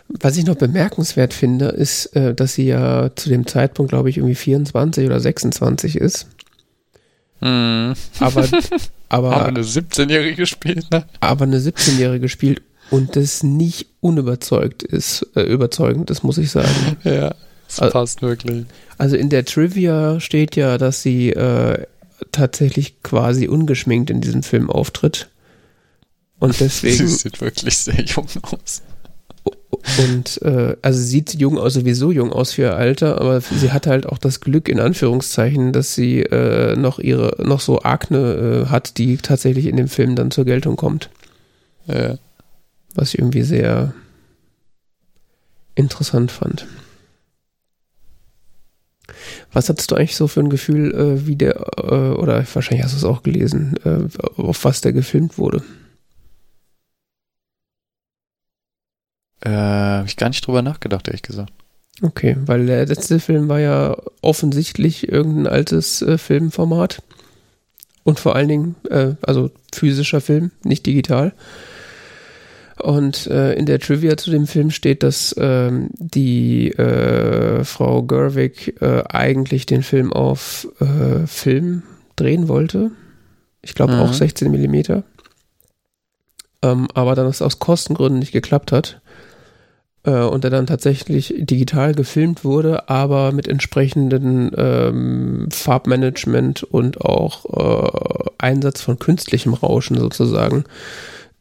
was 0.09 0.36
ich 0.36 0.47
noch 0.47 0.57
bemerkenswert 0.57 1.35
finde, 1.35 1.66
ist, 1.66 2.07
äh, 2.16 2.35
dass 2.35 2.55
sie 2.55 2.66
ja 2.66 3.11
zu 3.15 3.28
dem 3.28 3.47
Zeitpunkt, 3.47 3.90
glaube 3.90 4.09
ich, 4.09 4.19
irgendwie 4.19 4.35
24 4.35 5.07
oder 5.07 5.20
26 5.20 5.97
ist. 5.97 6.27
Mhm. 7.40 7.94
Aber, 8.20 8.49
aber, 9.09 9.32
Aber 9.36 9.44
eine 9.47 9.62
17-Jährige 9.62 10.47
spielt, 10.47 10.90
ne? 10.90 11.05
aber 11.20 11.44
eine 11.44 11.59
17-Jährige 11.59 12.28
spielt 12.28 12.62
und 12.90 13.16
das 13.16 13.43
nicht 13.43 13.89
unüberzeugt 14.01 14.82
ist, 14.82 15.27
äh, 15.35 15.43
überzeugend 15.43 16.11
ist, 16.11 16.23
muss 16.23 16.39
ich 16.39 16.51
sagen. 16.51 16.97
Ja, 17.05 17.35
das 17.77 17.81
Also- 17.81 17.93
passt 17.93 18.23
wirklich. 18.23 18.66
Also 18.99 19.16
in 19.16 19.28
der 19.31 19.44
Trivia 19.44 20.20
steht 20.20 20.55
ja, 20.57 20.78
dass 20.78 21.03
sie 21.03 21.31
äh, 21.31 21.86
tatsächlich 22.31 23.03
quasi 23.03 23.49
ungeschminkt 23.49 24.11
in 24.11 24.20
diesem 24.20 24.43
Film 24.43 24.70
auftritt. 24.70 25.28
Und 26.39 26.55
Sie 26.57 26.65
deswegen, 26.65 27.09
sieht 27.09 27.40
wirklich 27.40 27.77
sehr 27.78 28.01
jung 28.05 28.27
aus. 28.43 28.82
und 30.09 30.40
äh, 30.43 30.77
also 30.82 30.99
sie 31.01 31.07
sieht 31.09 31.35
jung 31.35 31.59
aus, 31.59 31.74
sowieso 31.74 32.12
jung 32.12 32.32
aus 32.32 32.53
für 32.53 32.62
ihr 32.62 32.77
Alter, 32.77 33.20
aber 33.20 33.40
sie 33.40 33.73
hat 33.73 33.86
halt 33.89 34.07
auch 34.07 34.19
das 34.19 34.40
Glück, 34.40 34.69
in 34.69 34.78
Anführungszeichen, 34.78 35.73
dass 35.73 35.94
sie 35.94 36.20
äh, 36.20 36.77
noch 36.77 36.99
ihre, 37.01 37.43
noch 37.44 37.61
so 37.61 37.82
Akne 37.82 38.65
äh, 38.66 38.70
hat, 38.70 38.99
die 38.99 39.16
tatsächlich 39.16 39.66
in 39.66 39.77
dem 39.77 39.89
Film 39.89 40.15
dann 40.15 40.31
zur 40.31 40.44
Geltung 40.44 40.77
kommt. 40.77 41.11
Ja. 41.86 42.16
Was 42.94 43.09
ich 43.15 43.19
irgendwie 43.19 43.43
sehr 43.43 43.94
interessant 45.74 46.31
fand. 46.31 46.66
Was 49.52 49.68
hattest 49.68 49.90
du 49.90 49.96
eigentlich 49.96 50.16
so 50.16 50.28
für 50.28 50.40
ein 50.40 50.50
Gefühl, 50.50 50.94
äh, 50.94 51.26
wie 51.26 51.36
der, 51.36 51.56
äh, 51.76 52.14
oder 52.16 52.44
wahrscheinlich 52.52 52.84
hast 52.84 52.94
du 52.94 52.98
es 52.98 53.04
auch 53.04 53.22
gelesen, 53.22 53.74
äh, 53.84 54.09
auf 54.40 54.64
was 54.64 54.80
der 54.80 54.92
gefilmt 54.92 55.38
wurde? 55.38 55.62
Äh, 59.40 59.50
hab 59.50 60.06
ich 60.06 60.16
gar 60.16 60.28
nicht 60.28 60.46
drüber 60.46 60.62
nachgedacht, 60.62 61.09
ehrlich 61.09 61.22
gesagt. 61.22 61.52
Okay, 62.00 62.36
weil 62.46 62.66
der 62.66 62.86
letzte 62.86 63.20
Film 63.20 63.48
war 63.48 63.60
ja 63.60 63.96
offensichtlich 64.22 65.09
irgendein 65.09 65.46
altes 65.46 66.02
äh, 66.02 66.16
Filmformat. 66.18 67.02
Und 68.04 68.18
vor 68.18 68.34
allen 68.34 68.48
Dingen, 68.48 68.74
äh, 68.90 69.14
also 69.22 69.50
physischer 69.72 70.20
Film, 70.20 70.50
nicht 70.64 70.86
digital. 70.86 71.32
Und 72.81 73.27
äh, 73.27 73.53
in 73.55 73.66
der 73.66 73.78
Trivia 73.78 74.16
zu 74.16 74.31
dem 74.31 74.47
Film 74.47 74.70
steht, 74.70 75.03
dass 75.03 75.35
ähm, 75.39 75.90
die 75.93 76.73
äh, 76.73 77.65
Frau 77.65 78.03
Gerwig 78.03 78.81
äh, 78.81 79.03
eigentlich 79.09 79.66
den 79.66 79.82
Film 79.82 80.12
auf 80.12 80.66
äh, 80.81 81.27
Film 81.27 81.82
drehen 82.16 82.49
wollte. 82.49 82.90
Ich 83.61 83.74
glaube 83.74 83.94
Mhm. 83.94 84.01
auch 84.01 84.12
16 84.12 84.51
Millimeter. 84.51 85.05
Ähm, 86.62 86.89
aber 86.94 87.15
dann 87.15 87.27
es 87.27 87.43
aus 87.43 87.59
Kostengründen 87.59 88.20
nicht 88.20 88.32
geklappt 88.32 88.73
hat. 88.73 89.01
Äh, 90.05 90.23
und 90.23 90.43
der 90.44 90.51
dann 90.51 90.66
tatsächlich 90.66 91.35
digital 91.39 91.94
gefilmt 91.94 92.44
wurde, 92.44 92.89
aber 92.89 93.32
mit 93.32 93.47
entsprechenden 93.47 94.51
ähm, 94.57 95.49
Farbmanagement 95.53 96.65
und 96.65 97.01
auch 97.01 97.44
äh, 97.47 98.31
Einsatz 98.39 98.81
von 98.81 98.99
künstlichem 98.99 99.55
Rauschen 99.55 99.97
sozusagen 99.99 100.65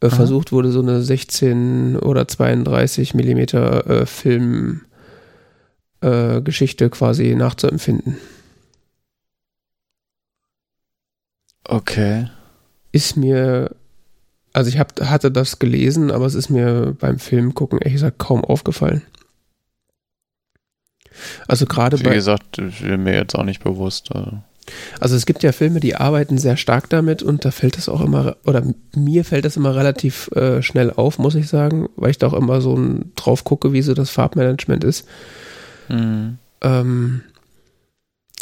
äh, 0.02 0.10
versucht 0.10 0.52
wurde, 0.52 0.72
so 0.72 0.80
eine 0.80 1.02
16 1.02 1.96
oder 1.96 2.26
32 2.26 3.14
Millimeter 3.14 3.86
äh, 3.88 4.06
Film 4.06 4.82
äh, 6.00 6.42
Geschichte 6.42 6.90
quasi 6.90 7.34
nachzuempfinden. 7.34 8.18
Okay. 11.64 12.28
Ist 12.90 13.16
mir, 13.16 13.74
also 14.52 14.68
ich 14.68 14.78
hab, 14.78 15.00
hatte 15.00 15.30
das 15.30 15.60
gelesen, 15.60 16.10
aber 16.10 16.26
es 16.26 16.34
ist 16.34 16.50
mir 16.50 16.96
beim 16.98 17.18
Film 17.18 17.54
gucken 17.54 17.78
ehrlich 17.78 17.94
gesagt 17.94 18.18
kaum 18.18 18.44
aufgefallen. 18.44 19.02
Also 21.46 21.66
gerade 21.66 21.98
Wie 22.00 22.04
bei, 22.04 22.14
gesagt, 22.14 22.58
ich 22.58 22.80
bin 22.80 23.04
mir 23.04 23.14
jetzt 23.14 23.36
auch 23.36 23.44
nicht 23.44 23.62
bewusst. 23.62 24.10
Also. 24.12 24.42
Also 25.00 25.16
es 25.16 25.26
gibt 25.26 25.42
ja 25.42 25.52
Filme, 25.52 25.80
die 25.80 25.96
arbeiten 25.96 26.38
sehr 26.38 26.56
stark 26.56 26.88
damit 26.88 27.22
und 27.22 27.44
da 27.44 27.50
fällt 27.50 27.78
es 27.78 27.88
auch 27.88 28.00
immer, 28.00 28.36
oder 28.44 28.62
mir 28.94 29.24
fällt 29.24 29.44
das 29.44 29.56
immer 29.56 29.74
relativ 29.74 30.30
äh, 30.32 30.62
schnell 30.62 30.92
auf, 30.92 31.18
muss 31.18 31.34
ich 31.34 31.48
sagen, 31.48 31.88
weil 31.96 32.10
ich 32.10 32.18
da 32.18 32.28
auch 32.28 32.34
immer 32.34 32.60
so 32.60 32.76
ein, 32.76 33.12
drauf 33.16 33.44
gucke, 33.44 33.72
wie 33.72 33.82
so 33.82 33.94
das 33.94 34.10
Farbmanagement 34.10 34.84
ist. 34.84 35.06
Mhm. 35.88 36.38
Ähm, 36.60 37.22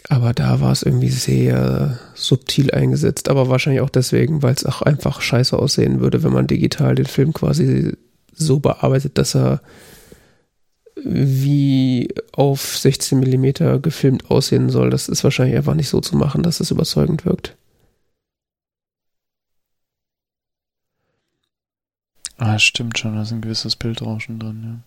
aber 0.09 0.32
da 0.32 0.60
war 0.60 0.72
es 0.72 0.82
irgendwie 0.82 1.10
sehr 1.10 1.98
subtil 2.14 2.70
eingesetzt, 2.70 3.28
aber 3.28 3.48
wahrscheinlich 3.48 3.82
auch 3.82 3.90
deswegen, 3.90 4.42
weil 4.42 4.55
es 4.55 4.66
auch 4.66 4.82
einfach 4.82 5.20
scheiße 5.20 5.59
aussehen 5.59 6.01
würde, 6.01 6.22
wenn 6.22 6.32
man 6.32 6.47
digital 6.47 6.94
den 6.94 7.06
Film 7.06 7.32
quasi 7.32 7.97
so 8.34 8.60
bearbeitet, 8.60 9.18
dass 9.18 9.36
er 9.36 9.60
wie 11.05 12.09
auf 12.32 12.78
16 12.78 13.18
Millimeter 13.18 13.78
gefilmt 13.78 14.31
aussehen 14.31 14.70
soll. 14.70 14.90
Das 14.90 15.09
ist 15.09 15.24
wahrscheinlich 15.24 15.56
einfach 15.56 15.74
nicht 15.74 15.89
so 15.89 16.01
zu 16.01 16.16
machen, 16.16 16.43
dass 16.43 16.60
es 16.60 16.70
überzeugend 16.70 17.24
wirkt. 17.24 17.56
Ah, 22.36 22.59
stimmt 22.59 22.98
schon, 22.98 23.14
da 23.14 23.22
ist 23.22 23.32
ein 23.32 23.43
gewisses 23.43 23.77
Bildrauschen 23.77 24.39
drin, 24.39 24.62
ja. 24.64 24.81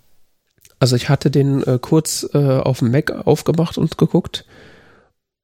Also 0.80 0.96
ich 0.96 1.08
hatte 1.08 1.30
den 1.32 1.62
äh, 1.64 1.78
kurz 1.80 2.28
äh, 2.34 2.58
auf 2.58 2.80
dem 2.80 2.92
Mac 2.92 3.12
aufgemacht 3.12 3.78
und 3.78 3.98
geguckt 3.98 4.46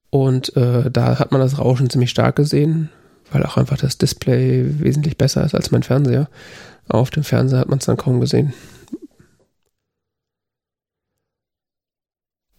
und 0.10 0.56
äh, 0.58 0.90
da 0.90 1.20
hat 1.20 1.32
man 1.32 1.40
das 1.40 1.60
Rauschen 1.60 1.90
ziemlich 1.90 2.10
stark 2.10 2.36
gesehen, 2.36 2.90
weil 3.32 3.46
auch 3.46 3.58
einfach 3.58 3.78
das 3.78 3.98
Display 3.98 4.80
wesentlich 4.80 5.18
besser 5.18 5.46
ist 5.46 5.56
als 5.56 5.72
mein 5.72 5.84
Fernseher. 5.84 6.30
Auf 6.88 7.12
dem 7.12 7.24
Fernseher 7.24 7.60
hat 7.60 7.70
man 7.70 7.80
es 7.80 7.86
dann 7.86 7.98
kaum 7.98 8.20
gesehen. 8.20 8.54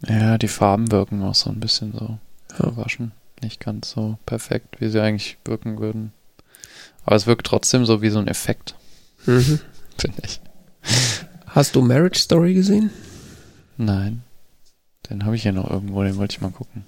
Ja, 0.08 0.38
die 0.38 0.48
Farben 0.48 0.90
wirken 0.90 1.22
auch 1.22 1.34
so 1.34 1.50
ein 1.50 1.60
bisschen 1.60 1.92
so 1.92 2.18
verwaschen. 2.48 3.12
Nicht 3.42 3.60
ganz 3.60 3.90
so 3.90 4.18
perfekt, 4.26 4.80
wie 4.80 4.88
sie 4.88 5.00
eigentlich 5.00 5.38
wirken 5.44 5.78
würden. 5.80 6.12
Aber 7.04 7.16
es 7.16 7.26
wirkt 7.26 7.46
trotzdem 7.46 7.84
so 7.86 8.02
wie 8.02 8.10
so 8.10 8.18
ein 8.18 8.28
Effekt, 8.28 8.74
Mhm. 9.26 9.60
finde 9.98 10.22
ich. 10.24 10.40
Hast 11.46 11.74
du 11.74 11.82
Marriage 11.82 12.20
Story 12.20 12.54
gesehen? 12.54 12.90
Nein. 13.76 14.22
Den 15.08 15.24
habe 15.24 15.36
ich 15.36 15.42
hier 15.42 15.52
noch 15.52 15.68
irgendwo, 15.70 16.02
den 16.02 16.16
wollte 16.16 16.34
ich 16.36 16.40
mal 16.40 16.50
gucken. 16.50 16.84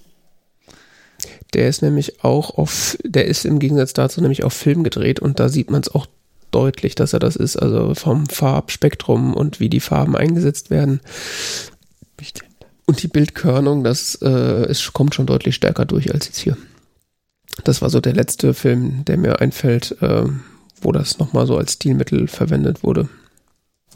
Der 1.55 1.69
ist 1.69 1.83
nämlich 1.83 2.25
auch 2.25 2.57
auf, 2.57 2.97
der 3.05 3.27
ist 3.27 3.45
im 3.45 3.59
Gegensatz 3.59 3.93
dazu 3.93 4.21
nämlich 4.21 4.45
auf 4.45 4.55
Film 4.55 4.83
gedreht 4.85 5.21
und 5.21 5.41
da 5.41 5.49
sieht 5.49 5.71
man 5.71 5.83
es 5.83 5.95
auch 5.95 6.07
deutlich, 6.51 6.95
dass 6.95 7.13
er 7.13 7.19
das 7.19 7.37
ist. 7.37 7.57
Also 7.57 7.95
vom 7.95 8.27
Farbspektrum 8.27 9.35
und 9.35 9.61
wie 9.61 9.69
die 9.69 9.81
Farben 9.81 10.17
eingesetzt 10.17 10.71
werden. 10.71 11.01
Hab 12.01 12.21
ich 12.23 12.33
den? 12.33 12.47
Und 12.93 13.03
die 13.03 13.09
Bildkörnung, 13.09 13.85
das 13.85 14.19
äh, 14.21 14.71
ist, 14.71 14.93
kommt 14.93 15.15
schon 15.15 15.25
deutlich 15.25 15.55
stärker 15.55 15.87
durch 15.87 16.13
als 16.13 16.27
jetzt 16.27 16.37
hier. 16.37 16.59
Das 17.65 17.81
war 17.81 17.89
so 17.89 18.03
der 18.03 18.13
letzte 18.13 18.53
Film, 18.53 19.07
der 19.07 19.17
mir 19.17 19.41
einfällt, 19.41 19.97
äh, 20.03 20.27
wo 20.79 20.93
das 20.93 21.19
nochmal 21.19 21.47
so 21.47 21.57
als 21.57 21.73
Stilmittel 21.73 22.29
verwendet 22.29 22.83
wurde. 22.83 23.09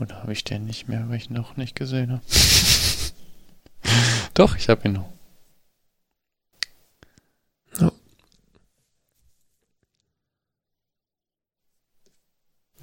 Oder 0.01 0.23
habe 0.23 0.33
ich 0.33 0.45
den 0.45 0.65
nicht 0.65 0.89
mehr, 0.89 1.11
weil 1.11 1.19
ich 1.19 1.29
ihn 1.29 1.35
noch 1.35 1.59
nicht 1.59 1.77
gesehen 1.77 2.11
habe? 2.11 2.23
Doch, 4.33 4.57
ich 4.57 4.71
habe 4.71 4.89
ihn 4.89 4.95
noch. 4.95 5.13
Ja. 7.79 7.93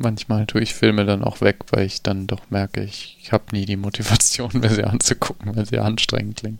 Manchmal 0.04 0.46
tue 0.48 0.62
ich 0.62 0.74
Filme 0.74 1.06
dann 1.06 1.24
auch 1.24 1.40
weg, 1.40 1.60
weil 1.72 1.86
ich 1.86 2.04
dann 2.04 2.28
doch 2.28 2.50
merke, 2.50 2.84
ich, 2.84 3.30
habe 3.32 3.46
nie 3.54 3.66
die 3.66 3.78
Motivation, 3.78 4.52
mir 4.54 4.70
sie 4.70 4.84
anzugucken, 4.84 5.56
weil 5.56 5.66
sie 5.66 5.80
anstrengend 5.80 6.38
klingen. 6.38 6.60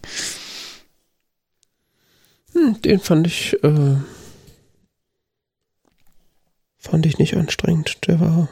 Hm, 2.54 2.82
den 2.82 3.00
fand 3.02 3.28
ich, 3.28 3.62
äh, 3.62 3.98
fand 6.78 7.06
ich 7.06 7.18
nicht 7.18 7.36
anstrengend. 7.36 8.08
Der 8.08 8.22
war 8.22 8.48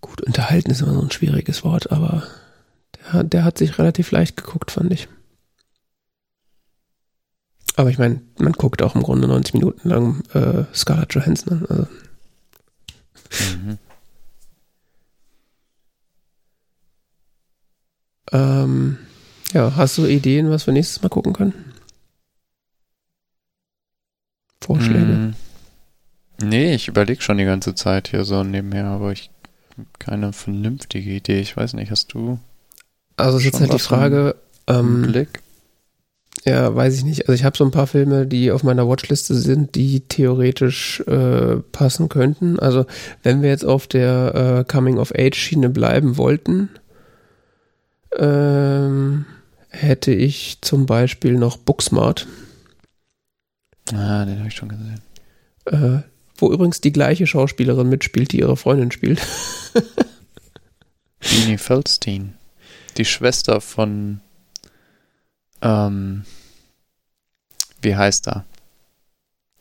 gut 0.00 0.22
unterhalten 0.22 0.70
ist 0.70 0.80
immer 0.80 0.94
so 0.94 1.02
ein 1.02 1.10
schwieriges 1.10 1.62
Wort, 1.62 1.92
aber 1.92 2.26
der, 3.12 3.24
der 3.24 3.44
hat 3.44 3.58
sich 3.58 3.78
relativ 3.78 4.10
leicht 4.10 4.36
geguckt, 4.36 4.70
fand 4.70 4.92
ich. 4.92 5.08
Aber 7.76 7.90
ich 7.90 7.98
meine, 7.98 8.22
man 8.38 8.52
guckt 8.52 8.80
auch 8.82 8.94
im 8.94 9.02
Grunde 9.02 9.28
90 9.28 9.54
Minuten 9.54 9.88
lang 9.88 10.22
äh, 10.32 10.64
Scarlett 10.74 11.12
Johansson 11.14 11.58
an. 11.58 11.66
Also, 11.66 11.86
Mhm. 13.40 13.78
ähm, 18.32 18.98
ja, 19.52 19.76
hast 19.76 19.98
du 19.98 20.06
Ideen, 20.06 20.50
was 20.50 20.66
wir 20.66 20.74
nächstes 20.74 21.02
Mal 21.02 21.08
gucken 21.08 21.32
können? 21.32 21.72
Vorschläge? 24.60 24.98
Mm. 24.98 25.34
Nee, 26.42 26.74
ich 26.74 26.88
überlege 26.88 27.22
schon 27.22 27.38
die 27.38 27.44
ganze 27.44 27.74
Zeit 27.74 28.08
hier 28.08 28.24
so 28.24 28.42
nebenher, 28.42 28.86
aber 28.86 29.12
ich 29.12 29.30
keine 29.98 30.32
vernünftige 30.32 31.10
Idee. 31.10 31.40
Ich 31.40 31.56
weiß 31.56 31.74
nicht, 31.74 31.90
hast 31.90 32.12
du 32.12 32.38
Also 33.16 33.38
ist 33.38 33.44
jetzt 33.44 33.60
halt 33.60 33.72
die 33.72 33.78
Frage, 33.78 34.36
ähm, 34.66 35.02
Blick? 35.02 35.43
Ja, 36.46 36.74
weiß 36.74 36.98
ich 36.98 37.04
nicht. 37.04 37.22
Also 37.22 37.32
ich 37.32 37.44
habe 37.44 37.56
so 37.56 37.64
ein 37.64 37.70
paar 37.70 37.86
Filme, 37.86 38.26
die 38.26 38.52
auf 38.52 38.62
meiner 38.62 38.86
Watchliste 38.86 39.34
sind, 39.34 39.74
die 39.74 40.00
theoretisch 40.00 41.00
äh, 41.06 41.56
passen 41.72 42.10
könnten. 42.10 42.58
Also 42.58 42.84
wenn 43.22 43.40
wir 43.40 43.48
jetzt 43.48 43.64
auf 43.64 43.86
der 43.86 44.34
äh, 44.34 44.70
Coming-of-Age-Schiene 44.70 45.70
bleiben 45.70 46.18
wollten, 46.18 46.68
ähm, 48.18 49.24
hätte 49.70 50.12
ich 50.12 50.58
zum 50.60 50.84
Beispiel 50.84 51.32
noch 51.32 51.56
Booksmart. 51.56 52.26
Ah, 53.92 54.24
den 54.24 54.38
habe 54.38 54.48
ich 54.48 54.54
schon 54.54 54.68
gesehen. 54.68 55.00
Äh, 55.64 56.02
wo 56.36 56.52
übrigens 56.52 56.80
die 56.80 56.92
gleiche 56.92 57.26
Schauspielerin 57.26 57.88
mitspielt, 57.88 58.32
die 58.32 58.40
ihre 58.40 58.56
Freundin 58.56 58.90
spielt. 58.90 59.20
Beanie 61.20 61.58
Feldstein. 61.58 62.34
Die 62.96 63.04
Schwester 63.04 63.60
von, 63.60 64.20
ähm, 65.64 66.24
wie 67.80 67.96
heißt 67.96 68.28
er? 68.28 68.44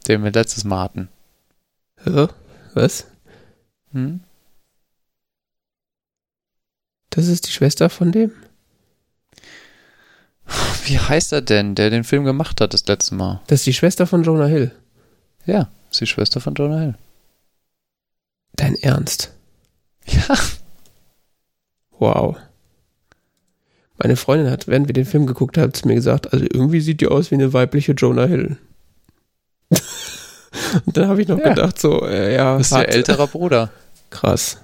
Den 0.08 0.24
wir 0.24 0.32
letztes 0.32 0.64
Mal 0.64 0.84
hatten. 0.84 1.10
Hä? 2.04 2.28
Was? 2.74 3.08
Hm? 3.92 4.22
Das 7.10 7.28
ist 7.28 7.48
die 7.48 7.52
Schwester 7.52 7.90
von 7.90 8.12
dem? 8.12 8.32
Wie 10.86 11.00
heißt 11.00 11.32
er 11.32 11.42
denn, 11.42 11.76
der 11.76 11.90
den 11.90 12.04
Film 12.04 12.26
gemacht 12.26 12.60
hat 12.60 12.74
das 12.74 12.86
letzte 12.88 13.16
Mal? 13.16 13.42
Das 13.48 13.62
ist 13.62 13.66
die 13.66 13.74
Schwester 13.74 14.06
von 14.06 14.24
Jonah 14.24 14.48
Hill. 14.48 14.72
Ja, 15.46 15.70
ist 15.90 16.02
die 16.02 16.08
Schwester 16.08 16.42
von 16.42 16.56
Jonah 16.56 16.80
Hill. 16.80 16.96
Dein 18.54 18.76
Ernst? 18.76 19.34
Ja. 20.06 20.38
Wow. 21.92 22.38
Meine 24.04 24.18
Freundin 24.18 24.52
hat, 24.52 24.68
während 24.68 24.88
wir 24.88 24.94
den 24.94 25.06
Film 25.06 25.26
geguckt 25.26 25.58
haben, 25.58 25.74
zu 25.74 25.88
mir 25.88 25.96
gesagt, 25.96 26.34
also 26.34 26.46
irgendwie 26.46 26.82
sieht 26.82 27.00
die 27.02 27.08
aus 27.08 27.32
wie 27.32 27.36
eine 27.36 27.54
weibliche 27.54 27.94
Jonah 27.94 28.26
Hill. 28.26 28.58
Und 30.86 30.98
dann 30.98 31.08
habe 31.08 31.22
ich 31.22 31.28
noch 31.30 31.40
Ja. 31.40 31.50
gedacht, 31.50 31.80
so, 31.80 32.06
äh, 32.06 32.36
ja, 32.36 32.58
Das 32.58 32.68
ist 32.72 32.78
ihr 32.78 32.90
älterer 32.90 33.28
Bruder. 33.28 33.72
Krass. 34.10 34.58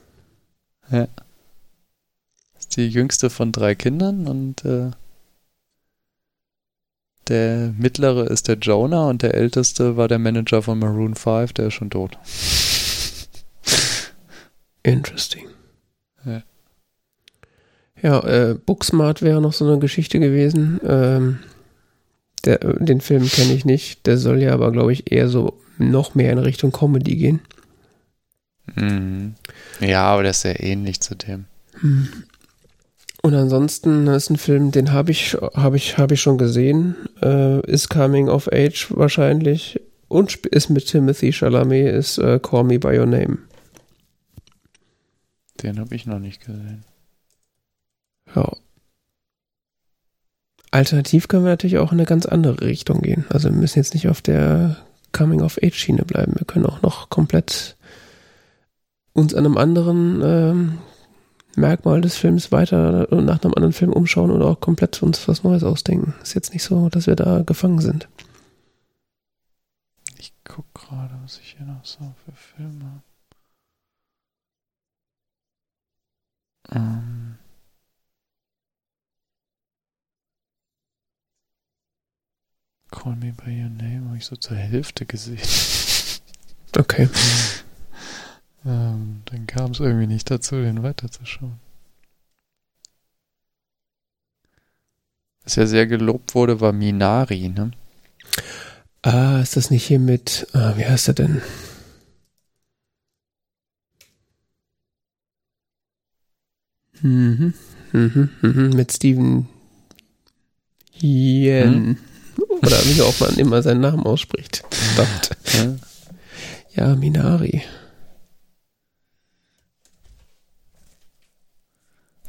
Ist 2.60 2.76
die 2.78 2.88
jüngste 2.90 3.30
von 3.30 3.52
drei 3.52 3.76
Kindern 3.76 4.28
und 4.28 4.66
äh, 4.66 4.92
der 7.28 7.74
mittlere 7.78 8.30
ist 8.30 8.48
der 8.48 8.58
Jonah 8.58 9.08
und 9.08 9.22
der 9.22 9.36
älteste 9.36 9.98
war 9.98 10.08
der 10.08 10.20
Manager 10.20 10.62
von 10.64 10.80
Maroon 10.80 11.16
5, 11.16 11.54
der 11.54 11.68
ist 11.68 11.76
schon 11.76 11.90
tot. 11.92 12.18
Interesting. 14.84 15.48
Ja. 16.26 16.42
Ja, 18.02 18.24
äh, 18.24 18.56
Booksmart 18.56 19.22
wäre 19.22 19.42
noch 19.42 19.54
so 19.54 19.66
eine 19.66 19.80
Geschichte 19.80 20.20
gewesen. 20.20 20.80
Ähm, 20.86 21.40
der, 22.46 22.58
den 22.58 23.02
Film 23.02 23.28
kenne 23.28 23.54
ich 23.54 23.66
nicht. 23.66 24.06
Der 24.06 24.18
soll 24.18 24.42
ja 24.42 24.54
aber, 24.54 24.72
glaube 24.72 24.94
ich, 24.94 25.12
eher 25.12 25.28
so 25.28 25.60
noch 25.78 26.16
mehr 26.16 26.32
in 26.32 26.38
Richtung 26.38 26.72
Comedy 26.72 27.16
gehen. 27.16 27.42
Mhm. 28.76 29.36
Ja, 29.80 30.04
aber 30.04 30.24
der 30.24 30.32
ist 30.32 30.42
sehr 30.42 30.62
ähnlich 30.64 31.02
zu 31.02 31.16
dem. 31.16 31.46
Und 33.22 33.34
ansonsten 33.34 34.08
ist 34.08 34.30
ein 34.30 34.38
Film, 34.38 34.72
den 34.72 34.92
habe 34.92 35.12
ich, 35.12 35.34
habe 35.54 35.78
ich, 35.78 35.98
habe 35.98 36.14
ich 36.14 36.22
schon 36.22 36.38
gesehen. 36.38 36.96
Äh, 37.22 37.60
ist 37.70 37.90
Coming 37.90 38.30
of 38.30 38.50
Age 38.52 38.88
wahrscheinlich. 38.92 39.82
Und 40.08 40.36
ist 40.48 40.70
mit 40.70 40.88
Timothy 40.88 41.32
Chalamet, 41.32 41.94
ist 41.94 42.18
äh, 42.18 42.40
Call 42.40 42.64
Me 42.64 42.80
By 42.80 42.98
Your 42.98 43.06
Name. 43.06 43.38
Den 45.62 45.80
habe 45.80 45.94
ich 45.94 46.06
noch 46.06 46.20
nicht 46.20 46.46
gesehen. 46.46 46.84
Ja. 48.36 48.52
Alternativ 50.72 51.28
können 51.28 51.46
wir 51.46 51.50
natürlich 51.50 51.80
auch 51.80 51.92
in 51.92 52.00
eine 52.00 52.06
ganz 52.06 52.26
andere 52.26 52.62
Richtung 52.62 53.02
gehen. 53.02 53.26
Also 53.30 53.50
wir 53.50 53.56
müssen 53.56 53.80
jetzt 53.80 53.94
nicht 53.94 54.08
auf 54.08 54.22
der 54.22 54.78
Coming-of-Age-Schiene 55.14 56.04
bleiben. 56.06 56.34
Wir 56.38 56.46
können 56.46 56.66
auch 56.66 56.82
noch 56.82 57.10
komplett 57.10 57.76
uns 59.14 59.34
an 59.34 59.46
einem 59.46 59.58
anderen 59.58 60.22
ähm, 60.24 60.78
Merkmal 61.56 62.02
des 62.02 62.16
Films 62.16 62.52
weiter 62.52 63.08
nach 63.12 63.44
einem 63.44 63.54
anderen 63.54 63.74
Film 63.74 63.92
umschauen 63.92 64.32
oder 64.32 64.46
auch 64.46 64.60
komplett 64.60 65.02
uns 65.02 65.28
was 65.28 65.44
Neues 65.44 65.64
ausdenken. 65.64 66.14
Ist 66.22 66.36
jetzt 66.36 66.54
nicht 66.54 66.64
so, 66.64 66.90
dass 66.90 67.08
wir 67.08 67.16
da 67.16 67.42
gefangen 67.42 67.82
sind. 67.82 68.08
Ich 70.18 70.34
guck 70.44 70.72
gerade, 70.74 71.16
was 71.24 71.40
ich 71.40 71.56
hier 71.58 71.66
noch 71.66 71.84
so 71.84 72.14
für 72.26 72.32
Filme. 72.32 73.02
Ähm. 76.72 77.29
Call 82.92 83.16
Me 83.16 83.34
By 83.34 83.50
Your 83.52 83.70
Name 83.70 84.08
habe 84.08 84.18
ich 84.18 84.26
so 84.26 84.36
zur 84.36 84.58
Hälfte 84.58 85.06
gesehen. 85.06 85.40
Okay. 86.78 87.10
ähm, 88.66 89.22
dann 89.26 89.48
kam 89.48 89.72
es 89.72 89.80
irgendwie 89.80 90.08
nicht 90.08 90.30
dazu, 90.30 90.56
den 90.56 90.84
weiterzuschauen. 90.84 91.60
Was 95.44 95.56
ja 95.56 95.66
sehr 95.66 95.88
gelobt 95.88 96.36
wurde, 96.36 96.62
war 96.62 96.74
Minari, 96.74 97.50
ne? 97.50 97.72
Ah, 99.02 99.40
ist 99.42 99.56
das 99.56 99.72
nicht 99.72 99.86
hier 99.86 100.00
mit, 100.00 100.48
ah, 100.54 100.74
wie 100.76 100.86
heißt 100.86 101.08
er 101.08 101.14
denn? 101.16 101.42
Mhm, 107.02 107.54
mhm, 107.94 108.30
mhm, 108.42 108.70
mit 108.76 108.92
Steven 108.92 109.48
Yen. 111.02 111.98
Oder 112.62 112.78
wie 112.86 113.02
auch 113.02 113.20
man 113.20 113.36
immer 113.38 113.62
seinen 113.62 113.82
Namen 113.82 114.06
ausspricht. 114.06 114.64
Verdammt. 114.70 115.30
Ja. 116.76 116.96
Minari. 116.96 117.64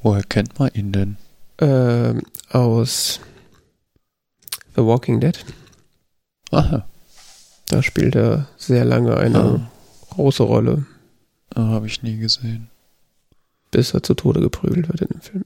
Woher 0.02 0.23
kennt 0.23 0.59
man 0.59 0.70
ihn 0.74 0.93
denn? 0.93 1.16
Ähm, 1.59 2.23
aus 2.48 3.20
The 4.77 4.82
Walking 4.85 5.20
Dead. 5.20 5.39
Aha, 6.52 6.86
Da 7.66 7.82
spielt 7.82 8.16
er 8.16 8.48
sehr 8.57 8.85
lange 8.85 9.16
eine 9.16 9.39
Ah. 9.39 9.70
große 10.15 10.43
Rolle, 10.43 10.86
habe 11.55 11.86
ich 11.86 12.02
nie 12.02 12.16
gesehen. 12.16 12.69
bis 13.73 13.94
er 13.94 14.02
zu 14.02 14.15
Tode 14.15 14.40
geprügelt 14.40 14.89
wird 14.89 15.02
in 15.02 15.09
dem 15.09 15.20
Film. 15.20 15.44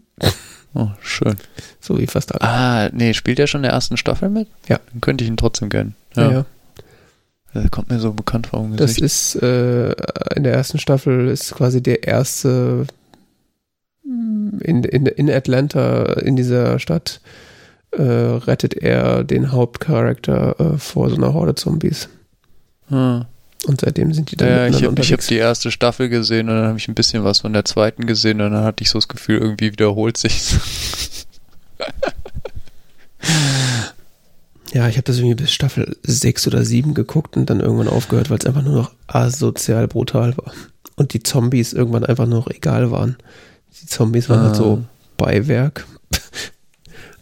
Oh, 0.74 0.88
schön. 1.00 1.36
So 1.80 1.98
wie 1.98 2.06
fast 2.06 2.34
alle. 2.34 2.42
Ah, 2.42 2.90
nee, 2.92 3.14
spielt 3.14 3.38
er 3.38 3.46
schon 3.46 3.60
in 3.60 3.64
der 3.64 3.72
ersten 3.72 3.96
Staffel 3.96 4.28
mit? 4.28 4.48
Ja. 4.68 4.80
Dann 4.92 5.00
könnte 5.00 5.24
ich 5.24 5.30
ihn 5.30 5.36
trotzdem 5.36 5.68
kennen. 5.68 5.94
ja. 6.16 6.30
Ja. 6.30 6.44
Das 7.52 7.70
kommt 7.70 7.88
mir 7.88 8.00
so 8.00 8.12
bekannt 8.12 8.48
vor 8.48 8.64
im 8.64 8.76
Das 8.76 8.98
ist 8.98 9.36
äh, 9.36 9.92
in 10.34 10.42
der 10.42 10.54
ersten 10.54 10.80
Staffel 10.80 11.28
ist 11.28 11.54
quasi 11.54 11.80
der 11.80 12.02
erste 12.02 12.88
in, 14.04 14.84
in, 14.84 15.06
in 15.06 15.30
Atlanta, 15.30 16.14
in 16.14 16.36
dieser 16.36 16.78
Stadt, 16.78 17.20
äh, 17.92 18.02
rettet 18.02 18.74
er 18.74 19.24
den 19.24 19.52
Hauptcharakter 19.52 20.58
äh, 20.58 20.78
vor 20.78 21.10
so 21.10 21.16
einer 21.16 21.32
Horde 21.32 21.54
Zombies. 21.54 22.08
ah. 22.90 23.26
Und 23.66 23.80
seitdem 23.80 24.12
sind 24.12 24.30
die 24.30 24.36
dann 24.36 24.48
Ja, 24.48 24.66
ich 24.66 24.84
habe 24.84 25.00
ich 25.00 25.12
hab 25.12 25.20
die 25.20 25.36
erste 25.36 25.70
Staffel 25.70 26.08
gesehen 26.08 26.48
und 26.48 26.56
dann 26.56 26.66
habe 26.68 26.78
ich 26.78 26.88
ein 26.88 26.94
bisschen 26.94 27.24
was 27.24 27.40
von 27.40 27.52
der 27.52 27.64
zweiten 27.64 28.06
gesehen 28.06 28.40
und 28.40 28.52
dann 28.52 28.64
hatte 28.64 28.82
ich 28.82 28.90
so 28.90 28.98
das 28.98 29.08
Gefühl, 29.08 29.38
irgendwie 29.38 29.72
wiederholt 29.72 30.16
sich. 30.16 30.54
ja, 34.72 34.88
ich 34.88 34.96
habe 34.96 35.04
das 35.04 35.16
irgendwie 35.18 35.36
bis 35.36 35.52
Staffel 35.52 35.96
6 36.02 36.46
oder 36.46 36.64
7 36.64 36.94
geguckt 36.94 37.36
und 37.36 37.48
dann 37.48 37.60
irgendwann 37.60 37.88
aufgehört, 37.88 38.30
weil 38.30 38.38
es 38.38 38.46
einfach 38.46 38.62
nur 38.62 38.74
noch 38.74 38.92
asozial 39.06 39.88
brutal 39.88 40.36
war. 40.36 40.52
Und 40.96 41.14
die 41.14 41.22
Zombies 41.22 41.72
irgendwann 41.72 42.04
einfach 42.04 42.26
nur 42.26 42.40
noch 42.40 42.48
egal 42.48 42.90
waren. 42.90 43.16
Die 43.80 43.86
Zombies 43.86 44.28
waren 44.28 44.42
halt 44.42 44.56
so 44.56 44.84
Beiwerk. 45.16 45.86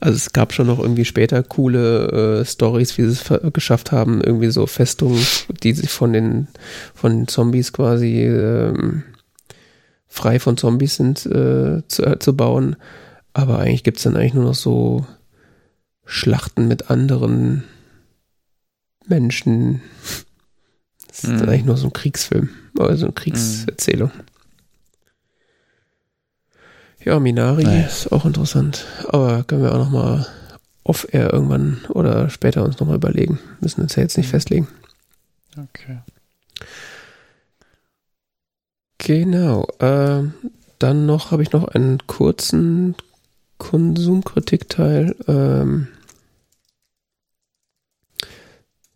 Also 0.02 0.16
es 0.16 0.32
gab 0.32 0.52
schon 0.52 0.66
noch 0.66 0.80
irgendwie 0.80 1.04
später 1.04 1.44
coole 1.44 2.40
äh, 2.40 2.44
Stories, 2.44 2.98
wie 2.98 3.04
sie 3.04 3.12
es 3.12 3.52
geschafft 3.52 3.92
haben, 3.92 4.20
irgendwie 4.20 4.50
so 4.50 4.66
Festungen, 4.66 5.24
die 5.62 5.72
sich 5.74 5.90
von 5.90 6.12
den 6.12 6.48
von 6.92 7.28
Zombies 7.28 7.72
quasi 7.72 8.24
ähm, 8.24 9.04
frei 10.08 10.40
von 10.40 10.56
Zombies 10.56 10.96
sind, 10.96 11.24
äh, 11.26 11.82
zu, 11.86 12.02
äh, 12.04 12.18
zu 12.18 12.36
bauen. 12.36 12.74
Aber 13.32 13.60
eigentlich 13.60 13.84
gibt's 13.84 14.02
dann 14.02 14.16
eigentlich 14.16 14.34
nur 14.34 14.44
noch 14.44 14.56
so 14.56 15.06
Schlachten 16.04 16.66
mit 16.66 16.90
anderen 16.90 17.62
Menschen. 19.06 19.82
Das 21.06 21.18
ist 21.22 21.30
dann 21.30 21.42
Mhm. 21.42 21.48
eigentlich 21.48 21.64
nur 21.64 21.76
so 21.76 21.86
ein 21.86 21.92
Kriegsfilm, 21.92 22.48
also 22.76 23.06
eine 23.06 23.12
Kriegserzählung. 23.14 24.10
Ja, 27.04 27.18
Minari 27.18 27.64
Naja. 27.64 27.86
ist 27.86 28.12
auch 28.12 28.24
interessant. 28.24 28.86
Aber 29.08 29.42
können 29.44 29.62
wir 29.62 29.72
auch 29.74 29.78
nochmal 29.78 30.26
off-air 30.84 31.32
irgendwann 31.32 31.80
oder 31.88 32.30
später 32.30 32.64
uns 32.64 32.78
nochmal 32.80 32.96
überlegen. 32.96 33.38
Müssen 33.60 33.82
uns 33.82 33.96
ja 33.96 34.02
jetzt 34.02 34.16
nicht 34.16 34.28
festlegen. 34.28 34.68
Okay. 35.56 35.98
Genau. 38.98 39.66
ähm, 39.80 40.34
dann 40.78 41.06
noch 41.06 41.30
habe 41.30 41.42
ich 41.42 41.52
noch 41.52 41.68
einen 41.68 42.06
kurzen 42.06 42.94
Konsumkritikteil. 43.58 45.14
Ähm, 45.28 45.88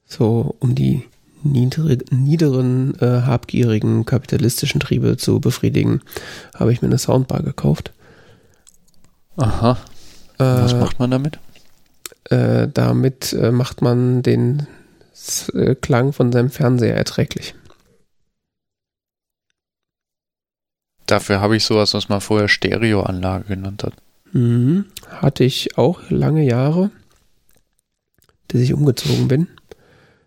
so 0.06 0.56
um 0.60 0.74
die 0.74 1.04
niedrig, 1.42 2.10
niederen, 2.10 2.94
äh, 3.00 3.22
habgierigen 3.22 4.04
kapitalistischen 4.04 4.80
Triebe 4.80 5.16
zu 5.16 5.40
befriedigen, 5.40 6.00
habe 6.54 6.72
ich 6.72 6.82
mir 6.82 6.88
eine 6.88 6.98
Soundbar 6.98 7.42
gekauft. 7.42 7.92
Aha. 9.36 9.78
Äh, 10.38 10.44
Was 10.44 10.74
macht 10.74 10.98
man 10.98 11.10
damit? 11.10 11.38
Äh, 12.30 12.68
damit 12.72 13.32
äh, 13.32 13.50
macht 13.50 13.82
man 13.82 14.22
den 14.22 14.66
äh, 15.54 15.74
Klang 15.74 16.12
von 16.12 16.32
seinem 16.32 16.50
Fernseher 16.50 16.96
erträglich. 16.96 17.54
Dafür 21.06 21.40
habe 21.40 21.56
ich 21.56 21.64
sowas, 21.64 21.94
was 21.94 22.08
man 22.08 22.20
vorher 22.20 22.48
Stereoanlage 22.48 23.44
genannt 23.44 23.84
hat. 23.84 23.94
Mhm. 24.32 24.86
Hatte 25.08 25.44
ich 25.44 25.78
auch 25.78 26.10
lange 26.10 26.42
Jahre, 26.42 26.90
bis 28.48 28.62
ich 28.62 28.74
umgezogen 28.74 29.28
bin. 29.28 29.46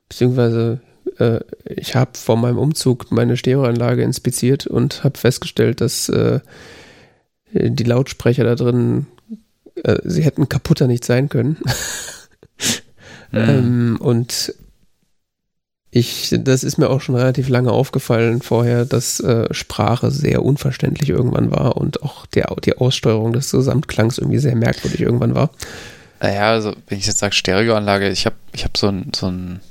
Beziehungsweise 0.08 0.80
äh, 1.18 1.42
ich 1.66 1.96
habe 1.96 2.12
vor 2.14 2.38
meinem 2.38 2.58
Umzug 2.58 3.12
meine 3.12 3.36
Stereoanlage 3.36 4.04
inspiziert 4.04 4.68
und 4.68 5.04
habe 5.04 5.18
festgestellt, 5.18 5.82
dass 5.82 6.08
äh, 6.10 6.40
die 7.52 7.84
Lautsprecher 7.84 8.44
da 8.44 8.56
drin, 8.56 9.08
äh, 9.84 9.98
sie 10.04 10.24
hätten 10.24 10.50
kaputter 10.50 10.88
nicht 10.88 11.06
sein 11.06 11.30
können. 11.30 11.58
mhm. 13.32 13.40
ähm, 13.40 13.98
und 14.00 14.54
ich, 15.92 16.36
das 16.40 16.64
ist 16.64 16.78
mir 16.78 16.90
auch 16.90 17.02
schon 17.02 17.16
relativ 17.16 17.50
lange 17.50 17.72
aufgefallen 17.72 18.42
vorher, 18.42 18.86
dass 18.86 19.20
äh, 19.20 19.52
Sprache 19.52 20.12
sehr 20.12 20.44
unverständlich 20.44 21.10
irgendwann 21.10 21.50
war 21.50 21.78
und 21.78 22.04
auch 22.04 22.28
der, 22.28 22.56
die 22.64 22.78
Aussteuerung 22.78 23.34
des 23.34 23.52
Gesamtklangs 23.52 24.20
irgendwie 24.20 24.38
sehr 24.38 24.56
merkwürdig 24.56 25.02
irgendwann 25.02 25.34
war. 25.34 25.50
Naja, 26.22 26.52
also 26.52 26.74
wenn 26.88 27.00
ich 27.00 27.08
jetzt 27.08 27.20
sage 27.20 27.34
Stereoanlage, 27.34 28.10
ich 28.10 28.26
habe 28.26 28.36
ich 28.52 28.66
hab 28.66 28.78
so 28.78 28.88
ein, 28.88 29.12
so 29.16 29.28
ein, 29.28 29.62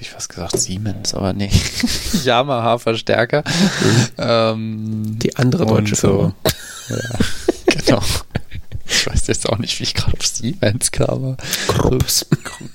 ich 0.00 0.10
fast 0.10 0.28
gesagt 0.28 0.58
Siemens, 0.58 1.14
aber 1.14 1.32
nee, 1.32 1.50
Yamaha-Verstärker. 2.24 3.44
Mhm. 3.46 4.06
Ähm, 4.18 5.18
die 5.20 5.36
andere 5.36 5.64
deutsche 5.64 5.94
so, 5.94 6.08
Firma. 6.08 6.34
Ja, 6.88 7.18
genau. 7.66 8.02
Ich 8.88 9.06
weiß 9.06 9.26
jetzt 9.26 9.48
auch 9.48 9.58
nicht, 9.58 9.78
wie 9.80 9.84
ich 9.84 9.94
gerade 9.94 10.16
auf 10.16 10.26
Siemens 10.26 10.92
kam. 10.92 11.36
Krups. 11.68 12.26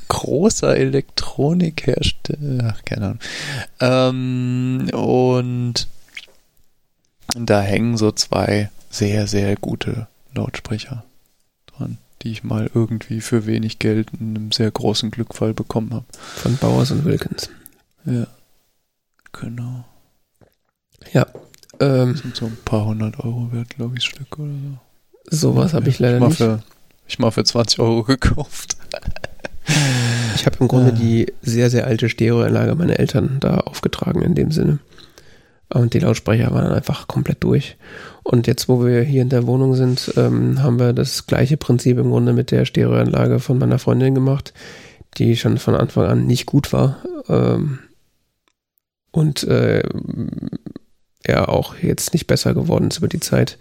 großer 0.10 0.76
Elektronikhersteller. 0.76 2.76
Ach, 2.76 2.84
keine 2.84 3.06
Ahnung. 3.06 3.20
Ähm, 3.80 4.90
und 4.94 5.88
da 7.36 7.62
hängen 7.62 7.98
so 7.98 8.12
zwei 8.12 8.70
sehr, 8.90 9.28
sehr 9.28 9.56
gute 9.56 10.08
Lautsprecher 10.34 11.06
dran, 11.68 11.98
die 12.22 12.32
ich 12.32 12.44
mal 12.44 12.70
irgendwie 12.74 13.22
für 13.22 13.46
wenig 13.46 13.80
Geld 13.80 14.10
in 14.20 14.36
einem 14.36 14.52
sehr 14.52 14.70
großen 14.70 15.12
Glückfall 15.12 15.54
bekommen 15.54 15.94
habe. 15.94 16.06
Von 16.18 16.58
Bowers 16.58 16.92
und 16.92 17.06
Wilkins. 17.06 17.50
Ja. 18.06 18.28
Genau. 19.32 19.86
Ja. 21.14 21.26
Ähm, 21.82 22.16
sind 22.16 22.36
so 22.36 22.46
ein 22.46 22.58
paar 22.64 22.86
hundert 22.86 23.20
Euro 23.20 23.50
wert, 23.52 23.70
glaube 23.76 23.98
ich, 23.98 24.04
Stück 24.04 24.38
oder 24.38 24.52
so. 25.30 25.38
Sowas 25.54 25.74
habe 25.74 25.90
ich 25.90 26.00
leider 26.00 26.18
ich 26.18 26.24
nicht. 26.24 26.38
Für, 26.38 26.64
ich 27.08 27.20
mal 27.20 27.32
für 27.32 27.44
20 27.44 27.80
Euro 27.80 28.04
gekauft. 28.04 28.78
Ich 30.36 30.46
habe 30.46 30.58
im 30.60 30.68
Grunde 30.68 30.92
die 30.92 31.32
sehr, 31.42 31.70
sehr 31.70 31.86
alte 31.86 32.10
Stereoanlage 32.10 32.74
meiner 32.76 33.00
Eltern 33.00 33.38
da 33.42 33.58
aufgetragen 33.58 34.22
in 34.22 34.34
dem 34.34 34.52
Sinne. 34.52 34.80
Und 35.70 35.94
die 35.94 36.00
Lautsprecher 36.00 36.52
waren 36.52 36.66
dann 36.66 36.74
einfach 36.74 37.08
komplett 37.08 37.44
durch. 37.44 37.78
Und 38.24 38.48
jetzt, 38.48 38.68
wo 38.68 38.84
wir 38.84 39.04
hier 39.04 39.22
in 39.22 39.30
der 39.30 39.48
Wohnung 39.48 39.76
sind, 39.76 40.14
ähm, 40.18 40.62
haben 40.64 40.80
wir 40.80 40.94
das 40.94 41.28
gleiche 41.28 41.58
Prinzip 41.58 41.98
im 41.98 42.10
Grunde 42.10 42.34
mit 42.34 42.52
der 42.52 42.66
Stereoanlage 42.66 43.40
von 43.40 43.58
meiner 43.58 43.80
Freundin 43.80 44.16
gemacht, 44.16 44.54
die 45.18 45.38
schon 45.38 45.58
von 45.58 45.76
Anfang 45.76 46.06
an 46.06 46.28
nicht 46.28 46.46
gut 46.46 46.74
war. 46.74 46.98
Ähm, 47.30 47.80
und 49.12 49.44
äh, 49.44 49.84
ja, 51.28 51.48
auch 51.48 51.76
jetzt 51.82 52.14
nicht 52.14 52.28
besser 52.28 52.54
geworden 52.54 52.90
ist 52.90 52.98
über 52.98 53.08
die 53.08 53.20
Zeit 53.20 53.58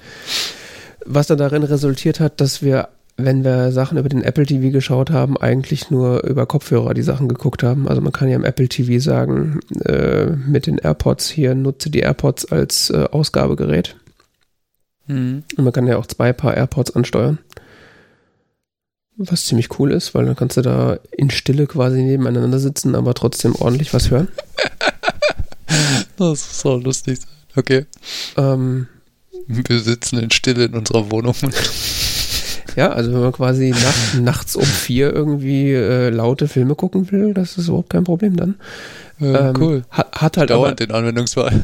was 1.04 1.26
dann 1.26 1.38
darin 1.38 1.62
resultiert 1.62 2.20
hat, 2.20 2.40
dass 2.40 2.62
wir, 2.62 2.88
wenn 3.16 3.44
wir 3.44 3.72
Sachen 3.72 3.98
über 3.98 4.08
den 4.08 4.22
Apple 4.22 4.46
TV 4.46 4.70
geschaut 4.70 5.10
haben, 5.10 5.36
eigentlich 5.36 5.90
nur 5.90 6.24
über 6.24 6.46
Kopfhörer 6.46 6.94
die 6.94 7.02
Sachen 7.02 7.28
geguckt 7.28 7.62
haben. 7.62 7.88
Also 7.88 8.00
man 8.00 8.12
kann 8.12 8.28
ja 8.28 8.36
im 8.36 8.44
Apple 8.44 8.68
TV 8.68 9.02
sagen, 9.02 9.60
äh, 9.84 10.26
mit 10.26 10.66
den 10.66 10.78
AirPods 10.78 11.28
hier 11.28 11.54
nutze 11.54 11.90
die 11.90 12.00
AirPods 12.00 12.46
als 12.46 12.90
äh, 12.90 13.06
Ausgabegerät. 13.10 13.96
Mhm. 15.06 15.44
Und 15.56 15.64
man 15.64 15.72
kann 15.72 15.86
ja 15.86 15.96
auch 15.96 16.06
zwei 16.06 16.32
Paar 16.32 16.56
AirPods 16.56 16.94
ansteuern. 16.94 17.38
Was 19.16 19.44
ziemlich 19.44 19.78
cool 19.78 19.92
ist, 19.92 20.14
weil 20.14 20.24
dann 20.24 20.36
kannst 20.36 20.56
du 20.56 20.62
da 20.62 20.98
in 21.10 21.28
Stille 21.28 21.66
quasi 21.66 22.02
nebeneinander 22.02 22.58
sitzen, 22.58 22.94
aber 22.94 23.12
trotzdem 23.12 23.54
ordentlich 23.54 23.92
was 23.92 24.10
hören. 24.10 24.28
das 26.16 26.40
ist 26.40 26.60
so 26.60 26.76
lustig. 26.76 27.18
Okay. 27.56 27.86
Ähm, 28.36 28.86
wir 29.46 29.80
sitzen 29.80 30.18
in 30.18 30.30
Stille 30.30 30.66
in 30.66 30.74
unserer 30.74 31.10
Wohnung. 31.10 31.34
Ja, 32.76 32.92
also 32.92 33.12
wenn 33.12 33.20
man 33.20 33.32
quasi 33.32 33.70
nach, 33.70 34.14
nachts 34.20 34.56
um 34.56 34.64
vier 34.64 35.12
irgendwie 35.12 35.72
äh, 35.72 36.10
laute 36.10 36.48
Filme 36.48 36.74
gucken 36.74 37.10
will, 37.10 37.34
das 37.34 37.58
ist 37.58 37.68
überhaupt 37.68 37.90
kein 37.90 38.04
Problem 38.04 38.36
dann. 38.36 38.56
Ja, 39.18 39.50
ähm, 39.50 39.56
cool. 39.58 39.82
Hat, 39.90 40.12
hat 40.12 40.36
halt 40.36 40.50
Dauert 40.50 40.80
den 40.80 40.92
Anwendungsfall. 40.92 41.50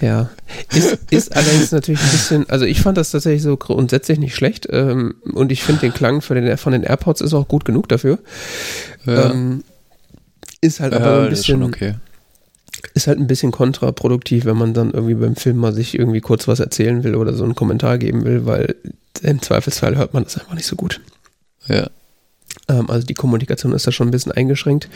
ja. 0.00 0.28
Ist, 0.74 0.98
ist 1.10 1.36
allerdings 1.36 1.72
natürlich 1.72 2.00
ein 2.00 2.10
bisschen, 2.10 2.50
also 2.50 2.64
ich 2.64 2.80
fand 2.80 2.98
das 2.98 3.12
tatsächlich 3.12 3.42
so 3.42 3.56
grundsätzlich 3.56 4.18
nicht 4.18 4.34
schlecht 4.34 4.66
ähm, 4.70 5.14
und 5.32 5.52
ich 5.52 5.62
finde 5.62 5.82
den 5.82 5.94
Klang 5.94 6.20
für 6.20 6.34
den, 6.34 6.56
von 6.58 6.72
den 6.72 6.82
AirPods 6.82 7.20
ist 7.20 7.32
auch 7.32 7.48
gut 7.48 7.64
genug 7.64 7.88
dafür. 7.88 8.18
Ja. 9.06 9.30
Ähm, 9.30 9.62
ist 10.60 10.80
halt 10.80 10.92
aber 10.92 11.18
ja, 11.18 11.22
ein 11.22 11.30
bisschen, 11.30 11.62
okay 11.62 11.94
ist 12.94 13.06
halt 13.06 13.18
ein 13.18 13.26
bisschen 13.26 13.52
kontraproduktiv, 13.52 14.44
wenn 14.44 14.56
man 14.56 14.74
dann 14.74 14.90
irgendwie 14.90 15.14
beim 15.14 15.36
Film 15.36 15.58
mal 15.58 15.72
sich 15.72 15.98
irgendwie 15.98 16.20
kurz 16.20 16.48
was 16.48 16.60
erzählen 16.60 17.04
will 17.04 17.14
oder 17.14 17.32
so 17.34 17.44
einen 17.44 17.54
Kommentar 17.54 17.98
geben 17.98 18.24
will, 18.24 18.46
weil 18.46 18.76
im 19.22 19.42
Zweifelsfall 19.42 19.96
hört 19.96 20.14
man 20.14 20.24
das 20.24 20.38
einfach 20.38 20.54
nicht 20.54 20.66
so 20.66 20.76
gut. 20.76 21.00
Ja. 21.68 21.88
Ähm, 22.68 22.90
also 22.90 23.06
die 23.06 23.14
Kommunikation 23.14 23.72
ist 23.72 23.86
da 23.86 23.92
schon 23.92 24.08
ein 24.08 24.12
bisschen 24.12 24.32
eingeschränkt. 24.32 24.88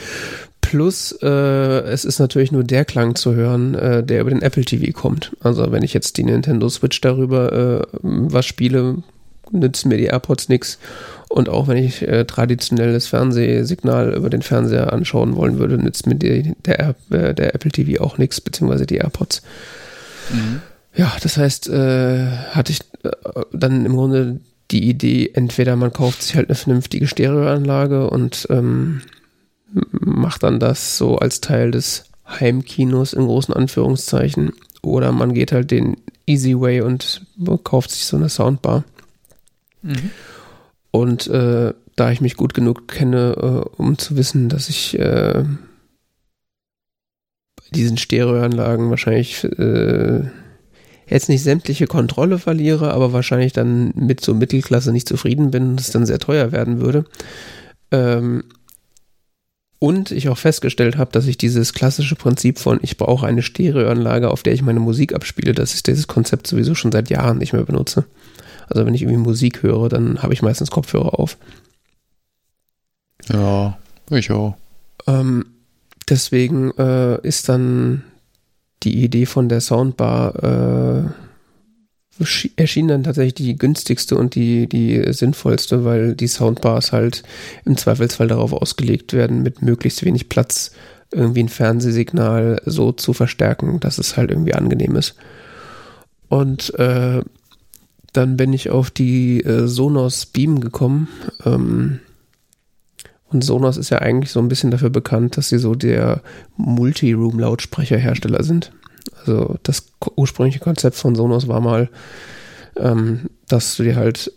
Plus, 0.60 1.12
äh, 1.22 1.28
es 1.28 2.04
ist 2.04 2.18
natürlich 2.18 2.50
nur 2.50 2.64
der 2.64 2.84
Klang 2.84 3.14
zu 3.14 3.34
hören, 3.34 3.74
äh, 3.74 4.02
der 4.02 4.22
über 4.22 4.30
den 4.30 4.42
Apple 4.42 4.64
TV 4.64 4.98
kommt. 4.98 5.36
Also 5.40 5.70
wenn 5.72 5.82
ich 5.82 5.94
jetzt 5.94 6.16
die 6.16 6.24
Nintendo 6.24 6.68
Switch 6.68 7.00
darüber 7.00 7.52
äh, 7.52 7.86
was 8.02 8.46
spiele, 8.46 9.02
nützen 9.50 9.88
mir 9.88 9.98
die 9.98 10.06
AirPods 10.06 10.48
nichts. 10.48 10.78
Und 11.34 11.48
auch 11.48 11.66
wenn 11.66 11.78
ich 11.78 12.00
äh, 12.06 12.26
traditionelles 12.26 13.08
Fernsehsignal 13.08 14.14
über 14.14 14.30
den 14.30 14.42
Fernseher 14.42 14.92
anschauen 14.92 15.34
wollen 15.34 15.58
würde, 15.58 15.78
nützt 15.78 16.06
mir 16.06 16.14
die, 16.14 16.52
der, 16.64 16.94
äh, 17.10 17.34
der 17.34 17.56
Apple 17.56 17.72
TV 17.72 18.00
auch 18.00 18.18
nichts, 18.18 18.40
beziehungsweise 18.40 18.86
die 18.86 18.98
AirPods. 18.98 19.42
Mhm. 20.32 20.60
Ja, 20.94 21.12
das 21.20 21.36
heißt, 21.36 21.68
äh, 21.70 22.28
hatte 22.52 22.70
ich 22.70 22.82
äh, 23.02 23.10
dann 23.52 23.84
im 23.84 23.96
Grunde 23.96 24.38
die 24.70 24.88
Idee, 24.88 25.32
entweder 25.34 25.74
man 25.74 25.92
kauft 25.92 26.22
sich 26.22 26.36
halt 26.36 26.50
eine 26.50 26.54
vernünftige 26.54 27.08
Stereoanlage 27.08 28.08
und 28.08 28.46
ähm, 28.50 29.00
macht 29.90 30.44
dann 30.44 30.60
das 30.60 30.98
so 30.98 31.18
als 31.18 31.40
Teil 31.40 31.72
des 31.72 32.04
Heimkinos 32.28 33.12
in 33.12 33.26
großen 33.26 33.52
Anführungszeichen, 33.52 34.52
oder 34.82 35.10
man 35.10 35.34
geht 35.34 35.50
halt 35.50 35.72
den 35.72 35.96
Easy 36.26 36.54
Way 36.60 36.82
und 36.82 37.26
kauft 37.64 37.90
sich 37.90 38.04
so 38.04 38.16
eine 38.16 38.28
Soundbar. 38.28 38.84
Mhm. 39.82 40.12
Und 40.94 41.26
äh, 41.26 41.74
da 41.96 42.12
ich 42.12 42.20
mich 42.20 42.36
gut 42.36 42.54
genug 42.54 42.86
kenne, 42.86 43.34
äh, 43.36 43.82
um 43.82 43.98
zu 43.98 44.16
wissen, 44.16 44.48
dass 44.48 44.68
ich 44.68 44.96
äh, 44.96 45.42
bei 47.56 47.64
diesen 47.74 47.96
Stereoanlagen 47.98 48.90
wahrscheinlich 48.90 49.42
äh, 49.42 50.20
jetzt 51.08 51.28
nicht 51.28 51.42
sämtliche 51.42 51.88
Kontrolle 51.88 52.38
verliere, 52.38 52.94
aber 52.94 53.12
wahrscheinlich 53.12 53.52
dann 53.52 53.92
mit 53.96 54.20
so 54.20 54.34
Mittelklasse 54.34 54.92
nicht 54.92 55.08
zufrieden 55.08 55.50
bin 55.50 55.70
und 55.70 55.80
es 55.80 55.90
dann 55.90 56.06
sehr 56.06 56.20
teuer 56.20 56.52
werden 56.52 56.80
würde. 56.80 57.06
Ähm, 57.90 58.44
und 59.80 60.12
ich 60.12 60.28
auch 60.28 60.38
festgestellt 60.38 60.96
habe, 60.96 61.10
dass 61.10 61.26
ich 61.26 61.36
dieses 61.36 61.72
klassische 61.72 62.14
Prinzip 62.14 62.60
von 62.60 62.78
ich 62.82 62.98
brauche 62.98 63.26
eine 63.26 63.42
Stereoanlage, 63.42 64.30
auf 64.30 64.44
der 64.44 64.52
ich 64.52 64.62
meine 64.62 64.78
Musik 64.78 65.12
abspiele, 65.12 65.54
dass 65.54 65.74
ich 65.74 65.82
dieses 65.82 66.06
Konzept 66.06 66.46
sowieso 66.46 66.76
schon 66.76 66.92
seit 66.92 67.10
Jahren 67.10 67.38
nicht 67.38 67.52
mehr 67.52 67.64
benutze. 67.64 68.04
Also 68.68 68.86
wenn 68.86 68.94
ich 68.94 69.02
irgendwie 69.02 69.22
Musik 69.22 69.62
höre, 69.62 69.88
dann 69.88 70.22
habe 70.22 70.32
ich 70.32 70.42
meistens 70.42 70.70
Kopfhörer 70.70 71.18
auf. 71.18 71.36
Ja, 73.28 73.78
ich 74.10 74.30
auch. 74.30 74.56
Ähm, 75.06 75.46
deswegen 76.08 76.70
äh, 76.78 77.20
ist 77.26 77.48
dann 77.48 78.04
die 78.82 79.02
Idee 79.02 79.26
von 79.26 79.48
der 79.48 79.60
Soundbar 79.60 80.42
äh, 80.42 81.10
erschien 82.56 82.88
dann 82.88 83.02
tatsächlich 83.02 83.34
die 83.34 83.56
günstigste 83.56 84.16
und 84.16 84.34
die, 84.34 84.68
die 84.68 85.12
sinnvollste, 85.12 85.84
weil 85.84 86.14
die 86.14 86.28
Soundbars 86.28 86.92
halt 86.92 87.24
im 87.64 87.76
Zweifelsfall 87.76 88.28
darauf 88.28 88.52
ausgelegt 88.52 89.12
werden, 89.12 89.42
mit 89.42 89.62
möglichst 89.62 90.04
wenig 90.04 90.28
Platz 90.28 90.72
irgendwie 91.10 91.42
ein 91.42 91.48
Fernsehsignal 91.48 92.60
so 92.66 92.92
zu 92.92 93.12
verstärken, 93.12 93.80
dass 93.80 93.98
es 93.98 94.16
halt 94.16 94.30
irgendwie 94.30 94.54
angenehm 94.54 94.96
ist. 94.96 95.16
Und 96.28 96.78
äh, 96.78 97.22
dann 98.14 98.36
bin 98.36 98.52
ich 98.52 98.70
auf 98.70 98.90
die 98.90 99.42
äh, 99.44 99.66
Sonos 99.66 100.26
Beam 100.26 100.60
gekommen. 100.60 101.08
Ähm, 101.44 102.00
und 103.28 103.42
Sonos 103.42 103.76
ist 103.76 103.90
ja 103.90 103.98
eigentlich 103.98 104.30
so 104.30 104.38
ein 104.40 104.48
bisschen 104.48 104.70
dafür 104.70 104.90
bekannt, 104.90 105.36
dass 105.36 105.48
sie 105.48 105.58
so 105.58 105.74
der 105.74 106.22
Multi-Room-Lautsprecherhersteller 106.56 108.44
sind. 108.44 108.72
Also 109.18 109.56
das 109.64 109.86
ursprüngliche 110.16 110.60
Konzept 110.60 110.96
von 110.96 111.16
Sonos 111.16 111.48
war 111.48 111.60
mal, 111.60 111.90
ähm, 112.76 113.28
dass 113.48 113.76
du 113.76 113.82
dir 113.82 113.96
halt 113.96 114.32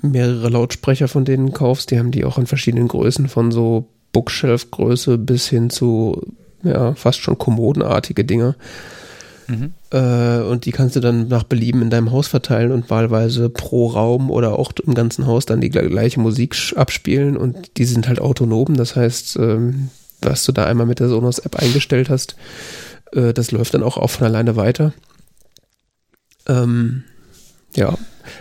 mehrere 0.00 0.48
Lautsprecher 0.48 1.08
von 1.08 1.26
denen 1.26 1.52
kaufst. 1.52 1.90
Die 1.90 1.98
haben 1.98 2.10
die 2.10 2.24
auch 2.24 2.38
in 2.38 2.46
verschiedenen 2.46 2.88
Größen 2.88 3.28
von 3.28 3.52
so 3.52 3.90
Bookshelf-Größe 4.12 5.18
bis 5.18 5.48
hin 5.48 5.68
zu 5.68 6.22
ja, 6.62 6.94
fast 6.94 7.20
schon 7.20 7.36
kommodenartige 7.36 8.24
Dinge. 8.24 8.56
Äh, 9.90 10.42
und 10.42 10.64
die 10.64 10.72
kannst 10.72 10.96
du 10.96 11.00
dann 11.00 11.28
nach 11.28 11.44
Belieben 11.44 11.82
in 11.82 11.90
deinem 11.90 12.10
Haus 12.10 12.28
verteilen 12.28 12.72
und 12.72 12.90
wahlweise 12.90 13.48
pro 13.48 13.86
Raum 13.88 14.30
oder 14.30 14.58
auch 14.58 14.72
im 14.84 14.94
ganzen 14.94 15.26
Haus 15.26 15.46
dann 15.46 15.60
die 15.60 15.70
gleiche 15.70 16.20
Musik 16.20 16.56
abspielen 16.74 17.36
und 17.36 17.76
die 17.76 17.84
sind 17.84 18.08
halt 18.08 18.20
autonom. 18.20 18.76
Das 18.76 18.96
heißt, 18.96 19.36
ähm, 19.36 19.90
was 20.20 20.44
du 20.44 20.52
da 20.52 20.64
einmal 20.64 20.86
mit 20.86 21.00
der 21.00 21.08
Sonos-App 21.08 21.56
eingestellt 21.56 22.10
hast, 22.10 22.36
äh, 23.12 23.32
das 23.32 23.52
läuft 23.52 23.74
dann 23.74 23.82
auch, 23.82 23.96
auch 23.96 24.10
von 24.10 24.26
alleine 24.26 24.56
weiter. 24.56 24.92
Ähm, 26.48 27.04
ja, 27.74 27.96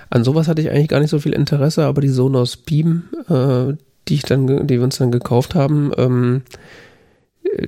an 0.10 0.24
sowas 0.24 0.48
hatte 0.48 0.62
ich 0.62 0.70
eigentlich 0.70 0.88
gar 0.88 1.00
nicht 1.00 1.10
so 1.10 1.20
viel 1.20 1.34
Interesse, 1.34 1.86
aber 1.86 2.02
die 2.02 2.10
Sonos 2.10 2.58
Beam, 2.58 3.04
äh, 3.30 3.74
die 4.08 4.16
ich 4.16 4.24
dann, 4.24 4.68
die 4.68 4.76
wir 4.76 4.84
uns 4.84 4.98
dann 4.98 5.12
gekauft 5.12 5.56
haben, 5.56 5.92
ähm, 5.98 6.42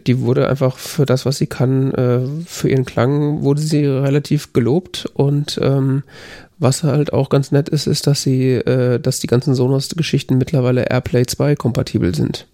die 0.06 0.20
wurde 0.20 0.48
einfach 0.50 0.78
für 0.78 1.06
das, 1.06 1.26
was 1.26 1.38
sie 1.38 1.48
kann, 1.48 1.92
äh, 1.94 2.20
für 2.46 2.70
ihren 2.70 2.86
Klang 2.86 3.42
wurde 3.42 3.62
sie 3.62 3.86
relativ 3.86 4.54
gelobt 4.54 5.10
und 5.14 5.60
ähm, 5.62 6.04
was 6.60 6.84
halt 6.84 7.14
auch 7.14 7.30
ganz 7.30 7.52
nett 7.52 7.70
ist, 7.70 7.88
ist, 7.88 8.08
dass 8.08 8.24
sie, 8.24 8.54
äh, 8.54 9.00
dass 9.00 9.20
die 9.20 9.28
ganzen 9.28 9.54
Sonos-Geschichten 9.54 10.38
mittlerweile 10.38 10.90
AirPlay 10.90 11.26
2 11.26 11.56
kompatibel 11.56 12.16
sind. 12.16 12.48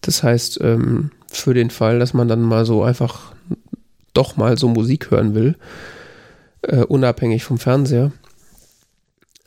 Das 0.00 0.22
heißt, 0.22 0.60
ähm, 0.62 1.10
für 1.28 1.54
den 1.54 1.70
Fall, 1.70 1.98
dass 1.98 2.14
man 2.14 2.28
dann 2.28 2.40
mal 2.40 2.64
so 2.64 2.82
einfach 2.82 3.32
doch 4.14 4.36
mal 4.36 4.58
so 4.58 4.68
Musik 4.68 5.10
hören 5.10 5.34
will, 5.34 5.56
äh, 6.62 6.84
unabhängig 6.84 7.44
vom 7.44 7.58
Fernseher, 7.58 8.12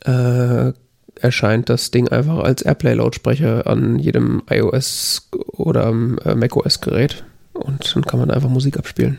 äh, 0.04 0.72
erscheint 1.20 1.68
das 1.68 1.90
Ding 1.90 2.08
einfach 2.08 2.38
als 2.38 2.62
Airplay-Lautsprecher 2.62 3.66
an 3.66 3.98
jedem 3.98 4.42
iOS 4.50 5.28
oder 5.32 5.88
äh, 5.88 6.34
macOS-Gerät 6.34 7.24
und 7.52 7.94
dann 7.94 8.04
kann 8.04 8.20
man 8.20 8.30
einfach 8.30 8.48
Musik 8.48 8.78
abspielen. 8.78 9.18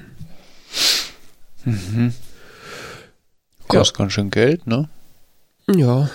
Mhm. 1.65 2.13
Kostet 3.67 3.97
ja. 3.97 4.03
ganz 4.03 4.13
schön 4.13 4.31
Geld, 4.31 4.67
ne? 4.67 4.89
Ja. 5.73 6.09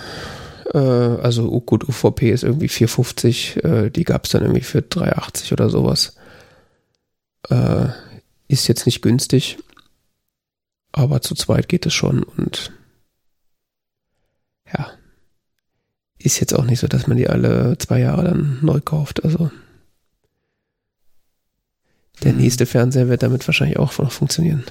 Äh, 0.73 0.77
also 0.77 1.49
oh 1.51 1.61
gut, 1.61 1.87
UVP 1.87 2.31
ist 2.31 2.43
irgendwie 2.43 2.69
4,50. 2.69 3.63
Äh, 3.63 3.89
die 3.91 4.03
gab 4.03 4.25
es 4.25 4.31
dann 4.31 4.41
irgendwie 4.41 4.61
für 4.61 4.79
3,80 4.79 5.53
oder 5.53 5.69
sowas. 5.69 6.15
Äh, 7.49 7.87
ist 8.47 8.67
jetzt 8.67 8.85
nicht 8.85 9.01
günstig. 9.01 9.57
Aber 10.91 11.21
zu 11.21 11.35
zweit 11.35 11.67
geht 11.69 11.85
es 11.85 11.93
schon 11.93 12.23
und 12.23 12.71
ja, 14.71 14.91
ist 16.23 16.39
jetzt 16.39 16.53
auch 16.53 16.65
nicht 16.65 16.79
so, 16.79 16.87
dass 16.87 17.07
man 17.07 17.17
die 17.17 17.27
alle 17.27 17.77
zwei 17.77 17.99
Jahre 17.99 18.23
dann 18.23 18.59
neu 18.61 18.79
kauft. 18.79 19.23
Also 19.23 19.51
der 22.23 22.31
hm. 22.31 22.39
nächste 22.39 22.65
Fernseher 22.65 23.09
wird 23.09 23.23
damit 23.23 23.45
wahrscheinlich 23.47 23.77
auch 23.77 23.97
noch 23.97 24.11
funktionieren. 24.11 24.63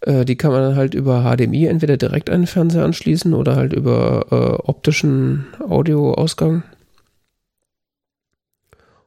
Äh, 0.00 0.24
die 0.24 0.36
kann 0.36 0.52
man 0.52 0.62
dann 0.62 0.76
halt 0.76 0.94
über 0.94 1.22
HDMI 1.22 1.66
entweder 1.66 1.96
direkt 1.96 2.30
an 2.30 2.42
den 2.42 2.46
Fernseher 2.46 2.84
anschließen 2.84 3.34
oder 3.34 3.56
halt 3.56 3.72
über 3.72 4.26
äh, 4.30 4.68
optischen 4.68 5.46
Audioausgang. 5.68 6.62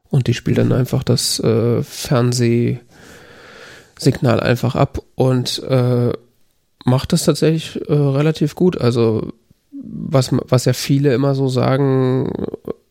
Und 0.09 0.27
die 0.27 0.33
spielt 0.33 0.57
dann 0.57 0.73
einfach 0.73 1.03
das 1.03 1.39
äh, 1.39 1.81
Fernseh 1.83 2.79
Signal 3.97 4.39
einfach 4.39 4.75
ab 4.75 5.01
und 5.15 5.63
äh, 5.63 6.11
macht 6.83 7.13
das 7.13 7.25
tatsächlich 7.25 7.79
äh, 7.87 7.93
relativ 7.93 8.55
gut. 8.55 8.79
Also 8.81 9.31
was, 9.83 10.29
was 10.31 10.65
ja 10.65 10.73
viele 10.73 11.13
immer 11.13 11.35
so 11.35 11.47
sagen, 11.47 12.31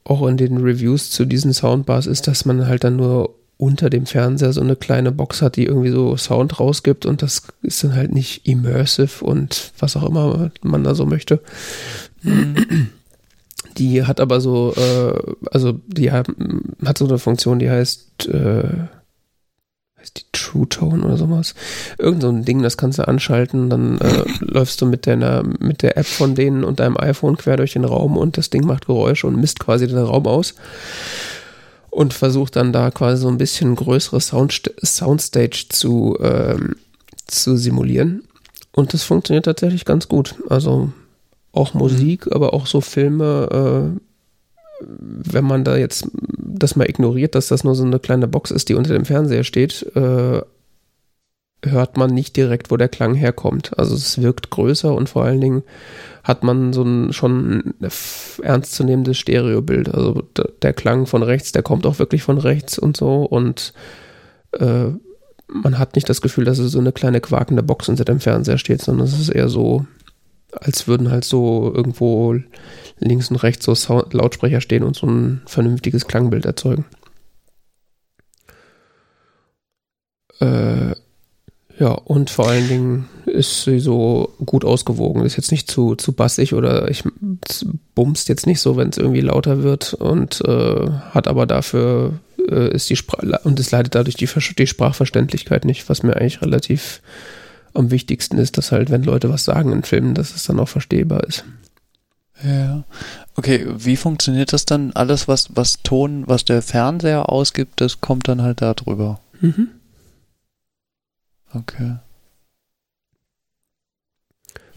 auch 0.05 0.27
in 0.27 0.37
den 0.37 0.59
Reviews 0.59 1.11
zu 1.11 1.25
diesen 1.25 1.53
Soundbars, 1.53 2.07
ist, 2.07 2.27
dass 2.27 2.45
man 2.45 2.67
halt 2.67 2.85
dann 2.85 2.97
nur 2.97 3.35
unter 3.57 3.91
dem 3.91 4.07
Fernseher 4.07 4.53
so 4.55 4.63
eine 4.63 4.75
kleine 4.75 5.13
Box 5.13 5.43
hat, 5.43 5.57
die 5.57 5.67
irgendwie 5.67 5.91
so 5.91 6.17
Sound 6.17 6.59
rausgibt 6.59 7.05
und 7.05 7.21
das 7.21 7.43
ist 7.63 7.85
dann 7.85 7.95
halt 7.95 8.13
nicht 8.13 8.49
immersive 8.49 9.23
und 9.23 9.73
was 9.79 9.97
auch 9.97 10.09
immer 10.09 10.51
man 10.63 10.83
da 10.83 10.95
so 10.95 11.05
möchte. 11.05 11.41
Die 13.77 14.05
hat 14.05 14.19
aber 14.19 14.41
so, 14.41 14.75
äh, 14.75 15.35
also 15.51 15.79
die 15.87 16.11
hat, 16.11 16.29
hat 16.85 16.99
so 16.99 17.07
eine 17.07 17.19
Funktion, 17.19 17.59
die 17.59 17.71
heißt 17.71 18.29
äh, 18.29 18.65
heißt 20.01 20.19
die 20.19 20.25
True 20.33 20.69
Tone 20.69 21.05
oder 21.05 21.17
sowas. 21.17 21.55
Irgend 21.99 22.23
so 22.23 22.29
ein 22.29 22.45
Ding, 22.45 22.63
das 22.63 22.77
kannst 22.77 22.99
du 22.99 23.07
anschalten, 23.07 23.71
dann 23.71 23.99
äh, 23.99 24.25
läufst 24.41 24.81
du 24.81 24.87
mit 24.87 25.07
deiner, 25.07 25.43
mit 25.59 25.83
der 25.83 25.97
App 25.97 26.07
von 26.07 26.35
denen 26.35 26.65
und 26.65 26.81
deinem 26.81 26.97
iPhone 26.97 27.37
quer 27.37 27.57
durch 27.57 27.75
den 27.75 27.85
Raum 27.85 28.17
und 28.17 28.37
das 28.39 28.51
Ding 28.51 28.65
macht 28.65 28.87
Geräusche 28.87 29.27
und 29.27 29.41
misst 29.41 29.61
quasi 29.61 29.87
den 29.87 29.99
Raum 29.99 30.27
aus 30.27 30.55
und 31.91 32.15
versucht 32.15 32.57
dann 32.57 32.73
da 32.73 32.91
quasi 32.91 33.23
so 33.23 33.29
ein 33.29 33.39
bisschen 33.39 33.75
größere 33.75 34.21
Sound, 34.21 34.73
Soundstage 34.83 35.67
zu, 35.69 36.17
ähm, 36.21 36.77
zu 37.27 37.57
simulieren. 37.57 38.23
Und 38.73 38.95
das 38.95 39.03
funktioniert 39.03 39.45
tatsächlich 39.45 39.85
ganz 39.85 40.09
gut. 40.09 40.37
Also 40.49 40.93
auch 41.53 41.75
Musik, 41.75 42.29
aber 42.33 42.55
auch 42.55 42.67
so 42.67 42.81
Filme, 42.81 43.95
äh, 43.97 44.01
wenn 44.81 45.45
man 45.45 45.65
da 45.65 45.77
jetzt 45.77 46.09
das 46.39 46.77
mal 46.77 46.89
ignoriert, 46.89 47.35
dass 47.35 47.49
das 47.49 47.65
nur 47.65 47.75
so 47.75 47.85
eine 47.85 47.99
kleine 47.99 48.29
Box 48.29 48.51
ist, 48.51 48.69
die 48.69 48.75
unter 48.75 48.93
dem 48.93 49.05
Fernseher 49.05 49.45
steht, 49.45 49.83
äh, 49.95 50.41
hört 51.65 51.97
man 51.97 52.11
nicht 52.11 52.37
direkt, 52.37 52.71
wo 52.71 52.77
der 52.77 52.89
Klang 52.89 53.15
herkommt. 53.15 53.79
Also 53.79 53.95
es 53.95 54.21
wirkt 54.21 54.51
größer 54.51 54.95
und 54.95 55.09
vor 55.09 55.25
allen 55.25 55.41
Dingen 55.41 55.63
hat 56.25 56.43
man 56.43 56.73
so 56.73 56.83
ein 56.83 57.13
schon 57.13 57.75
ernstzunehmendes 58.43 59.19
Stereobild. 59.19 59.93
Also 59.93 60.23
der 60.63 60.73
Klang 60.73 61.07
von 61.07 61.23
rechts, 61.23 61.53
der 61.53 61.63
kommt 61.63 61.87
auch 61.87 61.99
wirklich 61.99 62.23
von 62.23 62.39
rechts 62.39 62.79
und 62.79 62.97
so 62.97 63.25
und 63.25 63.75
äh, 64.53 64.87
man 65.53 65.79
hat 65.79 65.97
nicht 65.97 66.09
das 66.09 66.21
Gefühl, 66.21 66.45
dass 66.45 66.59
es 66.59 66.73
so 66.73 66.79
eine 66.79 66.93
kleine 66.93 67.21
quakende 67.21 67.63
Box 67.63 67.89
unter 67.89 68.05
dem 68.05 68.21
Fernseher 68.21 68.59
steht, 68.59 68.81
sondern 68.81 69.07
es 69.07 69.19
ist 69.19 69.31
eher 69.31 69.49
so, 69.49 69.85
als 70.53 70.87
würden 70.87 71.11
halt 71.11 71.25
so 71.25 71.73
irgendwo 71.75 72.37
links 73.01 73.31
und 73.31 73.37
rechts 73.37 73.65
so 73.65 73.75
Sound 73.75 74.13
Lautsprecher 74.15 74.61
stehen 74.61 74.83
und 74.83 74.97
so 74.97 75.07
ein 75.07 75.43
vernünftiges 75.47 76.07
Klangbild 76.07 76.45
erzeugen. 76.45 76.85
Äh, 80.41 80.95
ja, 81.79 81.93
und 81.93 82.29
vor 82.29 82.49
allen 82.49 82.69
Dingen 82.69 83.09
ist 83.25 83.65
sie 83.65 83.81
so 83.81 84.35
gut 84.45 84.65
ausgewogen. 84.65 85.25
Ist 85.25 85.37
jetzt 85.37 85.51
nicht 85.51 85.71
zu, 85.71 85.95
zu 85.95 86.13
bassig 86.13 86.53
oder 86.53 86.91
ich 86.91 87.05
bumst 87.95 88.29
jetzt 88.29 88.47
nicht 88.47 88.61
so, 88.61 88.77
wenn 88.77 88.91
es 88.91 88.99
irgendwie 88.99 89.23
lauter 89.23 89.63
wird 89.63 89.95
und 89.95 90.43
äh, 90.47 90.91
hat 91.11 91.27
aber 91.27 91.47
dafür 91.47 92.19
äh, 92.51 92.71
ist 92.75 92.91
die 92.91 92.97
Sprache 92.97 93.41
und 93.45 93.59
es 93.59 93.71
leidet 93.71 93.95
dadurch 93.95 94.17
die, 94.17 94.29
die 94.59 94.67
Sprachverständlichkeit 94.67 95.65
nicht, 95.65 95.89
was 95.89 96.03
mir 96.03 96.17
eigentlich 96.17 96.43
relativ 96.43 97.01
am 97.73 97.91
wichtigsten 97.91 98.39
ist, 98.39 98.59
dass 98.59 98.73
halt, 98.73 98.91
wenn 98.91 99.03
Leute 99.03 99.31
was 99.31 99.45
sagen 99.45 99.73
in 99.73 99.83
Filmen, 99.83 100.15
dass 100.15 100.35
es 100.35 100.45
dann 100.45 100.59
auch 100.59 100.69
verstehbar 100.69 101.25
ist. 101.25 101.45
Ja. 102.43 102.85
Okay, 103.37 103.67
wie 103.69 103.97
funktioniert 103.97 104.53
das 104.53 104.65
dann? 104.65 104.93
Alles, 104.93 105.29
was, 105.29 105.49
was 105.55 105.83
Ton, 105.83 106.27
was 106.27 106.45
der 106.45 106.63
Fernseher 106.63 107.29
ausgibt, 107.29 107.81
das 107.81 108.01
kommt 108.01 108.29
dann 108.29 108.43
halt 108.43 108.63
da 108.63 108.75
drüber. 108.75 109.21
Mhm. 109.41 109.69
Okay. 111.53 111.97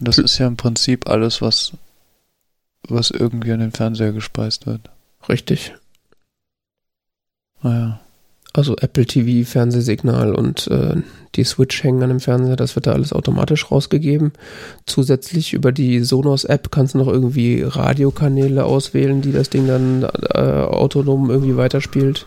Das 0.00 0.18
ist 0.18 0.38
ja 0.38 0.46
im 0.46 0.56
Prinzip 0.56 1.08
alles, 1.08 1.40
was, 1.40 1.72
was 2.88 3.10
irgendwie 3.10 3.52
an 3.52 3.60
den 3.60 3.72
Fernseher 3.72 4.12
gespeist 4.12 4.66
wird. 4.66 4.90
Richtig. 5.28 5.74
Naja. 7.62 8.03
Also 8.54 8.76
Apple 8.76 9.04
TV, 9.04 9.46
Fernsehsignal 9.48 10.32
und 10.32 10.68
äh, 10.68 10.94
die 11.34 11.42
Switch 11.42 11.82
hängen 11.82 12.04
an 12.04 12.10
dem 12.10 12.20
Fernseher, 12.20 12.54
das 12.54 12.76
wird 12.76 12.86
da 12.86 12.92
alles 12.92 13.12
automatisch 13.12 13.68
rausgegeben. 13.68 14.32
Zusätzlich 14.86 15.54
über 15.54 15.72
die 15.72 16.00
Sonos-App 16.00 16.70
kannst 16.70 16.94
du 16.94 16.98
noch 16.98 17.08
irgendwie 17.08 17.62
Radiokanäle 17.62 18.64
auswählen, 18.64 19.22
die 19.22 19.32
das 19.32 19.50
Ding 19.50 19.66
dann 19.66 20.04
äh, 20.04 20.38
autonom 20.38 21.30
irgendwie 21.30 21.56
weiterspielt. 21.56 22.26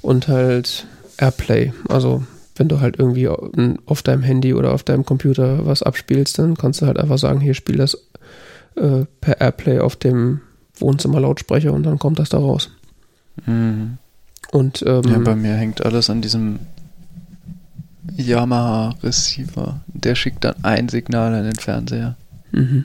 Und 0.00 0.28
halt 0.28 0.86
Airplay. 1.18 1.74
Also 1.90 2.24
wenn 2.56 2.68
du 2.68 2.80
halt 2.80 2.98
irgendwie 2.98 3.28
auf 3.28 4.02
deinem 4.02 4.22
Handy 4.22 4.54
oder 4.54 4.72
auf 4.72 4.82
deinem 4.82 5.04
Computer 5.04 5.66
was 5.66 5.82
abspielst, 5.82 6.38
dann 6.38 6.56
kannst 6.56 6.80
du 6.80 6.86
halt 6.86 6.98
einfach 6.98 7.18
sagen, 7.18 7.40
hier 7.40 7.52
spiel 7.52 7.76
das 7.76 7.98
äh, 8.76 9.04
per 9.20 9.40
Airplay 9.42 9.80
auf 9.80 9.96
dem 9.96 10.40
Wohnzimmerlautsprecher 10.78 11.72
und 11.72 11.82
dann 11.82 11.98
kommt 11.98 12.18
das 12.18 12.30
da 12.30 12.38
raus. 12.38 12.70
Mhm. 13.44 13.98
Und, 14.52 14.82
ähm, 14.86 15.02
ja, 15.04 15.18
bei 15.18 15.36
mir 15.36 15.54
hängt 15.54 15.84
alles 15.84 16.10
an 16.10 16.22
diesem 16.22 16.60
Yamaha 18.16 18.96
Receiver. 19.02 19.80
Der 19.86 20.14
schickt 20.14 20.44
dann 20.44 20.56
ein 20.62 20.88
Signal 20.88 21.34
an 21.34 21.44
den 21.44 21.56
Fernseher. 21.56 22.16
Mhm. 22.52 22.84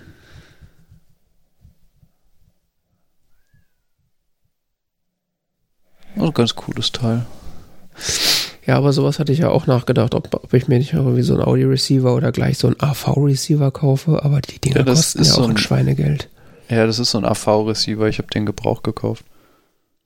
Also 6.16 6.32
ganz 6.32 6.56
cooles 6.56 6.92
Teil. 6.92 7.26
Ja, 8.66 8.78
aber 8.78 8.94
sowas 8.94 9.20
hatte 9.20 9.32
ich 9.32 9.40
ja 9.40 9.50
auch 9.50 9.68
nachgedacht, 9.68 10.16
ob, 10.16 10.34
ob 10.34 10.54
ich 10.54 10.68
mir 10.68 10.80
nicht 10.80 10.94
irgendwie 10.94 11.22
so 11.22 11.34
einen 11.34 11.44
Audio-Receiver 11.44 12.16
oder 12.16 12.32
gleich 12.32 12.58
so 12.58 12.68
einen 12.68 12.80
AV-Receiver 12.80 13.72
kaufe, 13.72 14.24
aber 14.24 14.42
die 14.42 14.60
Dinger 14.60 14.78
ja, 14.78 14.84
kosten 14.84 15.24
ja 15.24 15.32
auch 15.32 15.36
so 15.36 15.44
ein, 15.44 15.52
ein 15.52 15.58
Schweinegeld. 15.58 16.30
Ja, 16.70 16.88
das 16.88 16.98
ist 16.98 17.12
so 17.12 17.20
ein 17.20 17.26
AV-Receiver, 17.26 18.08
ich 18.08 18.18
habe 18.18 18.30
den 18.30 18.46
Gebrauch 18.46 18.82
gekauft. 18.82 19.24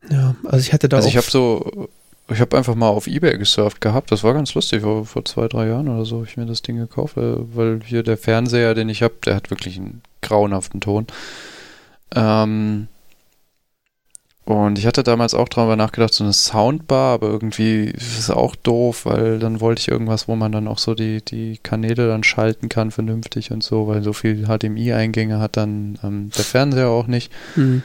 Ja, 0.10 0.36
also 0.46 0.60
ich 0.60 0.74
hatte 0.74 0.88
da 0.88 0.98
Also 0.98 1.08
auch 1.08 1.12
ich 1.12 1.18
habe 1.18 1.30
so, 1.30 1.90
ich 2.30 2.40
habe 2.40 2.58
einfach 2.58 2.76
mal 2.76 2.90
auf 2.90 3.08
Ebay 3.08 3.38
gesurft 3.38 3.82
gehabt. 3.82 4.12
Das 4.12 4.24
war 4.24 4.34
ganz 4.34 4.54
lustig. 4.54 4.84
Vor, 4.84 5.06
vor 5.06 5.26
zwei, 5.26 5.48
drei 5.48 5.68
Jahren 5.68 5.90
oder 5.90 6.06
so 6.06 6.18
habe 6.18 6.28
ich 6.28 6.38
mir 6.38 6.46
das 6.46 6.62
Ding 6.62 6.78
gekauft, 6.78 7.18
weil, 7.18 7.38
weil 7.54 7.80
hier 7.84 8.04
der 8.04 8.18
Fernseher, 8.18 8.76
den 8.76 8.90
ich 8.90 9.04
habe, 9.04 9.16
der 9.26 9.36
hat 9.36 9.50
wirklich 9.50 9.78
einen 9.78 10.02
grauenhaften 10.22 10.80
Ton. 10.82 11.08
Ähm, 12.16 12.88
und 14.46 14.80
ich 14.80 14.88
hatte 14.88 15.04
damals 15.04 15.36
auch 15.36 15.48
darüber 15.48 15.76
nachgedacht, 15.76 16.12
so 16.12 16.24
eine 16.24 16.34
Soundbar, 16.34 17.14
aber 17.14 17.28
irgendwie 17.28 17.84
ist 17.84 18.18
es 18.18 18.32
auch 18.32 18.56
doof, 18.56 19.06
weil 19.06 19.38
dann 19.38 19.62
wollte 19.62 19.82
ich 19.82 19.88
irgendwas, 19.90 20.28
wo 20.28 20.36
man 20.36 20.52
dann 20.52 20.68
auch 20.68 20.80
so 20.80 20.96
die, 20.96 21.24
die 21.24 21.60
Kanäle 21.62 22.08
dann 22.08 22.24
schalten 22.24 22.68
kann 22.68 22.90
vernünftig 22.90 23.52
und 23.52 23.64
so, 23.64 23.88
weil 23.88 24.02
so 24.02 24.12
viel 24.12 24.48
HDMI-Eingänge 24.48 25.40
hat 25.40 25.56
dann 25.56 26.00
ähm, 26.04 26.32
der 26.36 26.46
Fernseher 26.46 26.90
auch 26.90 27.06
nicht. 27.06 27.32
Hm. 27.54 27.84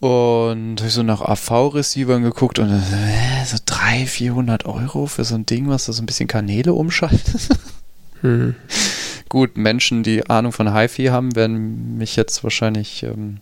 Und 0.00 0.76
habe 0.78 0.86
ich 0.86 0.94
so 0.94 1.02
nach 1.02 1.22
AV-Receivern 1.22 2.22
geguckt 2.22 2.60
und 2.60 2.70
äh, 2.70 3.44
so 3.44 3.56
300, 3.66 4.08
400 4.08 4.66
Euro 4.66 5.06
für 5.06 5.24
so 5.24 5.34
ein 5.34 5.44
Ding, 5.46 5.68
was 5.68 5.86
da 5.86 5.92
so 5.92 6.02
ein 6.02 6.06
bisschen 6.06 6.28
Kanäle 6.28 6.72
umschaltet. 6.74 7.48
Hm. 8.20 8.56
Gut, 9.28 9.56
Menschen, 9.56 10.02
die 10.02 10.28
Ahnung 10.28 10.50
von 10.50 10.74
HiFi 10.74 11.04
haben, 11.04 11.36
werden 11.36 11.98
mich 11.98 12.16
jetzt 12.16 12.42
wahrscheinlich 12.42 13.04
ähm, 13.04 13.38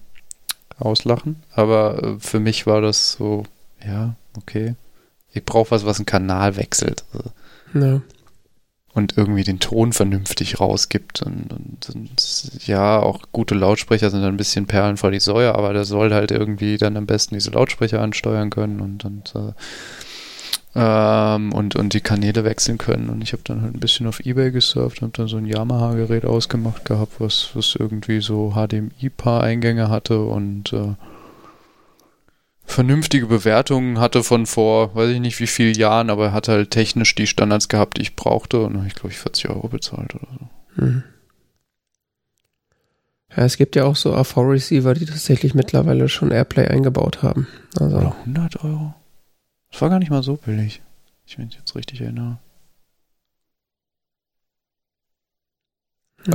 auslachen. 0.79 1.43
Aber 1.53 2.03
äh, 2.03 2.21
für 2.21 2.41
mich 2.41 2.67
war 2.67 2.83
das 2.83 3.13
so, 3.13 3.45
ja, 3.83 4.17
okay. 4.37 4.75
Ich 5.33 5.45
brauche 5.45 5.71
was, 5.71 5.87
was 5.87 5.99
einen 5.99 6.05
Kanal 6.05 6.57
wechselt. 6.57 7.05
Also, 7.15 7.31
Ja. 7.73 8.01
Und 8.97 9.19
irgendwie 9.19 9.45
den 9.45 9.61
Ton 9.61 9.93
vernünftig 9.93 10.59
rausgibt. 10.59 11.21
Und, 11.21 11.53
und, 11.53 11.95
und 11.95 12.67
ja, 12.67 12.99
auch 12.99 13.25
gute 13.31 13.55
Lautsprecher 13.55 14.09
sind 14.09 14.25
ein 14.25 14.39
bisschen 14.39 14.65
Perlen 14.65 14.97
vor 14.97 15.11
die 15.11 15.21
Säue, 15.21 15.55
aber 15.55 15.75
der 15.75 15.85
soll 15.85 16.15
halt 16.15 16.31
irgendwie 16.31 16.79
dann 16.79 16.97
am 16.97 17.05
besten 17.05 17.35
diese 17.35 17.51
Lautsprecher 17.51 18.01
ansteuern 18.01 18.49
können 18.49 18.81
und, 18.81 19.05
und, 19.05 19.35
äh, 19.35 19.53
ähm, 20.77 21.53
und, 21.53 21.77
und 21.77 21.93
die 21.93 22.01
Kanäle 22.01 22.45
wechseln 22.45 22.79
können. 22.79 23.11
Und 23.11 23.23
ich 23.23 23.35
habe 23.35 23.43
dann 23.45 23.61
halt 23.61 23.75
ein 23.75 23.81
bisschen 23.81 24.07
auf 24.07 24.21
Ebay 24.21 24.51
gesurft, 24.51 25.03
habe 25.03 25.13
dann 25.15 25.29
so 25.29 25.37
ein 25.37 25.45
Yamaha-Gerät 25.45 26.25
ausgemacht 26.25 26.87
gehabt, 26.87 27.17
was, 27.19 27.51
was 27.53 27.77
irgendwie 27.79 28.23
so 28.23 28.55
HDMI-Paar-Eingänge 28.55 29.91
hatte 29.91 30.23
und 30.23 30.73
äh, 30.73 30.95
vernünftige 32.67 33.27
Bewertungen 33.27 33.99
hatte 33.99 34.23
von 34.23 34.47
vor, 34.47 34.95
weiß 34.95 35.11
ich 35.11 35.21
nicht 35.21 35.41
wie 35.41 35.47
vielen 35.47 35.75
Jahren, 35.75 36.11
aber 36.11 36.27
er 36.27 36.33
hat 36.33 36.49
halt 36.49 36.71
technisch 36.71 37.15
die 37.15 37.27
Standards 37.27 37.69
gehabt, 37.69 37.97
die 37.97 38.03
ich 38.03 38.17
brauchte 38.17 38.61
und 38.61 38.77
habe 38.77 38.87
ich 38.87 38.95
glaube 38.95 39.11
ich 39.11 39.19
40 39.19 39.49
Euro 39.51 39.69
bezahlt 39.69 40.15
oder 40.15 40.29
so. 40.39 40.83
Hm. 40.83 41.03
Ja, 43.37 43.45
es 43.45 43.57
gibt 43.57 43.77
ja 43.77 43.85
auch 43.85 43.97
so 43.97 44.15
AV-Receiver, 44.15 44.95
die 44.95 45.05
tatsächlich 45.05 45.55
mittlerweile 45.55 46.09
schon 46.09 46.31
Airplay 46.31 46.69
eingebaut 46.69 47.23
haben. 47.23 47.47
Also, 47.79 47.97
Oder 47.97 48.17
100 48.21 48.65
Euro? 48.65 48.95
Das 49.71 49.83
war 49.83 49.91
gar 49.91 49.99
nicht 49.99 50.11
mal 50.11 50.23
so 50.23 50.37
billig. 50.37 50.81
Ich 51.27 51.39
mich 51.39 51.55
jetzt 51.55 51.75
richtig 51.75 52.01
erinnere. 52.01 52.39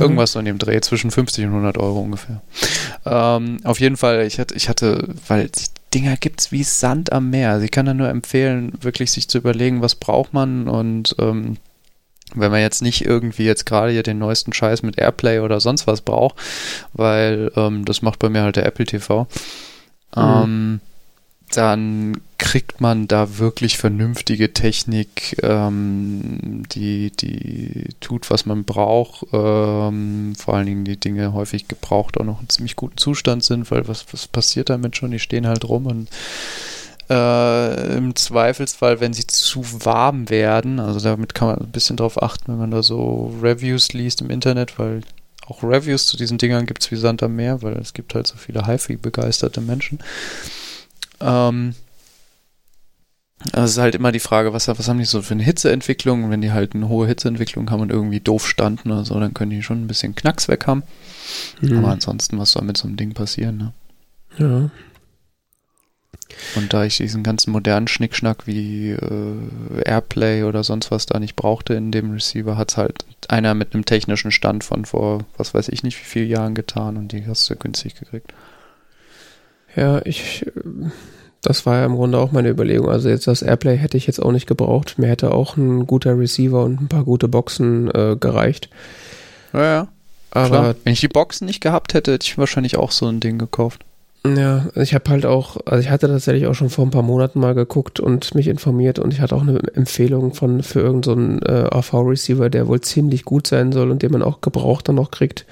Irgendwas 0.00 0.32
so 0.32 0.38
in 0.38 0.44
dem 0.44 0.58
Dreh, 0.58 0.80
zwischen 0.80 1.10
50 1.10 1.44
und 1.44 1.50
100 1.50 1.78
Euro 1.78 2.00
ungefähr. 2.00 2.42
Ähm, 3.04 3.58
auf 3.64 3.80
jeden 3.80 3.96
Fall, 3.96 4.26
ich 4.26 4.38
hatte, 4.38 4.54
ich 4.54 4.68
hatte, 4.68 5.14
weil 5.28 5.48
die 5.48 5.66
Dinger 5.94 6.16
gibt's 6.16 6.52
wie 6.52 6.62
Sand 6.62 7.12
am 7.12 7.30
Meer. 7.30 7.50
Also 7.50 7.64
ich 7.64 7.70
kann 7.70 7.86
da 7.86 7.94
nur 7.94 8.08
empfehlen, 8.08 8.72
wirklich 8.80 9.12
sich 9.12 9.28
zu 9.28 9.38
überlegen, 9.38 9.82
was 9.82 9.94
braucht 9.94 10.32
man 10.32 10.68
und 10.68 11.14
ähm, 11.18 11.58
wenn 12.34 12.50
man 12.50 12.60
jetzt 12.60 12.80
nicht 12.80 13.04
irgendwie 13.04 13.44
jetzt 13.44 13.66
gerade 13.66 13.92
hier 13.92 14.02
den 14.02 14.18
neuesten 14.18 14.52
Scheiß 14.52 14.82
mit 14.82 14.98
Airplay 14.98 15.40
oder 15.40 15.60
sonst 15.60 15.86
was 15.86 16.00
braucht, 16.00 16.36
weil 16.94 17.52
ähm, 17.56 17.84
das 17.84 18.00
macht 18.00 18.18
bei 18.18 18.30
mir 18.30 18.42
halt 18.42 18.56
der 18.56 18.64
Apple 18.64 18.86
TV, 18.86 19.26
ähm, 20.16 20.80
dann 21.52 22.20
kriegt 22.38 22.80
man 22.80 23.06
da 23.06 23.38
wirklich 23.38 23.78
vernünftige 23.78 24.52
Technik, 24.52 25.36
ähm, 25.42 26.64
die, 26.72 27.10
die 27.10 27.88
tut, 28.00 28.30
was 28.30 28.46
man 28.46 28.64
braucht. 28.64 29.26
Ähm, 29.32 30.34
vor 30.36 30.54
allen 30.54 30.66
Dingen 30.66 30.84
die 30.84 30.98
Dinge 30.98 31.32
häufig 31.32 31.68
gebraucht 31.68 32.18
auch 32.18 32.24
noch 32.24 32.40
in 32.40 32.48
ziemlich 32.48 32.76
guten 32.76 32.96
Zustand 32.96 33.44
sind, 33.44 33.70
weil 33.70 33.86
was, 33.86 34.06
was 34.12 34.26
passiert 34.26 34.70
damit 34.70 34.96
schon? 34.96 35.12
Die 35.12 35.18
stehen 35.18 35.46
halt 35.46 35.64
rum 35.64 35.86
und 35.86 36.08
äh, 37.08 37.96
im 37.96 38.16
Zweifelsfall, 38.16 39.00
wenn 39.00 39.12
sie 39.12 39.26
zu 39.26 39.64
warm 39.84 40.30
werden, 40.30 40.80
also 40.80 41.00
damit 41.00 41.34
kann 41.34 41.48
man 41.48 41.58
ein 41.58 41.72
bisschen 41.72 41.96
drauf 41.96 42.22
achten, 42.22 42.52
wenn 42.52 42.58
man 42.58 42.70
da 42.70 42.82
so 42.82 43.34
Reviews 43.42 43.92
liest 43.92 44.20
im 44.20 44.30
Internet, 44.30 44.78
weil 44.78 45.02
auch 45.46 45.62
Reviews 45.62 46.06
zu 46.06 46.16
diesen 46.16 46.38
Dingern 46.38 46.66
gibt 46.66 46.82
es 46.82 46.90
wie 46.90 46.96
Sand 46.96 47.22
am 47.22 47.36
Meer, 47.36 47.62
weil 47.62 47.74
es 47.74 47.92
gibt 47.92 48.14
halt 48.14 48.26
so 48.26 48.36
viele 48.36 48.66
HiFi-begeisterte 48.66 49.60
Menschen. 49.60 49.98
Ähm, 51.22 51.74
also 53.52 53.64
es 53.64 53.70
ist 53.72 53.78
halt 53.78 53.94
immer 53.94 54.12
die 54.12 54.20
Frage, 54.20 54.52
was, 54.52 54.68
was 54.68 54.88
haben 54.88 54.98
die 54.98 55.04
so 55.04 55.20
für 55.22 55.34
eine 55.34 55.42
Hitzeentwicklung? 55.42 56.30
Wenn 56.30 56.42
die 56.42 56.52
halt 56.52 56.74
eine 56.74 56.88
hohe 56.88 57.08
Hitzeentwicklung 57.08 57.70
haben 57.70 57.80
und 57.80 57.90
irgendwie 57.90 58.20
doof 58.20 58.46
standen 58.46 58.92
oder 58.92 59.04
so, 59.04 59.18
dann 59.18 59.34
können 59.34 59.50
die 59.50 59.62
schon 59.62 59.82
ein 59.82 59.88
bisschen 59.88 60.14
Knacks 60.14 60.48
weg 60.48 60.66
haben. 60.66 60.84
Hm. 61.60 61.78
Aber 61.78 61.88
ansonsten, 61.88 62.38
was 62.38 62.52
soll 62.52 62.64
mit 62.64 62.76
so 62.76 62.86
einem 62.86 62.96
Ding 62.96 63.14
passieren, 63.14 63.56
ne? 63.56 63.72
ja. 64.38 64.70
Und 66.56 66.72
da 66.72 66.84
ich 66.84 66.96
diesen 66.96 67.22
ganzen 67.22 67.50
modernen 67.50 67.88
Schnickschnack 67.88 68.46
wie 68.46 68.90
äh, 68.90 69.82
Airplay 69.84 70.44
oder 70.44 70.64
sonst 70.64 70.90
was 70.90 71.04
da 71.04 71.18
nicht 71.18 71.36
brauchte 71.36 71.74
in 71.74 71.92
dem 71.92 72.12
Receiver, 72.12 72.56
hat 72.56 72.70
es 72.70 72.76
halt 72.76 73.04
einer 73.28 73.54
mit 73.54 73.74
einem 73.74 73.84
technischen 73.84 74.30
Stand 74.30 74.64
von 74.64 74.84
vor, 74.84 75.26
was 75.36 75.52
weiß 75.52 75.68
ich 75.68 75.82
nicht, 75.82 75.98
wie 76.00 76.04
vielen 76.04 76.30
Jahren 76.30 76.54
getan 76.54 76.96
und 76.96 77.12
die 77.12 77.26
hast 77.26 77.48
du 77.50 77.56
günstig 77.56 77.96
gekriegt. 77.96 78.32
Ja, 79.76 80.00
ich, 80.04 80.46
das 81.42 81.66
war 81.66 81.78
ja 81.78 81.86
im 81.86 81.96
Grunde 81.96 82.18
auch 82.18 82.32
meine 82.32 82.50
Überlegung. 82.50 82.88
Also 82.88 83.08
jetzt 83.08 83.26
das 83.26 83.42
Airplay 83.42 83.76
hätte 83.76 83.96
ich 83.96 84.06
jetzt 84.06 84.22
auch 84.22 84.32
nicht 84.32 84.46
gebraucht. 84.46 84.98
Mir 84.98 85.08
hätte 85.08 85.32
auch 85.32 85.56
ein 85.56 85.86
guter 85.86 86.18
Receiver 86.18 86.64
und 86.64 86.80
ein 86.80 86.88
paar 86.88 87.04
gute 87.04 87.28
Boxen 87.28 87.90
äh, 87.90 88.16
gereicht. 88.18 88.68
Ja, 89.52 89.62
ja. 89.62 89.88
Aber 90.30 90.48
Klar. 90.48 90.74
Wenn 90.84 90.92
ich 90.94 91.00
die 91.00 91.08
Boxen 91.08 91.46
nicht 91.46 91.60
gehabt 91.60 91.94
hätte, 91.94 92.12
hätte 92.12 92.26
ich 92.26 92.38
wahrscheinlich 92.38 92.76
auch 92.76 92.90
so 92.90 93.06
ein 93.06 93.20
Ding 93.20 93.38
gekauft. 93.38 93.84
ja, 94.24 94.66
ich 94.76 94.94
habe 94.94 95.10
halt 95.10 95.26
auch, 95.26 95.58
also 95.66 95.80
ich 95.80 95.90
hatte 95.90 96.08
tatsächlich 96.08 96.46
auch 96.46 96.54
schon 96.54 96.70
vor 96.70 96.86
ein 96.86 96.90
paar 96.90 97.02
Monaten 97.02 97.40
mal 97.40 97.54
geguckt 97.54 98.00
und 98.00 98.34
mich 98.34 98.48
informiert 98.48 98.98
und 98.98 99.12
ich 99.12 99.20
hatte 99.20 99.34
auch 99.34 99.42
eine 99.42 99.58
Empfehlung 99.74 100.32
von 100.32 100.62
für 100.62 100.80
irgendeinen 100.80 101.40
so 101.40 101.52
äh, 101.52 101.68
AV-Receiver, 101.70 102.48
der 102.48 102.66
wohl 102.66 102.80
ziemlich 102.80 103.24
gut 103.24 103.46
sein 103.46 103.72
soll 103.72 103.90
und 103.90 104.02
den 104.02 104.12
man 104.12 104.22
auch 104.22 104.40
gebraucht 104.40 104.88
dann 104.88 104.94
noch 104.94 105.10
kriegt. 105.10 105.44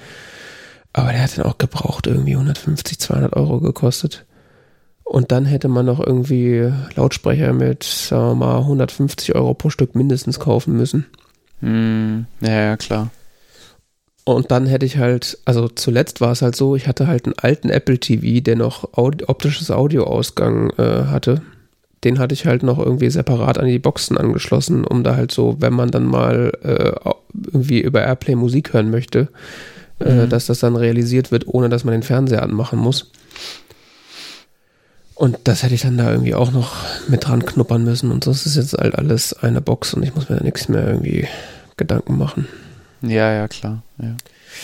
Aber 0.93 1.11
der 1.11 1.23
hat 1.23 1.37
dann 1.37 1.45
auch 1.45 1.57
gebraucht 1.57 2.07
irgendwie 2.07 2.33
150, 2.33 2.99
200 2.99 3.35
Euro 3.35 3.59
gekostet. 3.59 4.25
Und 5.03 5.31
dann 5.31 5.45
hätte 5.45 5.67
man 5.67 5.85
noch 5.85 5.99
irgendwie 5.99 6.71
Lautsprecher 6.95 7.53
mit, 7.53 7.83
sagen 7.83 8.39
wir 8.39 8.45
mal, 8.45 8.57
150 8.59 9.35
Euro 9.35 9.53
pro 9.53 9.69
Stück 9.69 9.95
mindestens 9.95 10.39
kaufen 10.39 10.75
müssen. 10.77 11.05
Hm, 11.59 12.25
ja, 12.41 12.61
ja, 12.61 12.77
klar. 12.77 13.09
Und 14.23 14.51
dann 14.51 14.67
hätte 14.67 14.85
ich 14.85 14.97
halt, 14.97 15.37
also 15.45 15.67
zuletzt 15.67 16.21
war 16.21 16.31
es 16.31 16.41
halt 16.41 16.55
so, 16.55 16.75
ich 16.75 16.87
hatte 16.87 17.07
halt 17.07 17.25
einen 17.25 17.35
alten 17.37 17.69
Apple 17.69 17.99
TV, 17.99 18.41
der 18.41 18.55
noch 18.55 18.93
Aud 18.93 19.27
optisches 19.27 19.71
Audioausgang 19.71 20.69
äh, 20.77 21.05
hatte. 21.07 21.41
Den 22.03 22.19
hatte 22.19 22.33
ich 22.33 22.45
halt 22.45 22.63
noch 22.63 22.79
irgendwie 22.79 23.09
separat 23.09 23.57
an 23.57 23.67
die 23.67 23.79
Boxen 23.79 24.17
angeschlossen, 24.17 24.85
um 24.85 25.03
da 25.03 25.15
halt 25.15 25.31
so, 25.31 25.57
wenn 25.59 25.73
man 25.73 25.91
dann 25.91 26.05
mal 26.05 26.51
äh, 26.63 27.09
irgendwie 27.47 27.81
über 27.81 28.01
Airplay 28.01 28.35
Musik 28.35 28.73
hören 28.73 28.91
möchte, 28.91 29.27
äh, 30.05 30.25
Mhm. 30.25 30.29
dass 30.29 30.45
das 30.47 30.59
dann 30.59 30.75
realisiert 30.75 31.31
wird, 31.31 31.47
ohne 31.47 31.69
dass 31.69 31.83
man 31.83 31.93
den 31.93 32.03
Fernseher 32.03 32.43
anmachen 32.43 32.79
muss. 32.79 33.11
Und 35.15 35.37
das 35.43 35.61
hätte 35.61 35.75
ich 35.75 35.81
dann 35.81 35.97
da 35.97 36.09
irgendwie 36.11 36.33
auch 36.33 36.51
noch 36.51 36.75
mit 37.07 37.27
dran 37.27 37.45
knuppern 37.45 37.83
müssen. 37.83 38.11
Und 38.11 38.25
das 38.25 38.45
ist 38.45 38.55
jetzt 38.55 38.73
halt 38.73 38.95
alles 38.95 39.33
eine 39.33 39.61
Box 39.61 39.93
und 39.93 40.01
ich 40.03 40.15
muss 40.15 40.29
mir 40.29 40.37
da 40.37 40.43
nichts 40.43 40.67
mehr 40.67 40.87
irgendwie 40.87 41.27
Gedanken 41.77 42.17
machen. 42.17 42.47
Ja, 43.03 43.31
ja, 43.31 43.47
klar. 43.47 43.83
Ja. 43.99 44.15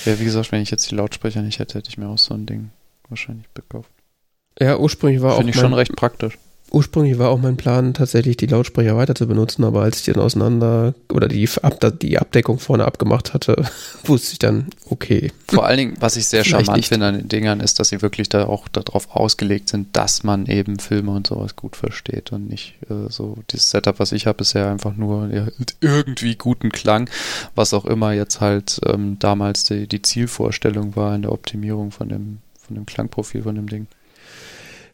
ja, 0.06 0.20
wie 0.20 0.24
gesagt, 0.24 0.52
wenn 0.52 0.62
ich 0.62 0.72
jetzt 0.72 0.90
die 0.90 0.96
Lautsprecher 0.96 1.42
nicht 1.42 1.60
hätte, 1.60 1.76
hätte 1.78 1.90
ich 1.90 1.98
mir 1.98 2.08
auch 2.08 2.18
so 2.18 2.34
ein 2.34 2.46
Ding 2.46 2.72
wahrscheinlich 3.10 3.46
gekauft. 3.54 3.90
Ja, 4.60 4.78
ursprünglich 4.78 5.22
war 5.22 5.34
auch 5.34 5.38
Finde 5.38 5.52
ich 5.52 5.56
mein, 5.58 5.66
schon 5.66 5.74
recht 5.76 5.96
praktisch. 5.96 6.38
Ursprünglich 6.72 7.18
war 7.18 7.30
auch 7.30 7.40
mein 7.40 7.58
Plan, 7.58 7.94
tatsächlich 7.94 8.38
die 8.38 8.46
Lautsprecher 8.46 8.98
weiter 8.98 9.16
zu 9.16 9.28
benutzen, 9.28 9.64
aber 9.64 9.82
als 9.82 10.00
ich 10.00 10.06
dann 10.14 10.22
auseinander 10.22 10.94
oder 11.12 11.28
die, 11.28 11.48
Ab 11.62 11.80
die 12.02 12.20
Abdeckung 12.20 12.60
vorne 12.60 12.86
abgemacht 12.86 13.34
hatte, 13.34 13.66
wusste 14.04 14.34
ich 14.34 14.40
dann, 14.40 14.68
okay. 14.90 15.32
Vor 15.48 15.66
allen 15.66 15.78
Dingen, 15.78 15.94
was 16.00 16.18
ich 16.18 16.28
sehr 16.28 16.44
Vielleicht 16.44 16.66
charmant 16.66 16.78
nicht. 16.78 16.90
finde 16.90 17.08
an 17.08 17.18
den 17.18 17.30
Dingern, 17.30 17.60
ist, 17.60 17.80
dass 17.80 17.90
sie 17.90 18.02
wirklich 18.02 18.30
da 18.30 18.46
auch 18.46 18.68
darauf 18.68 19.16
ausgelegt 19.16 19.70
sind, 19.70 19.96
dass 19.96 20.24
man 20.24 20.46
eben 20.46 20.80
Filme 20.80 21.12
und 21.12 21.28
sowas 21.28 21.56
gut 21.56 21.76
versteht 21.76 22.32
und 22.32 22.50
nicht 22.50 22.76
äh, 22.90 23.10
so 23.10 23.38
dieses 23.52 23.70
Setup, 23.70 24.00
was 24.00 24.12
ich 24.12 24.28
habe, 24.28 24.42
ist 24.42 24.54
ja 24.54 24.70
einfach 24.72 24.96
nur 24.96 25.30
ja, 25.34 25.48
irgendwie 25.82 26.36
guten 26.36 26.72
Klang, 26.72 27.10
was 27.56 27.74
auch 27.74 27.86
immer 27.86 28.12
jetzt 28.12 28.42
halt 28.42 28.80
ähm, 28.86 29.18
damals 29.20 29.64
die, 29.64 29.88
die 29.88 30.02
Zielvorstellung 30.02 30.96
war 30.96 31.16
in 31.16 31.24
der 31.24 31.32
Optimierung 31.32 31.92
von 31.92 32.10
dem 32.10 32.40
von 32.68 32.76
dem 32.76 32.86
Klangprofil 32.86 33.44
von 33.44 33.56
dem 33.56 33.68
Ding. 33.68 33.88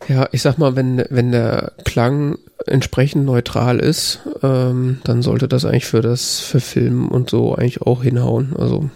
Ja, 0.07 0.27
ich 0.31 0.41
sag 0.41 0.57
mal, 0.57 0.75
wenn, 0.75 1.03
wenn 1.09 1.31
der 1.31 1.73
Klang 1.85 2.37
entsprechend 2.65 3.25
neutral 3.25 3.79
ist, 3.79 4.19
ähm, 4.41 4.99
dann 5.03 5.21
sollte 5.21 5.47
das 5.47 5.65
eigentlich 5.65 5.85
für 5.85 6.01
das, 6.01 6.39
für 6.39 6.59
Film 6.59 7.07
und 7.07 7.29
so 7.29 7.55
eigentlich 7.55 7.81
auch 7.81 8.03
hinhauen. 8.03 8.55
Also, 8.57 8.89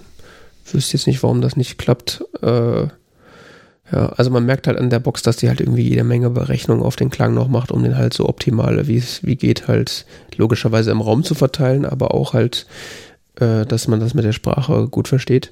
wüsste 0.71 0.97
jetzt 0.97 1.07
nicht, 1.07 1.23
warum 1.23 1.41
das 1.41 1.55
nicht 1.55 1.77
klappt. 1.77 2.23
Äh, 2.41 2.87
Ja, 3.91 4.07
also 4.17 4.31
man 4.31 4.45
merkt 4.45 4.67
halt 4.67 4.77
an 4.77 4.89
der 4.89 4.99
Box, 4.99 5.21
dass 5.21 5.37
die 5.37 5.47
halt 5.47 5.61
irgendwie 5.61 5.87
jede 5.87 6.03
Menge 6.03 6.29
Berechnungen 6.29 6.83
auf 6.83 6.97
den 6.97 7.09
Klang 7.09 7.33
noch 7.33 7.47
macht, 7.47 7.71
um 7.71 7.83
den 7.83 7.95
halt 7.97 8.13
so 8.13 8.27
optimal, 8.27 8.87
wie 8.87 8.97
es 8.97 9.23
wie 9.23 9.37
geht, 9.37 9.67
halt 9.69 10.05
logischerweise 10.35 10.91
im 10.91 10.99
Raum 11.01 11.23
zu 11.23 11.35
verteilen, 11.35 11.85
aber 11.85 12.13
auch 12.13 12.33
halt, 12.33 12.67
äh, 13.39 13.65
dass 13.65 13.87
man 13.87 14.01
das 14.01 14.13
mit 14.13 14.25
der 14.25 14.33
Sprache 14.33 14.87
gut 14.89 15.07
versteht. 15.07 15.51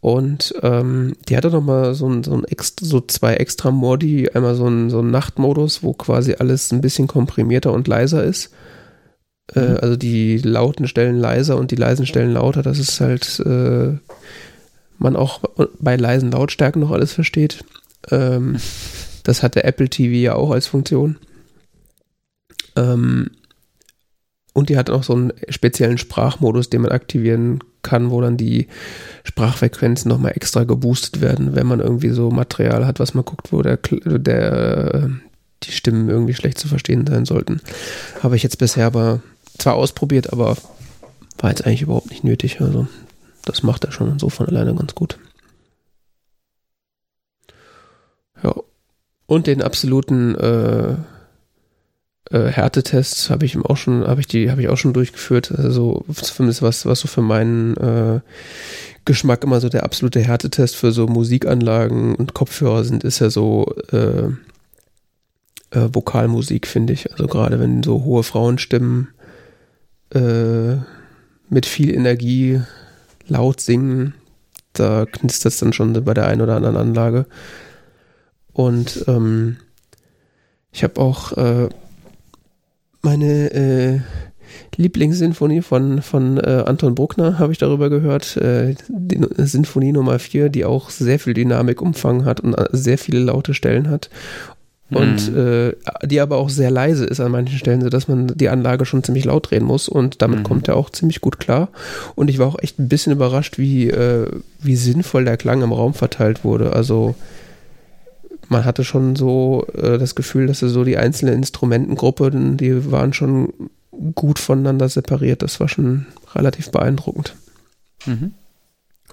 Und 0.00 0.54
ähm, 0.62 1.14
die 1.28 1.36
hatte 1.36 1.50
noch 1.50 1.62
mal 1.62 1.94
so, 1.94 2.08
ein, 2.08 2.22
so, 2.22 2.32
ein 2.34 2.44
extra, 2.44 2.86
so 2.86 3.00
zwei 3.00 3.34
extra 3.34 3.70
Modi, 3.70 4.30
einmal 4.30 4.54
so 4.54 4.66
ein, 4.68 4.90
so 4.90 5.00
ein 5.00 5.10
Nachtmodus, 5.10 5.82
wo 5.82 5.92
quasi 5.92 6.34
alles 6.38 6.72
ein 6.72 6.80
bisschen 6.80 7.08
komprimierter 7.08 7.72
und 7.72 7.88
leiser 7.88 8.22
ist. 8.22 8.52
Äh, 9.54 9.60
mhm. 9.60 9.76
also 9.78 9.96
die 9.96 10.38
lauten 10.38 10.86
Stellen 10.86 11.16
leiser 11.16 11.56
und 11.56 11.72
die 11.72 11.76
leisen 11.76 12.06
Stellen 12.06 12.32
lauter. 12.32 12.62
Das 12.62 12.78
ist 12.78 13.00
halt 13.00 13.40
äh, 13.40 13.98
man 14.98 15.16
auch 15.16 15.40
bei 15.78 15.96
leisen 15.96 16.30
Lautstärken 16.30 16.80
noch 16.80 16.90
alles 16.90 17.12
versteht. 17.12 17.64
Ähm, 18.10 18.58
das 19.24 19.42
hat 19.42 19.54
der 19.54 19.64
Apple 19.64 19.88
TV 19.88 20.14
ja 20.14 20.34
auch 20.34 20.50
als 20.50 20.66
Funktion. 20.66 21.18
Ähm, 22.76 23.30
und 24.52 24.68
die 24.68 24.76
hat 24.76 24.90
auch 24.90 25.04
so 25.04 25.14
einen 25.14 25.32
speziellen 25.48 25.98
Sprachmodus, 25.98 26.68
den 26.68 26.82
man 26.82 26.90
aktivieren 26.90 27.60
kann, 27.82 28.10
wo 28.10 28.20
dann 28.20 28.36
die 28.36 28.68
Sprachfrequenzen 29.24 30.08
nochmal 30.08 30.32
extra 30.34 30.64
geboostet 30.64 31.20
werden, 31.20 31.54
wenn 31.54 31.66
man 31.66 31.80
irgendwie 31.80 32.10
so 32.10 32.30
Material 32.30 32.86
hat, 32.86 32.98
was 33.00 33.14
man 33.14 33.24
guckt, 33.24 33.52
wo 33.52 33.62
der, 33.62 33.78
der 33.78 35.10
die 35.62 35.72
Stimmen 35.72 36.08
irgendwie 36.08 36.34
schlecht 36.34 36.58
zu 36.58 36.68
verstehen 36.68 37.06
sein 37.06 37.24
sollten. 37.24 37.60
Habe 38.22 38.36
ich 38.36 38.42
jetzt 38.42 38.58
bisher 38.58 38.86
aber 38.86 39.20
zwar 39.58 39.74
ausprobiert, 39.74 40.32
aber 40.32 40.56
war 41.38 41.50
jetzt 41.50 41.66
eigentlich 41.66 41.82
überhaupt 41.82 42.10
nicht 42.10 42.24
nötig. 42.24 42.60
Also 42.60 42.86
das 43.44 43.62
macht 43.62 43.84
er 43.84 43.92
schon 43.92 44.18
so 44.18 44.28
von 44.28 44.46
alleine 44.46 44.74
ganz 44.74 44.94
gut. 44.94 45.18
Ja. 48.42 48.54
Und 49.26 49.46
den 49.46 49.62
absoluten 49.62 50.34
äh, 50.36 50.96
äh, 52.30 52.46
Härtetests 52.48 53.30
habe 53.30 53.46
ich 53.46 53.56
auch 53.56 53.76
schon, 53.76 54.06
habe 54.06 54.20
ich 54.20 54.26
die, 54.26 54.50
habe 54.50 54.60
ich 54.62 54.68
auch 54.68 54.76
schon 54.76 54.92
durchgeführt. 54.92 55.52
Also 55.56 56.04
zumindest 56.14 56.62
was, 56.62 56.86
was 56.86 57.00
so 57.00 57.08
für 57.08 57.22
meinen 57.22 57.76
äh, 57.76 58.20
Geschmack 59.04 59.44
immer 59.44 59.60
so 59.60 59.68
der 59.68 59.84
absolute 59.84 60.20
Härtetest 60.20 60.76
für 60.76 60.92
so 60.92 61.06
Musikanlagen 61.06 62.14
und 62.14 62.34
Kopfhörer 62.34 62.84
sind, 62.84 63.04
ist 63.04 63.20
ja 63.20 63.30
so 63.30 63.74
äh, 63.92 64.28
äh, 65.70 65.88
Vokalmusik, 65.92 66.66
finde 66.66 66.92
ich. 66.92 67.10
Also 67.12 67.26
gerade 67.26 67.58
wenn 67.60 67.82
so 67.82 68.04
hohe 68.04 68.22
Frauenstimmen 68.22 69.08
äh, 70.14 70.76
mit 71.48 71.66
viel 71.66 71.94
Energie 71.94 72.60
laut 73.26 73.60
singen, 73.60 74.14
da 74.74 75.06
knistert 75.06 75.52
es 75.52 75.58
dann 75.58 75.72
schon 75.72 75.92
bei 76.04 76.14
der 76.14 76.26
einen 76.26 76.42
oder 76.42 76.56
anderen 76.56 76.76
Anlage. 76.76 77.26
Und 78.52 79.04
ähm, 79.08 79.56
ich 80.72 80.84
habe 80.84 81.00
auch 81.00 81.32
äh, 81.32 81.68
meine 83.02 83.52
äh, 83.52 84.00
Lieblingssinfonie 84.76 85.62
von, 85.62 86.02
von 86.02 86.38
äh, 86.38 86.64
Anton 86.66 86.94
Bruckner, 86.94 87.38
habe 87.38 87.52
ich 87.52 87.58
darüber 87.58 87.90
gehört. 87.90 88.36
Äh, 88.36 88.74
die 88.88 89.20
Sinfonie 89.36 89.92
Nummer 89.92 90.18
4, 90.18 90.48
die 90.48 90.64
auch 90.64 90.90
sehr 90.90 91.18
viel 91.18 91.34
Dynamik 91.34 91.82
umfangen 91.82 92.24
hat 92.24 92.40
und 92.40 92.54
äh, 92.54 92.66
sehr 92.72 92.98
viele 92.98 93.20
laute 93.20 93.54
Stellen 93.54 93.90
hat 93.90 94.10
und 94.90 95.30
mhm. 95.30 95.74
äh, 96.02 96.06
die 96.06 96.20
aber 96.20 96.38
auch 96.38 96.48
sehr 96.48 96.70
leise 96.70 97.04
ist 97.04 97.20
an 97.20 97.32
manchen 97.32 97.58
Stellen, 97.58 97.82
sodass 97.82 98.08
man 98.08 98.28
die 98.28 98.48
Anlage 98.48 98.86
schon 98.86 99.04
ziemlich 99.04 99.26
laut 99.26 99.50
drehen 99.50 99.64
muss 99.64 99.88
und 99.88 100.22
damit 100.22 100.40
mhm. 100.40 100.44
kommt 100.44 100.68
er 100.68 100.76
auch 100.76 100.90
ziemlich 100.90 101.20
gut 101.20 101.38
klar. 101.38 101.68
Und 102.14 102.30
ich 102.30 102.38
war 102.38 102.46
auch 102.46 102.58
echt 102.60 102.78
ein 102.78 102.88
bisschen 102.88 103.12
überrascht, 103.12 103.58
wie, 103.58 103.90
äh, 103.90 104.30
wie 104.60 104.76
sinnvoll 104.76 105.24
der 105.24 105.36
Klang 105.36 105.62
im 105.62 105.72
Raum 105.72 105.92
verteilt 105.92 106.42
wurde. 106.42 106.72
Also 106.72 107.14
man 108.48 108.64
hatte 108.64 108.84
schon 108.84 109.16
so 109.16 109.66
äh, 109.74 109.98
das 109.98 110.14
Gefühl, 110.14 110.46
dass 110.46 110.60
so 110.60 110.84
die 110.84 110.96
einzelnen 110.96 111.34
Instrumentengruppen, 111.34 112.56
die 112.56 112.90
waren 112.90 113.12
schon 113.12 113.52
gut 114.14 114.38
voneinander 114.38 114.88
separiert. 114.88 115.42
Das 115.42 115.60
war 115.60 115.68
schon 115.68 116.06
relativ 116.34 116.70
beeindruckend. 116.70 117.36
Mhm. 118.06 118.32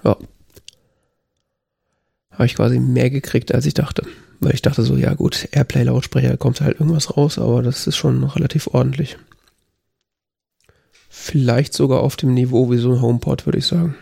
Ja. 0.04 0.16
Habe 2.32 2.46
ich 2.46 2.54
quasi 2.54 2.78
mehr 2.78 3.10
gekriegt, 3.10 3.54
als 3.54 3.66
ich 3.66 3.74
dachte. 3.74 4.02
Weil 4.40 4.54
ich 4.54 4.62
dachte 4.62 4.82
so, 4.82 4.96
ja 4.96 5.14
gut, 5.14 5.48
Airplay-Lautsprecher 5.52 6.36
kommt 6.36 6.60
halt 6.60 6.78
irgendwas 6.78 7.16
raus, 7.16 7.38
aber 7.38 7.62
das 7.62 7.86
ist 7.86 7.96
schon 7.96 8.22
relativ 8.24 8.68
ordentlich. 8.68 9.16
Vielleicht 11.08 11.72
sogar 11.72 12.00
auf 12.00 12.16
dem 12.16 12.34
Niveau 12.34 12.70
wie 12.70 12.76
so 12.76 12.92
ein 12.92 13.00
HomePod, 13.00 13.46
würde 13.46 13.58
ich 13.58 13.66
sagen. 13.66 13.94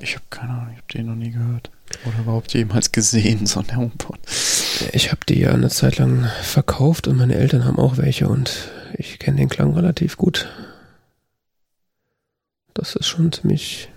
Ich 0.00 0.14
habe 0.14 0.24
keine 0.30 0.52
Ahnung, 0.52 0.70
ich 0.72 0.78
habe 0.78 0.92
den 0.92 1.06
noch 1.06 1.14
nie 1.14 1.30
gehört. 1.30 1.70
Oder 2.04 2.18
überhaupt 2.20 2.52
jemals 2.52 2.92
gesehen, 2.92 3.46
so 3.46 3.60
ein 3.60 3.76
HomePod. 3.76 4.18
Ich 4.92 5.10
habe 5.10 5.20
die 5.28 5.40
ja 5.40 5.52
eine 5.52 5.70
Zeit 5.70 5.98
lang 5.98 6.28
verkauft 6.42 7.08
und 7.08 7.16
meine 7.16 7.34
Eltern 7.34 7.64
haben 7.64 7.78
auch 7.78 7.96
welche 7.96 8.28
und 8.28 8.70
ich 8.96 9.18
kenne 9.18 9.38
den 9.38 9.48
Klang 9.48 9.74
relativ 9.74 10.16
gut. 10.16 10.48
Das 12.74 12.94
ist 12.94 13.06
schon 13.06 13.32
ziemlich 13.32 13.88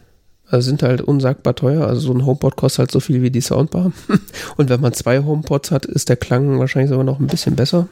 also 0.49 0.67
sind 0.67 0.81
halt 0.81 1.01
unsagbar 1.01 1.55
teuer. 1.55 1.85
Also 1.85 2.01
so 2.01 2.13
ein 2.13 2.25
HomePod 2.25 2.55
kostet 2.55 2.79
halt 2.79 2.91
so 2.91 2.99
viel 2.99 3.21
wie 3.21 3.29
die 3.29 3.41
Soundbar. 3.41 3.91
Und 4.57 4.69
wenn 4.69 4.81
man 4.81 4.93
zwei 4.93 5.19
HomePods 5.23 5.71
hat, 5.71 5.85
ist 5.85 6.09
der 6.09 6.17
Klang 6.17 6.57
wahrscheinlich 6.59 6.89
sogar 6.89 7.05
noch 7.05 7.19
ein 7.19 7.27
bisschen 7.27 7.55
besser. 7.55 7.87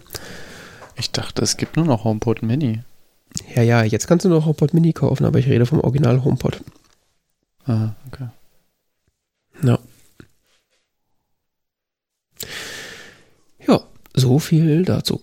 Ich 0.96 1.12
dachte, 1.12 1.44
es 1.44 1.58
gibt 1.58 1.78
nur 1.78 1.86
noch 1.86 2.04
HomePod 2.04 2.42
Mini. 2.42 2.82
Ja, 3.56 3.62
ja, 3.62 3.84
jetzt 3.84 4.08
kannst 4.08 4.26
du 4.26 4.30
noch 4.30 4.46
HomePod 4.46 4.74
Mini 4.74 4.94
kaufen, 4.94 5.26
aber 5.26 5.38
ich 5.38 5.48
rede 5.48 5.68
vom 5.68 5.82
Original 5.82 6.24
HomePod. 6.24 6.62
Ah, 7.68 7.94
okay. 8.08 8.28
Ja. 9.64 9.80
Ja, 13.68 13.82
so 14.16 14.40
viel 14.40 14.86
dazu. 14.86 15.20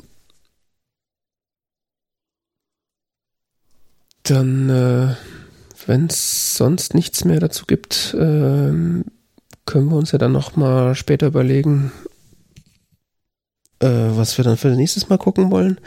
Dann 4.24 4.70
äh, 4.70 5.14
wenn 5.86 6.06
es 6.06 6.54
sonst 6.56 6.94
nichts 6.94 7.24
mehr 7.24 7.40
dazu 7.40 7.66
gibt, 7.66 8.14
ähm, 8.18 9.04
können 9.66 9.90
wir 9.90 9.96
uns 9.96 10.12
ja 10.12 10.18
dann 10.18 10.32
nochmal 10.32 10.94
später 10.94 11.26
überlegen, 11.26 11.92
äh, 13.80 13.88
was 13.88 14.36
wir 14.38 14.44
dann 14.44 14.56
für 14.56 14.68
das 14.68 14.76
nächste 14.76 15.06
Mal 15.08 15.18
gucken 15.18 15.50
wollen. 15.50 15.78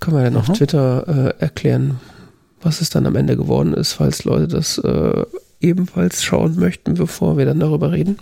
Können 0.00 0.16
wir 0.16 0.24
dann 0.24 0.36
auf 0.36 0.48
Twitter 0.48 1.34
äh, 1.38 1.40
erklären, 1.40 2.00
was 2.60 2.80
es 2.80 2.90
dann 2.90 3.06
am 3.06 3.16
Ende 3.16 3.36
geworden 3.36 3.74
ist, 3.74 3.94
falls 3.94 4.24
Leute 4.24 4.48
das 4.48 4.78
äh, 4.78 5.24
ebenfalls 5.62 6.22
schauen 6.22 6.56
möchten, 6.56 6.94
bevor 6.94 7.36
wir 7.36 7.44
dann 7.44 7.60
darüber 7.60 7.92
reden. 7.92 8.18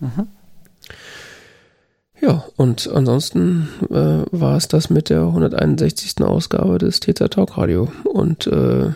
Mhm. 0.00 0.28
Ja, 2.20 2.44
und 2.56 2.88
ansonsten 2.88 3.68
äh, 3.88 4.24
war 4.30 4.56
es 4.56 4.68
das 4.68 4.90
mit 4.90 5.08
der 5.08 5.22
161. 5.22 6.20
Ausgabe 6.20 6.78
des 6.78 7.00
TZ 7.00 7.30
Talk 7.30 7.56
Radio. 7.56 7.90
Und 8.04 8.46
äh, 8.46 8.92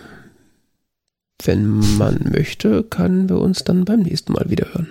wenn 1.43 1.97
man 1.97 2.31
möchte, 2.31 2.83
können 2.83 3.29
wir 3.29 3.39
uns 3.39 3.65
dann 3.65 3.85
beim 3.85 4.01
nächsten 4.01 4.33
Mal 4.33 4.51
wieder 4.51 4.75
hören. 4.75 4.89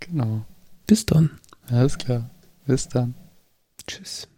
Genau. 0.00 0.42
Bis 0.86 1.06
dann. 1.06 1.30
Alles 1.70 1.98
klar. 1.98 2.30
Bis 2.66 2.88
dann. 2.88 3.14
Tschüss. 3.86 4.28